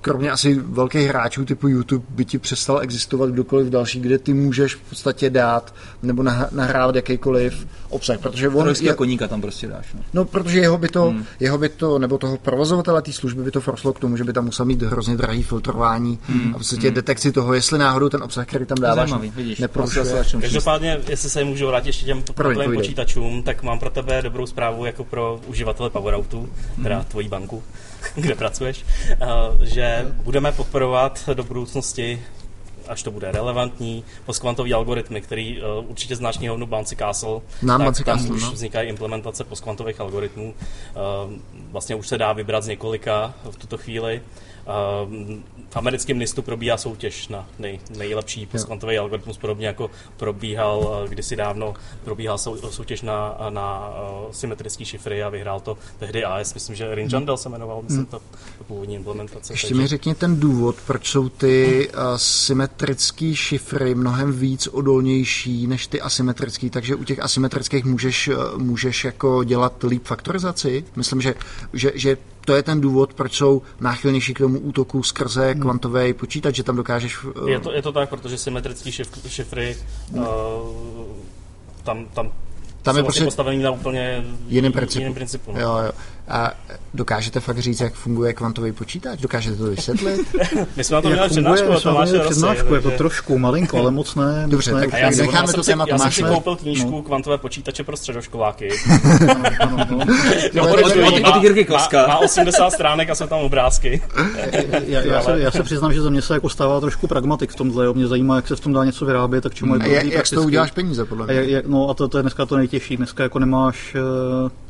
kromě 0.00 0.30
asi 0.30 0.54
velkých 0.54 1.08
hráčů 1.08 1.44
typu 1.44 1.68
YouTube 1.68 2.04
by 2.08 2.24
ti 2.24 2.38
přestal 2.38 2.80
existovat 2.80 3.30
kdokoliv 3.30 3.68
další, 3.68 4.00
kde 4.00 4.18
ty 4.18 4.34
můžeš 4.34 4.74
v 4.74 4.80
podstatě 4.80 5.30
dát 5.30 5.74
nebo 6.02 6.22
nahrávat 6.50 6.94
jakýkoliv 6.94 7.66
obsah, 7.88 8.18
protože 8.18 8.48
on... 8.48 8.74
je, 8.80 8.94
koníka 8.94 9.28
tam 9.28 9.40
prostě 9.40 9.66
dáš. 9.66 9.86
No, 9.94 10.00
no 10.14 10.24
protože 10.24 10.58
jeho 10.58 10.78
by, 10.78 10.88
to, 10.88 11.10
hmm. 11.10 11.24
jeho 11.40 11.58
by 11.58 11.68
to, 11.68 11.98
nebo 11.98 12.18
toho 12.18 12.36
provozovatele 12.36 13.02
té 13.02 13.12
služby 13.12 13.42
by 13.42 13.50
to 13.50 13.60
froslo 13.60 13.92
k 13.92 14.00
tomu, 14.00 14.16
že 14.16 14.24
by 14.24 14.32
tam 14.32 14.44
musel 14.44 14.66
mít 14.66 14.82
hrozně 14.82 15.16
drahý 15.16 15.42
filtrování 15.42 16.18
hmm. 16.28 16.54
a 16.54 16.54
v 16.54 16.58
podstatě 16.58 16.86
hmm. 16.86 16.94
detekci 16.94 17.32
toho, 17.32 17.54
jestli 17.54 17.78
náhodou 17.78 18.08
ten 18.08 18.22
obsah, 18.22 18.46
který 18.46 18.66
tam 18.66 18.78
dáváš, 18.80 19.10
neporušuje. 19.58 20.24
Každopádně, 20.40 21.00
jestli 21.08 21.30
se 21.30 21.44
můžu 21.44 21.66
vrátit 21.66 21.88
ještě 21.88 22.06
těm 22.06 22.22
počítačům, 22.74 23.42
tak 23.42 23.62
mám 23.62 23.78
pro 23.78 23.90
tebe 23.90 24.22
dobrou 24.22 24.46
zprávu 24.46 24.84
jako 24.84 25.04
pro 25.04 25.40
uživatele 25.46 25.90
PowerOutu, 25.90 26.48
teda 26.82 26.96
hmm. 26.96 27.04
tvojí 27.04 27.28
banku. 27.28 27.62
kde 28.14 28.34
pracuješ, 28.34 28.84
eh, 29.10 29.16
že 29.60 30.06
budeme 30.24 30.52
podporovat 30.52 31.28
do 31.34 31.44
budoucnosti 31.44 32.22
až 32.88 33.02
to 33.02 33.10
bude 33.10 33.32
relevantní, 33.32 34.04
postkvantový 34.26 34.74
algoritmy, 34.74 35.20
který 35.20 35.62
uh, 35.62 35.90
určitě 35.90 36.16
znáš 36.16 36.36
knihovnu 36.36 36.66
Bouncy 36.66 36.96
Castle, 36.96 37.40
Nám 37.62 37.84
tak 37.84 38.04
tam 38.04 38.18
Castle, 38.18 38.36
už 38.36 38.42
no. 38.42 38.52
vznikají 38.52 38.88
implementace 38.88 39.44
postkvantových 39.44 40.00
algoritmů. 40.00 40.54
Uh, 40.54 41.32
vlastně 41.70 41.94
už 41.94 42.08
se 42.08 42.18
dá 42.18 42.32
vybrat 42.32 42.64
z 42.64 42.68
několika 42.68 43.34
v 43.50 43.56
tuto 43.56 43.78
chvíli. 43.78 44.22
Uh, 45.02 45.12
v 45.70 45.76
americkém 45.76 46.18
listu 46.18 46.42
probíhá 46.42 46.76
soutěž 46.76 47.28
na 47.28 47.48
nej, 47.58 47.80
nejlepší 47.96 48.46
postkvantový 48.46 48.98
algoritmus, 48.98 49.38
podobně 49.38 49.66
jako 49.66 49.90
probíhal 50.16 51.02
eh, 51.04 51.08
kdysi 51.08 51.36
dávno, 51.36 51.74
probíhal 52.04 52.38
sou, 52.38 52.56
soutěž 52.56 53.02
na, 53.02 53.36
na 53.50 53.88
uh, 53.88 54.32
symetrický 54.32 54.84
šifry 54.84 55.22
a 55.22 55.28
vyhrál 55.28 55.60
to 55.60 55.78
tehdy 55.98 56.24
AS, 56.24 56.54
myslím, 56.54 56.76
že 56.76 56.94
Rinjandel 56.94 57.36
se 57.36 57.48
jmenoval, 57.48 57.82
myslím, 57.82 57.98
hmm. 57.98 58.06
to, 58.06 58.22
to 58.58 58.64
původní 58.64 58.94
implementace. 58.94 59.52
Ještě 59.52 59.68
takže... 59.68 59.82
mi 59.82 59.86
řekni 59.86 60.14
ten 60.14 60.40
důvod, 60.40 60.76
proč 60.86 61.10
jsou 61.10 61.28
ty 61.28 61.88
uh, 61.88 62.02
symetrické 62.16 63.34
šifry 63.34 63.94
mnohem 63.94 64.32
víc 64.32 64.66
odolnější 64.66 65.66
než 65.66 65.86
ty 65.86 66.00
asymetrické, 66.00 66.70
takže 66.70 66.94
u 66.94 67.04
těch 67.04 67.20
asymetrických 67.20 67.84
můžeš, 67.84 68.30
můžeš 68.56 69.04
jako 69.04 69.44
dělat 69.44 69.82
líp 69.82 70.06
faktorizaci. 70.06 70.84
Myslím, 70.96 71.20
že, 71.20 71.34
že, 71.72 71.92
že 71.94 72.16
to 72.48 72.56
je 72.56 72.62
ten 72.62 72.80
důvod, 72.80 73.14
proč 73.14 73.36
jsou 73.36 73.62
náchylnější 73.80 74.34
k 74.34 74.38
tomu 74.38 74.58
útoku 74.58 75.02
skrze 75.02 75.52
hmm. 75.52 75.62
kvantový 75.62 76.12
počítač, 76.12 76.54
že 76.54 76.62
tam 76.62 76.76
dokážeš... 76.76 77.24
Uh... 77.24 77.48
Je, 77.48 77.60
to, 77.60 77.72
je 77.72 77.82
to 77.82 77.92
tak, 77.92 78.08
protože 78.08 78.38
symetrické 78.38 78.92
šif, 78.92 79.08
šifry 79.28 79.76
uh, 80.12 80.24
tam, 81.84 82.06
tam 82.14 82.32
tam 82.82 82.96
je 82.96 83.02
prostě 83.02 83.24
postavený 83.24 83.62
na 83.62 83.70
úplně 83.70 84.24
jiným 84.46 84.72
principu. 84.72 85.00
Jiným 85.00 85.14
principu 85.14 85.52
no. 85.52 85.60
jo, 85.60 85.78
jo. 85.84 85.92
A 86.28 86.52
dokážete 86.94 87.40
fakt 87.40 87.58
říct, 87.58 87.80
jak 87.80 87.94
funguje 87.94 88.32
kvantový 88.32 88.72
počítač? 88.72 89.20
Dokážete 89.20 89.56
to 89.56 89.64
vysvětlit? 89.64 90.20
My 90.76 90.84
jsme 90.84 90.94
na 90.94 91.02
to 91.02 91.08
měli 91.08 91.28
přednášku, 91.28 91.72
a 91.72 91.80
Tomáš 91.80 92.08
přednášku, 92.28 92.74
je 92.74 92.80
to 92.80 92.90
trošku 92.90 93.38
malinko, 93.38 93.78
ale 93.78 93.90
moc 93.90 94.14
ne. 94.14 94.44
Dobře, 94.46 94.72
tak 94.72 94.92
já 94.92 95.10
necháme 95.10 95.52
to 95.52 95.62
téma 95.62 95.84
Já 95.88 95.98
jsem 95.98 96.12
si 96.12 96.22
koupil 96.22 96.56
knížku 96.56 96.90
no. 96.90 97.02
Kvantové 97.02 97.38
počítače 97.38 97.84
pro 97.84 97.96
středoškoláky. 97.96 98.68
Od 101.24 101.42
Jirky 101.42 101.64
Klaska. 101.64 102.06
Má 102.06 102.18
80 102.18 102.70
stránek 102.70 103.10
a 103.10 103.14
jsou 103.14 103.26
tam 103.26 103.38
obrázky. 103.38 104.02
Já 105.36 105.50
se 105.50 105.62
přiznám, 105.62 105.92
že 105.92 106.02
za 106.02 106.10
mě 106.10 106.22
se 106.22 106.34
jako 106.34 106.48
stává 106.48 106.80
trošku 106.80 107.06
pragmatik 107.06 107.50
v 107.50 107.54
tomhle. 107.54 107.94
Mě 107.94 108.06
zajímá, 108.06 108.36
jak 108.36 108.48
se 108.48 108.56
v 108.56 108.60
tom 108.60 108.72
dá 108.72 108.84
něco 108.84 109.04
vyrábět, 109.04 109.40
tak 109.40 109.54
čemu 109.54 109.74
je 109.74 109.80
to 109.80 109.86
Jak 109.86 110.26
z 110.26 110.30
toho 110.30 110.46
uděláš 110.46 110.70
peníze, 110.70 111.04
podle 111.04 111.26
mě. 111.26 111.62
No 111.66 111.90
a 111.90 111.94
to 111.94 112.18
je 112.18 112.22
dneska 112.22 112.46
to 112.46 112.56
nejtěžší. 112.56 112.96
Dneska 112.96 113.22
jako 113.22 113.38
nemáš 113.38 113.94
eh, 113.94 114.67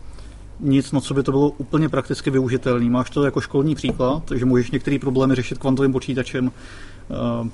nic, 0.61 0.93
na 0.93 1.01
co 1.01 1.15
by 1.15 1.23
to 1.23 1.31
bylo 1.31 1.49
úplně 1.49 1.89
prakticky 1.89 2.31
využitelné. 2.31 2.91
Máš 2.91 3.11
to 3.11 3.25
jako 3.25 3.41
školní 3.41 3.75
příklad, 3.75 4.23
takže 4.25 4.45
můžeš 4.45 4.71
některé 4.71 4.99
problémy 4.99 5.35
řešit 5.35 5.59
kvantovým 5.59 5.93
počítačem. 5.93 6.53
Eh, 7.11 7.49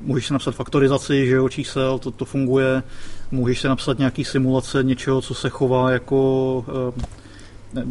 můžeš 0.00 0.26
si 0.26 0.32
napsat 0.32 0.54
faktorizaci 0.54 1.26
že 1.26 1.34
jo, 1.34 1.48
čísel, 1.48 1.98
to, 1.98 2.10
to 2.10 2.24
funguje. 2.24 2.82
Můžeš 3.30 3.60
si 3.60 3.68
napsat 3.68 3.98
nějaký 3.98 4.24
simulace 4.24 4.82
něčeho, 4.82 5.20
co 5.20 5.34
se 5.34 5.48
chová 5.48 5.90
jako 5.90 6.64
eh, 6.68 7.02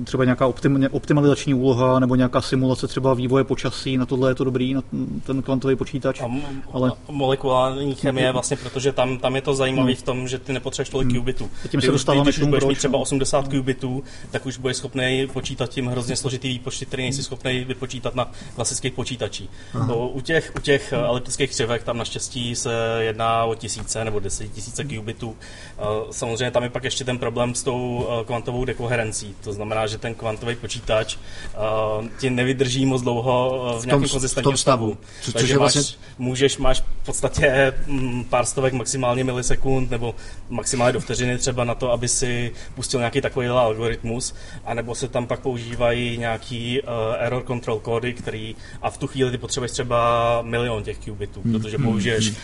třeba 0.04 0.24
nějaká 0.24 0.48
optim, 0.48 0.88
optimalizační 0.92 1.54
úloha 1.54 2.00
nebo 2.00 2.16
nějaká 2.16 2.42
simulace 2.42 2.88
třeba 2.88 3.14
vývoje 3.14 3.44
počasí, 3.44 3.98
na 3.98 4.06
tohle 4.06 4.32
je 4.32 4.36
to 4.36 4.44
dobrý, 4.44 4.74
na 4.74 4.84
ten 5.24 5.42
kvantový 5.42 5.76
počítač. 5.76 6.22
A, 6.22 6.32
ale... 6.72 6.92
a 7.10 7.12
molekulární 7.12 7.96
chemie 7.96 8.32
vlastně, 8.32 8.58
protože 8.58 8.92
tam, 8.92 9.18
tam 9.18 9.36
je 9.36 9.42
to 9.42 9.56
zajímavé 9.56 9.92
hmm. 9.92 9.96
v 9.96 10.02
tom, 10.02 10.28
že 10.28 10.40
ty 10.40 10.54
nepotřebuješ 10.54 10.90
tolik 10.90 11.08
hmm. 11.08 11.18
qubitů. 11.18 11.50
Tím 11.70 11.82
se 11.82 11.92
dostáváme 11.92 12.32
když 12.32 12.48
budeš 12.48 12.64
mít 12.64 12.78
třeba 12.78 13.00
80 13.00 13.48
qubitů, 13.48 14.04
tak 14.32 14.46
už 14.46 14.58
budeš 14.58 14.78
schopný 14.78 15.28
počítat 15.34 15.70
tím 15.70 15.88
hrozně 15.88 16.16
složitý 16.16 16.48
výpočty, 16.48 16.86
který 16.86 17.04
nejsi 17.04 17.24
schopný 17.24 17.64
vypočítat 17.64 18.16
na 18.16 18.32
klasických 18.56 18.94
počítačích. 18.94 19.50
To, 19.88 20.08
u 20.08 20.22
těch, 20.22 20.52
u 20.56 20.60
těch 20.60 20.94
hmm. 20.94 21.04
eliptických 21.04 21.50
křivek 21.50 21.84
tam 21.84 21.98
naštěstí 21.98 22.56
se 22.56 22.98
jedná 23.00 23.44
o 23.44 23.56
tisíce 23.56 24.06
nebo 24.06 24.22
tisíce 24.54 24.84
qubitů. 24.84 25.36
Samozřejmě 26.12 26.52
tam 26.52 26.64
je 26.64 26.70
pak 26.70 26.84
ještě 26.84 27.04
ten 27.04 27.18
problém 27.18 27.56
s 27.56 27.64
tou 27.64 28.08
kvantovou 28.26 28.66
dekoherencí. 28.66 29.36
To 29.44 29.54
znamená, 29.54 29.75
znamená, 29.76 29.88
že 29.88 29.98
ten 29.98 30.16
kvantový 30.16 30.56
počítač 30.56 31.16
uh, 31.16 32.08
ti 32.20 32.30
nevydrží 32.30 32.86
moc 32.86 33.02
dlouho 33.02 33.36
uh, 33.76 33.80
v, 33.80 33.84
v 33.84 33.86
nějakém 33.86 34.10
konzistentním 34.10 34.58
stavu. 34.58 34.98
Co, 35.22 35.32
Takže 35.32 35.60
máš, 35.60 35.76
vlastně... 35.76 35.98
můžeš, 36.18 36.58
máš 36.58 36.82
v 36.82 37.06
podstatě 37.06 37.74
mm, 37.88 38.24
pár 38.24 38.46
stovek 38.46 38.74
maximálně 38.74 39.24
milisekund 39.24 39.92
nebo 39.92 40.16
maximálně 40.50 40.94
do 40.94 41.00
vteřiny 41.00 41.38
třeba 41.38 41.64
na 41.64 41.76
to, 41.76 41.92
aby 41.92 42.08
si 42.08 42.52
pustil 42.76 43.00
nějaký 43.00 43.22
takový 43.22 43.48
algoritmus, 43.48 44.34
anebo 44.66 44.96
se 44.96 45.08
tam 45.08 45.28
pak 45.28 45.40
používají 45.40 46.18
nějaký 46.18 46.82
uh, 46.82 46.88
error 47.20 47.44
control 47.44 47.80
kódy, 47.80 48.14
který 48.14 48.56
a 48.82 48.90
v 48.90 48.98
tu 48.98 49.08
chvíli 49.08 49.32
ty 49.32 49.38
potřebuješ 49.38 49.72
třeba 49.72 50.42
milion 50.42 50.84
těch 50.84 50.98
qubitů, 50.98 51.42
hmm. 51.42 51.54
protože 51.54 51.78
hmm. 51.78 51.86
použiješ 51.86 52.30
uh, 52.30 52.36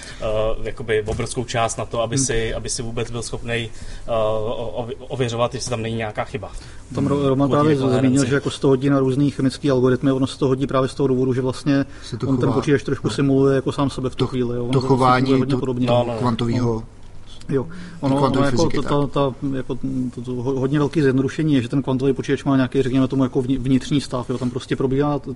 jakoby 0.65 1.03
obrovskou 1.03 1.43
část 1.43 1.77
na 1.77 1.86
to, 1.86 2.01
aby 2.01 2.15
hmm. 2.15 2.25
si, 2.25 2.53
aby 2.53 2.69
si 2.69 2.82
vůbec 2.82 3.11
byl 3.11 3.23
schopný 3.23 3.69
uh, 4.07 4.89
ověřovat, 5.07 5.53
jestli 5.53 5.69
tam 5.69 5.82
není 5.82 5.95
nějaká 5.95 6.23
chyba. 6.23 6.51
Tam 6.95 7.07
Roman 7.30 7.49
právě 7.49 7.76
zmínil, 7.76 8.26
že 8.26 8.36
jako 8.36 8.49
100 8.49 8.67
hodin 8.67 8.93
na 8.93 8.99
různý 8.99 9.32
chemický 9.32 9.72
algoritmy, 9.72 10.11
ono 10.11 10.28
se 10.28 10.39
to 10.39 10.47
hodí 10.47 10.67
právě 10.67 10.89
z 10.89 10.95
toho 10.95 11.07
důvodu, 11.07 11.34
že 11.34 11.41
vlastně 11.41 11.86
on 12.13 12.19
chová. 12.19 12.38
ten 12.38 12.53
počítač 12.53 12.84
trošku 12.84 13.07
no. 13.07 13.13
simuluje 13.13 13.55
jako 13.55 13.72
sám 13.72 13.89
sebe 13.89 14.09
v 14.09 14.15
tu 14.15 14.28
chvíli. 14.28 14.57
Jo. 14.57 14.69
To 14.74 14.82
chování 14.82 15.39
to, 15.39 15.57
to, 15.59 15.74
no, 15.80 16.05
no, 16.07 16.15
kvantového 16.19 16.74
no. 16.74 16.84
Jo, 17.49 17.67
ono, 17.99 18.15
ono 18.15 18.43
jako, 18.43 18.57
fyziky, 18.57 18.77
to, 18.77 18.83
to, 18.83 19.07
to, 19.07 19.35
jako 19.55 19.77
to, 20.15 20.21
to, 20.21 20.31
hodně 20.33 20.79
velký 20.79 21.01
zjednodušení 21.01 21.53
je, 21.53 21.61
že 21.61 21.69
ten 21.69 21.81
kvantový 21.81 22.13
počítač 22.13 22.43
má 22.43 22.55
nějaký, 22.55 22.81
řekněme 22.81 23.07
tomu, 23.07 23.23
jako 23.23 23.41
vnitřní 23.41 24.01
stav. 24.01 24.29
Jo. 24.29 24.37
Tam 24.37 24.49
prostě 24.49 24.75
probíhá 24.75 25.19
to, 25.19 25.35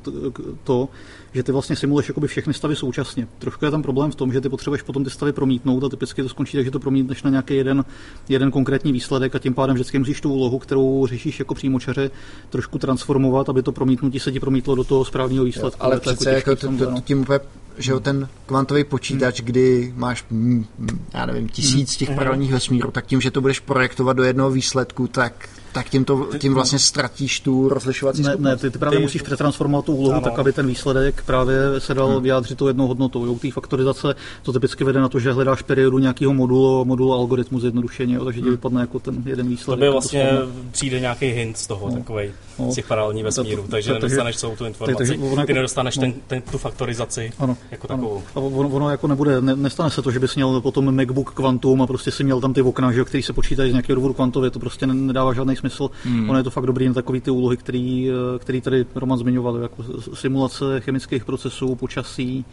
to, 0.63 0.89
že 1.33 1.43
ty 1.43 1.51
vlastně 1.51 1.75
simuluješ 1.75 2.07
jakoby 2.07 2.27
všechny 2.27 2.53
stavy 2.53 2.75
současně. 2.75 3.27
Trošku 3.39 3.65
je 3.65 3.71
tam 3.71 3.81
problém 3.81 4.11
v 4.11 4.15
tom, 4.15 4.33
že 4.33 4.41
ty 4.41 4.49
potřebuješ 4.49 4.81
potom 4.81 5.03
ty 5.03 5.09
stavy 5.09 5.31
promítnout 5.31 5.83
a 5.83 5.89
typicky 5.89 6.23
to 6.23 6.29
skončí 6.29 6.57
tak, 6.57 6.65
že 6.65 6.71
to 6.71 6.79
promítneš 6.79 7.23
na 7.23 7.29
nějaký 7.29 7.55
jeden, 7.55 7.85
jeden 8.29 8.51
konkrétní 8.51 8.91
výsledek 8.91 9.35
a 9.35 9.39
tím 9.39 9.53
pádem 9.53 9.73
vždycky 9.73 9.99
musíš 9.99 10.21
tu 10.21 10.33
úlohu, 10.33 10.59
kterou 10.59 11.07
řešíš 11.07 11.39
jako 11.39 11.53
přímočaře, 11.53 12.11
trošku 12.49 12.77
transformovat, 12.77 13.49
aby 13.49 13.63
to 13.63 13.71
promítnutí 13.71 14.19
se 14.19 14.31
ti 14.31 14.39
promítlo 14.39 14.75
do 14.75 14.83
toho 14.83 15.05
správného 15.05 15.45
výsledku. 15.45 15.79
Jo, 15.83 15.91
ale 15.91 15.99
přece 15.99 16.31
jako, 16.31 16.49
jako 16.49 16.65
to, 16.77 17.01
tím 17.01 17.21
úplně 17.21 17.39
že 17.78 17.91
jo, 17.91 17.99
ten 17.99 18.30
kvantový 18.45 18.84
počítač, 18.84 19.41
kdy 19.41 19.93
máš, 19.95 20.26
mm, 20.30 20.65
já 21.13 21.26
nevím, 21.26 21.49
tisíc 21.49 21.89
hmm. 21.89 21.97
těch 21.97 22.15
paralelních 22.15 22.51
vesmírů, 22.51 22.91
tak 22.91 23.05
tím, 23.05 23.21
že 23.21 23.32
to 23.32 23.41
budeš 23.41 23.59
projektovat 23.59 24.17
do 24.17 24.23
jednoho 24.23 24.51
výsledku, 24.51 25.07
tak 25.07 25.49
tak 25.76 25.89
tím, 25.89 26.05
to, 26.05 26.28
tím 26.38 26.53
vlastně 26.53 26.80
ztratíš 26.80 27.39
tu 27.39 27.69
rozlišovací 27.69 28.21
ne, 28.21 28.36
Ne, 28.39 28.57
ty, 28.57 28.71
ty 28.71 28.80
právě 28.80 28.99
ty, 28.99 29.03
musíš 29.03 29.21
přetransformovat 29.21 29.86
tu 29.86 29.95
úlohu 29.95 30.13
ano. 30.13 30.21
tak, 30.21 30.39
aby 30.39 30.53
ten 30.53 30.67
výsledek 30.67 31.23
právě 31.26 31.57
se 31.78 31.93
dal 31.93 32.07
hmm. 32.07 32.23
vyjádřit 32.23 32.57
tou 32.57 32.67
jednou 32.67 32.88
hodnotou. 32.88 33.19
U 33.19 33.39
té 33.39 33.51
faktorizace 33.51 34.15
to 34.43 34.53
typicky 34.53 34.84
vede 34.84 34.99
na 34.99 35.09
to, 35.09 35.19
že 35.19 35.32
hledáš 35.32 35.61
periodu 35.61 35.99
nějakého 35.99 36.34
modulu, 36.34 36.86
modulu 36.86 37.13
algoritmu 37.13 37.59
zjednodušeně, 37.59 38.19
takže 38.19 38.39
ti 38.39 38.43
hmm. 38.43 38.51
vypadne 38.51 38.82
jako 38.82 38.99
ten 38.99 39.23
jeden 39.26 39.47
výsledek. 39.47 39.80
To 39.80 39.86
by 39.86 39.91
vlastně 39.91 40.30
to 40.30 40.47
přijde 40.71 40.99
nějaký 40.99 41.26
hint 41.26 41.57
z 41.57 41.67
toho, 41.67 41.89
no. 41.89 41.95
takový 41.95 42.32
no. 42.59 42.71
z 42.71 42.76
těch 42.76 42.88
paralelních 42.88 43.23
vesmírů, 43.23 43.61
to, 43.61 43.67
takže 43.67 43.89
to, 43.89 43.93
nedostaneš 43.93 44.38
celou 44.38 44.55
tu 44.55 44.65
informaci, 44.65 44.97
takže 44.97 45.13
ono, 45.13 45.30
jako- 45.30 45.45
ty 45.45 45.53
nedostaneš 45.53 45.97
no. 45.97 46.01
ten, 46.01 46.13
ten, 46.28 46.41
tu 46.41 46.57
faktorizaci 46.57 47.32
ano, 47.39 47.57
jako 47.71 47.88
takovou. 47.88 48.23
Ano. 48.36 48.45
A 48.45 48.57
ono, 48.57 48.69
ono, 48.69 48.89
jako 48.89 49.07
nebude, 49.07 49.41
ne, 49.41 49.55
nestane 49.55 49.89
se 49.89 50.01
to, 50.01 50.11
že 50.11 50.19
bys 50.19 50.36
měl 50.36 50.61
potom 50.61 50.95
MacBook 50.95 51.34
Quantum 51.34 51.82
a 51.82 51.88
prostě 51.88 52.11
si 52.11 52.23
měl 52.23 52.41
tam 52.41 52.53
ty 52.53 52.61
okna, 52.61 52.91
že, 52.91 53.03
který 53.03 53.23
se 53.23 53.34
počítají 53.34 53.69
z 53.69 53.73
nějakého 53.73 53.95
důvodu 53.95 54.13
kvantově, 54.13 54.49
to 54.49 54.59
prostě 54.59 54.88
nedává 54.88 55.34
žádný 55.34 55.55
smysl. 55.55 55.64
Hmm. 56.03 56.30
Ono 56.30 56.38
je 56.39 56.43
to 56.43 56.49
fakt 56.49 56.66
dobrý 56.66 56.88
na 56.88 56.93
takové 56.93 57.22
ty 57.22 57.32
úlohy, 57.32 57.57
který, 57.57 58.09
eh, 58.09 58.39
který 58.39 58.61
tady 58.61 58.86
Roman 58.95 59.18
zmiňoval, 59.18 59.57
jako 59.57 59.84
simulace 60.13 60.80
chemických 60.80 61.26
procesů, 61.26 61.76
počasí, 61.76 62.45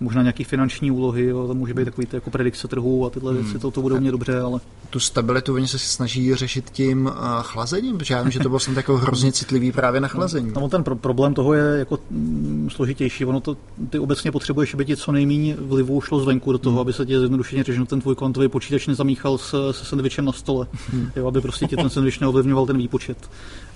možná 0.00 0.22
nějaké 0.22 0.44
finanční 0.44 0.90
úlohy, 0.90 1.26
jo, 1.26 1.46
to 1.46 1.54
může 1.54 1.74
být 1.74 1.84
takový 1.84 2.06
jako 2.12 2.30
predikce 2.30 2.68
trhu 2.68 3.06
a 3.06 3.10
tyhle 3.10 3.32
hmm. 3.32 3.42
věci, 3.42 3.58
to, 3.58 3.70
to 3.70 3.82
budou 3.82 4.00
mě 4.00 4.10
dobře, 4.10 4.40
ale... 4.40 4.60
Tu 4.90 5.00
stabilitu 5.00 5.54
oni 5.54 5.68
se 5.68 5.78
snaží 5.78 6.34
řešit 6.34 6.70
tím 6.70 7.06
uh, 7.06 7.12
chlazením, 7.42 7.98
protože 7.98 8.14
já 8.14 8.22
vím, 8.22 8.30
že 8.30 8.40
to 8.40 8.48
bylo 8.48 8.58
snad 8.58 8.76
jako 8.76 8.96
hrozně 8.96 9.32
citlivý 9.32 9.72
právě 9.72 10.00
na 10.00 10.08
chlazení. 10.08 10.52
No, 10.54 10.60
no 10.60 10.68
ten 10.68 10.84
pro- 10.84 10.96
problém 10.96 11.34
toho 11.34 11.54
je 11.54 11.78
jako 11.78 11.98
mm, 12.10 12.68
složitější, 12.72 13.24
ono 13.24 13.40
to, 13.40 13.56
ty 13.90 13.98
obecně 13.98 14.32
potřebuješ, 14.32 14.74
aby 14.74 14.84
ti 14.84 14.96
co 14.96 15.12
nejméně 15.12 15.56
vlivu 15.58 16.00
šlo 16.00 16.20
zvenku 16.20 16.52
do 16.52 16.58
toho, 16.58 16.72
hmm. 16.72 16.80
aby 16.80 16.92
se 16.92 17.06
ti 17.06 17.18
zjednodušeně 17.18 17.64
řešil 17.64 17.86
ten 17.86 18.00
tvůj 18.00 18.14
kvantový 18.14 18.48
počítač 18.48 18.86
nezamíchal 18.86 19.38
se, 19.38 19.56
se 19.70 19.84
sandvičem 19.84 20.24
na 20.24 20.32
stole, 20.32 20.66
hmm. 20.92 21.10
jo, 21.16 21.26
aby 21.26 21.40
prostě 21.40 21.66
ti 21.66 21.76
ten 21.76 21.90
sandvič 21.90 22.18
neovlivňoval 22.18 22.66
ten 22.66 22.78
výpočet. 22.78 23.30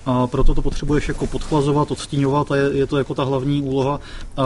A 0.05 0.27
proto 0.27 0.55
to 0.55 0.61
potřebuješ 0.61 1.07
jako 1.07 1.27
podchlazovat, 1.27 1.91
odstíňovat 1.91 2.51
a 2.51 2.55
je, 2.55 2.69
je 2.73 2.87
to 2.87 2.97
jako 2.97 3.15
ta 3.15 3.23
hlavní 3.23 3.61
úloha. 3.61 3.99
A 4.37 4.43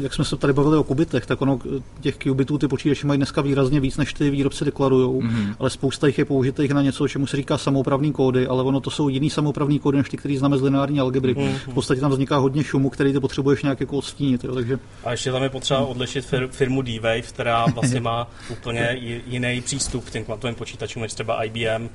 jak 0.00 0.14
jsme 0.14 0.24
se 0.24 0.36
tady 0.36 0.52
bavili 0.52 0.76
o 0.76 0.84
kubitech, 0.84 1.26
tak 1.26 1.42
ono 1.42 1.58
těch 2.00 2.18
qubitů 2.18 2.58
ty 2.58 2.68
počítače 2.68 3.06
mají 3.06 3.18
dneska 3.18 3.40
výrazně 3.40 3.80
víc, 3.80 3.96
než 3.96 4.14
ty 4.14 4.30
výrobci 4.30 4.64
deklarují, 4.64 5.20
mm-hmm. 5.20 5.54
ale 5.58 5.70
spousta 5.70 6.06
jich 6.06 6.18
je 6.18 6.24
použitých 6.24 6.70
na 6.70 6.82
něco, 6.82 7.08
čemu 7.08 7.26
se 7.26 7.36
říká 7.36 7.58
samoupravní 7.58 8.12
kódy, 8.12 8.46
ale 8.46 8.62
ono 8.62 8.80
to 8.80 8.90
jsou 8.90 9.08
jiný 9.08 9.30
samoupravní 9.30 9.78
kódy, 9.78 9.98
než 9.98 10.08
ty, 10.08 10.16
které 10.16 10.38
známe 10.38 10.58
z 10.58 10.62
lineární 10.62 11.00
algebry. 11.00 11.34
Mm-hmm. 11.34 11.70
V 11.70 11.74
podstatě 11.74 12.00
tam 12.00 12.10
vzniká 12.10 12.36
hodně 12.36 12.64
šumu, 12.64 12.90
který 12.90 13.12
ty 13.12 13.20
potřebuješ 13.20 13.62
nějak 13.62 13.80
jako 13.80 13.96
odstínit. 13.96 14.44
Jo, 14.44 14.54
takže... 14.54 14.78
A 15.04 15.10
ještě 15.10 15.32
tam 15.32 15.42
je 15.42 15.48
potřeba 15.48 15.80
odlišit 15.80 16.32
fir- 16.32 16.48
firmu 16.48 16.82
D-Wave, 16.82 17.22
která 17.22 17.66
vlastně 17.66 18.00
má 18.00 18.30
úplně 18.50 18.96
jiný 19.26 19.60
přístup 19.60 20.04
k 20.04 20.10
těm 20.10 20.24
kvantovým 20.24 20.54
počítačům 20.54 21.02
než 21.02 21.12
třeba 21.14 21.44
IBM, 21.44 21.82
uh, 21.82 21.88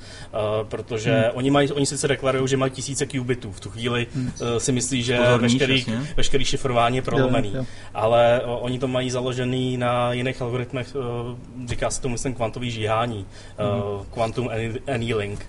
protože 0.69 1.11
mm. 1.11 1.23
oni, 1.33 1.51
mají, 1.51 1.71
oni 1.71 1.85
sice 1.85 2.07
deklarují, 2.07 2.47
že 2.47 2.57
mají 2.57 2.71
tisíc 2.71 2.92
tisíce 2.95 3.19
qubitů. 3.19 3.51
V 3.51 3.59
tu 3.59 3.69
chvíli 3.69 4.07
hmm. 4.15 4.25
uh, 4.25 4.57
si 4.57 4.71
myslí, 4.71 5.03
že 5.03 5.19
veškerý, 5.37 5.85
veškerý 6.15 6.45
šifrování 6.45 6.95
je 6.95 7.01
prolomený. 7.01 7.49
Jo, 7.49 7.57
jo. 7.57 7.65
Ale 7.93 8.41
uh, 8.45 8.65
oni 8.65 8.79
to 8.79 8.87
mají 8.87 9.09
založený 9.09 9.77
na 9.77 10.13
jiných 10.13 10.41
algoritmech, 10.41 10.95
uh, 10.95 11.67
říká 11.67 11.89
se 11.89 12.01
to 12.01 12.09
myslím 12.09 12.33
kvantový 12.33 12.71
žíhání, 12.71 13.25
uh, 13.25 14.05
quantum 14.05 14.49
annealing. 14.93 15.45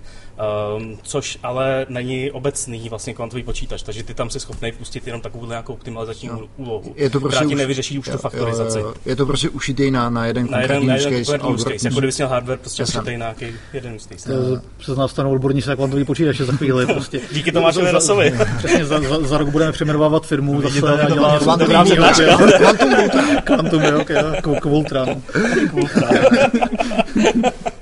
Um, 0.77 0.97
což 1.03 1.37
ale 1.43 1.85
není 1.89 2.31
obecný 2.31 2.89
vlastně 2.89 3.13
kvantový 3.13 3.43
počítač, 3.43 3.81
takže 3.81 4.03
ty 4.03 4.13
tam 4.13 4.29
si 4.29 4.39
schopný 4.39 4.71
pustit 4.71 5.07
jenom 5.07 5.21
takovou 5.21 5.45
nějakou 5.45 5.73
optimalizační 5.73 6.29
no. 6.29 6.41
úlohu, 6.57 6.93
je 6.95 7.09
to 7.09 7.19
prostě 7.19 7.37
která 7.37 7.49
ti 7.49 7.55
nevyřeší 7.55 7.99
už 7.99 8.07
jo, 8.07 8.13
tu 8.13 8.17
faktorizaci. 8.17 8.79
Jo, 8.79 8.85
jo, 8.85 8.93
je 9.05 9.15
to 9.15 9.25
prostě 9.25 9.49
ušitý 9.49 9.91
na, 9.91 10.09
na 10.09 10.25
jeden 10.25 10.47
na 10.51 10.61
jeden, 10.61 10.87
na 10.87 10.95
jeden 10.95 11.17
use 11.53 11.63
case, 11.63 11.87
jako 11.87 11.99
kdyby 11.99 12.13
měl 12.17 12.27
hardware 12.27 12.57
prostě 12.57 12.83
ušitý 12.83 13.05
na 13.05 13.11
nějaký 13.11 13.45
jeden 13.73 13.95
use 13.95 14.09
case. 14.09 14.29
Se 14.81 14.93
z 14.93 14.97
nás 14.97 15.11
stanou 15.11 15.31
odborníci 15.31 15.69
na 15.69 15.75
kvantový 15.75 16.05
počítače 16.05 16.45
za 16.45 16.53
chvíli. 16.53 16.85
Prostě. 16.85 17.21
Díky 17.31 17.51
Tomášovi 17.51 17.91
Rasovi. 17.91 18.33
Přesně, 18.57 18.85
za, 18.85 19.01
za, 19.01 19.21
za, 19.21 19.37
rok 19.37 19.49
budeme 19.49 19.71
přeměnovávat 19.71 20.25
firmu 20.25 20.61
zase 20.61 20.81
to, 20.81 20.87
a 20.87 21.05
dělat 21.05 21.43
Kvantum, 21.43 21.69
kvantum, 23.43 23.81
jo, 23.81 24.05
Kvoltran. 24.59 25.21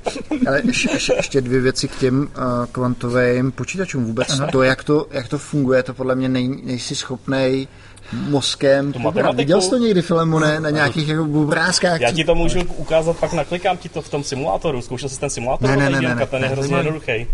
Ale 0.47 0.61
ještě, 0.65 1.13
ještě 1.15 1.41
dvě 1.41 1.59
věci 1.59 1.87
k 1.87 1.95
těm 1.95 2.21
uh, 2.21 2.27
kvantovým 2.71 3.51
počítačům. 3.51 4.05
Vůbec 4.05 4.29
Aha. 4.29 4.47
to 4.51 4.63
jak, 4.63 4.83
to, 4.83 5.07
jak 5.11 5.27
to 5.27 5.37
funguje, 5.37 5.83
to 5.83 5.93
podle 5.93 6.15
mě 6.15 6.29
nej, 6.29 6.47
nejsi 6.63 6.95
schopnej 6.95 7.67
mozkem. 8.11 8.93
Viděl 9.33 9.61
jsi 9.61 9.69
to 9.69 9.77
někdy, 9.77 10.01
Filemone, 10.01 10.59
na 10.59 10.69
nějakých 10.69 11.07
jako 11.07 11.23
obrázkách? 11.23 12.01
Já 12.01 12.11
ti 12.11 12.23
to 12.23 12.35
můžu 12.35 12.59
ukázat, 12.77 13.17
pak 13.17 13.33
naklikám 13.33 13.77
ti 13.77 13.89
to 13.89 14.01
v 14.01 14.09
tom 14.09 14.23
simulátoru. 14.23 14.81
Zkoušel 14.81 15.09
jsi 15.09 15.19
ten 15.19 15.29
simulátor? 15.29 15.69
Ne, 15.69 15.77
ne, 15.77 15.89
ne, 15.89 16.01
ne, 16.01 16.15
ne, 16.15 16.25
ten 16.25 16.43
je 16.43 16.49
hrozně 16.49 16.75
jednoduchý. 16.75 17.27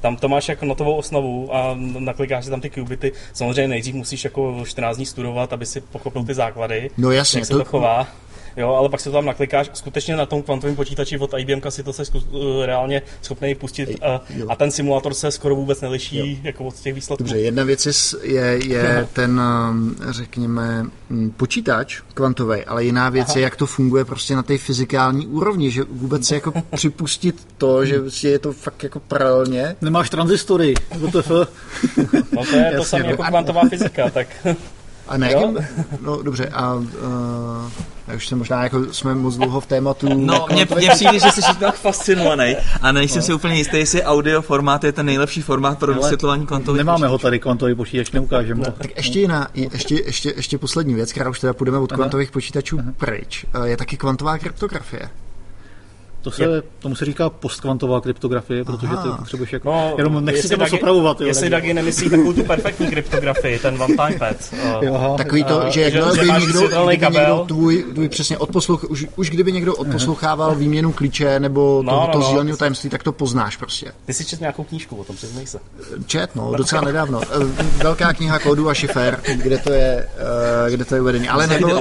Tam 0.00 0.16
to 0.16 0.28
máš 0.28 0.48
jako 0.48 0.64
notovou 0.64 0.94
osnovu 0.94 1.54
a 1.54 1.76
naklikáš 1.98 2.44
si 2.44 2.50
tam 2.50 2.60
ty 2.60 2.70
qubity. 2.70 3.12
Samozřejmě 3.32 3.68
nejdřív 3.68 3.94
musíš 3.94 4.24
jako 4.24 4.62
14 4.64 4.96
dní 4.96 5.06
studovat, 5.06 5.52
aby 5.52 5.66
si 5.66 5.80
pochopil 5.80 6.24
ty 6.24 6.34
základy, 6.34 6.90
no 6.98 7.10
jasně, 7.10 7.38
jak 7.38 7.46
se 7.46 7.52
to, 7.52 7.58
to 7.58 7.64
chová 7.64 8.08
jo, 8.56 8.74
ale 8.74 8.88
pak 8.88 9.00
se 9.00 9.10
to 9.10 9.16
tam 9.16 9.24
naklikáš, 9.24 9.70
skutečně 9.72 10.16
na 10.16 10.26
tom 10.26 10.42
kvantovém 10.42 10.76
počítači 10.76 11.18
od 11.18 11.34
IBM 11.38 11.60
si 11.68 11.82
to 11.82 11.92
se 11.92 12.02
uh, 12.12 12.64
reálně 12.64 13.02
schopný 13.22 13.54
pustit 13.54 13.98
a, 14.02 14.20
a 14.48 14.56
ten 14.56 14.70
simulátor 14.70 15.14
se 15.14 15.30
skoro 15.30 15.56
vůbec 15.56 15.80
neliší 15.80 16.18
jo. 16.18 16.36
jako 16.42 16.64
od 16.64 16.74
těch 16.74 16.94
výsledků. 16.94 17.24
Dobře, 17.24 17.38
jedna 17.38 17.64
věc 17.64 17.86
je, 18.22 18.58
je 18.66 19.08
ten, 19.12 19.40
um, 19.70 19.96
řekněme, 20.10 20.86
mm, 21.08 21.30
počítač 21.30 22.00
kvantový, 22.14 22.64
ale 22.64 22.84
jiná 22.84 23.08
věc 23.08 23.28
Aha. 23.28 23.38
je, 23.38 23.42
jak 23.42 23.56
to 23.56 23.66
funguje 23.66 24.04
prostě 24.04 24.36
na 24.36 24.42
té 24.42 24.58
fyzikální 24.58 25.26
úrovni, 25.26 25.70
že 25.70 25.82
vůbec 25.90 26.30
jako 26.30 26.52
připustit 26.76 27.46
to, 27.58 27.84
že 27.84 28.00
je 28.22 28.38
to 28.38 28.52
fakt 28.52 28.82
jako 28.82 29.00
paralelně. 29.00 29.76
Nemáš 29.80 30.10
transistory, 30.10 30.74
WTF. 30.90 31.30
No 32.32 32.44
to 32.44 32.56
je 32.56 32.72
to 32.76 32.84
samé 32.84 33.06
jako 33.06 33.22
kvantová 33.22 33.62
fyzika, 33.68 34.10
tak... 34.10 34.28
A 35.08 35.16
jakém, 35.16 35.66
no 36.00 36.22
dobře, 36.22 36.48
a 36.48 36.74
uh, 36.74 36.84
už 38.14 38.28
jsem 38.28 38.38
možná 38.38 38.62
jako 38.62 38.84
jsme 38.92 39.14
moc 39.14 39.36
dlouho 39.36 39.60
v 39.60 39.66
tématu. 39.66 40.08
No, 40.14 40.46
mě, 40.52 40.66
mě 40.76 40.90
přijde, 40.90 41.18
že 41.18 41.32
jsi 41.32 41.40
tak 41.60 41.74
fascinovaný 41.74 42.56
a 42.82 42.92
nejsem 42.92 43.18
no. 43.18 43.22
si 43.22 43.34
úplně 43.34 43.54
jistý, 43.54 43.76
jestli 43.76 44.02
audio 44.02 44.42
formát 44.42 44.84
je 44.84 44.92
ten 44.92 45.06
nejlepší 45.06 45.42
formát 45.42 45.78
pro 45.78 45.94
vysvětlování 45.94 46.46
kvantových 46.46 46.78
Nemáme 46.78 47.06
ho 47.06 47.18
tady 47.18 47.38
kvantový 47.38 47.74
počítač, 47.74 48.10
neukážeme. 48.10 48.64
No, 48.66 48.72
tak 48.72 48.96
ještě 48.96 49.20
jiná, 49.20 49.48
ještě, 49.54 49.94
ještě, 49.94 50.32
ještě 50.36 50.58
poslední 50.58 50.94
věc, 50.94 51.12
která 51.12 51.30
už 51.30 51.40
teda 51.40 51.52
půjdeme 51.52 51.78
od 51.78 51.92
Aha. 51.92 51.96
kvantových 51.96 52.30
počítačů 52.30 52.78
Aha. 52.78 52.92
pryč, 52.96 53.46
je 53.64 53.76
taky 53.76 53.96
kvantová 53.96 54.38
kryptografie. 54.38 55.10
To 56.26 56.30
se, 56.30 56.42
Je- 56.42 56.62
tomu 56.78 56.94
se 56.94 57.04
říká 57.04 57.30
postkvantová 57.30 58.00
kryptografie, 58.00 58.64
protože 58.64 58.86
ty 58.88 58.92
Aha. 58.94 59.16
potřebuješ 59.16 59.52
jako, 59.52 59.68
No, 59.68 59.94
jenom 59.98 60.24
nechci 60.24 60.38
jestli 60.38 60.50
to 60.50 60.56
moc 60.62 60.70
Dagi- 60.70 60.74
opravovat. 60.78 61.20
jo, 61.20 61.26
Jestli 61.26 61.50
Dagi 61.50 61.74
nemyslí 61.74 62.10
takovou 62.10 62.32
tu 62.32 62.44
perfektní 62.44 62.86
kryptografii, 62.86 63.58
ten 63.58 63.82
one 63.82 63.96
time 63.96 64.18
pad. 64.18 64.36
eh, 64.82 64.88
aha. 64.90 65.16
Takový 65.16 65.44
to, 65.44 65.62
A, 65.62 65.70
že 65.70 65.80
jakmile 65.82 66.12
by 66.18 66.30
někdo, 66.40 66.60
kdyby 66.68 67.06
někdo 67.16 67.44
tvůj, 67.48 67.84
tvůj 67.94 68.08
přesně 68.08 68.38
odposlouch, 68.38 68.84
už, 68.84 69.06
už 69.16 69.30
kdyby 69.30 69.52
někdo 69.52 69.76
odposlouchával 69.76 70.54
výměnu 70.54 70.92
klíče 70.92 71.40
nebo 71.40 71.82
No, 71.84 71.92
toho, 71.92 72.06
no, 72.06 72.12
toho 72.12 72.22
no. 72.22 72.28
sdíleného 72.28 72.56
tajemství, 72.56 72.90
tak 72.90 73.02
to 73.02 73.12
poznáš 73.12 73.56
prostě. 73.56 73.92
Ty 74.06 74.12
si 74.14 74.24
četl 74.24 74.40
nějakou 74.42 74.64
knížku 74.64 74.96
o 74.96 75.04
tom, 75.04 75.16
přiznej 75.16 75.46
se. 75.46 75.58
Čet, 76.06 76.36
no, 76.36 76.52
docela 76.56 76.82
nedávno. 76.82 77.20
Eh, 77.22 77.64
Velká 77.82 78.12
kniha 78.12 78.38
kódu 78.38 78.68
a 78.68 78.74
šifer, 78.74 79.20
kde 79.36 79.58
to 79.58 79.72
je, 79.72 80.08
eh, 80.66 80.70
kde 80.70 80.84
to 80.84 80.94
je 80.94 81.00
uvedené. 81.00 81.28
Ale 81.28 81.46
nebylo, 81.46 81.80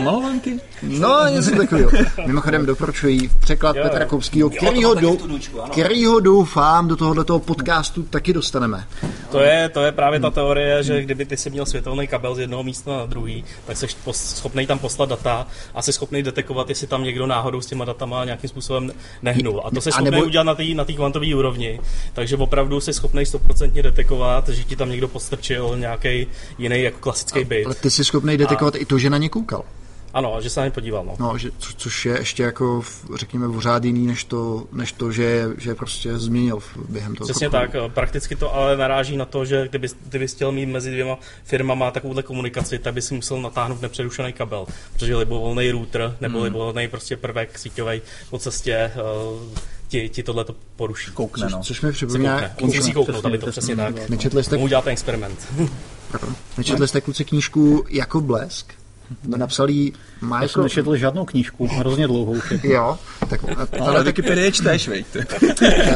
no, 0.81 1.27
něco 1.29 1.51
takového. 1.51 1.91
Mimochodem 2.27 2.65
doporučuji 2.65 3.29
překlad 3.41 3.75
Petra 3.83 4.01
jo. 4.01 4.07
Jo, 4.35 4.49
kterýho, 4.49 4.93
dou, 4.93 5.17
ano. 5.23 5.69
kterýho 5.71 6.19
doufám 6.19 6.87
do 6.87 6.95
tohoto 6.95 7.39
podcastu 7.39 8.03
taky 8.03 8.33
dostaneme. 8.33 8.87
To 9.31 9.39
je, 9.39 9.69
to 9.69 9.81
je 9.81 9.91
právě 9.91 10.19
ta 10.19 10.29
teorie, 10.29 10.83
že 10.83 11.01
kdyby 11.01 11.25
ty 11.25 11.37
si 11.37 11.49
měl 11.49 11.65
světelný 11.65 12.07
kabel 12.07 12.35
z 12.35 12.39
jednoho 12.39 12.63
místa 12.63 12.97
na 12.97 13.05
druhý, 13.05 13.43
tak 13.65 13.77
jsi 13.77 13.87
schopný 14.11 14.67
tam 14.67 14.79
poslat 14.79 15.09
data 15.09 15.47
a 15.75 15.81
jsi 15.81 15.93
schopný 15.93 16.23
detekovat, 16.23 16.69
jestli 16.69 16.87
tam 16.87 17.03
někdo 17.03 17.27
náhodou 17.27 17.61
s 17.61 17.65
těma 17.65 17.85
datama 17.85 18.25
nějakým 18.25 18.49
způsobem 18.49 18.91
nehnul. 19.21 19.61
A 19.65 19.71
to 19.71 19.77
A 19.77 19.81
schopný 19.81 20.11
nebo- 20.11 20.25
udělat 20.25 20.43
na 20.43 20.55
té 20.55 20.63
na 20.63 20.85
kvantové 20.85 21.35
úrovni. 21.35 21.79
Takže 22.13 22.37
opravdu 22.37 22.79
jsi 22.81 22.93
schopný 22.93 23.25
stoprocentně 23.25 23.83
detekovat, 23.83 24.49
že 24.49 24.63
ti 24.63 24.75
tam 24.75 24.89
někdo 24.89 25.07
postrčil 25.07 25.75
nějaký 25.77 26.27
jiný 26.57 26.81
jako 26.81 26.99
klasický 26.99 27.43
bit. 27.43 27.65
Ale 27.65 27.75
ty 27.75 27.91
jsi 27.91 28.05
schopný 28.05 28.37
detekovat 28.37 28.75
i 28.75 28.85
to, 28.85 28.97
že 28.97 29.09
na 29.09 29.17
ně 29.17 29.29
koukal. 29.29 29.63
Ano, 30.15 30.37
že 30.41 30.49
se 30.49 30.59
na 30.59 30.65
ně 30.65 30.71
podíval. 30.71 31.05
No. 31.05 31.15
No, 31.19 31.37
že, 31.37 31.51
co, 31.57 31.73
což 31.77 32.05
je 32.05 32.17
ještě 32.19 32.43
jako, 32.43 32.81
v- 32.81 33.05
řekněme, 33.15 33.49
pořád 33.49 33.83
jiný, 33.83 34.07
než 34.07 34.23
to, 34.23 34.63
než 34.71 34.91
to 34.91 35.11
že, 35.11 35.45
že 35.57 35.75
prostě 35.75 36.17
změnil 36.17 36.59
během 36.89 37.15
toho. 37.15 37.27
Přesně 37.27 37.49
tak, 37.49 37.71
prakticky 37.87 38.35
to 38.35 38.55
ale 38.55 38.77
naráží 38.77 39.17
na 39.17 39.25
to, 39.25 39.45
že 39.45 39.67
kdyby, 39.69 39.87
kdyby 40.09 40.27
chtěl 40.27 40.51
mít 40.51 40.65
mezi 40.65 40.91
dvěma 40.91 41.17
firmama 41.43 41.91
takovouhle 41.91 42.23
komunikaci, 42.23 42.79
tak 42.79 42.93
by 42.93 43.01
si 43.01 43.13
musel 43.15 43.41
natáhnout 43.41 43.81
nepřerušený 43.81 44.33
kabel, 44.33 44.65
protože 44.93 45.15
libovolný 45.15 45.71
router 45.71 46.17
nebo 46.21 46.43
libovolný 46.43 46.87
prostě 46.87 47.17
prvek 47.17 47.59
síťový 47.59 48.01
po 48.29 48.39
cestě 48.39 48.91
uh, 48.95 49.39
ti, 49.87 50.09
ti 50.09 50.23
tohle 50.23 50.43
to 50.45 50.55
poruší. 50.75 51.11
Koukne, 51.11 51.47
no. 51.49 51.63
Což 51.63 51.81
mi 51.81 51.87
Se 51.89 51.93
připomíná, 51.93 52.39
koukne. 52.41 52.55
On 52.61 52.75
musí 52.75 52.93
kouknout, 52.93 53.25
aby 53.25 53.37
to 53.37 53.47
přesně 53.51 53.75
tak. 53.75 54.09
Nečetli 54.09 54.43
jste, 54.43 54.57
Mu 54.57 54.63
udělat 54.63 54.83
ten 54.83 54.91
experiment. 54.93 55.47
nečetli 56.57 56.87
jste 56.87 57.01
kluci 57.01 57.25
knížku 57.25 57.85
Jako 57.89 58.21
blesk? 58.21 58.73
To 59.31 59.37
napsal 59.37 59.69
jí 59.69 59.93
Já 59.95 60.19
jsem 60.19 60.39
Michael... 60.39 60.63
nečetl 60.63 60.95
žádnou 60.95 61.25
knížku, 61.25 61.67
hrozně 61.67 62.07
dlouhou. 62.07 62.39
všechno. 62.39 62.69
Jo, 62.69 62.99
tak 63.29 63.39
Ale 63.79 64.03
Wikipedii 64.03 64.51
čteš, 64.51 64.87
veď. 64.87 65.05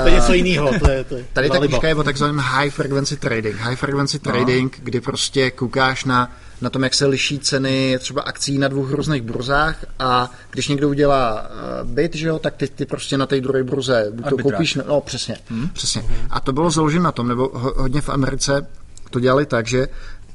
To 0.03 0.07
je 0.07 0.11
něco 0.11 0.33
jiného. 0.33 0.79
To 0.79 0.89
je, 0.89 1.03
to 1.03 1.15
je 1.15 1.25
Tady 1.33 1.49
ta 1.49 1.59
knížka 1.59 1.87
je 1.87 1.95
o 1.95 2.03
takzvaném 2.03 2.37
high 2.37 2.69
frequency 2.69 3.17
trading. 3.17 3.55
High 3.55 3.75
frequency 3.75 4.19
trading, 4.19 4.79
kdy 4.83 5.01
prostě 5.01 5.51
koukáš 5.51 6.05
na, 6.05 6.31
na 6.61 6.69
tom, 6.69 6.83
jak 6.83 6.93
se 6.93 7.05
liší 7.05 7.39
ceny 7.39 7.97
třeba 7.99 8.21
akcí 8.21 8.57
na 8.57 8.67
dvou 8.67 8.85
různých 8.85 9.21
burzách 9.21 9.85
a 9.99 10.31
když 10.51 10.67
někdo 10.67 10.89
udělá 10.89 11.41
uh, 11.41 11.89
bit, 11.89 12.15
že 12.15 12.27
jo, 12.27 12.39
tak 12.39 12.55
ty, 12.55 12.67
ty 12.67 12.85
prostě 12.85 13.17
na 13.17 13.25
té 13.25 13.41
druhé 13.41 13.63
burze 13.63 14.07
buď 14.11 14.29
to 14.29 14.37
koupíš, 14.37 14.75
no 14.87 15.01
přesně, 15.01 15.37
hmm? 15.49 15.69
přesně. 15.69 16.03
A 16.29 16.39
to 16.39 16.53
bylo 16.53 16.71
založeno 16.71 17.03
na 17.03 17.11
tom, 17.11 17.27
nebo 17.27 17.51
ho, 17.53 17.73
hodně 17.77 18.01
v 18.01 18.09
Americe 18.09 18.67
to 19.09 19.19
dělali 19.19 19.45
tak, 19.45 19.67
že 19.67 19.87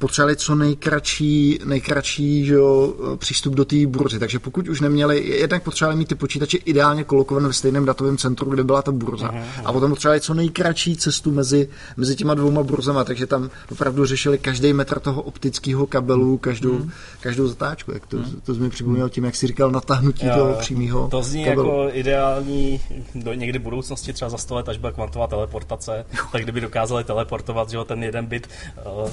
potřebovali 0.04 0.36
co 0.36 0.54
nejkratší, 0.54 1.58
nejkratší 1.64 2.44
že 2.44 2.54
jo, 2.54 2.94
přístup 3.16 3.54
do 3.54 3.64
té 3.64 3.86
burzy. 3.86 4.18
Takže 4.18 4.38
pokud 4.38 4.68
už 4.68 4.80
neměli, 4.80 5.28
jednak 5.28 5.62
potřebovali 5.62 5.98
mít 5.98 6.08
ty 6.08 6.14
počítače 6.14 6.56
ideálně 6.56 7.04
kolokované 7.04 7.48
ve 7.48 7.52
stejném 7.52 7.84
datovém 7.84 8.16
centru, 8.16 8.50
kde 8.50 8.64
byla 8.64 8.82
ta 8.82 8.92
burza. 8.92 9.34
A 9.64 9.72
potom 9.72 9.90
potřebovali 9.90 10.20
co 10.20 10.34
nejkratší 10.34 10.96
cestu 10.96 11.32
mezi, 11.32 11.68
mezi 11.96 12.16
těma 12.16 12.34
dvouma 12.34 12.62
burzama, 12.62 13.04
takže 13.04 13.26
tam 13.26 13.50
opravdu 13.72 14.06
řešili 14.06 14.38
každý 14.38 14.72
metr 14.72 15.00
toho 15.00 15.22
optického 15.22 15.86
kabelu, 15.86 16.38
každou, 16.38 16.86
každou 17.20 17.48
zatáčku. 17.48 17.92
Jak 17.92 18.06
to, 18.06 18.18
to 18.44 18.54
mi 18.54 18.70
připomnělo 18.70 19.08
tím, 19.08 19.24
jak 19.24 19.36
si 19.36 19.46
říkal, 19.46 19.70
natáhnutí 19.70 20.26
Jo, 20.26 20.34
toho 20.34 20.54
přímého 20.54 21.08
To 21.08 21.22
zní 21.22 21.44
kabelu. 21.44 21.68
jako 21.68 21.96
ideální 21.96 22.80
do 23.14 23.32
někdy 23.32 23.58
budoucnosti, 23.58 24.12
třeba 24.12 24.28
za 24.28 24.38
100 24.38 24.54
let, 24.54 24.68
až 24.68 24.78
bude 24.78 24.92
kvantová 24.92 25.26
teleportace, 25.26 26.06
tak 26.32 26.42
kdyby 26.42 26.60
dokázali 26.60 27.04
teleportovat 27.04 27.70
že 27.70 27.76
jo, 27.76 27.84
ten 27.84 28.02
jeden 28.02 28.26
bit 28.26 28.48
uh, 29.02 29.10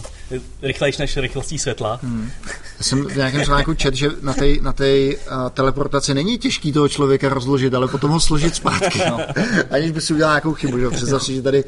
rychlejší 0.86 1.02
než 1.02 1.18
rychlostí 1.18 1.60
světla. 1.60 2.00
Hmm. 2.04 2.30
Já 2.78 2.84
jsem 2.84 3.06
v 3.06 3.16
nějakém 3.16 3.44
článku 3.44 3.74
čet, 3.74 3.94
že 3.96 4.10
na 4.22 4.34
té 4.34 4.46
na 4.62 4.74
tej, 4.74 5.18
uh, 5.32 5.50
teleportaci 5.50 6.14
není 6.14 6.38
těžký 6.38 6.72
toho 6.72 6.90
člověka 6.90 7.30
rozložit, 7.30 7.74
ale 7.74 7.88
potom 7.88 8.12
ho 8.12 8.20
složit 8.20 8.56
zpátky. 8.56 9.00
No. 9.10 9.20
Aniž 9.72 9.92
by 9.92 10.02
si 10.02 10.14
udělal 10.14 10.34
nějakou 10.34 10.54
chybu. 10.54 10.80
Že? 10.80 10.90
Představ 10.90 11.24
si, 11.24 11.36
že 11.36 11.42
tady 11.42 11.64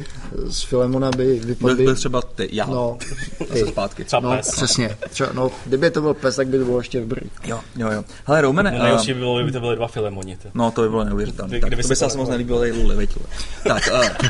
z 0.46 0.62
Filemona 0.64 1.12
by 1.12 1.26
Byl, 1.26 1.46
vypadly... 1.48 1.84
byl 1.84 1.96
třeba 1.96 2.22
ty, 2.22 2.50
já. 2.52 2.66
No, 2.66 2.98
Zase 3.50 3.66
zpátky. 3.68 4.04
Třeba 4.04 4.22
no, 4.22 4.38
pes. 4.38 4.52
přesně. 4.52 4.98
Třeba, 5.10 5.30
no, 5.34 5.52
kdyby 5.66 5.92
to 5.92 6.02
byl 6.02 6.14
pes, 6.14 6.36
tak 6.36 6.48
by 6.48 6.60
to 6.60 6.66
bylo 6.66 6.78
ještě 6.78 7.00
dobrý. 7.00 7.22
Jo, 7.46 7.60
jo, 7.76 7.92
jo. 7.92 8.04
Hele, 8.26 8.42
Romane, 8.42 8.72
No, 8.72 8.78
uh, 8.78 8.84
nejhorší 8.84 9.14
by 9.14 9.20
bylo, 9.20 9.36
kdyby 9.38 9.52
to 9.52 9.60
byly 9.60 9.76
dva 9.76 9.88
filemoni. 9.88 10.38
ty. 10.38 10.48
no 10.54 10.72
to 10.72 10.82
by 10.82 10.90
bylo 10.90 11.04
neuvěřitelné. 11.04 11.50
Kdy- 11.50 11.60
Tak, 11.60 11.70
kdyby 11.70 11.82
to 11.84 11.88
se 11.88 11.92
by 11.92 11.96
se 11.96 12.00
to 12.00 12.06
asi 12.06 12.18
moc 12.18 12.30
nelíbilo 12.30 12.60
tady 12.60 12.72
Lule, 12.72 12.96
veď, 12.96 13.10
Lule. 13.16 13.28
Tak, 13.68 13.90
uh, 13.94 14.28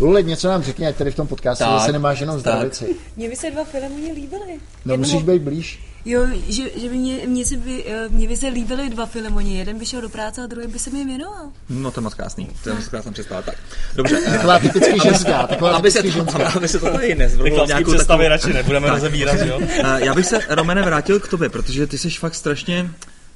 Lule, 0.00 0.22
něco 0.22 0.48
nám 0.48 0.62
řekni, 0.62 0.86
ať 0.86 0.96
tady 0.96 1.10
v 1.10 1.14
tom 1.14 1.26
podcastu 1.26 1.64
Tak, 1.64 1.72
zase 1.72 1.92
nemáš 1.92 2.20
jenom 2.20 2.36
tak. 2.36 2.40
zdravici. 2.40 2.96
Mně 3.16 3.28
by 3.28 3.36
se 3.36 3.50
dva 3.50 3.64
filemoni 3.64 4.07
líbily. 4.12 4.60
No, 4.84 4.96
musíš 4.96 5.22
být 5.22 5.42
blíž. 5.42 5.80
Jo, 6.04 6.26
že, 6.48 6.62
že 6.76 6.88
by 6.88 6.96
mě, 6.96 7.26
mě, 7.26 7.44
se 7.44 7.56
by, 7.56 7.84
eh, 7.86 8.08
mě 8.08 8.28
by 8.28 8.36
se 8.36 8.48
líbily 8.48 8.90
dva 8.90 9.06
filemoni. 9.06 9.58
Jeden 9.58 9.78
by 9.78 9.86
šel 9.86 10.00
do 10.00 10.08
práce 10.08 10.42
a 10.42 10.46
druhý 10.46 10.66
by 10.66 10.78
se 10.78 10.90
mi 10.90 11.04
věnoval. 11.04 11.50
no 11.68 11.90
to 11.90 12.00
je 12.00 12.02
moc 12.02 12.14
krásný. 12.14 12.48
To 12.62 12.68
je 12.68 12.74
moc 12.74 12.88
krásná 12.88 13.12
představa. 13.12 13.42
Tak, 13.42 13.54
dobře. 13.94 14.18
Uh, 14.18 14.32
Taková 14.32 14.58
typicky 14.58 15.00
ženská. 15.00 15.46
Taková 15.46 15.76
aby 15.76 15.90
se, 15.90 16.02
to, 16.02 16.10
ženská. 16.10 16.48
aby 16.48 16.68
se 16.68 16.78
to 16.78 16.90
tady 16.92 17.14
nezvrhlo 17.14 17.66
nějakou 17.66 17.92
představy 17.92 18.24
takovou... 18.24 18.28
radši 18.28 18.52
nebudeme 18.52 18.90
rozebírat, 18.90 19.40
jo? 19.40 19.58
Uh, 19.58 19.66
já 19.96 20.14
bych 20.14 20.26
se, 20.26 20.40
Romane, 20.48 20.82
vrátil 20.82 21.20
k 21.20 21.28
tobě, 21.28 21.48
protože 21.48 21.86
ty 21.86 21.98
jsi 21.98 22.10
fakt 22.10 22.34
strašně 22.34 22.90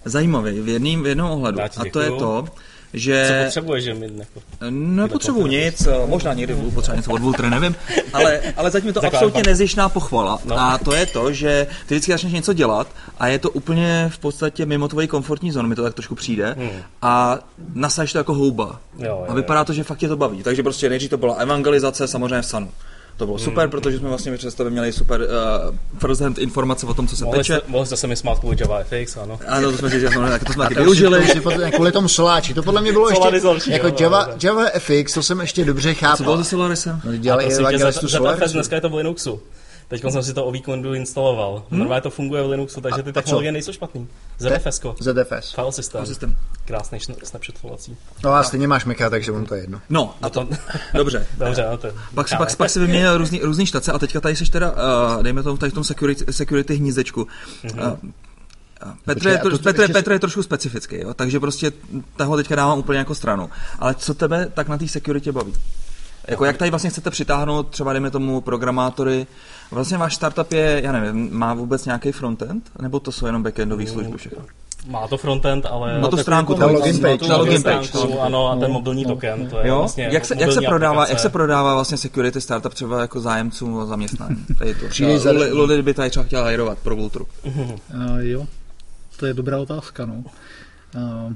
zajímavý 0.04 0.60
v 0.60 0.68
jedním, 0.68 1.02
v 1.02 1.06
jednom 1.06 1.30
ohledu. 1.30 1.60
A 1.60 1.68
to 1.92 2.00
je 2.00 2.10
děkuju. 2.10 2.48
To, 2.92 2.98
Co 2.98 3.02
že 3.02 3.42
potřebuješ, 3.44 3.84
že 3.84 3.94
mi 3.94 4.10
jako... 4.16 4.40
nepotřebuji 4.70 5.46
nic, 5.46 5.86
eh, 5.86 6.06
možná 6.06 6.34
někdy 6.34 6.54
budu 6.54 6.70
potřebovat 6.70 6.96
něco 6.96 7.12
od 7.12 7.20
Vultry, 7.22 7.50
nevím, 7.50 7.74
ale, 8.12 8.40
ale 8.56 8.70
zatím 8.70 8.86
je 8.86 8.92
to 8.92 9.00
Zakládám. 9.00 9.16
absolutně 9.28 9.50
nezjištná 9.50 9.88
pochvala. 9.88 10.38
No. 10.44 10.58
A 10.60 10.78
to 10.78 10.94
je 10.94 11.06
to, 11.06 11.32
že 11.32 11.66
ty 11.86 11.94
vždycky 11.94 12.12
začneš 12.12 12.32
něco 12.32 12.52
dělat 12.52 12.86
a 13.18 13.28
je 13.28 13.38
to 13.38 13.50
úplně 13.50 14.10
v 14.14 14.18
podstatě 14.18 14.66
mimo 14.66 14.88
tvoji 14.88 15.08
komfortní 15.08 15.52
zónu, 15.52 15.68
mi 15.68 15.74
to 15.74 15.82
tak 15.82 15.94
trošku 15.94 16.14
přijde, 16.14 16.56
a 17.02 17.38
nasáš 17.74 18.12
to 18.12 18.18
jako 18.18 18.34
houba. 18.34 18.80
Jo, 18.98 19.06
jo, 19.06 19.24
a 19.28 19.34
vypadá 19.34 19.64
to, 19.64 19.72
že 19.72 19.84
fakt 19.84 19.98
tě 19.98 20.08
to 20.08 20.16
baví. 20.16 20.42
Takže 20.42 20.62
prostě 20.62 20.88
nejdřív 20.88 21.10
to 21.10 21.16
byla 21.16 21.34
evangelizace, 21.34 22.08
samozřejmě 22.08 22.42
v 22.42 22.46
Sanu. 22.46 22.70
To 23.16 23.26
bylo 23.26 23.38
super, 23.38 23.68
protože 23.68 23.98
jsme 23.98 24.08
vlastně 24.08 24.36
přes 24.36 24.54
tebe 24.54 24.70
měli 24.70 24.92
super 24.92 25.20
uh, 25.20 25.98
first 25.98 26.20
hand 26.20 26.38
informace 26.38 26.86
o 26.86 26.94
tom, 26.94 27.08
co 27.08 27.16
se 27.16 27.24
Mohli 27.24 27.38
teče. 27.38 27.56
jste, 27.58 27.62
mohli 27.70 27.86
jste 27.86 27.96
se 27.96 28.06
mi 28.06 28.16
smát 28.16 28.38
kvůli 28.38 28.56
JavaFX, 28.60 29.16
ano. 29.16 29.38
Ano, 29.48 29.70
to 29.72 29.78
jsme 29.78 29.90
si 29.90 30.00
říkali, 30.00 30.30
tak 30.30 30.44
to 30.44 30.52
jsme 30.52 30.64
taky 30.64 30.74
To 30.74 30.80
už- 30.80 30.84
využili. 30.86 31.26
to 31.42 31.50
Kvůli 31.74 31.92
tomu 31.92 32.08
soláči. 32.08 32.54
To 32.54 32.62
podle 32.62 32.80
mě 32.80 32.92
bylo 32.92 33.10
ještě, 33.10 33.70
jako 33.72 34.02
Java, 34.02 34.26
jo, 34.30 34.34
Java 34.42 34.64
FX, 34.78 35.14
to 35.14 35.22
jsem 35.22 35.40
ještě 35.40 35.64
dobře 35.64 35.94
Co 35.94 36.00
bylo 36.00 36.16
chápal. 36.16 36.44
se 36.44 36.50
Solarisem? 36.50 37.00
No, 37.04 37.16
dělali 37.16 37.44
Prosím 37.44 37.56
tě, 37.58 37.62
evangelistu 37.62 38.06
ZFS 38.08 38.16
Solarisu. 38.16 38.52
dneska 38.52 38.74
je 38.74 38.80
to 38.80 38.88
v 38.88 38.94
Linuxu. 38.94 39.40
Teď 39.92 40.12
jsem 40.12 40.22
si 40.22 40.34
to 40.34 40.44
o 40.44 40.52
víkendu 40.52 40.94
instaloval. 40.94 41.62
Hmm? 41.70 41.78
Normálně 41.78 42.00
to 42.02 42.10
funguje 42.10 42.42
v 42.42 42.50
Linuxu, 42.50 42.80
takže 42.80 43.02
ty 43.02 43.12
technologie 43.12 43.52
nejsou 43.52 43.72
špatný. 43.72 44.08
ZFS. 44.38 44.80
ZFS. 45.00 45.54
File 45.54 45.72
system. 45.72 46.06
System. 46.06 46.36
Krásný 46.64 46.98
šn- 46.98 47.14
snapshotovací. 47.24 47.96
No 48.24 48.34
a 48.34 48.42
stejně 48.42 48.68
máš 48.68 48.84
Maca, 48.84 49.10
takže 49.10 49.32
on 49.32 49.46
to 49.46 49.54
je 49.54 49.60
jedno. 49.60 49.80
No, 49.90 50.14
a 50.22 50.30
to, 50.30 50.48
dobře. 50.94 51.26
Dobře, 51.38 51.66
no 51.70 51.76
to 51.78 51.86
je. 51.86 51.92
Pak 52.14 52.28
si, 52.28 52.36
pak, 52.36 52.56
pak 52.56 52.70
si 52.70 52.78
vyměnil 52.80 53.18
různý, 53.18 53.40
různý 53.40 53.66
štace 53.66 53.92
a 53.92 53.98
teďka 53.98 54.20
tady 54.20 54.36
jsi 54.36 54.44
teda, 54.50 54.70
uh, 55.16 55.22
dejme 55.22 55.42
tomu 55.42 55.56
tady 55.56 55.70
v 55.70 55.74
tom 55.74 55.84
security, 55.84 56.32
security 56.32 56.74
hnízdečku. 56.76 57.26
Uh, 57.74 57.92
Petr, 59.04 59.28
je, 59.28 59.40
a 59.40 59.42
to- 59.42 59.58
Petr, 59.58 59.80
ještě- 59.80 59.92
Petr 59.92 60.12
je 60.12 60.18
trošku 60.18 60.42
specifický, 60.42 60.96
jo? 61.00 61.14
takže 61.14 61.40
prostě 61.40 61.72
toho 62.16 62.36
teďka 62.36 62.56
dávám 62.56 62.78
úplně 62.78 62.98
jako 62.98 63.14
stranu. 63.14 63.50
Ale 63.78 63.94
co 63.94 64.14
tebe 64.14 64.48
tak 64.54 64.68
na 64.68 64.78
té 64.78 64.88
security 64.88 65.32
baví? 65.32 65.52
Jako 66.28 66.44
jak 66.44 66.56
tady 66.56 66.70
vlastně 66.70 66.90
chcete 66.90 67.10
přitáhnout 67.10 67.68
třeba, 67.70 67.92
dejme 67.92 68.10
tomu, 68.10 68.40
programátory, 68.40 69.26
vlastně 69.72 69.98
váš 69.98 70.14
startup 70.14 70.52
je, 70.52 70.80
já 70.84 70.92
nevím, 70.92 71.28
má 71.38 71.54
vůbec 71.54 71.84
nějaký 71.84 72.12
frontend? 72.12 72.70
Nebo 72.82 73.00
to 73.00 73.12
jsou 73.12 73.26
jenom 73.26 73.42
backendové 73.42 73.86
služby 73.86 74.16
všechno? 74.18 74.44
Má 74.88 75.08
to 75.08 75.16
frontend, 75.18 75.66
ale... 75.66 76.00
Má 76.00 76.08
to 76.08 76.16
stránku, 76.16 76.54
Ta 76.54 76.66
to- 76.66 76.72
login 76.72 76.98
page, 76.98 77.18
ta 77.18 77.24
login 77.26 77.38
login 77.38 77.60
stránku, 77.60 77.98
page, 77.98 78.14
no. 78.14 78.20
ano, 78.22 78.50
a 78.50 78.56
ten 78.56 78.72
mobilní 78.72 79.04
token, 79.04 79.46
to 79.50 79.58
je 79.58 79.68
Jo? 79.68 79.78
vlastně 79.78 80.08
jak, 80.12 80.24
se, 80.24 80.34
jak, 80.38 80.52
se 80.52 80.60
prodává, 80.60 81.06
jak 81.08 81.18
se 81.18 81.28
prodává 81.28 81.74
vlastně 81.74 81.96
security 81.96 82.40
startup 82.40 82.74
třeba 82.74 83.00
jako 83.00 83.20
zájemcům 83.20 83.74
o 83.74 83.86
zaměstnání? 83.86 84.36
Tady 84.58 84.74
to. 84.74 84.88
Přijde 84.88 85.18
za- 85.18 85.30
Luli 85.52 85.82
by 85.82 85.94
tady 85.94 86.10
třeba 86.10 86.24
chtěla 86.24 86.42
hajrovat 86.42 86.78
pro 86.78 86.96
Vultru. 86.96 87.26
Uh, 87.44 87.62
jo, 88.18 88.46
to 89.16 89.26
je 89.26 89.34
dobrá 89.34 89.58
otázka, 89.58 90.06
no. 90.06 90.14
Uh, 90.14 91.32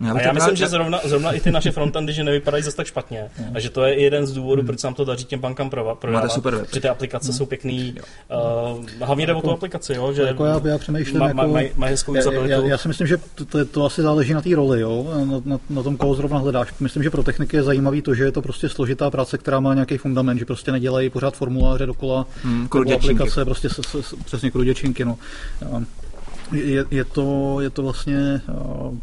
Já 0.00 0.12
a 0.12 0.20
já 0.20 0.32
myslím, 0.32 0.56
že 0.56 0.68
zrovna, 0.68 1.00
zrovna 1.04 1.32
i 1.32 1.40
ty 1.40 1.50
naše 1.50 1.70
frontendy, 1.70 2.12
že 2.12 2.24
nevypadají 2.24 2.62
zase 2.62 2.76
tak 2.76 2.86
špatně. 2.86 3.30
Mm. 3.38 3.56
A 3.56 3.60
že 3.60 3.70
to 3.70 3.84
je 3.84 4.00
jeden 4.00 4.26
z 4.26 4.32
důvodů, 4.32 4.62
mm. 4.62 4.66
proč 4.66 4.80
se 4.80 4.86
nám 4.86 4.94
to 4.94 5.04
daří 5.04 5.24
těm 5.24 5.40
bankám 5.40 5.70
prodávat. 5.70 6.04
Máte 6.04 6.28
super 6.28 6.54
web. 6.54 6.68
Že 6.74 6.80
ty 6.80 6.88
aplikace 6.88 7.28
mm. 7.28 7.34
jsou 7.34 7.46
pěkný. 7.46 7.94
Uh, 8.74 8.84
hlavně 9.00 9.26
jde 9.26 9.34
o 9.34 9.40
tu 9.40 9.46
jako- 9.46 9.56
aplikaci, 9.56 9.94
jo, 9.94 10.12
že 10.12 10.22
jako 10.22 10.44
já, 10.44 10.60
já 10.64 10.78
přemýšlím, 10.78 11.18
má, 11.18 11.28
jako, 11.28 11.48
maj, 11.48 11.70
maj 11.76 11.90
hezkou 11.90 12.14
já, 12.14 12.32
já, 12.46 12.58
já, 12.58 12.78
si 12.78 12.88
myslím, 12.88 13.06
že 13.06 13.16
to, 13.34 13.44
to, 13.44 13.64
to 13.64 13.84
asi 13.84 14.02
záleží 14.02 14.34
na 14.34 14.42
té 14.42 14.54
roli, 14.54 14.80
jo, 14.80 15.06
na, 15.24 15.40
na, 15.44 15.60
na, 15.70 15.82
tom, 15.82 15.96
koho 15.96 16.14
zrovna 16.14 16.38
hledáš. 16.38 16.74
Myslím, 16.80 17.02
že 17.02 17.10
pro 17.10 17.22
techniky 17.22 17.56
je 17.56 17.62
zajímavý 17.62 18.02
to, 18.02 18.14
že 18.14 18.24
je 18.24 18.32
to 18.32 18.42
prostě 18.42 18.68
složitá 18.68 19.10
práce, 19.10 19.38
která 19.38 19.60
má 19.60 19.74
nějaký 19.74 19.98
fundament, 19.98 20.38
že 20.38 20.44
prostě 20.44 20.72
nedělají 20.72 21.10
pořád 21.10 21.36
formuláře 21.36 21.86
dokola, 21.86 22.26
mm, 22.44 22.68
aplikace, 22.94 23.44
prostě 23.44 23.68
se, 23.68 23.82
se, 23.82 24.16
přesně 24.24 24.50
kruděčinky. 24.50 25.04
No. 25.04 25.18
Je, 26.52 26.84
je, 26.90 27.04
to, 27.04 27.60
je 27.60 27.70
to 27.70 27.82
vlastně 27.82 28.40
uh, 28.48 28.94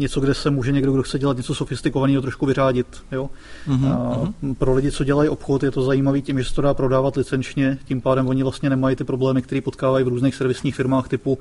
něco, 0.00 0.20
kde 0.20 0.34
se 0.34 0.50
může 0.50 0.72
někdo, 0.72 0.92
kdo 0.92 1.02
chce 1.02 1.18
dělat 1.18 1.36
něco 1.36 1.54
sofistikovaného, 1.54 2.22
trošku 2.22 2.46
vyřádit. 2.46 2.86
Jo? 3.12 3.30
Uh-huh, 3.68 3.92
a 3.92 4.16
uh-huh. 4.16 4.54
Pro 4.54 4.74
lidi, 4.74 4.90
co 4.90 5.04
dělají 5.04 5.28
obchod, 5.28 5.62
je 5.62 5.70
to 5.70 5.82
zajímavé 5.82 6.20
tím, 6.20 6.38
že 6.38 6.44
se 6.44 6.54
to 6.54 6.62
dá 6.62 6.74
prodávat 6.74 7.16
licenčně, 7.16 7.78
tím 7.84 8.00
pádem 8.00 8.28
oni 8.28 8.42
vlastně 8.42 8.70
nemají 8.70 8.96
ty 8.96 9.04
problémy, 9.04 9.42
které 9.42 9.60
potkávají 9.60 10.04
v 10.04 10.08
různých 10.08 10.34
servisních 10.34 10.74
firmách 10.74 11.08
typu 11.08 11.38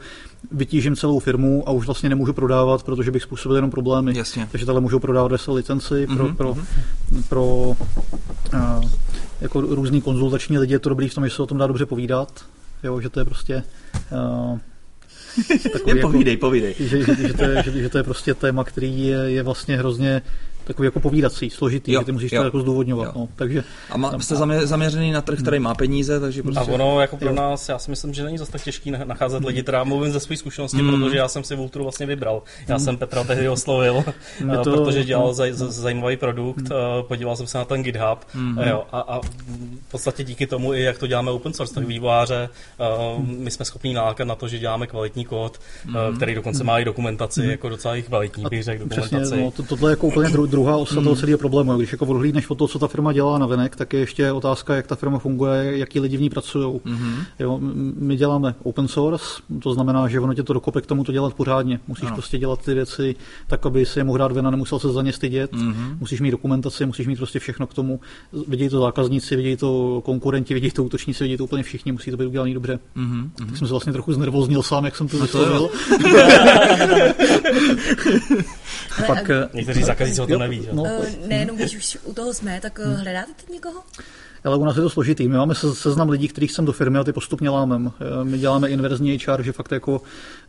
vytížím 0.51 0.95
celou 0.95 1.19
firmu 1.19 1.63
a 1.69 1.71
už 1.71 1.85
vlastně 1.85 2.09
nemůžu 2.09 2.33
prodávat, 2.33 2.83
protože 2.83 3.11
bych 3.11 3.23
způsobil 3.23 3.55
jenom 3.55 3.71
problémy. 3.71 4.17
Jasně. 4.17 4.47
Takže 4.51 4.65
tady 4.65 4.79
můžou 4.79 4.99
prodávat 4.99 5.31
ve 5.47 5.53
licenci 5.53 6.07
pro, 6.07 6.25
uh-huh, 6.25 6.35
pro, 6.35 6.53
uh-huh. 6.53 6.63
pro 7.29 7.45
uh, 7.45 7.75
jako 9.41 9.61
různý 9.61 10.01
konzultační 10.01 10.57
lidi. 10.57 10.73
Je 10.73 10.79
to 10.79 10.89
dobrý 10.89 11.09
v 11.09 11.15
tom, 11.15 11.25
že 11.25 11.35
se 11.35 11.43
o 11.43 11.45
tom 11.45 11.57
dá 11.57 11.67
dobře 11.67 11.85
povídat. 11.85 12.45
Jo, 12.83 13.01
že 13.01 13.09
to 13.09 13.19
je 13.19 13.25
prostě 13.25 13.63
Takový 15.73 15.97
jako, 15.97 16.11
povídej, 16.11 16.37
povídej. 16.37 16.75
Že, 16.79 17.03
že, 17.03 17.15
že, 17.27 17.33
to 17.33 17.43
je, 17.43 17.63
že, 17.63 17.71
že 17.71 17.89
to 17.89 17.97
je 17.97 18.03
prostě 18.03 18.33
téma, 18.33 18.63
který 18.63 19.07
je, 19.07 19.17
je 19.17 19.43
vlastně 19.43 19.77
hrozně 19.77 20.21
takový 20.69 20.85
jako 20.85 20.99
povídací, 20.99 21.49
složitý, 21.49 21.91
jo, 21.91 22.01
že 22.01 22.05
ty 22.05 22.11
musíš 22.11 22.31
jo, 22.31 22.41
to 22.41 22.45
jako 22.45 22.59
zdůvodňovat. 22.59 23.15
No, 23.15 23.27
takže, 23.35 23.63
a 23.89 23.97
má, 23.97 24.19
jste 24.19 24.35
zaměřený 24.65 25.11
na 25.11 25.21
trh, 25.21 25.39
který 25.39 25.59
má 25.59 25.75
peníze, 25.75 26.19
takže 26.19 26.43
prostě... 26.43 26.59
A 26.59 26.63
ono 26.63 27.01
jako 27.01 27.17
pro 27.17 27.29
jo. 27.29 27.35
nás, 27.35 27.69
já 27.69 27.79
si 27.79 27.89
myslím, 27.91 28.13
že 28.13 28.23
není 28.23 28.37
zase 28.37 28.51
tak 28.51 28.63
těžký 28.63 28.91
nacházet 28.91 29.45
lidi, 29.45 29.63
teda 29.63 29.83
mluvím 29.83 30.13
ze 30.13 30.19
své 30.19 30.37
zkušenosti, 30.37 30.81
mm. 30.81 30.89
protože 30.89 31.17
já 31.17 31.27
jsem 31.27 31.43
si 31.43 31.55
Vulturu 31.55 31.85
vlastně 31.85 32.05
vybral. 32.05 32.41
Já 32.67 32.77
mm. 32.77 32.83
jsem 32.83 32.97
Petra 32.97 33.23
tehdy 33.23 33.49
oslovil, 33.49 34.03
to, 34.63 34.71
protože 34.71 35.03
dělal 35.03 35.33
zaj, 35.33 35.51
zajímavý 35.53 36.17
produkt, 36.17 36.61
mm. 36.61 36.69
podíval 37.07 37.35
jsem 37.35 37.47
se 37.47 37.57
na 37.57 37.65
ten 37.65 37.83
GitHub 37.83 38.25
mm. 38.33 38.57
jo, 38.57 38.83
a, 38.91 38.99
a 38.99 39.19
v 39.21 39.91
podstatě 39.91 40.23
díky 40.23 40.47
tomu 40.47 40.73
i 40.73 40.81
jak 40.81 40.97
to 40.97 41.07
děláme 41.07 41.31
open 41.31 41.53
source, 41.53 41.73
tak 41.75 41.85
vývojáře, 41.85 42.49
mm. 43.17 43.35
my 43.39 43.51
jsme 43.51 43.65
schopni 43.65 43.93
nákat 43.93 44.27
na 44.27 44.35
to, 44.35 44.47
že 44.47 44.59
děláme 44.59 44.87
kvalitní 44.87 45.25
kód, 45.25 45.59
mm. 45.85 45.95
který 46.15 46.35
dokonce 46.35 46.63
má 46.63 46.79
i 46.79 46.85
dokumentaci, 46.85 47.45
jako 47.45 47.69
docela 47.69 47.95
kvalitní, 48.01 48.45
bych 48.49 48.63
řekl, 48.63 48.83
dokumentaci. 48.83 49.21
Přesně, 49.21 49.43
no, 49.43 49.51
to, 49.51 49.63
tohle 49.63 49.89
je 49.89 49.91
jako 49.91 50.07
úplně 50.07 50.29
dru, 50.29 50.47
druhá 50.59 50.77
osa 50.77 50.99
mm. 50.99 51.03
toho 51.03 51.15
celého 51.15 51.37
problému. 51.37 51.77
Když 51.77 51.91
jako 51.91 52.05
odhlídneš 52.05 52.49
o 52.49 52.55
to, 52.55 52.67
co 52.67 52.79
ta 52.79 52.87
firma 52.87 53.13
dělá 53.13 53.37
na 53.37 53.45
venek, 53.45 53.75
tak 53.75 53.93
je 53.93 53.99
ještě 53.99 54.31
otázka, 54.31 54.75
jak 54.75 54.87
ta 54.87 54.95
firma 54.95 55.19
funguje, 55.19 55.77
jaký 55.77 55.99
lidi 55.99 56.17
v 56.17 56.21
ní 56.21 56.29
pracují. 56.29 56.65
Mm-hmm. 56.65 57.25
Jo, 57.39 57.59
my 57.99 58.15
děláme 58.15 58.55
open 58.63 58.87
source, 58.87 59.25
to 59.59 59.73
znamená, 59.73 60.07
že 60.07 60.19
ono 60.19 60.33
tě 60.33 60.43
to 60.43 60.53
dokope 60.53 60.81
k 60.81 60.85
tomu 60.85 61.03
to 61.03 61.11
dělat 61.11 61.33
pořádně. 61.33 61.79
Musíš 61.87 62.05
ano. 62.05 62.15
prostě 62.15 62.37
dělat 62.37 62.65
ty 62.65 62.73
věci 62.73 63.15
tak, 63.47 63.65
aby 63.65 63.85
si 63.85 63.99
je 63.99 64.03
mohl 64.03 64.15
hrát 64.15 64.31
ven 64.31 64.47
a 64.47 64.51
nemusel 64.51 64.79
se 64.79 64.91
za 64.91 65.01
ně 65.01 65.13
stydět. 65.13 65.51
Mm-hmm. 65.51 65.97
Musíš 65.99 66.21
mít 66.21 66.31
dokumentaci, 66.31 66.85
musíš 66.85 67.07
mít 67.07 67.15
prostě 67.15 67.39
všechno 67.39 67.67
k 67.67 67.73
tomu. 67.73 67.99
Vidějí 68.47 68.69
to 68.69 68.79
zákazníci, 68.79 69.35
vidějí 69.35 69.57
to 69.57 70.01
konkurenti, 70.05 70.53
vidějí 70.53 70.71
to 70.71 70.83
útočníci, 70.83 71.23
vidějí 71.23 71.37
to 71.37 71.43
úplně 71.43 71.63
všichni, 71.63 71.91
musí 71.91 72.11
to 72.11 72.17
být 72.17 72.25
udělané 72.25 72.53
dobře. 72.53 72.79
Mm-hmm. 72.97 73.29
Tak 73.37 73.57
jsem 73.57 73.67
se 73.67 73.73
vlastně 73.73 73.93
trochu 73.93 74.13
znervoznil 74.13 74.63
sám, 74.63 74.85
jak 74.85 74.95
jsem 74.95 75.07
to 75.07 75.17
vyslovil. 75.17 75.69
Pak, 79.07 79.31
Někteří 79.53 79.83
zákazníci 79.83 80.21
o 80.21 80.27
to 80.27 80.39
neví. 80.49 80.67
No, 80.71 80.83
nejenom 81.27 81.57
když 81.57 81.77
už 81.77 81.97
u 82.03 82.13
toho 82.13 82.33
jsme, 82.33 82.59
tak 82.61 82.79
hmm. 82.79 82.95
hledáte 82.95 83.31
teď 83.35 83.49
někoho? 83.49 83.83
Ale 84.43 84.57
u 84.57 84.65
nás 84.65 84.75
je 84.75 84.81
to 84.81 84.89
složitý. 84.89 85.27
My 85.27 85.37
máme 85.37 85.55
seznam 85.55 86.09
lidí, 86.09 86.27
kterých 86.27 86.51
jsem 86.51 86.65
do 86.65 86.71
firmy 86.71 86.99
a 86.99 87.03
ty 87.03 87.13
postupně 87.13 87.49
lámem. 87.49 87.91
Eh, 87.99 88.23
my 88.23 88.37
děláme 88.37 88.69
inverzní 88.69 89.17
HR, 89.17 89.41
že 89.41 89.51
fakt 89.51 89.71
jako 89.71 90.01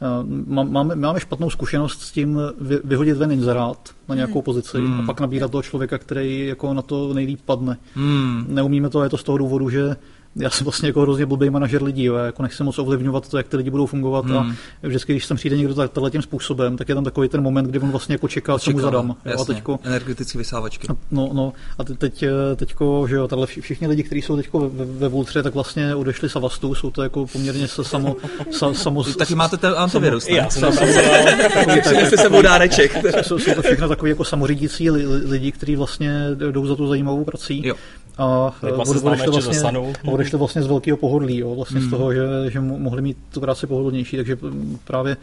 eh, 0.03 0.07
máme, 0.47 0.95
máme 0.95 1.21
špatnou 1.21 1.51
zkušenost 1.51 2.03
s 2.03 2.13
tím 2.13 2.41
vyhodit 2.85 3.17
ven 3.17 3.33
inzerát 3.33 3.91
na 4.09 4.15
nějakou 4.15 4.39
hmm. 4.39 4.43
pozici 4.43 4.79
hmm. 4.79 5.01
a 5.01 5.07
pak 5.07 5.21
nabírat 5.21 5.51
toho 5.51 5.63
člověka, 5.63 5.99
který 5.99 6.47
jako 6.47 6.75
na 6.75 6.83
to 6.83 7.15
nejlíp 7.15 7.41
padne. 7.45 7.77
Hmm. 7.95 8.45
Neumíme 8.49 8.91
to, 8.91 9.03
je 9.03 9.09
to 9.09 9.17
z 9.17 9.23
toho 9.23 9.39
důvodu, 9.39 9.71
že 9.71 9.97
já 10.37 10.51
jsem 10.51 10.65
vlastně 10.65 10.89
jako 10.89 11.01
hrozně 11.01 11.27
blbý 11.27 11.51
manažer 11.51 11.83
lidí, 11.83 12.05
jo. 12.05 12.15
jako 12.15 12.43
nechci 12.43 12.65
moc 12.65 12.79
ovlivňovat 12.79 13.29
to, 13.29 13.37
jak 13.37 13.49
ty 13.49 13.57
lidi 13.57 13.71
budou 13.71 13.87
fungovat 13.87 14.25
hmm. 14.25 14.37
a 14.37 14.47
vždycky, 14.83 15.13
když 15.13 15.27
sem 15.27 15.37
přijde 15.37 15.57
někdo 15.57 15.75
takhle 15.75 16.11
tím 16.11 16.23
způsobem, 16.23 16.77
tak 16.77 16.89
je 16.89 16.95
tam 16.95 17.05
takový 17.05 17.29
ten 17.29 17.43
moment, 17.43 17.67
kdy 17.67 17.79
on 17.79 17.91
vlastně 17.91 18.15
jako 18.15 18.29
čeká, 18.29 18.59
co 18.59 18.71
mu 18.71 18.81
zadám. 18.81 19.17
Jasně, 19.25 19.43
a 19.43 19.45
teďko, 19.45 19.79
energetické 19.83 20.39
vysávačky. 20.39 20.89
No, 21.11 21.31
no, 21.33 21.53
a 21.79 21.85
teď, 21.85 22.25
teďko, 22.57 23.07
že 23.09 23.17
jo, 23.17 23.29
tahle 23.29 23.47
všichni 23.47 23.87
lidi, 23.87 24.03
kteří 24.03 24.23
jsou 24.23 24.37
teďko 24.37 24.59
ve, 24.61 24.85
ve 24.85 25.09
Vultře, 25.09 25.43
tak 25.43 25.55
vlastně 25.55 25.95
odešli 25.95 26.29
z 26.29 26.37
Avastu, 26.37 26.75
jsou 26.75 26.91
to 26.91 27.03
jako 27.03 27.27
poměrně 27.27 27.69
se 27.69 27.85
samo, 27.85 28.17
sa, 28.51 28.75
samo 28.75 29.05
Taky 29.19 29.35
máte 29.35 29.57
ten 29.57 29.75
antivirus, 29.77 30.29
ne? 30.29 30.37
Já 30.37 30.51
jsem 30.51 30.73
se 32.09 32.17
sebou 32.17 32.43
dáreček. 32.43 32.97
Jsou, 33.23 33.39
jsou 33.39 33.55
to 33.55 33.63
všechno 33.63 33.89
takový 33.89 34.11
jako 34.11 34.25
samořídící 34.25 34.91
lidi, 34.91 35.53
kteří 35.53 35.77
vlastně 35.77 36.27
jdou 36.35 36.67
za 36.67 36.77
tu 36.77 36.89
zajímavou 36.89 37.25
prací. 37.25 37.67
Jo 37.67 37.75
a 38.21 38.55
odešli 38.63 39.01
vlastně, 39.01 39.79
odešli 40.13 40.39
vlastně 40.39 40.63
z 40.63 40.67
velkého 40.67 40.97
pohodlí, 40.97 41.39
jo, 41.39 41.55
vlastně 41.55 41.81
hmm. 41.81 41.89
z 41.89 41.91
toho, 41.91 42.15
že, 42.15 42.23
že 42.49 42.61
mohli 42.61 43.03
mít 43.03 43.17
tu 43.33 43.41
práci 43.41 43.67
pohodlnější, 43.67 44.17
takže 44.17 44.39
právě 44.85 45.17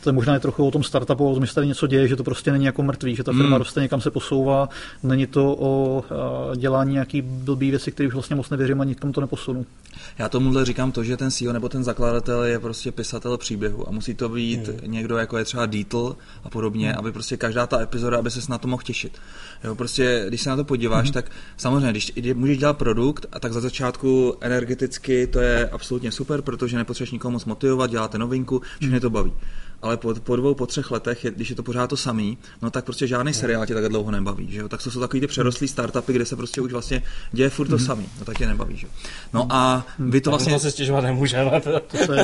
to 0.00 0.08
je 0.08 0.12
možná 0.12 0.34
je 0.34 0.40
trochu 0.40 0.66
o 0.66 0.70
tom 0.70 0.82
startupu, 0.82 1.30
o 1.30 1.34
tom, 1.34 1.44
že 1.44 1.48
se 1.48 1.54
tady 1.54 1.66
něco 1.66 1.86
děje, 1.86 2.08
že 2.08 2.16
to 2.16 2.24
prostě 2.24 2.52
není 2.52 2.64
jako 2.64 2.82
mrtvý, 2.82 3.16
že 3.16 3.24
ta 3.24 3.32
firma 3.32 3.48
mm. 3.48 3.54
roste, 3.54 3.80
někam 3.80 4.00
se 4.00 4.10
posouvá, 4.10 4.68
není 5.02 5.26
to 5.26 5.56
o 5.58 6.04
dělání 6.56 6.92
nějaký 6.92 7.22
blbý 7.22 7.70
věci, 7.70 7.92
které 7.92 8.06
už 8.06 8.14
vlastně 8.14 8.36
moc 8.36 8.50
nevěřím 8.50 8.80
a 8.80 8.84
nikam 8.84 9.12
to 9.12 9.20
neposunu. 9.20 9.66
Já 10.18 10.28
tomuhle 10.28 10.64
říkám 10.64 10.92
to, 10.92 11.04
že 11.04 11.16
ten 11.16 11.30
CEO 11.30 11.52
nebo 11.52 11.68
ten 11.68 11.84
zakladatel 11.84 12.44
je 12.44 12.58
prostě 12.58 12.92
pisatel 12.92 13.38
příběhu 13.38 13.88
a 13.88 13.90
musí 13.90 14.14
to 14.14 14.28
být 14.28 14.68
mm. 14.68 14.92
někdo, 14.92 15.16
jako 15.16 15.38
je 15.38 15.44
třeba 15.44 15.66
Dietl 15.66 16.16
a 16.44 16.50
podobně, 16.50 16.88
mm. 16.88 16.98
aby 16.98 17.12
prostě 17.12 17.36
každá 17.36 17.66
ta 17.66 17.80
epizoda, 17.80 18.18
aby 18.18 18.30
se 18.30 18.40
na 18.52 18.58
to 18.58 18.68
mohl 18.68 18.82
těšit. 18.82 19.18
Jo, 19.64 19.74
prostě, 19.74 20.24
když 20.28 20.40
se 20.40 20.50
na 20.50 20.56
to 20.56 20.64
podíváš, 20.64 21.06
mm. 21.06 21.12
tak 21.12 21.30
samozřejmě, 21.56 21.92
když 21.92 22.12
můžeš 22.34 22.58
dělat 22.58 22.78
produkt, 22.78 23.26
a 23.32 23.40
tak 23.40 23.52
za 23.52 23.60
začátku 23.60 24.36
energeticky 24.40 25.26
to 25.26 25.40
je 25.40 25.68
absolutně 25.68 26.12
super, 26.12 26.42
protože 26.42 26.76
nepotřebuješ 26.76 27.10
nikomu 27.10 27.32
moc 27.32 27.44
motivovat, 27.44 27.90
děláte 27.90 28.18
novinku, 28.18 28.62
všechny 28.80 29.00
to 29.00 29.10
baví 29.10 29.32
ale 29.82 29.96
po, 29.96 30.14
po 30.14 30.36
dvou, 30.36 30.54
po 30.54 30.66
třech 30.66 30.90
letech, 30.90 31.26
když 31.36 31.50
je 31.50 31.56
to 31.56 31.62
pořád 31.62 31.86
to 31.86 31.96
samý, 31.96 32.38
no 32.62 32.70
tak 32.70 32.84
prostě 32.84 33.06
žádný 33.06 33.34
seriál 33.34 33.66
tě 33.66 33.74
tak 33.74 33.88
dlouho 33.88 34.10
nebaví, 34.10 34.50
že 34.50 34.60
jo? 34.60 34.68
Tak 34.68 34.82
to 34.82 34.90
jsou 34.90 35.00
takový 35.00 35.20
ty 35.20 35.26
přerostlý 35.26 35.68
startupy, 35.68 36.12
kde 36.12 36.24
se 36.24 36.36
prostě 36.36 36.60
už 36.60 36.72
vlastně 36.72 37.02
děje 37.32 37.50
furt 37.50 37.68
to 37.68 37.76
mm. 37.76 37.84
samý, 37.84 38.06
no 38.18 38.24
tak 38.24 38.38
tě 38.38 38.46
nebaví, 38.46 38.76
že 38.76 38.86
No 39.32 39.46
a 39.50 39.86
vy 39.98 40.20
to 40.20 40.30
vlastně... 40.30 40.52
To 40.52 40.58
se 40.58 40.70
stěžovat 40.70 41.00
nemůžeme. 41.00 41.50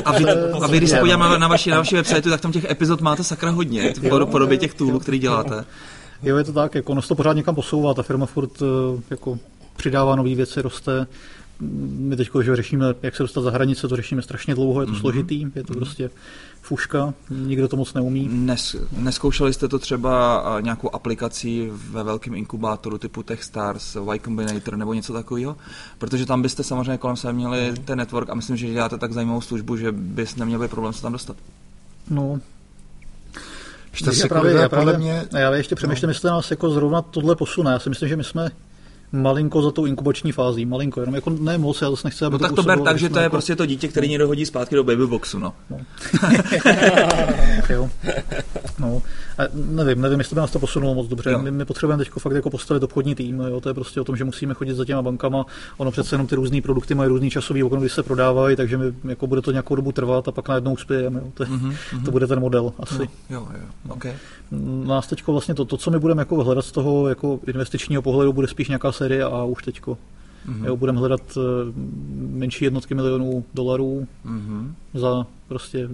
A 0.05 0.11
vy, 0.17 0.25
a 0.61 0.67
vy 0.67 0.77
když 0.77 0.89
se 0.89 0.99
podíváme 0.99 1.39
na 1.39 1.47
vaši, 1.47 1.71
na 1.71 1.77
vaši 1.77 1.95
website, 1.95 2.29
tak 2.29 2.41
tam 2.41 2.51
těch 2.51 2.69
epizod 2.69 3.01
máte 3.01 3.23
sakra 3.23 3.51
hodně, 3.51 3.93
v 3.93 4.25
podobě 4.25 4.57
těch 4.57 4.73
toolů, 4.73 4.99
který 4.99 5.19
děláte. 5.19 5.65
Jo, 6.23 6.37
je 6.37 6.43
to 6.43 6.53
tak, 6.53 6.75
jako 6.75 6.91
ono 6.91 7.01
se 7.01 7.07
to 7.07 7.15
pořád 7.15 7.33
někam 7.33 7.55
posouvá, 7.55 7.93
ta 7.93 8.03
firma 8.03 8.25
furt 8.25 8.61
eh, 8.61 9.01
jako 9.09 9.39
přidává 9.75 10.15
nové 10.15 10.35
věci, 10.35 10.61
roste. 10.61 11.07
My 11.61 12.15
teď, 12.15 12.29
že 12.41 12.55
řešíme, 12.55 12.85
jak 13.01 13.15
se 13.15 13.23
dostat 13.23 13.41
za 13.41 13.51
hranice, 13.51 13.87
to 13.87 13.95
řešíme 13.95 14.21
strašně 14.21 14.55
dlouho, 14.55 14.81
je 14.81 14.87
to 14.87 14.93
mm-hmm. 14.93 14.99
složitý, 14.99 15.41
je 15.41 15.63
to 15.63 15.73
mm-hmm. 15.73 15.77
prostě 15.77 16.09
fuška, 16.61 17.13
nikdo 17.29 17.67
to 17.67 17.77
moc 17.77 17.93
neumí. 17.93 18.29
Nes, 18.31 18.75
neskoušeli 18.97 19.53
jste 19.53 19.67
to 19.67 19.79
třeba 19.79 20.43
nějakou 20.61 20.95
aplikací 20.95 21.69
ve 21.71 22.03
velkém 22.03 22.35
inkubátoru 22.35 22.97
typu 22.97 23.23
Techstars, 23.23 23.95
Y 23.95 24.19
Combinator 24.23 24.77
nebo 24.77 24.93
něco 24.93 25.13
takového? 25.13 25.57
Protože 25.97 26.25
tam 26.25 26.41
byste 26.41 26.63
samozřejmě 26.63 26.97
kolem 26.97 27.17
sebe 27.17 27.33
měli 27.33 27.73
ten 27.85 27.97
network 27.97 28.29
a 28.29 28.35
myslím, 28.35 28.57
že 28.57 28.67
děláte 28.67 28.97
tak 28.97 29.13
zajímavou 29.13 29.41
službu, 29.41 29.77
že 29.77 29.91
bys 29.91 30.35
neměl 30.35 30.59
být 30.59 30.71
problém 30.71 30.93
se 30.93 31.01
tam 31.01 31.11
dostat. 31.11 31.35
No, 32.09 32.39
já 34.21 34.27
právě, 34.27 34.53
já, 34.53 34.69
právě, 34.69 34.97
mě... 34.97 35.27
já 35.37 35.55
ještě 35.55 35.75
přemýšlím, 35.75 36.07
no. 36.07 36.11
jestli 36.11 36.29
nás 36.29 36.51
jako 36.51 36.69
zrovna 36.69 37.01
tohle 37.01 37.35
posune. 37.35 37.71
Já 37.71 37.79
si 37.79 37.89
myslím, 37.89 38.09
že 38.09 38.15
my 38.15 38.23
jsme 38.23 38.49
malinko 39.11 39.61
za 39.61 39.71
tou 39.71 39.85
inkubační 39.85 40.31
fází, 40.31 40.65
malinko, 40.65 40.99
jenom 40.99 41.15
jako 41.15 41.29
ne 41.29 41.57
moc, 41.57 41.81
já 41.81 41.89
zase 41.89 42.07
nechci, 42.07 42.25
aby 42.25 42.33
No 42.33 42.39
tak 42.39 42.53
to 42.53 42.63
ber 42.63 42.79
tak, 42.79 42.99
že 42.99 43.09
to 43.09 43.19
je 43.19 43.23
jako... 43.23 43.33
prostě 43.33 43.55
to 43.55 43.65
dítě, 43.65 43.87
který 43.87 44.09
někdo 44.09 44.27
hodí 44.27 44.45
zpátky 44.45 44.75
do 44.75 44.83
babyboxu, 44.83 45.39
no. 45.39 45.53
no. 45.69 45.77
jo. 47.69 47.89
No. 48.79 49.01
A 49.37 49.43
nevím, 49.53 50.01
nevím, 50.01 50.19
jestli 50.19 50.35
by 50.35 50.39
nás 50.39 50.51
to 50.51 50.59
posunulo 50.59 50.95
moc 50.95 51.07
dobře. 51.07 51.37
My, 51.37 51.51
my, 51.51 51.65
potřebujeme 51.65 52.03
teď 52.03 52.13
fakt 52.19 52.33
jako 52.33 52.49
postavit 52.49 52.83
obchodní 52.83 53.15
tým, 53.15 53.39
jo. 53.39 53.61
to 53.61 53.69
je 53.69 53.73
prostě 53.73 54.01
o 54.01 54.03
tom, 54.03 54.15
že 54.15 54.23
musíme 54.23 54.53
chodit 54.53 54.73
za 54.73 54.85
těma 54.85 55.01
bankama, 55.01 55.45
ono 55.77 55.91
přece 55.91 56.13
jenom 56.13 56.27
ty 56.27 56.35
různé 56.35 56.61
produkty 56.61 56.95
mají 56.95 57.09
různý 57.09 57.29
časový 57.29 57.63
okno, 57.63 57.79
kdy 57.79 57.89
se 57.89 58.03
prodávají, 58.03 58.55
takže 58.55 58.77
my, 58.77 58.93
jako 59.03 59.27
bude 59.27 59.41
to 59.41 59.51
nějakou 59.51 59.75
dobu 59.75 59.91
trvat 59.91 60.27
a 60.27 60.31
pak 60.31 60.47
najednou 60.47 60.73
uspějeme. 60.73 61.19
Jo. 61.19 61.31
To, 61.33 61.43
mm-hmm. 61.43 62.05
to 62.05 62.11
bude 62.11 62.27
ten 62.27 62.39
model 62.39 62.73
asi. 62.79 62.99
No, 62.99 63.05
jo, 63.29 63.47
jo, 63.53 63.67
okay. 63.89 64.13
Nás 64.85 65.07
teď 65.07 65.27
vlastně 65.27 65.55
to, 65.55 65.65
to, 65.65 65.77
co 65.77 65.91
my 65.91 65.99
budeme 65.99 66.21
jako 66.21 66.43
hledat 66.43 66.65
z 66.65 66.71
toho 66.71 67.09
jako 67.09 67.39
investičního 67.47 68.01
pohledu, 68.01 68.33
bude 68.33 68.47
spíš 68.47 68.67
nějaká 68.67 68.91
série 68.99 69.23
a 69.23 69.43
už 69.43 69.63
teďko. 69.63 69.97
Mm-hmm. 70.47 70.65
Jo, 70.65 70.77
budeme 70.77 70.99
hledat 70.99 71.37
uh, 71.37 71.43
menší 72.39 72.65
jednotky 72.65 72.95
milionů 72.95 73.45
dolarů 73.53 74.07
mm-hmm. 74.25 74.73
za 74.93 75.27
prostě 75.47 75.89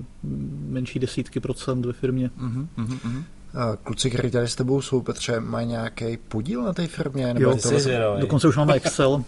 menší 0.70 0.99
desítky 0.99 1.39
procent 1.39 1.86
ve 1.86 1.93
firmě. 1.93 2.30
Mm-hmm. 2.39 3.24
Kluci, 3.84 4.10
kteří 4.10 4.32
tady 4.32 4.47
s 4.47 4.56
tebou 4.56 4.82
jsou, 4.82 5.01
Petře, 5.01 5.39
mají 5.39 5.68
nějaký 5.68 6.18
podíl 6.28 6.64
na 6.64 6.74
té 6.74 6.88
firmě? 6.88 7.34
Nebo 7.34 7.39
jo, 7.49 7.58
to 7.64 7.70
vlastně, 7.70 7.99
dokonce 8.20 8.47
už 8.47 8.58
máme 8.58 8.74
Excel, 8.74 9.24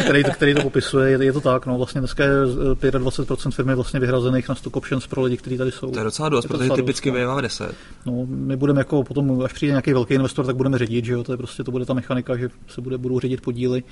který, 0.04 0.24
to, 0.24 0.30
který 0.30 0.54
to 0.54 0.62
popisuje. 0.62 1.10
Je, 1.10 1.24
je, 1.24 1.32
to 1.32 1.40
tak, 1.40 1.66
no, 1.66 1.78
vlastně 1.78 2.00
dneska 2.00 2.24
je 2.24 2.30
25% 2.30 3.50
firmy 3.50 3.74
vlastně 3.74 4.00
vyhrazených 4.00 4.48
na 4.48 4.54
stock 4.54 4.76
options 4.76 5.06
pro 5.06 5.22
lidi, 5.22 5.36
kteří 5.36 5.58
tady 5.58 5.72
jsou. 5.72 5.90
To 5.90 5.98
je 5.98 6.04
docela 6.04 6.28
dost, 6.28 6.44
je 6.44 6.48
protože 6.48 6.70
typicky 6.70 7.10
vyjevá 7.10 7.40
10. 7.40 7.74
No, 8.06 8.26
my 8.26 8.56
budeme 8.56 8.80
jako 8.80 9.04
potom, 9.04 9.42
až 9.42 9.52
přijde 9.52 9.70
nějaký 9.70 9.92
velký 9.92 10.14
investor, 10.14 10.46
tak 10.46 10.56
budeme 10.56 10.78
řídit, 10.78 11.04
že 11.04 11.12
jo, 11.12 11.24
to 11.24 11.32
je 11.32 11.36
prostě, 11.36 11.64
to 11.64 11.70
bude 11.70 11.84
ta 11.84 11.94
mechanika, 11.94 12.36
že 12.36 12.48
se 12.68 12.80
bude, 12.80 12.98
budou 12.98 13.20
řídit 13.20 13.40
podíly, 13.40 13.82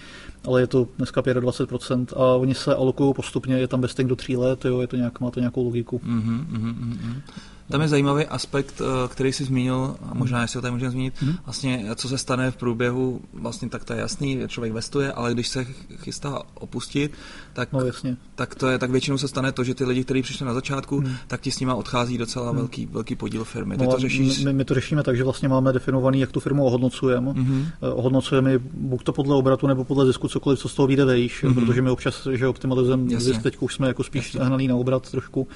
ale 0.46 0.60
je 0.60 0.66
to 0.66 0.88
dneska 0.96 1.20
25% 1.20 2.06
a 2.16 2.36
oni 2.36 2.54
se 2.54 2.74
alokují 2.74 3.14
postupně, 3.14 3.58
je 3.58 3.68
tam 3.68 3.80
vesting 3.80 4.08
do 4.08 4.16
tří 4.16 4.36
let, 4.36 4.64
jo, 4.64 4.80
je 4.80 4.86
to 4.86 4.96
nějak, 4.96 5.20
má 5.20 5.30
to 5.30 5.40
nějakou 5.40 5.64
logiku. 5.64 5.98
Mm-hmm, 5.98 6.46
mm-hmm. 6.46 7.22
Tam 7.70 7.80
je 7.80 7.88
zajímavý 7.88 8.26
aspekt, 8.26 8.80
eh, 8.80 9.08
který 9.08 9.32
jsi 9.32 9.44
zmínil, 9.44 9.96
a 10.10 10.14
možná 10.14 10.42
jestli 10.42 10.56
ho 10.56 10.62
tady 10.62 10.72
můžeme 10.72 10.90
zmínit, 10.90 11.14
mm-hmm. 11.22 11.36
vlastně 11.44 11.86
co 11.94 12.08
se 12.08 12.18
stane 12.18 12.50
v 12.50 12.56
průběhu, 12.56 13.20
vlastně 13.32 13.68
tak 13.68 13.84
to 13.84 13.92
je 13.92 13.98
jasný, 14.00 14.40
člověk 14.48 14.72
vestuje, 14.72 15.12
ale 15.12 15.34
když 15.34 15.48
se 15.48 15.66
chystá 15.96 16.42
opustit, 16.54 17.12
tak, 17.52 17.72
no, 17.72 17.80
jasně. 17.80 18.16
tak, 18.34 18.54
to 18.54 18.68
je, 18.68 18.78
tak 18.78 18.90
většinou 18.90 19.18
se 19.18 19.28
stane 19.28 19.52
to, 19.52 19.64
že 19.64 19.74
ty 19.74 19.84
lidi, 19.84 20.04
kteří 20.04 20.22
přišli 20.22 20.46
na 20.46 20.54
začátku, 20.54 21.00
mm. 21.00 21.14
tak 21.26 21.40
ti 21.40 21.50
s 21.50 21.60
nima 21.60 21.74
odchází 21.74 22.18
docela 22.18 22.52
mm. 22.52 22.58
velký, 22.58 22.86
velký 22.86 23.14
podíl 23.14 23.44
firmy. 23.44 23.76
Ty 23.76 23.84
no, 23.84 23.92
to 23.92 23.98
řešíš... 23.98 24.44
my, 24.44 24.52
my, 24.52 24.64
to 24.64 24.74
řešíme 24.74 25.02
tak, 25.02 25.16
že 25.16 25.24
vlastně 25.24 25.48
máme 25.48 25.72
definovaný, 25.72 26.20
jak 26.20 26.32
tu 26.32 26.40
firmu 26.40 26.64
ohodnocujeme. 26.64 27.30
Mm-hmm. 27.30 27.66
Ohodnocujeme 27.80 28.58
buď 28.58 29.04
to 29.04 29.12
podle 29.12 29.36
obratu 29.36 29.66
nebo 29.66 29.84
podle 29.84 30.06
zisku, 30.06 30.28
cokoliv, 30.28 30.58
co 30.58 30.68
z 30.68 30.74
toho 30.74 30.86
vyjde 30.86 31.04
vejš, 31.04 31.44
mm-hmm. 31.44 31.54
protože 31.54 31.82
my 31.82 31.90
občas, 31.90 32.28
že 32.32 32.48
optimalizujeme 32.48 33.20
zisk, 33.20 33.42
teď 33.42 33.56
už 33.60 33.74
jsme 33.74 33.88
jako 33.88 34.04
spíš 34.04 34.36
hnaný 34.36 34.68
na 34.68 34.76
obrat 34.76 35.10
trošku, 35.10 35.48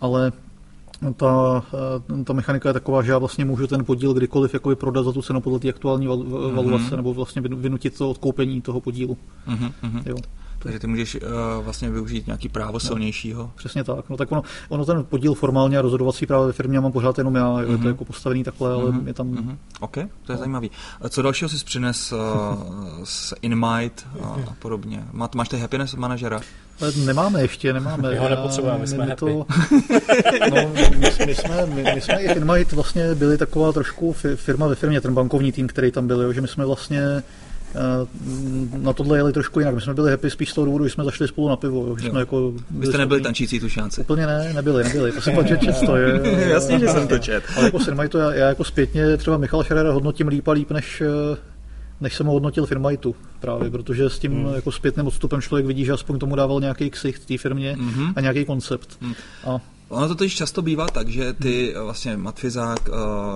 ale 0.00 0.32
ta, 1.16 1.62
eh, 2.20 2.24
ta 2.24 2.32
mechanika 2.32 2.68
je 2.68 2.72
taková, 2.72 3.02
že 3.02 3.12
já 3.12 3.18
vlastně 3.18 3.44
můžu 3.44 3.66
ten 3.66 3.84
podíl 3.84 4.14
kdykoliv 4.14 4.54
jakoby 4.54 4.76
prodat 4.76 5.02
za 5.02 5.12
tu 5.12 5.22
cenu 5.22 5.40
podle 5.40 5.58
té 5.58 5.68
aktuální 5.68 6.06
mhm. 6.06 6.54
valuace, 6.54 6.84
mm-hmm. 6.84 6.96
nebo 6.96 7.14
vlastně 7.14 7.42
vynutit 7.42 7.98
to 7.98 8.10
odkoupení 8.10 8.60
toho 8.60 8.80
podílu. 8.80 9.16
Mm-hmm. 9.48 10.02
Jo. 10.06 10.16
Takže 10.58 10.78
ty 10.78 10.86
můžeš 10.86 11.14
uh, 11.14 11.20
vlastně 11.64 11.90
využít 11.90 12.26
nějaký 12.26 12.48
právo 12.48 12.72
no, 12.72 12.80
silnějšího. 12.80 13.50
Přesně 13.56 13.84
tak. 13.84 14.08
No 14.08 14.16
tak 14.16 14.32
ono, 14.32 14.42
ono 14.68 14.84
ten 14.84 15.04
podíl 15.04 15.34
formálně 15.34 15.78
a 15.78 15.82
rozhodovací 15.82 16.26
právo 16.26 16.46
ve 16.46 16.52
firmě 16.52 16.80
mám 16.80 16.92
pořád 16.92 17.18
jenom 17.18 17.34
já, 17.34 17.46
mm-hmm. 17.46 17.60
je 17.60 17.66
to 17.66 17.72
mhm. 17.72 17.86
jako 17.86 18.04
postavený 18.04 18.44
takhle, 18.44 18.72
ale 18.72 18.84
mm-hmm. 18.84 19.06
je 19.06 19.14
tam... 19.14 19.30
Mm-hmm. 19.30 19.56
OK, 19.80 19.94
to 19.94 20.00
je 20.00 20.08
no. 20.28 20.36
zajímavý. 20.36 20.70
Co 21.08 21.22
dalšího 21.22 21.48
jsi 21.48 21.64
přines 21.64 22.12
uh, 22.12 22.18
z 23.04 23.34
InMight 23.42 24.06
a, 24.22 24.26
a 24.26 24.54
podobně? 24.58 25.04
Má, 25.12 25.30
máš 25.34 25.48
ty 25.48 25.58
happiness 25.58 25.94
manažera? 25.94 26.40
Nemáme 27.04 27.42
ještě, 27.42 27.72
nemáme. 27.72 28.10
My 28.10 28.16
ho 28.16 28.28
nepotřebujeme, 28.28 28.78
my 28.78 28.86
jsme 28.86 29.06
my 29.06 29.14
to, 29.16 29.26
no, 30.50 30.70
my, 30.74 30.90
my, 31.26 31.34
jsme, 31.34 31.66
my, 31.66 31.82
my 31.94 32.00
jsme 32.00 32.22
i 32.22 32.32
Inmite 32.32 32.76
vlastně 32.76 33.14
byli 33.14 33.38
taková 33.38 33.72
trošku 33.72 34.12
firma 34.36 34.66
ve 34.66 34.74
firmě, 34.74 35.00
ten 35.00 35.14
bankovní 35.14 35.52
tým, 35.52 35.66
který 35.66 35.92
tam 35.92 36.06
byl, 36.06 36.22
jo, 36.22 36.32
že 36.32 36.40
my 36.40 36.48
jsme 36.48 36.66
vlastně 36.66 37.00
eh, 37.00 37.22
na 38.76 38.92
tohle 38.92 39.18
jeli 39.18 39.32
trošku 39.32 39.58
jinak. 39.58 39.74
My 39.74 39.80
jsme 39.80 39.94
byli 39.94 40.10
happy 40.10 40.30
spíš 40.30 40.50
z 40.50 40.54
toho 40.54 40.64
důvodu, 40.64 40.84
že 40.84 40.90
jsme 40.90 41.04
zašli 41.04 41.28
spolu 41.28 41.48
na 41.48 41.56
pivo. 41.56 41.86
Jo, 41.86 41.96
jsme 41.96 42.20
jako 42.20 42.52
Vy 42.70 42.86
jste 42.86 42.98
nebyli 42.98 43.20
tančící 43.20 43.60
tušánci? 43.60 44.00
Úplně 44.00 44.26
ne, 44.26 44.52
nebyli, 44.52 44.84
nebyli. 44.84 45.12
To 45.12 45.20
jsem 45.20 45.34
pak 45.34 45.46
čet, 45.46 45.60
čet 45.60 45.76
to 45.86 45.96
je. 45.96 46.20
Jasně, 46.48 46.78
že 46.78 46.88
jsem 46.88 47.08
to 47.08 47.18
čet. 47.18 47.44
Ale 47.56 47.64
jako 47.64 47.78
to 48.08 48.18
já, 48.18 48.34
já, 48.34 48.48
jako 48.48 48.64
zpětně 48.64 49.16
třeba 49.16 49.36
Michal 49.36 49.64
Šerera 49.64 49.92
hodnotím 49.92 50.28
líp 50.28 50.48
a 50.48 50.52
líp, 50.52 50.70
než 50.70 51.00
eh, 51.00 51.36
než 52.00 52.14
jsem 52.14 52.26
ho 52.26 52.32
hodnotil 52.32 52.66
firmajtu 52.66 53.16
právě, 53.40 53.70
protože 53.70 54.10
s 54.10 54.18
tím 54.18 54.32
hmm. 54.32 54.54
jako 54.54 54.72
zpětným 54.72 55.06
odstupem 55.06 55.42
člověk 55.42 55.66
vidí, 55.66 55.84
že 55.84 55.92
aspoň 55.92 56.18
tomu 56.18 56.36
dával 56.36 56.60
nějaký 56.60 56.90
ksicht 56.90 57.26
té 57.26 57.38
firmě 57.38 57.76
hmm. 57.80 58.12
a 58.16 58.20
nějaký 58.20 58.44
koncept. 58.44 58.98
Hmm. 59.00 59.14
A 59.46 59.60
Ono 59.88 60.08
to 60.08 60.14
totiž 60.14 60.34
často 60.34 60.62
bývá 60.62 60.86
tak, 60.86 61.08
že 61.08 61.32
ty 61.32 61.72
hmm. 61.74 61.84
vlastně 61.84 62.16
matfizák, 62.16 62.88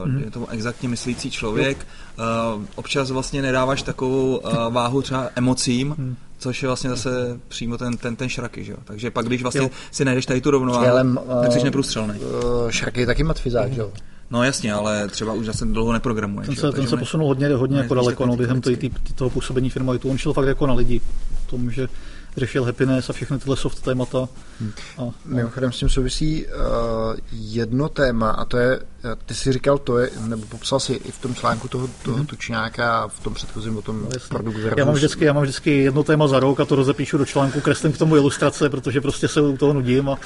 hmm. 0.05 0.19
je 0.19 0.31
to 0.31 0.47
exaktně 0.51 0.89
myslící 0.89 1.31
člověk, 1.31 1.87
jo. 2.19 2.63
občas 2.75 3.11
vlastně 3.11 3.43
nedáváš 3.43 3.83
takovou 3.83 4.41
váhu 4.71 5.03
třeba 5.03 5.29
emocím, 5.37 5.95
hmm. 5.99 6.17
což 6.39 6.63
je 6.63 6.69
vlastně 6.69 6.91
zase 6.91 7.41
přímo 7.49 7.79
ten, 7.79 7.97
ten, 7.97 8.17
ten 8.17 8.29
šraky, 8.29 8.65
že 8.65 8.73
jo? 8.73 8.79
Takže 8.85 9.11
pak, 9.11 9.27
když 9.27 9.43
vlastně 9.43 9.61
jo. 9.61 9.71
si 9.91 10.05
najdeš 10.05 10.27
tady 10.27 10.41
tu 10.41 10.51
rovnováhu, 10.51 11.17
tak 11.43 11.53
jsi 11.53 11.65
neprůstřelný. 11.65 12.21
Uh, 12.21 12.71
šraky 12.71 13.01
je 13.01 13.07
taky 13.07 13.23
matfizák, 13.23 13.67
hmm. 13.67 13.75
že 13.75 13.81
jo? 13.81 13.93
No 14.31 14.45
jasně, 14.45 14.73
ale 14.73 15.09
třeba 15.09 15.33
už 15.33 15.47
zase 15.47 15.65
dlouho 15.65 15.93
neprogramuje. 15.93 16.47
Ten 16.47 16.57
se, 16.57 16.73
ten 16.73 16.87
se 16.87 16.97
posunul 16.97 17.29
hodně, 17.29 17.49
hodně 17.49 17.79
jako 17.79 17.95
daleko 17.95 18.27
no, 18.27 18.37
během 18.37 18.61
toho 19.15 19.31
působení 19.31 19.71
firmy. 19.71 19.91
On 20.05 20.19
šel 20.19 20.33
fakt 20.33 20.47
jako 20.47 20.67
na 20.67 20.75
lidi. 20.75 21.01
Tom, 21.47 21.71
že 21.71 21.89
řešil 22.37 22.64
happiness 22.64 23.11
a 23.11 23.12
všechny 23.12 23.39
tyhle 23.39 23.57
soft 23.57 23.83
témata. 23.83 24.28
Hmm. 24.61 24.72
A, 24.99 25.03
Mimochodem 25.24 25.72
s 25.72 25.78
tím 25.78 25.89
souvisí 25.89 26.47
uh, 26.47 26.53
jedno 27.33 27.89
téma 27.89 28.30
a 28.30 28.45
to 28.45 28.57
je, 28.57 28.80
eh, 29.05 29.16
ty 29.26 29.35
jsi 29.35 29.53
říkal 29.53 29.78
to 29.78 29.99
je, 29.99 30.11
nebo 30.26 30.47
popsal 30.47 30.80
si 30.80 30.93
i 30.93 31.11
v 31.11 31.18
tom 31.18 31.35
článku 31.35 31.68
toho, 31.68 31.89
toho 32.03 32.18
mm-hmm. 32.18 32.26
tučňáka 32.26 33.09
v 33.09 33.20
tom 33.20 33.35
předchozím 33.35 33.76
o 33.76 33.83
tom 33.83 34.03
no, 34.03 34.09
produktu. 34.28 34.61
Já 34.76 34.85
mám, 34.85 34.95
vždycky, 34.95 35.24
já 35.24 35.33
mám 35.33 35.43
vždycky 35.43 35.83
jedno 35.83 36.03
téma 36.03 36.28
za 36.28 36.41
rok 36.41 36.61
a 36.61 36.64
to 36.64 36.76
rozepíšu 36.76 37.18
do 37.18 37.24
článku, 37.24 37.61
kreslím 37.61 37.93
k 37.93 37.99
tomu 37.99 38.16
ilustrace, 38.16 38.70
protože 38.70 39.01
prostě 39.01 39.28
se 39.28 39.41
u 39.41 39.57
toho 39.57 39.72
nudím. 39.72 40.09
A... 40.09 40.18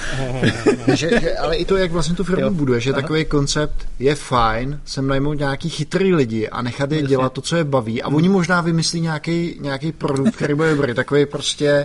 že, 0.95 1.21
že, 1.21 1.37
ale 1.37 1.57
i 1.57 1.65
to, 1.65 1.77
jak 1.77 1.93
vlastně 1.93 2.15
tu 2.15 2.25
firmu 2.25 2.51
buduje, 2.51 2.81
že 2.81 2.93
Aha. 2.93 3.03
takový 3.03 3.25
koncept 3.25 3.89
je 3.99 4.15
fajn, 4.15 4.81
sem 4.85 5.07
najmout 5.07 5.39
nějaký 5.39 5.69
chytrý 5.69 6.15
lidi 6.15 6.49
a 6.49 6.63
nechat 6.63 6.93
je 6.93 6.97
Jasně. 6.97 7.09
dělat 7.09 7.33
to, 7.33 7.41
co 7.41 7.57
je 7.57 7.65
baví 7.65 8.03
a 8.03 8.09
mm. 8.09 8.15
oni 8.15 8.29
možná 8.29 8.61
vymyslí 8.61 9.01
nějaký, 9.01 9.57
nějaký 9.61 9.93
produkt, 9.93 10.37
který 10.37 10.55
bude 10.55 10.75
dobrý, 10.75 10.95
takový 10.95 11.27
prostě 11.27 11.85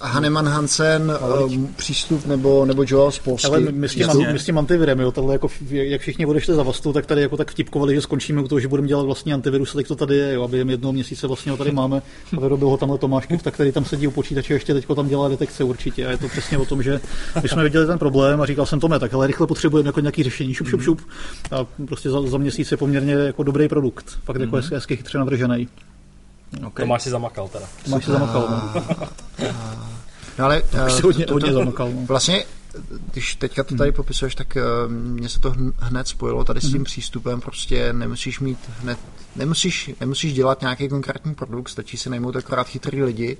Haneman 0.00 0.48
Hansen, 0.48 1.12
um, 1.44 1.74
přístup 1.76 2.26
nebo, 2.26 2.64
nebo 2.64 2.84
Joel 2.86 3.10
Spolsky. 3.10 3.48
Ale 3.48 3.60
my, 3.60 3.72
my, 3.72 3.88
s 3.88 3.94
tím, 3.94 4.06
my 4.32 4.38
s 4.38 4.44
tím 4.44 4.58
antivirem, 4.58 5.00
jo, 5.00 5.12
tohle 5.12 5.34
jako, 5.34 5.48
jak 5.70 6.00
všichni 6.00 6.26
odešli 6.26 6.54
za 6.54 6.62
vastu, 6.62 6.92
tak 6.92 7.06
tady 7.06 7.22
jako 7.22 7.36
tak 7.36 7.50
vtipkovali, 7.50 7.94
že 7.94 8.00
skončíme 8.00 8.42
u 8.42 8.48
toho, 8.48 8.60
že 8.60 8.68
budeme 8.68 8.88
dělat 8.88 9.02
vlastní 9.02 9.32
antivirus, 9.32 9.72
tak 9.72 9.88
to 9.88 9.96
tady 9.96 10.16
je, 10.16 10.32
jo, 10.32 10.42
a 10.42 10.48
během 10.48 10.70
jednoho 10.70 10.92
měsíce 10.92 11.26
vlastně 11.26 11.52
ho 11.52 11.58
tady 11.58 11.72
máme 11.72 12.02
a 12.36 12.40
vyrobil 12.40 12.68
ho 12.68 12.76
tamhle 12.76 12.98
Tomáš 12.98 13.26
tak 13.42 13.54
který 13.54 13.72
tam 13.72 13.84
sedí 13.84 14.06
u 14.06 14.10
počítače, 14.10 14.54
ještě 14.54 14.74
teď 14.74 14.86
tam 14.96 15.08
dělá 15.08 15.28
detekce 15.28 15.64
určitě 15.64 16.06
a 16.06 16.10
je 16.10 16.16
to 16.16 16.28
přesně 16.28 16.58
o 16.58 16.64
tom, 16.64 16.82
že 16.82 17.00
my 17.42 17.48
jsme 17.48 17.62
viděli 17.62 17.86
ten 17.86 17.98
problém 17.98 18.40
a 18.40 18.46
říkal 18.46 18.66
jsem 18.66 18.80
Tome, 18.80 18.98
tak 18.98 19.14
ale 19.14 19.26
rychle 19.26 19.46
potřebujeme 19.46 19.88
jako 19.88 20.00
nějaký 20.00 20.22
řešení, 20.22 20.54
šup, 20.54 20.68
šup, 20.68 20.82
šup. 20.82 21.00
A 21.50 21.66
prostě 21.86 22.10
za, 22.10 22.22
za 22.22 22.38
měsíc 22.38 22.70
je 22.70 22.76
poměrně 22.76 23.12
jako 23.12 23.42
dobrý 23.42 23.68
produkt, 23.68 24.18
fakt 24.24 24.40
jako 24.40 24.56
mm-hmm. 24.56 24.74
hezky 24.74 24.96
chytře 24.96 25.18
navržený. 25.18 25.68
Okay. 26.56 26.84
Tomáš 26.84 27.02
si 27.02 27.10
zamakal 27.10 27.48
teda. 27.48 27.66
Tomáš 27.84 28.04
si 28.04 28.10
zamakal, 28.10 28.48
no. 28.50 28.82
no 30.38 30.44
ale... 30.44 30.62
Uh, 30.72 30.88
si 30.88 31.02
hodně, 31.02 31.26
hodně 31.32 31.52
zamakal, 31.52 31.90
no. 31.92 32.06
Vlastně 32.06 32.44
když 33.12 33.34
teďka 33.34 33.64
to 33.64 33.76
tady 33.76 33.92
popisuješ, 33.92 34.34
tak 34.34 34.56
uh, 34.56 34.92
mně 34.92 35.28
se 35.28 35.40
to 35.40 35.54
hned 35.78 36.08
spojilo 36.08 36.44
tady 36.44 36.60
s 36.60 36.70
tím 36.70 36.80
mm-hmm. 36.80 36.84
přístupem, 36.84 37.40
prostě 37.40 37.92
nemusíš 37.92 38.40
mít 38.40 38.58
hned, 38.80 38.98
nemusíš, 39.36 39.90
nemusíš 40.00 40.32
dělat 40.32 40.60
nějaký 40.60 40.88
konkrétní 40.88 41.34
produkt, 41.34 41.68
stačí 41.68 41.96
si 41.96 42.10
najmout 42.10 42.36
akorát 42.36 42.68
chytrý 42.68 43.02
lidi 43.02 43.36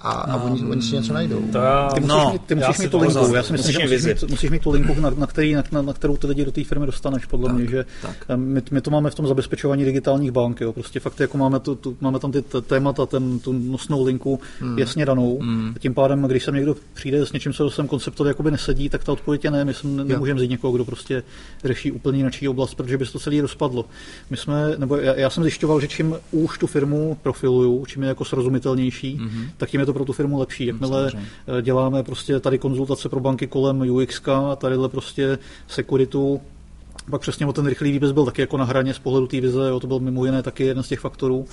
a, 0.00 0.10
a 0.10 0.36
no, 0.36 0.44
oni, 0.44 0.62
oni 0.62 0.82
si 0.82 0.94
něco 0.94 1.12
najdou. 1.12 1.42
To 1.52 1.58
já, 1.58 1.88
ty 1.88 2.00
musíš, 2.00 2.16
no, 2.16 2.30
mít, 2.32 2.42
ty 2.42 2.54
musíš 2.54 2.78
mít 2.78 2.90
tu 2.90 2.98
linku, 2.98 3.34
já 3.34 3.42
si 3.42 3.52
myslím, 3.52 3.72
že 3.72 3.78
musíš 3.78 4.04
mít, 4.04 4.30
musíš 4.30 4.50
mít 4.50 4.62
tu 4.62 4.70
linku, 4.70 5.00
na, 5.00 5.10
na, 5.10 5.26
který, 5.26 5.54
na, 5.54 5.62
na, 5.72 5.82
na 5.82 5.92
kterou 5.92 6.16
ty 6.16 6.26
lidi 6.26 6.44
do 6.44 6.52
té 6.52 6.64
firmy 6.64 6.86
dostaneš, 6.86 7.24
podle 7.24 7.46
tak, 7.46 7.56
mě, 7.56 7.66
že 7.66 7.84
tak. 8.02 8.16
My, 8.36 8.62
my, 8.70 8.80
to 8.80 8.90
máme 8.90 9.10
v 9.10 9.14
tom 9.14 9.26
zabezpečování 9.26 9.84
digitálních 9.84 10.30
bank, 10.30 10.60
jo, 10.60 10.72
prostě 10.72 11.00
fakt 11.00 11.20
jako 11.20 11.38
máme, 11.38 11.60
tu, 11.60 11.74
tu, 11.74 11.96
máme 12.00 12.18
tam 12.18 12.32
ty 12.32 12.42
témata, 12.66 13.06
ten, 13.06 13.38
tu 13.38 13.52
nosnou 13.52 14.04
linku 14.04 14.40
hmm. 14.60 14.78
jasně 14.78 15.06
danou, 15.06 15.38
hmm. 15.38 15.72
a 15.76 15.78
tím 15.78 15.94
pádem, 15.94 16.22
když 16.22 16.44
sem 16.44 16.54
někdo 16.54 16.76
přijde 16.94 17.26
s 17.26 17.32
něčím, 17.32 17.52
co 17.52 17.70
sem 17.70 17.88
konceptově 17.88 18.30
jakoby 18.30 18.50
nesedí, 18.50 18.88
tak 18.88 19.04
ta 19.04 19.12
odpověď 19.12 19.44
je 19.44 19.50
ne, 19.50 19.64
my 19.64 19.74
jsme, 19.74 20.04
nemůžeme 20.04 20.38
vzít 20.38 20.50
někoho, 20.50 20.72
kdo 20.72 20.84
prostě 20.84 21.22
řeší 21.64 21.92
úplně 21.92 22.18
jinou 22.18 22.50
oblast, 22.50 22.74
protože 22.74 22.98
by 22.98 23.06
se 23.06 23.12
to 23.12 23.18
celý 23.18 23.40
rozpadlo. 23.40 23.84
My 24.30 24.36
jsme, 24.36 24.74
nebo 24.78 24.96
já, 24.96 25.14
já 25.14 25.30
jsem 25.30 25.42
zjišťoval, 25.42 25.80
že 25.80 25.88
čím 25.88 26.16
už 26.30 26.58
tu 26.58 26.66
firmu 26.66 27.18
profiluju, 27.22 27.86
čím 27.86 28.02
je 28.02 28.08
jako 28.08 28.24
srozumitelnější, 28.24 29.16
hmm. 29.16 29.48
tak 29.56 29.70
tím 29.70 29.80
je 29.80 29.86
to 29.88 29.94
pro 29.94 30.04
tu 30.04 30.12
firmu 30.12 30.38
lepší 30.38 30.66
jakmile 30.66 31.10
Samozřejmě. 31.10 31.28
Eh, 31.58 31.62
děláme 31.62 32.02
prostě 32.02 32.40
tady 32.40 32.58
konzultace 32.58 33.08
pro 33.08 33.20
banky 33.20 33.46
kolem 33.46 33.90
UX, 33.90 34.22
tadyhle 34.56 34.88
prostě 34.88 35.38
sekuritu, 35.68 36.40
pak 37.10 37.20
přesně 37.20 37.46
o 37.46 37.52
ten 37.52 37.66
rychlý 37.66 37.92
výběz 37.92 38.12
byl 38.12 38.24
taky 38.24 38.40
jako 38.40 38.56
na 38.56 38.64
hraně 38.64 38.94
z 38.94 38.98
pohledu 38.98 39.26
té 39.26 39.40
vize, 39.40 39.68
jo, 39.68 39.80
to 39.80 39.86
byl 39.86 40.00
mimo 40.00 40.24
jiné 40.24 40.42
taky 40.42 40.64
jeden 40.64 40.82
z 40.82 40.88
těch 40.88 41.00
faktorů. 41.00 41.46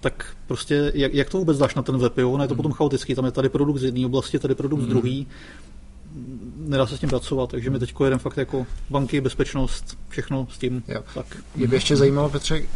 Tak 0.00 0.36
prostě, 0.46 0.92
jak, 0.94 1.14
jak 1.14 1.30
to 1.30 1.38
vůbec 1.38 1.58
dáš 1.58 1.74
na 1.74 1.82
ten 1.82 1.98
web, 1.98 2.18
jo? 2.18 2.30
Ono 2.30 2.44
je 2.44 2.48
to 2.48 2.54
hmm. 2.54 2.56
potom 2.56 2.72
chaotický, 2.72 3.14
tam 3.14 3.24
je 3.24 3.30
tady 3.30 3.48
produkt 3.48 3.78
z 3.78 3.84
jedné 3.84 4.06
oblasti, 4.06 4.38
tady 4.38 4.54
produkt 4.54 4.80
hmm. 4.80 4.88
z 4.88 4.92
druhé, 4.92 5.24
nedá 6.56 6.86
se 6.86 6.96
s 6.96 7.00
tím 7.00 7.08
pracovat, 7.08 7.50
takže 7.50 7.70
my 7.70 7.78
teď 7.78 7.94
jedeme 8.04 8.18
fakt 8.18 8.36
jako 8.36 8.66
banky, 8.90 9.20
bezpečnost, 9.20 9.98
všechno 10.08 10.46
s 10.50 10.58
tím. 10.58 10.82
Jo. 10.88 11.02
Tak. 11.14 11.26
Mě 11.56 11.66
by 11.66 11.76
ještě 11.76 11.96
zajímalo, 11.96 12.28
Petře, 12.28 12.60
uh, 12.60 12.66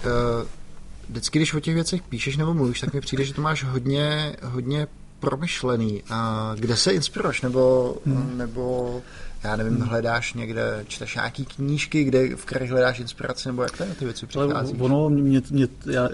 vždycky, 1.09 1.39
když 1.39 1.55
o 1.55 1.61
těch 1.61 1.75
věcech 1.75 2.03
píšeš 2.03 2.37
nebo 2.37 2.55
mluvíš, 2.55 2.81
tak 2.81 2.95
mi 2.95 3.01
přijde, 3.01 3.25
že 3.25 3.35
to 3.35 3.43
máš 3.43 3.65
hodně, 3.65 4.37
hodně 4.43 4.87
promyšlený. 5.21 6.03
A 6.11 6.53
kde 6.59 6.77
se 6.77 6.93
inspiruješ? 6.93 7.43
Nebo, 7.43 7.97
hmm. 8.07 8.39
nebo 8.39 9.03
já 9.45 9.57
nevím, 9.57 9.75
hmm. 9.75 9.89
hledáš 9.89 10.35
někde, 10.35 10.85
čteš 10.89 11.15
nějaký 11.15 11.45
knížky, 11.45 12.05
kde, 12.05 12.37
v 12.37 12.45
kterých 12.45 12.71
hledáš 12.71 12.99
inspiraci, 12.99 13.49
nebo 13.49 13.63
jak 13.63 13.77
to 13.77 13.85
ty 13.99 14.05
věci 14.05 14.27
přichází? 14.27 14.75
Ono, 14.79 15.11
mě, 15.11 15.43
mě, 15.51 15.69
já, 15.87 16.09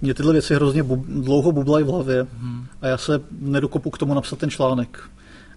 mě 0.00 0.14
tyhle 0.14 0.32
věci 0.32 0.54
hrozně 0.54 0.82
bub, 0.82 1.06
dlouho 1.06 1.52
bublají 1.52 1.84
v 1.84 1.88
hlavě 1.88 2.26
hmm. 2.40 2.66
a 2.82 2.86
já 2.86 2.98
se 2.98 3.20
nedokopu 3.40 3.90
k 3.90 3.98
tomu 3.98 4.14
napsat 4.14 4.38
ten 4.38 4.50
článek. 4.50 5.10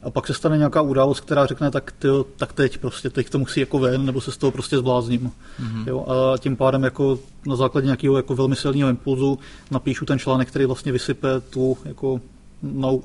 A 0.03 0.09
pak 0.09 0.27
se 0.27 0.33
stane 0.33 0.57
nějaká 0.57 0.81
událost, 0.81 1.19
která 1.19 1.45
řekne, 1.45 1.71
tak, 1.71 1.91
tyjo, 1.91 2.25
tak 2.37 2.53
teď 2.53 2.77
prostě, 2.77 3.09
teď 3.09 3.29
to 3.29 3.39
musí 3.39 3.59
jako 3.59 3.79
ven, 3.79 4.05
nebo 4.05 4.21
se 4.21 4.31
z 4.31 4.37
toho 4.37 4.51
prostě 4.51 4.77
zblázním. 4.77 5.31
Mm-hmm. 5.61 5.87
Jo, 5.87 6.05
a 6.07 6.37
tím 6.37 6.55
pádem 6.55 6.83
jako 6.83 7.19
na 7.47 7.55
základě 7.55 7.85
nějakého 7.85 8.17
jako 8.17 8.35
velmi 8.35 8.55
silného 8.55 8.89
impulzu 8.89 9.39
napíšu 9.71 10.05
ten 10.05 10.19
článek, 10.19 10.47
který 10.47 10.65
vlastně 10.65 10.91
vysype 10.91 11.27
tu 11.49 11.77
jako 11.85 12.21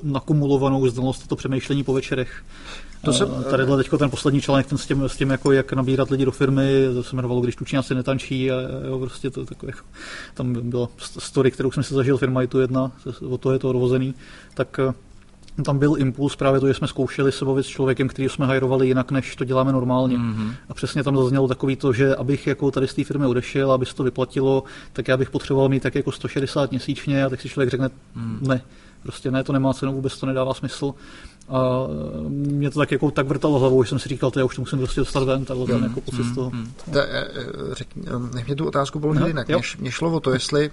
nakumulovanou 0.03 0.87
znalost 0.87 1.27
to 1.27 1.35
přemýšlení 1.35 1.83
po 1.83 1.93
večerech. 1.93 2.43
To 3.01 3.13
se... 3.13 3.25
Tady 3.25 3.65
teď 3.77 3.89
ten 3.99 4.09
poslední 4.09 4.41
článek, 4.41 4.67
ten 4.67 4.77
s 4.77 4.85
tím, 4.85 5.03
s 5.03 5.17
tím 5.17 5.29
jako 5.29 5.51
jak 5.51 5.73
nabírat 5.73 6.09
lidi 6.09 6.25
do 6.25 6.31
firmy, 6.31 6.87
to 6.93 7.03
se 7.03 7.15
jmenovalo, 7.15 7.41
když 7.41 7.55
tučňáci 7.55 7.95
netančí 7.95 8.51
a 8.51 8.55
jo, 8.87 8.99
prostě 8.99 9.29
to 9.29 9.45
takové, 9.45 9.69
jako, 9.69 9.85
tam 10.33 10.69
byla 10.69 10.89
story, 10.97 11.51
kterou 11.51 11.71
jsem 11.71 11.83
si 11.83 11.93
zažil, 11.93 12.17
firma 12.17 12.41
je 12.41 12.47
tu 12.47 12.59
jedna, 12.59 12.91
od 13.29 13.41
toho 13.41 13.53
je 13.53 13.59
to 13.59 13.69
odvozený, 13.69 14.15
tak 14.53 14.79
eh, 14.79 14.93
tam 15.65 15.77
byl 15.77 15.95
impuls 15.97 16.35
právě 16.35 16.59
to, 16.59 16.67
že 16.67 16.73
jsme 16.73 16.87
zkoušeli 16.87 17.31
se 17.31 17.45
bavit 17.45 17.63
s 17.63 17.67
člověkem, 17.67 18.07
který 18.07 18.29
jsme 18.29 18.45
hajrovali 18.45 18.87
jinak, 18.87 19.11
než 19.11 19.35
to 19.35 19.43
děláme 19.43 19.71
normálně. 19.71 20.17
Mm-hmm. 20.17 20.53
A 20.69 20.73
přesně 20.73 21.03
tam 21.03 21.17
zaznělo 21.17 21.47
takový 21.47 21.75
to, 21.75 21.93
že 21.93 22.15
abych 22.15 22.47
jako 22.47 22.71
tady 22.71 22.87
z 22.87 22.93
té 22.93 23.03
firmy 23.03 23.25
odešel, 23.25 23.71
aby 23.71 23.85
se 23.85 23.95
to 23.95 24.03
vyplatilo, 24.03 24.63
tak 24.93 25.07
já 25.07 25.17
bych 25.17 25.29
potřeboval 25.29 25.69
mít 25.69 25.83
tak 25.83 25.95
jako 25.95 26.11
160 26.11 26.71
měsíčně 26.71 27.25
a 27.25 27.29
tak 27.29 27.41
si 27.41 27.49
člověk 27.49 27.69
řekne, 27.69 27.89
mm. 28.15 28.39
ne, 28.41 28.61
prostě 29.03 29.31
ne, 29.31 29.43
to 29.43 29.53
nemá 29.53 29.73
cenu, 29.73 29.93
vůbec 29.93 30.19
to 30.19 30.25
nedává 30.25 30.53
smysl. 30.53 30.93
A 31.49 31.87
mě 32.27 32.69
to 32.69 32.79
tak 32.79 32.91
jako 32.91 33.11
tak 33.11 33.27
vrtalo 33.27 33.59
hlavou, 33.59 33.83
že 33.83 33.89
jsem 33.89 33.99
si 33.99 34.09
říkal, 34.09 34.31
to 34.31 34.39
já 34.39 34.45
už 34.45 34.55
to 34.55 34.61
musím 34.61 34.79
prostě 34.79 35.01
dostat 35.01 35.23
ven, 35.23 35.45
takhle 35.45 35.65
ten 35.65 35.83
jako 35.83 36.01
pocit 36.01 36.23
z 36.23 36.35
toho. 36.35 36.49
Hmm. 36.49 36.71
Ta, 36.91 37.03
eh, 37.03 37.27
řekni, 37.71 38.03
eh, 38.07 38.35
nech 38.35 38.45
mě 38.45 38.55
tu 38.55 38.67
otázku 38.67 38.99
položit 38.99 39.19
no, 39.19 39.27
jinak. 39.27 39.47
Mě 39.79 39.91
šlo 39.91 40.11
o 40.11 40.19
to, 40.19 40.33
jestli, 40.33 40.71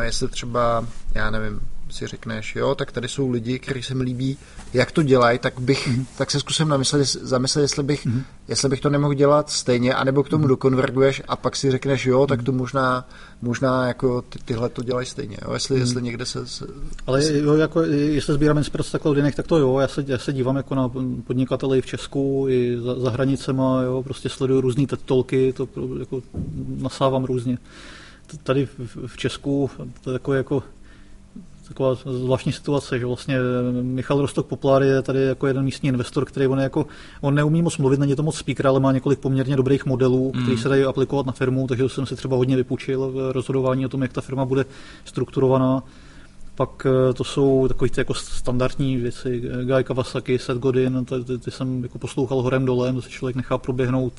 jestli 0.00 0.28
třeba, 0.28 0.86
já 1.14 1.30
nevím, 1.30 1.60
si 1.90 2.06
řekneš, 2.06 2.56
jo, 2.56 2.74
tak 2.74 2.92
tady 2.92 3.08
jsou 3.08 3.30
lidi, 3.30 3.58
kteří 3.58 3.82
se 3.82 3.94
mi 3.94 4.02
líbí, 4.02 4.38
jak 4.74 4.90
to 4.90 5.02
dělají, 5.02 5.38
tak 5.38 5.60
bych, 5.60 5.88
mm-hmm. 5.88 6.04
tak 6.18 6.30
se 6.30 6.40
zkusím 6.40 6.68
namyslet, 6.68 7.06
zamyslet, 7.06 7.62
jestli 7.62 7.82
bych, 7.82 8.06
mm-hmm. 8.06 8.22
jestli 8.48 8.68
bych 8.68 8.80
to 8.80 8.90
nemohl 8.90 9.14
dělat 9.14 9.50
stejně, 9.50 9.94
anebo 9.94 10.22
k 10.22 10.28
tomu 10.28 10.44
mm-hmm. 10.44 10.48
dokonverguješ 10.48 11.22
a 11.28 11.36
pak 11.36 11.56
si 11.56 11.70
řekneš, 11.70 12.06
jo, 12.06 12.26
tak 12.26 12.42
to 12.42 12.52
mhm. 12.52 12.58
možná, 12.58 13.08
možná 13.42 13.86
jako 13.86 14.22
ty, 14.22 14.38
tyhle 14.44 14.68
to 14.68 14.82
dělají 14.82 15.06
stejně, 15.06 15.36
jo, 15.44 15.52
jestli, 15.52 15.76
mm-hmm. 15.76 15.80
jestli 15.80 16.02
někde 16.02 16.26
se... 16.26 16.46
se 16.46 16.66
Ale 17.06 17.32
jo, 17.32 17.54
jako, 17.54 17.82
jestli 17.82 18.34
sbírám 18.34 18.58
inspirace 18.58 18.92
takhle 18.92 19.10
od 19.10 19.16
jiných, 19.16 19.34
tak 19.34 19.46
to 19.46 19.58
jo, 19.58 19.78
já 19.78 19.88
se, 19.88 20.04
já 20.06 20.18
se 20.18 20.32
dívám 20.32 20.56
jako 20.56 20.74
na 20.74 20.90
podnikatele 21.26 21.80
v 21.80 21.86
Česku 21.86 22.46
i 22.48 22.76
za, 22.80 23.00
za 23.00 23.10
hranicema, 23.10 23.82
jo, 23.82 24.02
prostě 24.02 24.28
sleduju 24.28 24.60
různý 24.60 24.86
tetolky, 24.86 25.52
to 25.52 25.68
jako 25.98 26.22
nasávám 26.76 27.24
různě. 27.24 27.58
Tady 28.42 28.68
v 29.06 29.16
Česku 29.16 29.70
to 30.00 30.10
je 30.10 30.12
takové 30.12 30.36
jako 30.36 30.62
taková 31.68 31.94
zvláštní 31.94 32.52
situace, 32.52 32.98
že 32.98 33.06
vlastně 33.06 33.38
Michal 33.82 34.20
Rostok 34.20 34.46
Poplár 34.46 34.82
je 34.82 35.02
tady 35.02 35.22
jako 35.22 35.46
jeden 35.46 35.64
místní 35.64 35.88
investor, 35.88 36.24
který 36.24 36.46
on, 36.46 36.58
jako, 36.58 36.86
on 37.20 37.34
neumí 37.34 37.62
moc 37.62 37.78
mluvit, 37.78 38.00
není 38.00 38.16
to 38.16 38.22
moc 38.22 38.36
speaker, 38.36 38.66
ale 38.66 38.80
má 38.80 38.92
několik 38.92 39.18
poměrně 39.18 39.56
dobrých 39.56 39.86
modelů, 39.86 40.32
mm. 40.34 40.42
který 40.42 40.58
se 40.58 40.68
dají 40.68 40.84
aplikovat 40.84 41.26
na 41.26 41.32
firmu, 41.32 41.66
takže 41.66 41.88
jsem 41.88 42.06
si 42.06 42.16
třeba 42.16 42.36
hodně 42.36 42.56
vypůjčil 42.56 43.10
v 43.10 43.32
rozhodování 43.32 43.86
o 43.86 43.88
tom, 43.88 44.02
jak 44.02 44.12
ta 44.12 44.20
firma 44.20 44.44
bude 44.44 44.64
strukturovaná. 45.04 45.82
Pak 46.54 46.86
eh, 46.86 47.14
to 47.14 47.24
jsou 47.24 47.68
takové 47.68 47.90
ty 47.90 48.00
jako 48.00 48.14
standardní 48.14 48.96
věci, 48.96 49.42
Guy 49.64 49.84
Kawasaki, 49.84 50.38
Seth 50.38 50.60
Godin, 50.60 51.04
ty, 51.04 51.24
ty, 51.24 51.38
ty 51.38 51.50
jsem 51.50 51.82
jako 51.82 51.98
poslouchal 51.98 52.42
horem 52.42 52.64
dolem, 52.64 52.94
to 52.94 53.02
se 53.02 53.10
člověk 53.10 53.36
nechá 53.36 53.58
proběhnout 53.58 54.12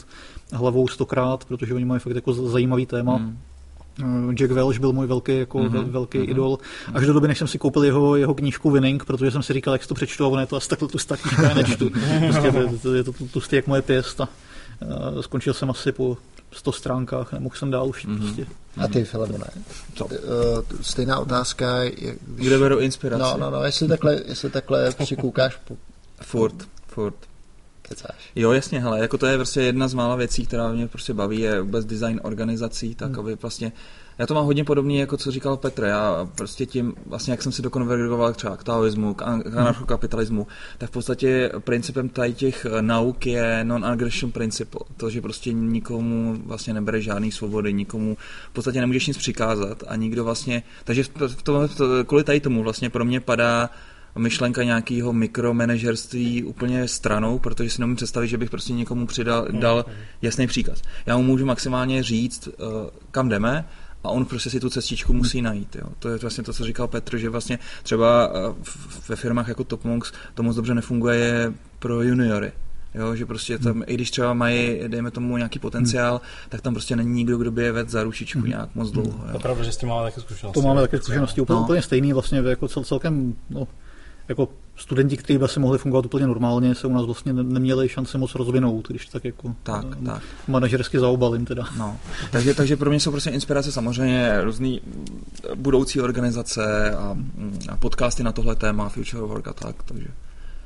hlavou 0.53 0.87
stokrát, 0.87 1.45
protože 1.45 1.73
oni 1.73 1.85
mají 1.85 1.99
fakt 1.99 2.15
jako 2.15 2.33
zajímavý 2.33 2.85
téma. 2.85 3.17
Mm. 3.17 3.37
Eh, 4.03 4.33
Jack 4.33 4.51
Welch 4.51 4.79
byl 4.79 4.93
můj 4.93 5.07
velký, 5.07 5.37
jako 5.37 5.59
mm-hmm. 5.59 5.91
velký 5.91 6.17
mm-hmm. 6.19 6.29
idol. 6.29 6.57
Až 6.93 7.05
do 7.05 7.13
doby, 7.13 7.27
než 7.27 7.37
jsem 7.37 7.47
si 7.47 7.57
koupil 7.57 7.83
jeho, 7.83 8.15
jeho 8.15 8.33
knížku 8.33 8.71
Winning, 8.71 9.05
protože 9.05 9.31
jsem 9.31 9.43
si 9.43 9.53
říkal, 9.53 9.73
jak 9.73 9.83
si 9.83 9.87
to 9.87 9.95
přečtu, 9.95 10.25
a 10.25 10.27
on 10.27 10.39
je 10.39 10.45
to 10.45 10.55
asi 10.55 10.69
takhle 10.69 10.87
tlustá 10.87 11.17
knížka, 11.17 11.43
já 11.43 11.53
nečtu. 11.53 11.89
prostě 12.29 12.47
je 12.47 12.79
to, 12.81 12.93
je 12.93 13.03
to 13.03 13.11
tlustý 13.31 13.55
jak 13.55 13.67
moje 13.67 13.81
pěst 13.81 14.21
a 14.21 14.29
uh, 14.81 15.21
skončil 15.21 15.53
jsem 15.53 15.69
asi 15.69 15.91
po 15.91 16.17
100 16.51 16.71
stránkách, 16.71 17.33
nemohl 17.33 17.55
jsem 17.55 17.71
dál 17.71 17.89
už. 17.89 18.07
Mm-hmm. 18.07 18.17
Prostě. 18.17 18.47
A 18.77 18.87
ty, 18.87 19.03
Filemone? 19.03 19.45
Co? 19.93 20.05
Uh, 20.05 20.11
stejná 20.81 21.19
otázka. 21.19 21.83
Je, 21.83 22.15
Kde 22.25 22.57
beru 22.57 22.79
inspiraci? 22.79 23.21
No, 23.21 23.37
no, 23.37 23.51
no, 23.51 23.63
jestli 23.63 23.87
takhle, 23.87 24.21
jestli 24.27 24.49
takhle 24.49 24.93
koukáš 25.21 25.55
po... 25.55 25.77
Furt, 26.21 26.67
furt. 26.87 27.15
Kecáš. 27.89 28.31
Jo, 28.35 28.51
jasně, 28.51 28.79
hele, 28.79 28.99
jako 28.99 29.17
to 29.17 29.25
je 29.25 29.37
prostě 29.37 29.61
jedna 29.61 29.87
z 29.87 29.93
mála 29.93 30.15
věcí, 30.15 30.45
která 30.45 30.71
mě 30.71 30.87
prostě 30.87 31.13
baví, 31.13 31.39
je 31.39 31.61
vůbec 31.61 31.85
design 31.85 32.19
organizací, 32.23 32.95
tak 32.95 33.09
hmm. 33.09 33.19
aby 33.19 33.35
vlastně, 33.35 33.71
já 34.17 34.27
to 34.27 34.33
mám 34.33 34.45
hodně 34.45 34.63
podobný, 34.63 34.97
jako 34.97 35.17
co 35.17 35.31
říkal 35.31 35.57
Petr, 35.57 35.83
já 35.83 36.29
prostě 36.35 36.65
tím, 36.65 36.93
vlastně 37.05 37.31
jak 37.31 37.41
jsem 37.41 37.51
si 37.51 37.61
dokonvergoval 37.61 38.33
třeba 38.33 38.57
k 38.57 38.63
taoismu, 38.63 39.13
k 39.13 39.21
hmm. 39.21 39.57
anarchokapitalismu, 39.57 40.47
tak 40.77 40.89
v 40.89 40.93
podstatě 40.93 41.51
principem 41.59 42.09
tady 42.09 42.33
těch 42.33 42.65
nauk 42.81 43.25
je 43.25 43.63
non-aggression 43.63 44.31
principle, 44.31 44.81
to, 44.97 45.09
že 45.09 45.21
prostě 45.21 45.53
nikomu 45.53 46.37
vlastně 46.45 46.73
nebere 46.73 47.01
žádný 47.01 47.31
svobody, 47.31 47.73
nikomu 47.73 48.17
v 48.49 48.53
podstatě 48.53 48.79
nemůžeš 48.79 49.07
nic 49.07 49.17
přikázat 49.17 49.83
a 49.87 49.95
nikdo 49.95 50.23
vlastně, 50.23 50.63
takže 50.83 51.03
v 51.27 51.43
tom, 51.43 51.69
kvůli 52.07 52.23
tady 52.23 52.39
tomu 52.39 52.63
vlastně 52.63 52.89
pro 52.89 53.05
mě 53.05 53.19
padá 53.19 53.69
myšlenka 54.17 54.63
nějakého 54.63 55.13
mikromanažerství 55.13 56.43
úplně 56.43 56.87
stranou, 56.87 57.39
protože 57.39 57.69
si 57.69 57.81
nemůžu 57.81 57.95
představit, 57.95 58.27
že 58.27 58.37
bych 58.37 58.49
prostě 58.49 58.73
někomu 58.73 59.07
přidal, 59.07 59.47
dal 59.51 59.85
jasný 60.21 60.47
příkaz. 60.47 60.81
Já 61.05 61.17
mu 61.17 61.23
můžu 61.23 61.45
maximálně 61.45 62.03
říct, 62.03 62.47
uh, 62.47 62.53
kam 63.11 63.29
jdeme, 63.29 63.65
a 64.03 64.09
on 64.09 64.25
prostě 64.25 64.49
si 64.49 64.59
tu 64.59 64.69
cestičku 64.69 65.13
musí 65.13 65.41
najít. 65.41 65.75
Jo. 65.75 65.87
To 65.99 66.09
je 66.09 66.17
vlastně 66.17 66.43
to, 66.43 66.53
co 66.53 66.63
říkal 66.63 66.87
Petr, 66.87 67.17
že 67.17 67.29
vlastně 67.29 67.59
třeba 67.83 68.31
eh, 68.33 68.55
ve 69.09 69.15
firmách 69.15 69.47
jako 69.47 69.63
Top 69.63 69.83
Monks 69.83 70.11
to 70.33 70.43
moc 70.43 70.55
dobře 70.55 70.73
nefunguje 70.73 71.53
pro 71.79 72.01
juniory. 72.01 72.51
Jo, 72.95 73.15
že 73.15 73.25
prostě 73.25 73.57
tam, 73.57 73.73
hmm. 73.73 73.83
i 73.87 73.93
když 73.93 74.11
třeba 74.11 74.33
mají, 74.33 74.79
dejme 74.87 75.11
tomu, 75.11 75.37
nějaký 75.37 75.59
potenciál, 75.59 76.13
hmm. 76.13 76.49
tak 76.49 76.61
tam 76.61 76.73
prostě 76.73 76.95
není 76.95 77.13
nikdo, 77.13 77.37
kdo 77.37 77.51
by 77.51 77.63
je 77.63 77.71
vedl 77.71 77.89
za 77.89 78.03
ručičku 78.03 78.39
hmm. 78.39 78.49
nějak 78.49 78.75
moc 78.75 78.91
dlouho. 78.91 79.23
Jo. 79.27 79.33
To 79.33 79.39
pravda, 79.39 79.63
že 79.63 79.71
s 79.71 79.77
tím 79.77 79.89
máme 79.89 80.03
také 80.03 80.21
zkušenosti. 80.21 80.61
To 80.61 80.67
máme 80.67 80.81
také 80.81 80.97
zkušenosti, 80.97 81.41
úplně, 81.41 81.55
no. 81.55 81.63
úplně 81.63 81.81
stejný 81.81 82.13
vlastně, 82.13 82.39
jako 82.39 82.67
cel, 82.67 82.83
celkem, 82.83 83.35
no, 83.49 83.67
jako 84.29 84.49
studenti, 84.75 85.17
kteří 85.17 85.39
by 85.39 85.47
si 85.47 85.59
mohli 85.59 85.77
fungovat 85.77 86.05
úplně 86.05 86.27
normálně, 86.27 86.75
se 86.75 86.87
u 86.87 86.93
nás 86.93 87.05
vlastně 87.05 87.33
neměli 87.33 87.89
šanci 87.89 88.17
moc 88.17 88.35
rozvinout, 88.35 88.87
když 88.87 89.05
tak 89.05 89.25
jako 89.25 89.55
tak, 89.63 89.85
uh, 89.85 90.05
tak. 90.05 90.23
manažersky 90.47 90.99
zaobalím 90.99 91.45
teda. 91.45 91.63
No. 91.77 91.97
takže, 92.31 92.53
takže 92.53 92.77
pro 92.77 92.89
mě 92.89 92.99
jsou 92.99 93.11
prostě 93.11 93.29
inspirace 93.29 93.71
samozřejmě 93.71 94.41
různý 94.41 94.81
budoucí 95.55 96.01
organizace 96.01 96.91
a, 96.91 97.17
a 97.69 97.77
podcasty 97.77 98.23
na 98.23 98.31
tohle 98.31 98.55
téma, 98.55 98.89
Future 98.89 99.21
Work 99.21 99.47
a 99.47 99.53
tak, 99.53 99.83
takže 99.83 100.07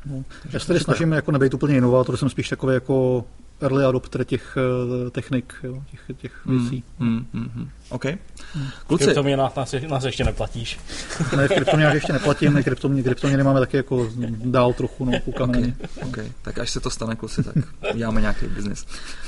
No. 0.05 0.23
Já 0.53 0.59
se 0.59 0.67
tady 0.67 0.79
snažím 0.79 1.11
jako 1.11 1.31
nebejt 1.31 1.53
úplně 1.53 1.77
inovátor, 1.77 2.17
jsem 2.17 2.29
spíš 2.29 2.49
takový 2.49 2.73
jako 2.73 3.25
early 3.61 3.85
adopter 3.85 4.23
těch 4.23 4.57
uh, 5.03 5.09
technik, 5.09 5.53
jo, 5.63 5.83
těch, 5.91 6.17
těch 6.17 6.45
hmm, 6.45 6.59
věcí. 6.59 6.83
Mm, 6.99 7.25
mm, 7.33 7.51
mm. 7.55 7.69
OK. 7.91 8.05
Hmm. 8.53 8.67
Kluci. 8.87 9.03
Kryptoměn 9.03 9.39
nás, 9.39 9.53
nás 9.87 10.03
ještě 10.03 10.23
neplatíš. 10.23 10.79
ne, 11.37 11.47
v 11.47 11.51
kryptoměnách 11.51 11.93
ještě 11.93 12.13
neplatím, 12.13 12.53
ne, 12.53 12.63
kryptoměny, 12.63 13.03
kryptoměny 13.03 13.43
máme 13.43 13.59
taky 13.59 13.77
jako 13.77 14.07
dál 14.29 14.73
trochu, 14.73 15.05
no, 15.05 15.11
koukáme 15.25 15.57
okay, 15.57 15.73
okay. 16.07 16.31
Tak 16.41 16.59
až 16.59 16.69
se 16.69 16.79
to 16.79 16.89
stane, 16.89 17.15
kluci, 17.15 17.43
tak 17.43 17.55
uděláme 17.93 18.21
nějaký 18.21 18.45
biznis 18.45 18.85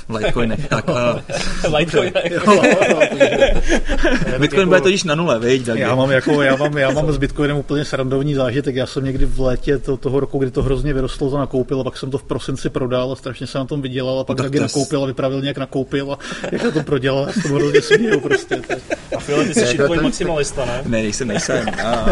v 0.08 0.14
Litecoinech. 0.14 0.68
Tak, 0.74 0.88
uh, 0.88 0.94
Litecoinech. 1.76 2.14
Bitcoin 4.38 4.68
bude 4.68 4.80
totiž 4.80 5.04
na 5.04 5.14
nule, 5.14 5.38
viď? 5.38 5.68
Já 5.74 5.94
mám, 5.94 6.10
jako, 6.10 6.42
já, 6.42 6.56
mám, 6.56 6.78
já 6.78 6.90
mám 6.90 7.12
s 7.12 7.18
Bitcoinem 7.18 7.56
úplně 7.56 7.84
srandovní 7.84 8.34
zážitek. 8.34 8.76
Já 8.76 8.86
jsem 8.86 9.04
někdy 9.04 9.26
v 9.26 9.40
létě 9.40 9.78
to, 9.78 9.96
toho 9.96 10.20
roku, 10.20 10.38
kdy 10.38 10.50
to 10.50 10.62
hrozně 10.62 10.94
vyrostlo, 10.94 11.30
to 11.30 11.38
nakoupil 11.38 11.80
a 11.80 11.84
pak 11.84 11.96
jsem 11.96 12.10
to 12.10 12.18
v 12.18 12.22
prosinci 12.22 12.70
prodal 12.70 13.12
a 13.12 13.16
strašně 13.16 13.46
se 13.46 13.58
na 13.58 13.64
tom 13.64 13.82
vydělal 13.82 14.20
a 14.20 14.24
pak 14.24 14.36
taky 14.36 14.60
nakoupil 14.60 15.04
a 15.04 15.06
vypravil 15.06 15.40
nějak 15.40 15.58
nakoupil 15.58 16.12
a 16.12 16.18
jak 16.52 16.72
to 16.72 16.82
prodělal, 16.82 17.26
já 17.26 17.32
jsem 17.32 17.54
hrozně 17.54 18.16
prostě. 18.22 18.53
A 19.16 19.20
File, 19.20 19.44
ty 19.44 19.54
jsi 19.54 19.66
shitcoin 19.66 20.02
maximalista, 20.02 20.64
ne? 20.64 20.82
Ne, 20.84 21.02
nejsem, 21.02 21.28
nejsem. 21.28 21.66
A... 21.84 22.06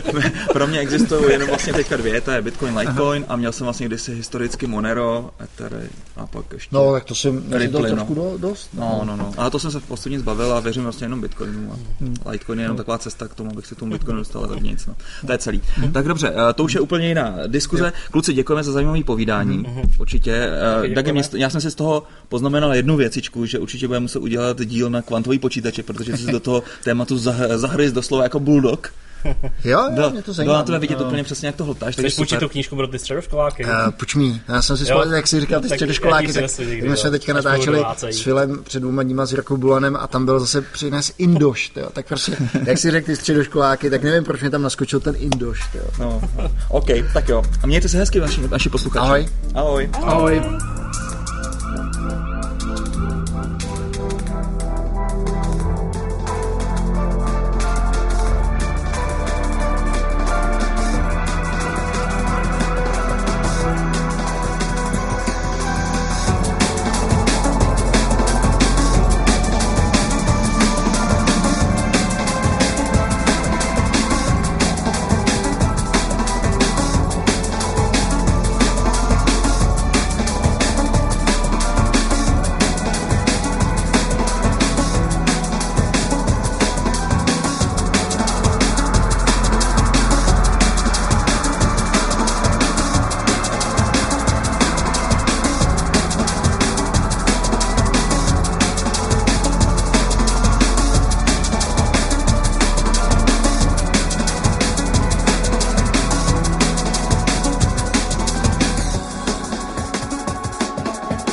Pro 0.52 0.66
mě 0.66 0.78
existují 0.78 1.32
jenom 1.32 1.48
vlastně 1.48 1.72
teďka 1.72 1.96
dvě, 1.96 2.20
to 2.20 2.30
je 2.30 2.42
Bitcoin, 2.42 2.78
Litecoin 2.78 3.24
a 3.28 3.36
měl 3.36 3.52
jsem 3.52 3.64
vlastně 3.64 3.86
kdysi 3.86 4.14
historicky 4.14 4.66
Monero, 4.66 5.30
Ether 5.44 5.82
a 6.16 6.26
pak 6.26 6.44
ještě 6.52 6.76
No, 6.76 6.92
tak 6.92 7.04
to 7.04 7.14
jsem 7.14 7.52
Ripple, 7.52 7.90
no. 7.90 7.96
trošku 7.96 8.14
do, 8.14 8.34
dost. 8.38 8.70
No, 8.74 9.02
no, 9.04 9.16
no. 9.16 9.32
Ale 9.36 9.50
to 9.50 9.58
jsem 9.58 9.70
se 9.70 9.80
v 9.80 9.86
poslední 9.86 10.18
zbavil 10.18 10.52
a 10.52 10.60
věřím 10.60 10.82
vlastně 10.82 11.04
jenom 11.04 11.20
Bitcoinu. 11.20 11.72
A 11.72 11.76
hmm. 12.00 12.16
Litecoin 12.30 12.58
je 12.58 12.64
jenom 12.64 12.76
taková 12.76 12.98
cesta 12.98 13.28
k 13.28 13.34
tomu, 13.34 13.50
abych 13.50 13.66
si 13.66 13.74
tomu 13.74 13.92
Bitcoinu 13.92 14.18
dostal, 14.18 14.46
tak 14.46 14.60
nic. 14.60 14.86
No. 14.86 14.96
To 15.26 15.32
je 15.32 15.38
celý. 15.38 15.62
Hmm. 15.74 15.92
Tak 15.92 16.08
dobře, 16.08 16.32
eh, 16.50 16.52
to 16.52 16.64
už 16.64 16.74
je 16.74 16.80
úplně 16.80 17.08
jiná 17.08 17.36
diskuze. 17.46 17.92
Kluci, 18.10 18.32
děkujeme 18.32 18.64
za 18.64 18.72
zajímavé 18.72 19.04
povídání. 19.04 19.56
Hmm. 19.56 19.90
Určitě. 19.98 20.48
Tak 20.94 21.06
já 21.34 21.50
jsem 21.50 21.60
si 21.60 21.70
z 21.70 21.74
toho 21.74 22.02
poznamenal 22.28 22.74
jednu 22.74 22.96
věcičku, 22.96 23.46
že 23.46 23.58
určitě 23.58 23.86
budeme 23.86 24.02
muset 24.02 24.18
udělat 24.18 24.60
díl 24.60 24.90
na 24.90 25.02
kvantový 25.02 25.38
počítače, 25.38 25.82
protože 25.82 26.16
jsi 26.16 26.32
do 26.32 26.40
toho 26.40 26.62
tématu 26.84 27.18
zahryz 27.56 27.92
doslova 27.92 28.22
jako 28.22 28.40
bulldog. 28.40 28.92
Jo, 29.64 29.88
Bylo, 29.94 30.10
mě 30.10 30.22
to 30.22 30.32
zajímá. 30.32 30.54
na 30.54 30.62
tebe 30.62 30.78
vidět 30.78 30.98
No. 30.98 31.04
úplně 31.06 31.24
přesně, 31.24 31.46
jak 31.46 31.56
to 31.56 31.64
hltáš. 31.64 31.96
Takže 31.96 32.16
půjčit 32.16 32.40
tu 32.40 32.48
knížku 32.48 32.76
pro 32.76 32.86
ty 32.88 32.98
středoškoláky? 32.98 33.64
Uh, 33.64 33.70
pojď 33.90 34.14
mi, 34.14 34.40
já 34.48 34.62
jsem 34.62 34.76
si 34.76 34.82
Jo. 34.82 34.86
vzpomněl, 34.86 35.16
jak 35.16 35.26
jsi 35.26 35.40
říkal, 35.40 35.60
ty 35.60 35.68
středoškoláky, 35.74 36.32
tak 36.32 36.42
my 36.42 36.48
jsme 36.96 37.08
jo. 37.08 37.10
teďka 37.10 37.32
natáčeli 37.32 37.84
s 38.10 38.20
Filem 38.20 38.58
před 38.64 38.80
dvěma 38.80 39.02
dníma 39.02 39.26
s 39.26 39.32
Jirkou 39.32 39.56
Bulanem 39.56 39.96
a 40.00 40.06
tam 40.06 40.24
byl 40.24 40.40
zase 40.40 40.62
přines 40.62 41.12
Indoš, 41.18 41.68
tyjo. 41.68 41.90
tak 41.92 42.06
prostě, 42.08 42.36
jak 42.66 42.78
si 42.78 42.90
řekl 42.90 43.06
ty 43.06 43.16
středoškoláky, 43.16 43.90
tak 43.90 44.02
nevím, 44.02 44.24
proč 44.24 44.40
mě 44.40 44.50
tam 44.50 44.62
naskočil 44.62 45.00
ten 45.00 45.14
Indoš, 45.18 45.60
tyjo. 45.72 45.84
No, 45.98 46.20
OK, 46.68 46.86
tak 47.12 47.28
jo. 47.28 47.42
A 47.62 47.66
mějte 47.66 47.88
se 47.88 47.98
hezky, 47.98 48.20
naši, 48.20 48.40
naši 48.48 48.68
posluchači. 48.68 49.02
Ahoj. 49.04 49.28
Ahoj. 49.54 49.90
Ahoj. 50.02 50.42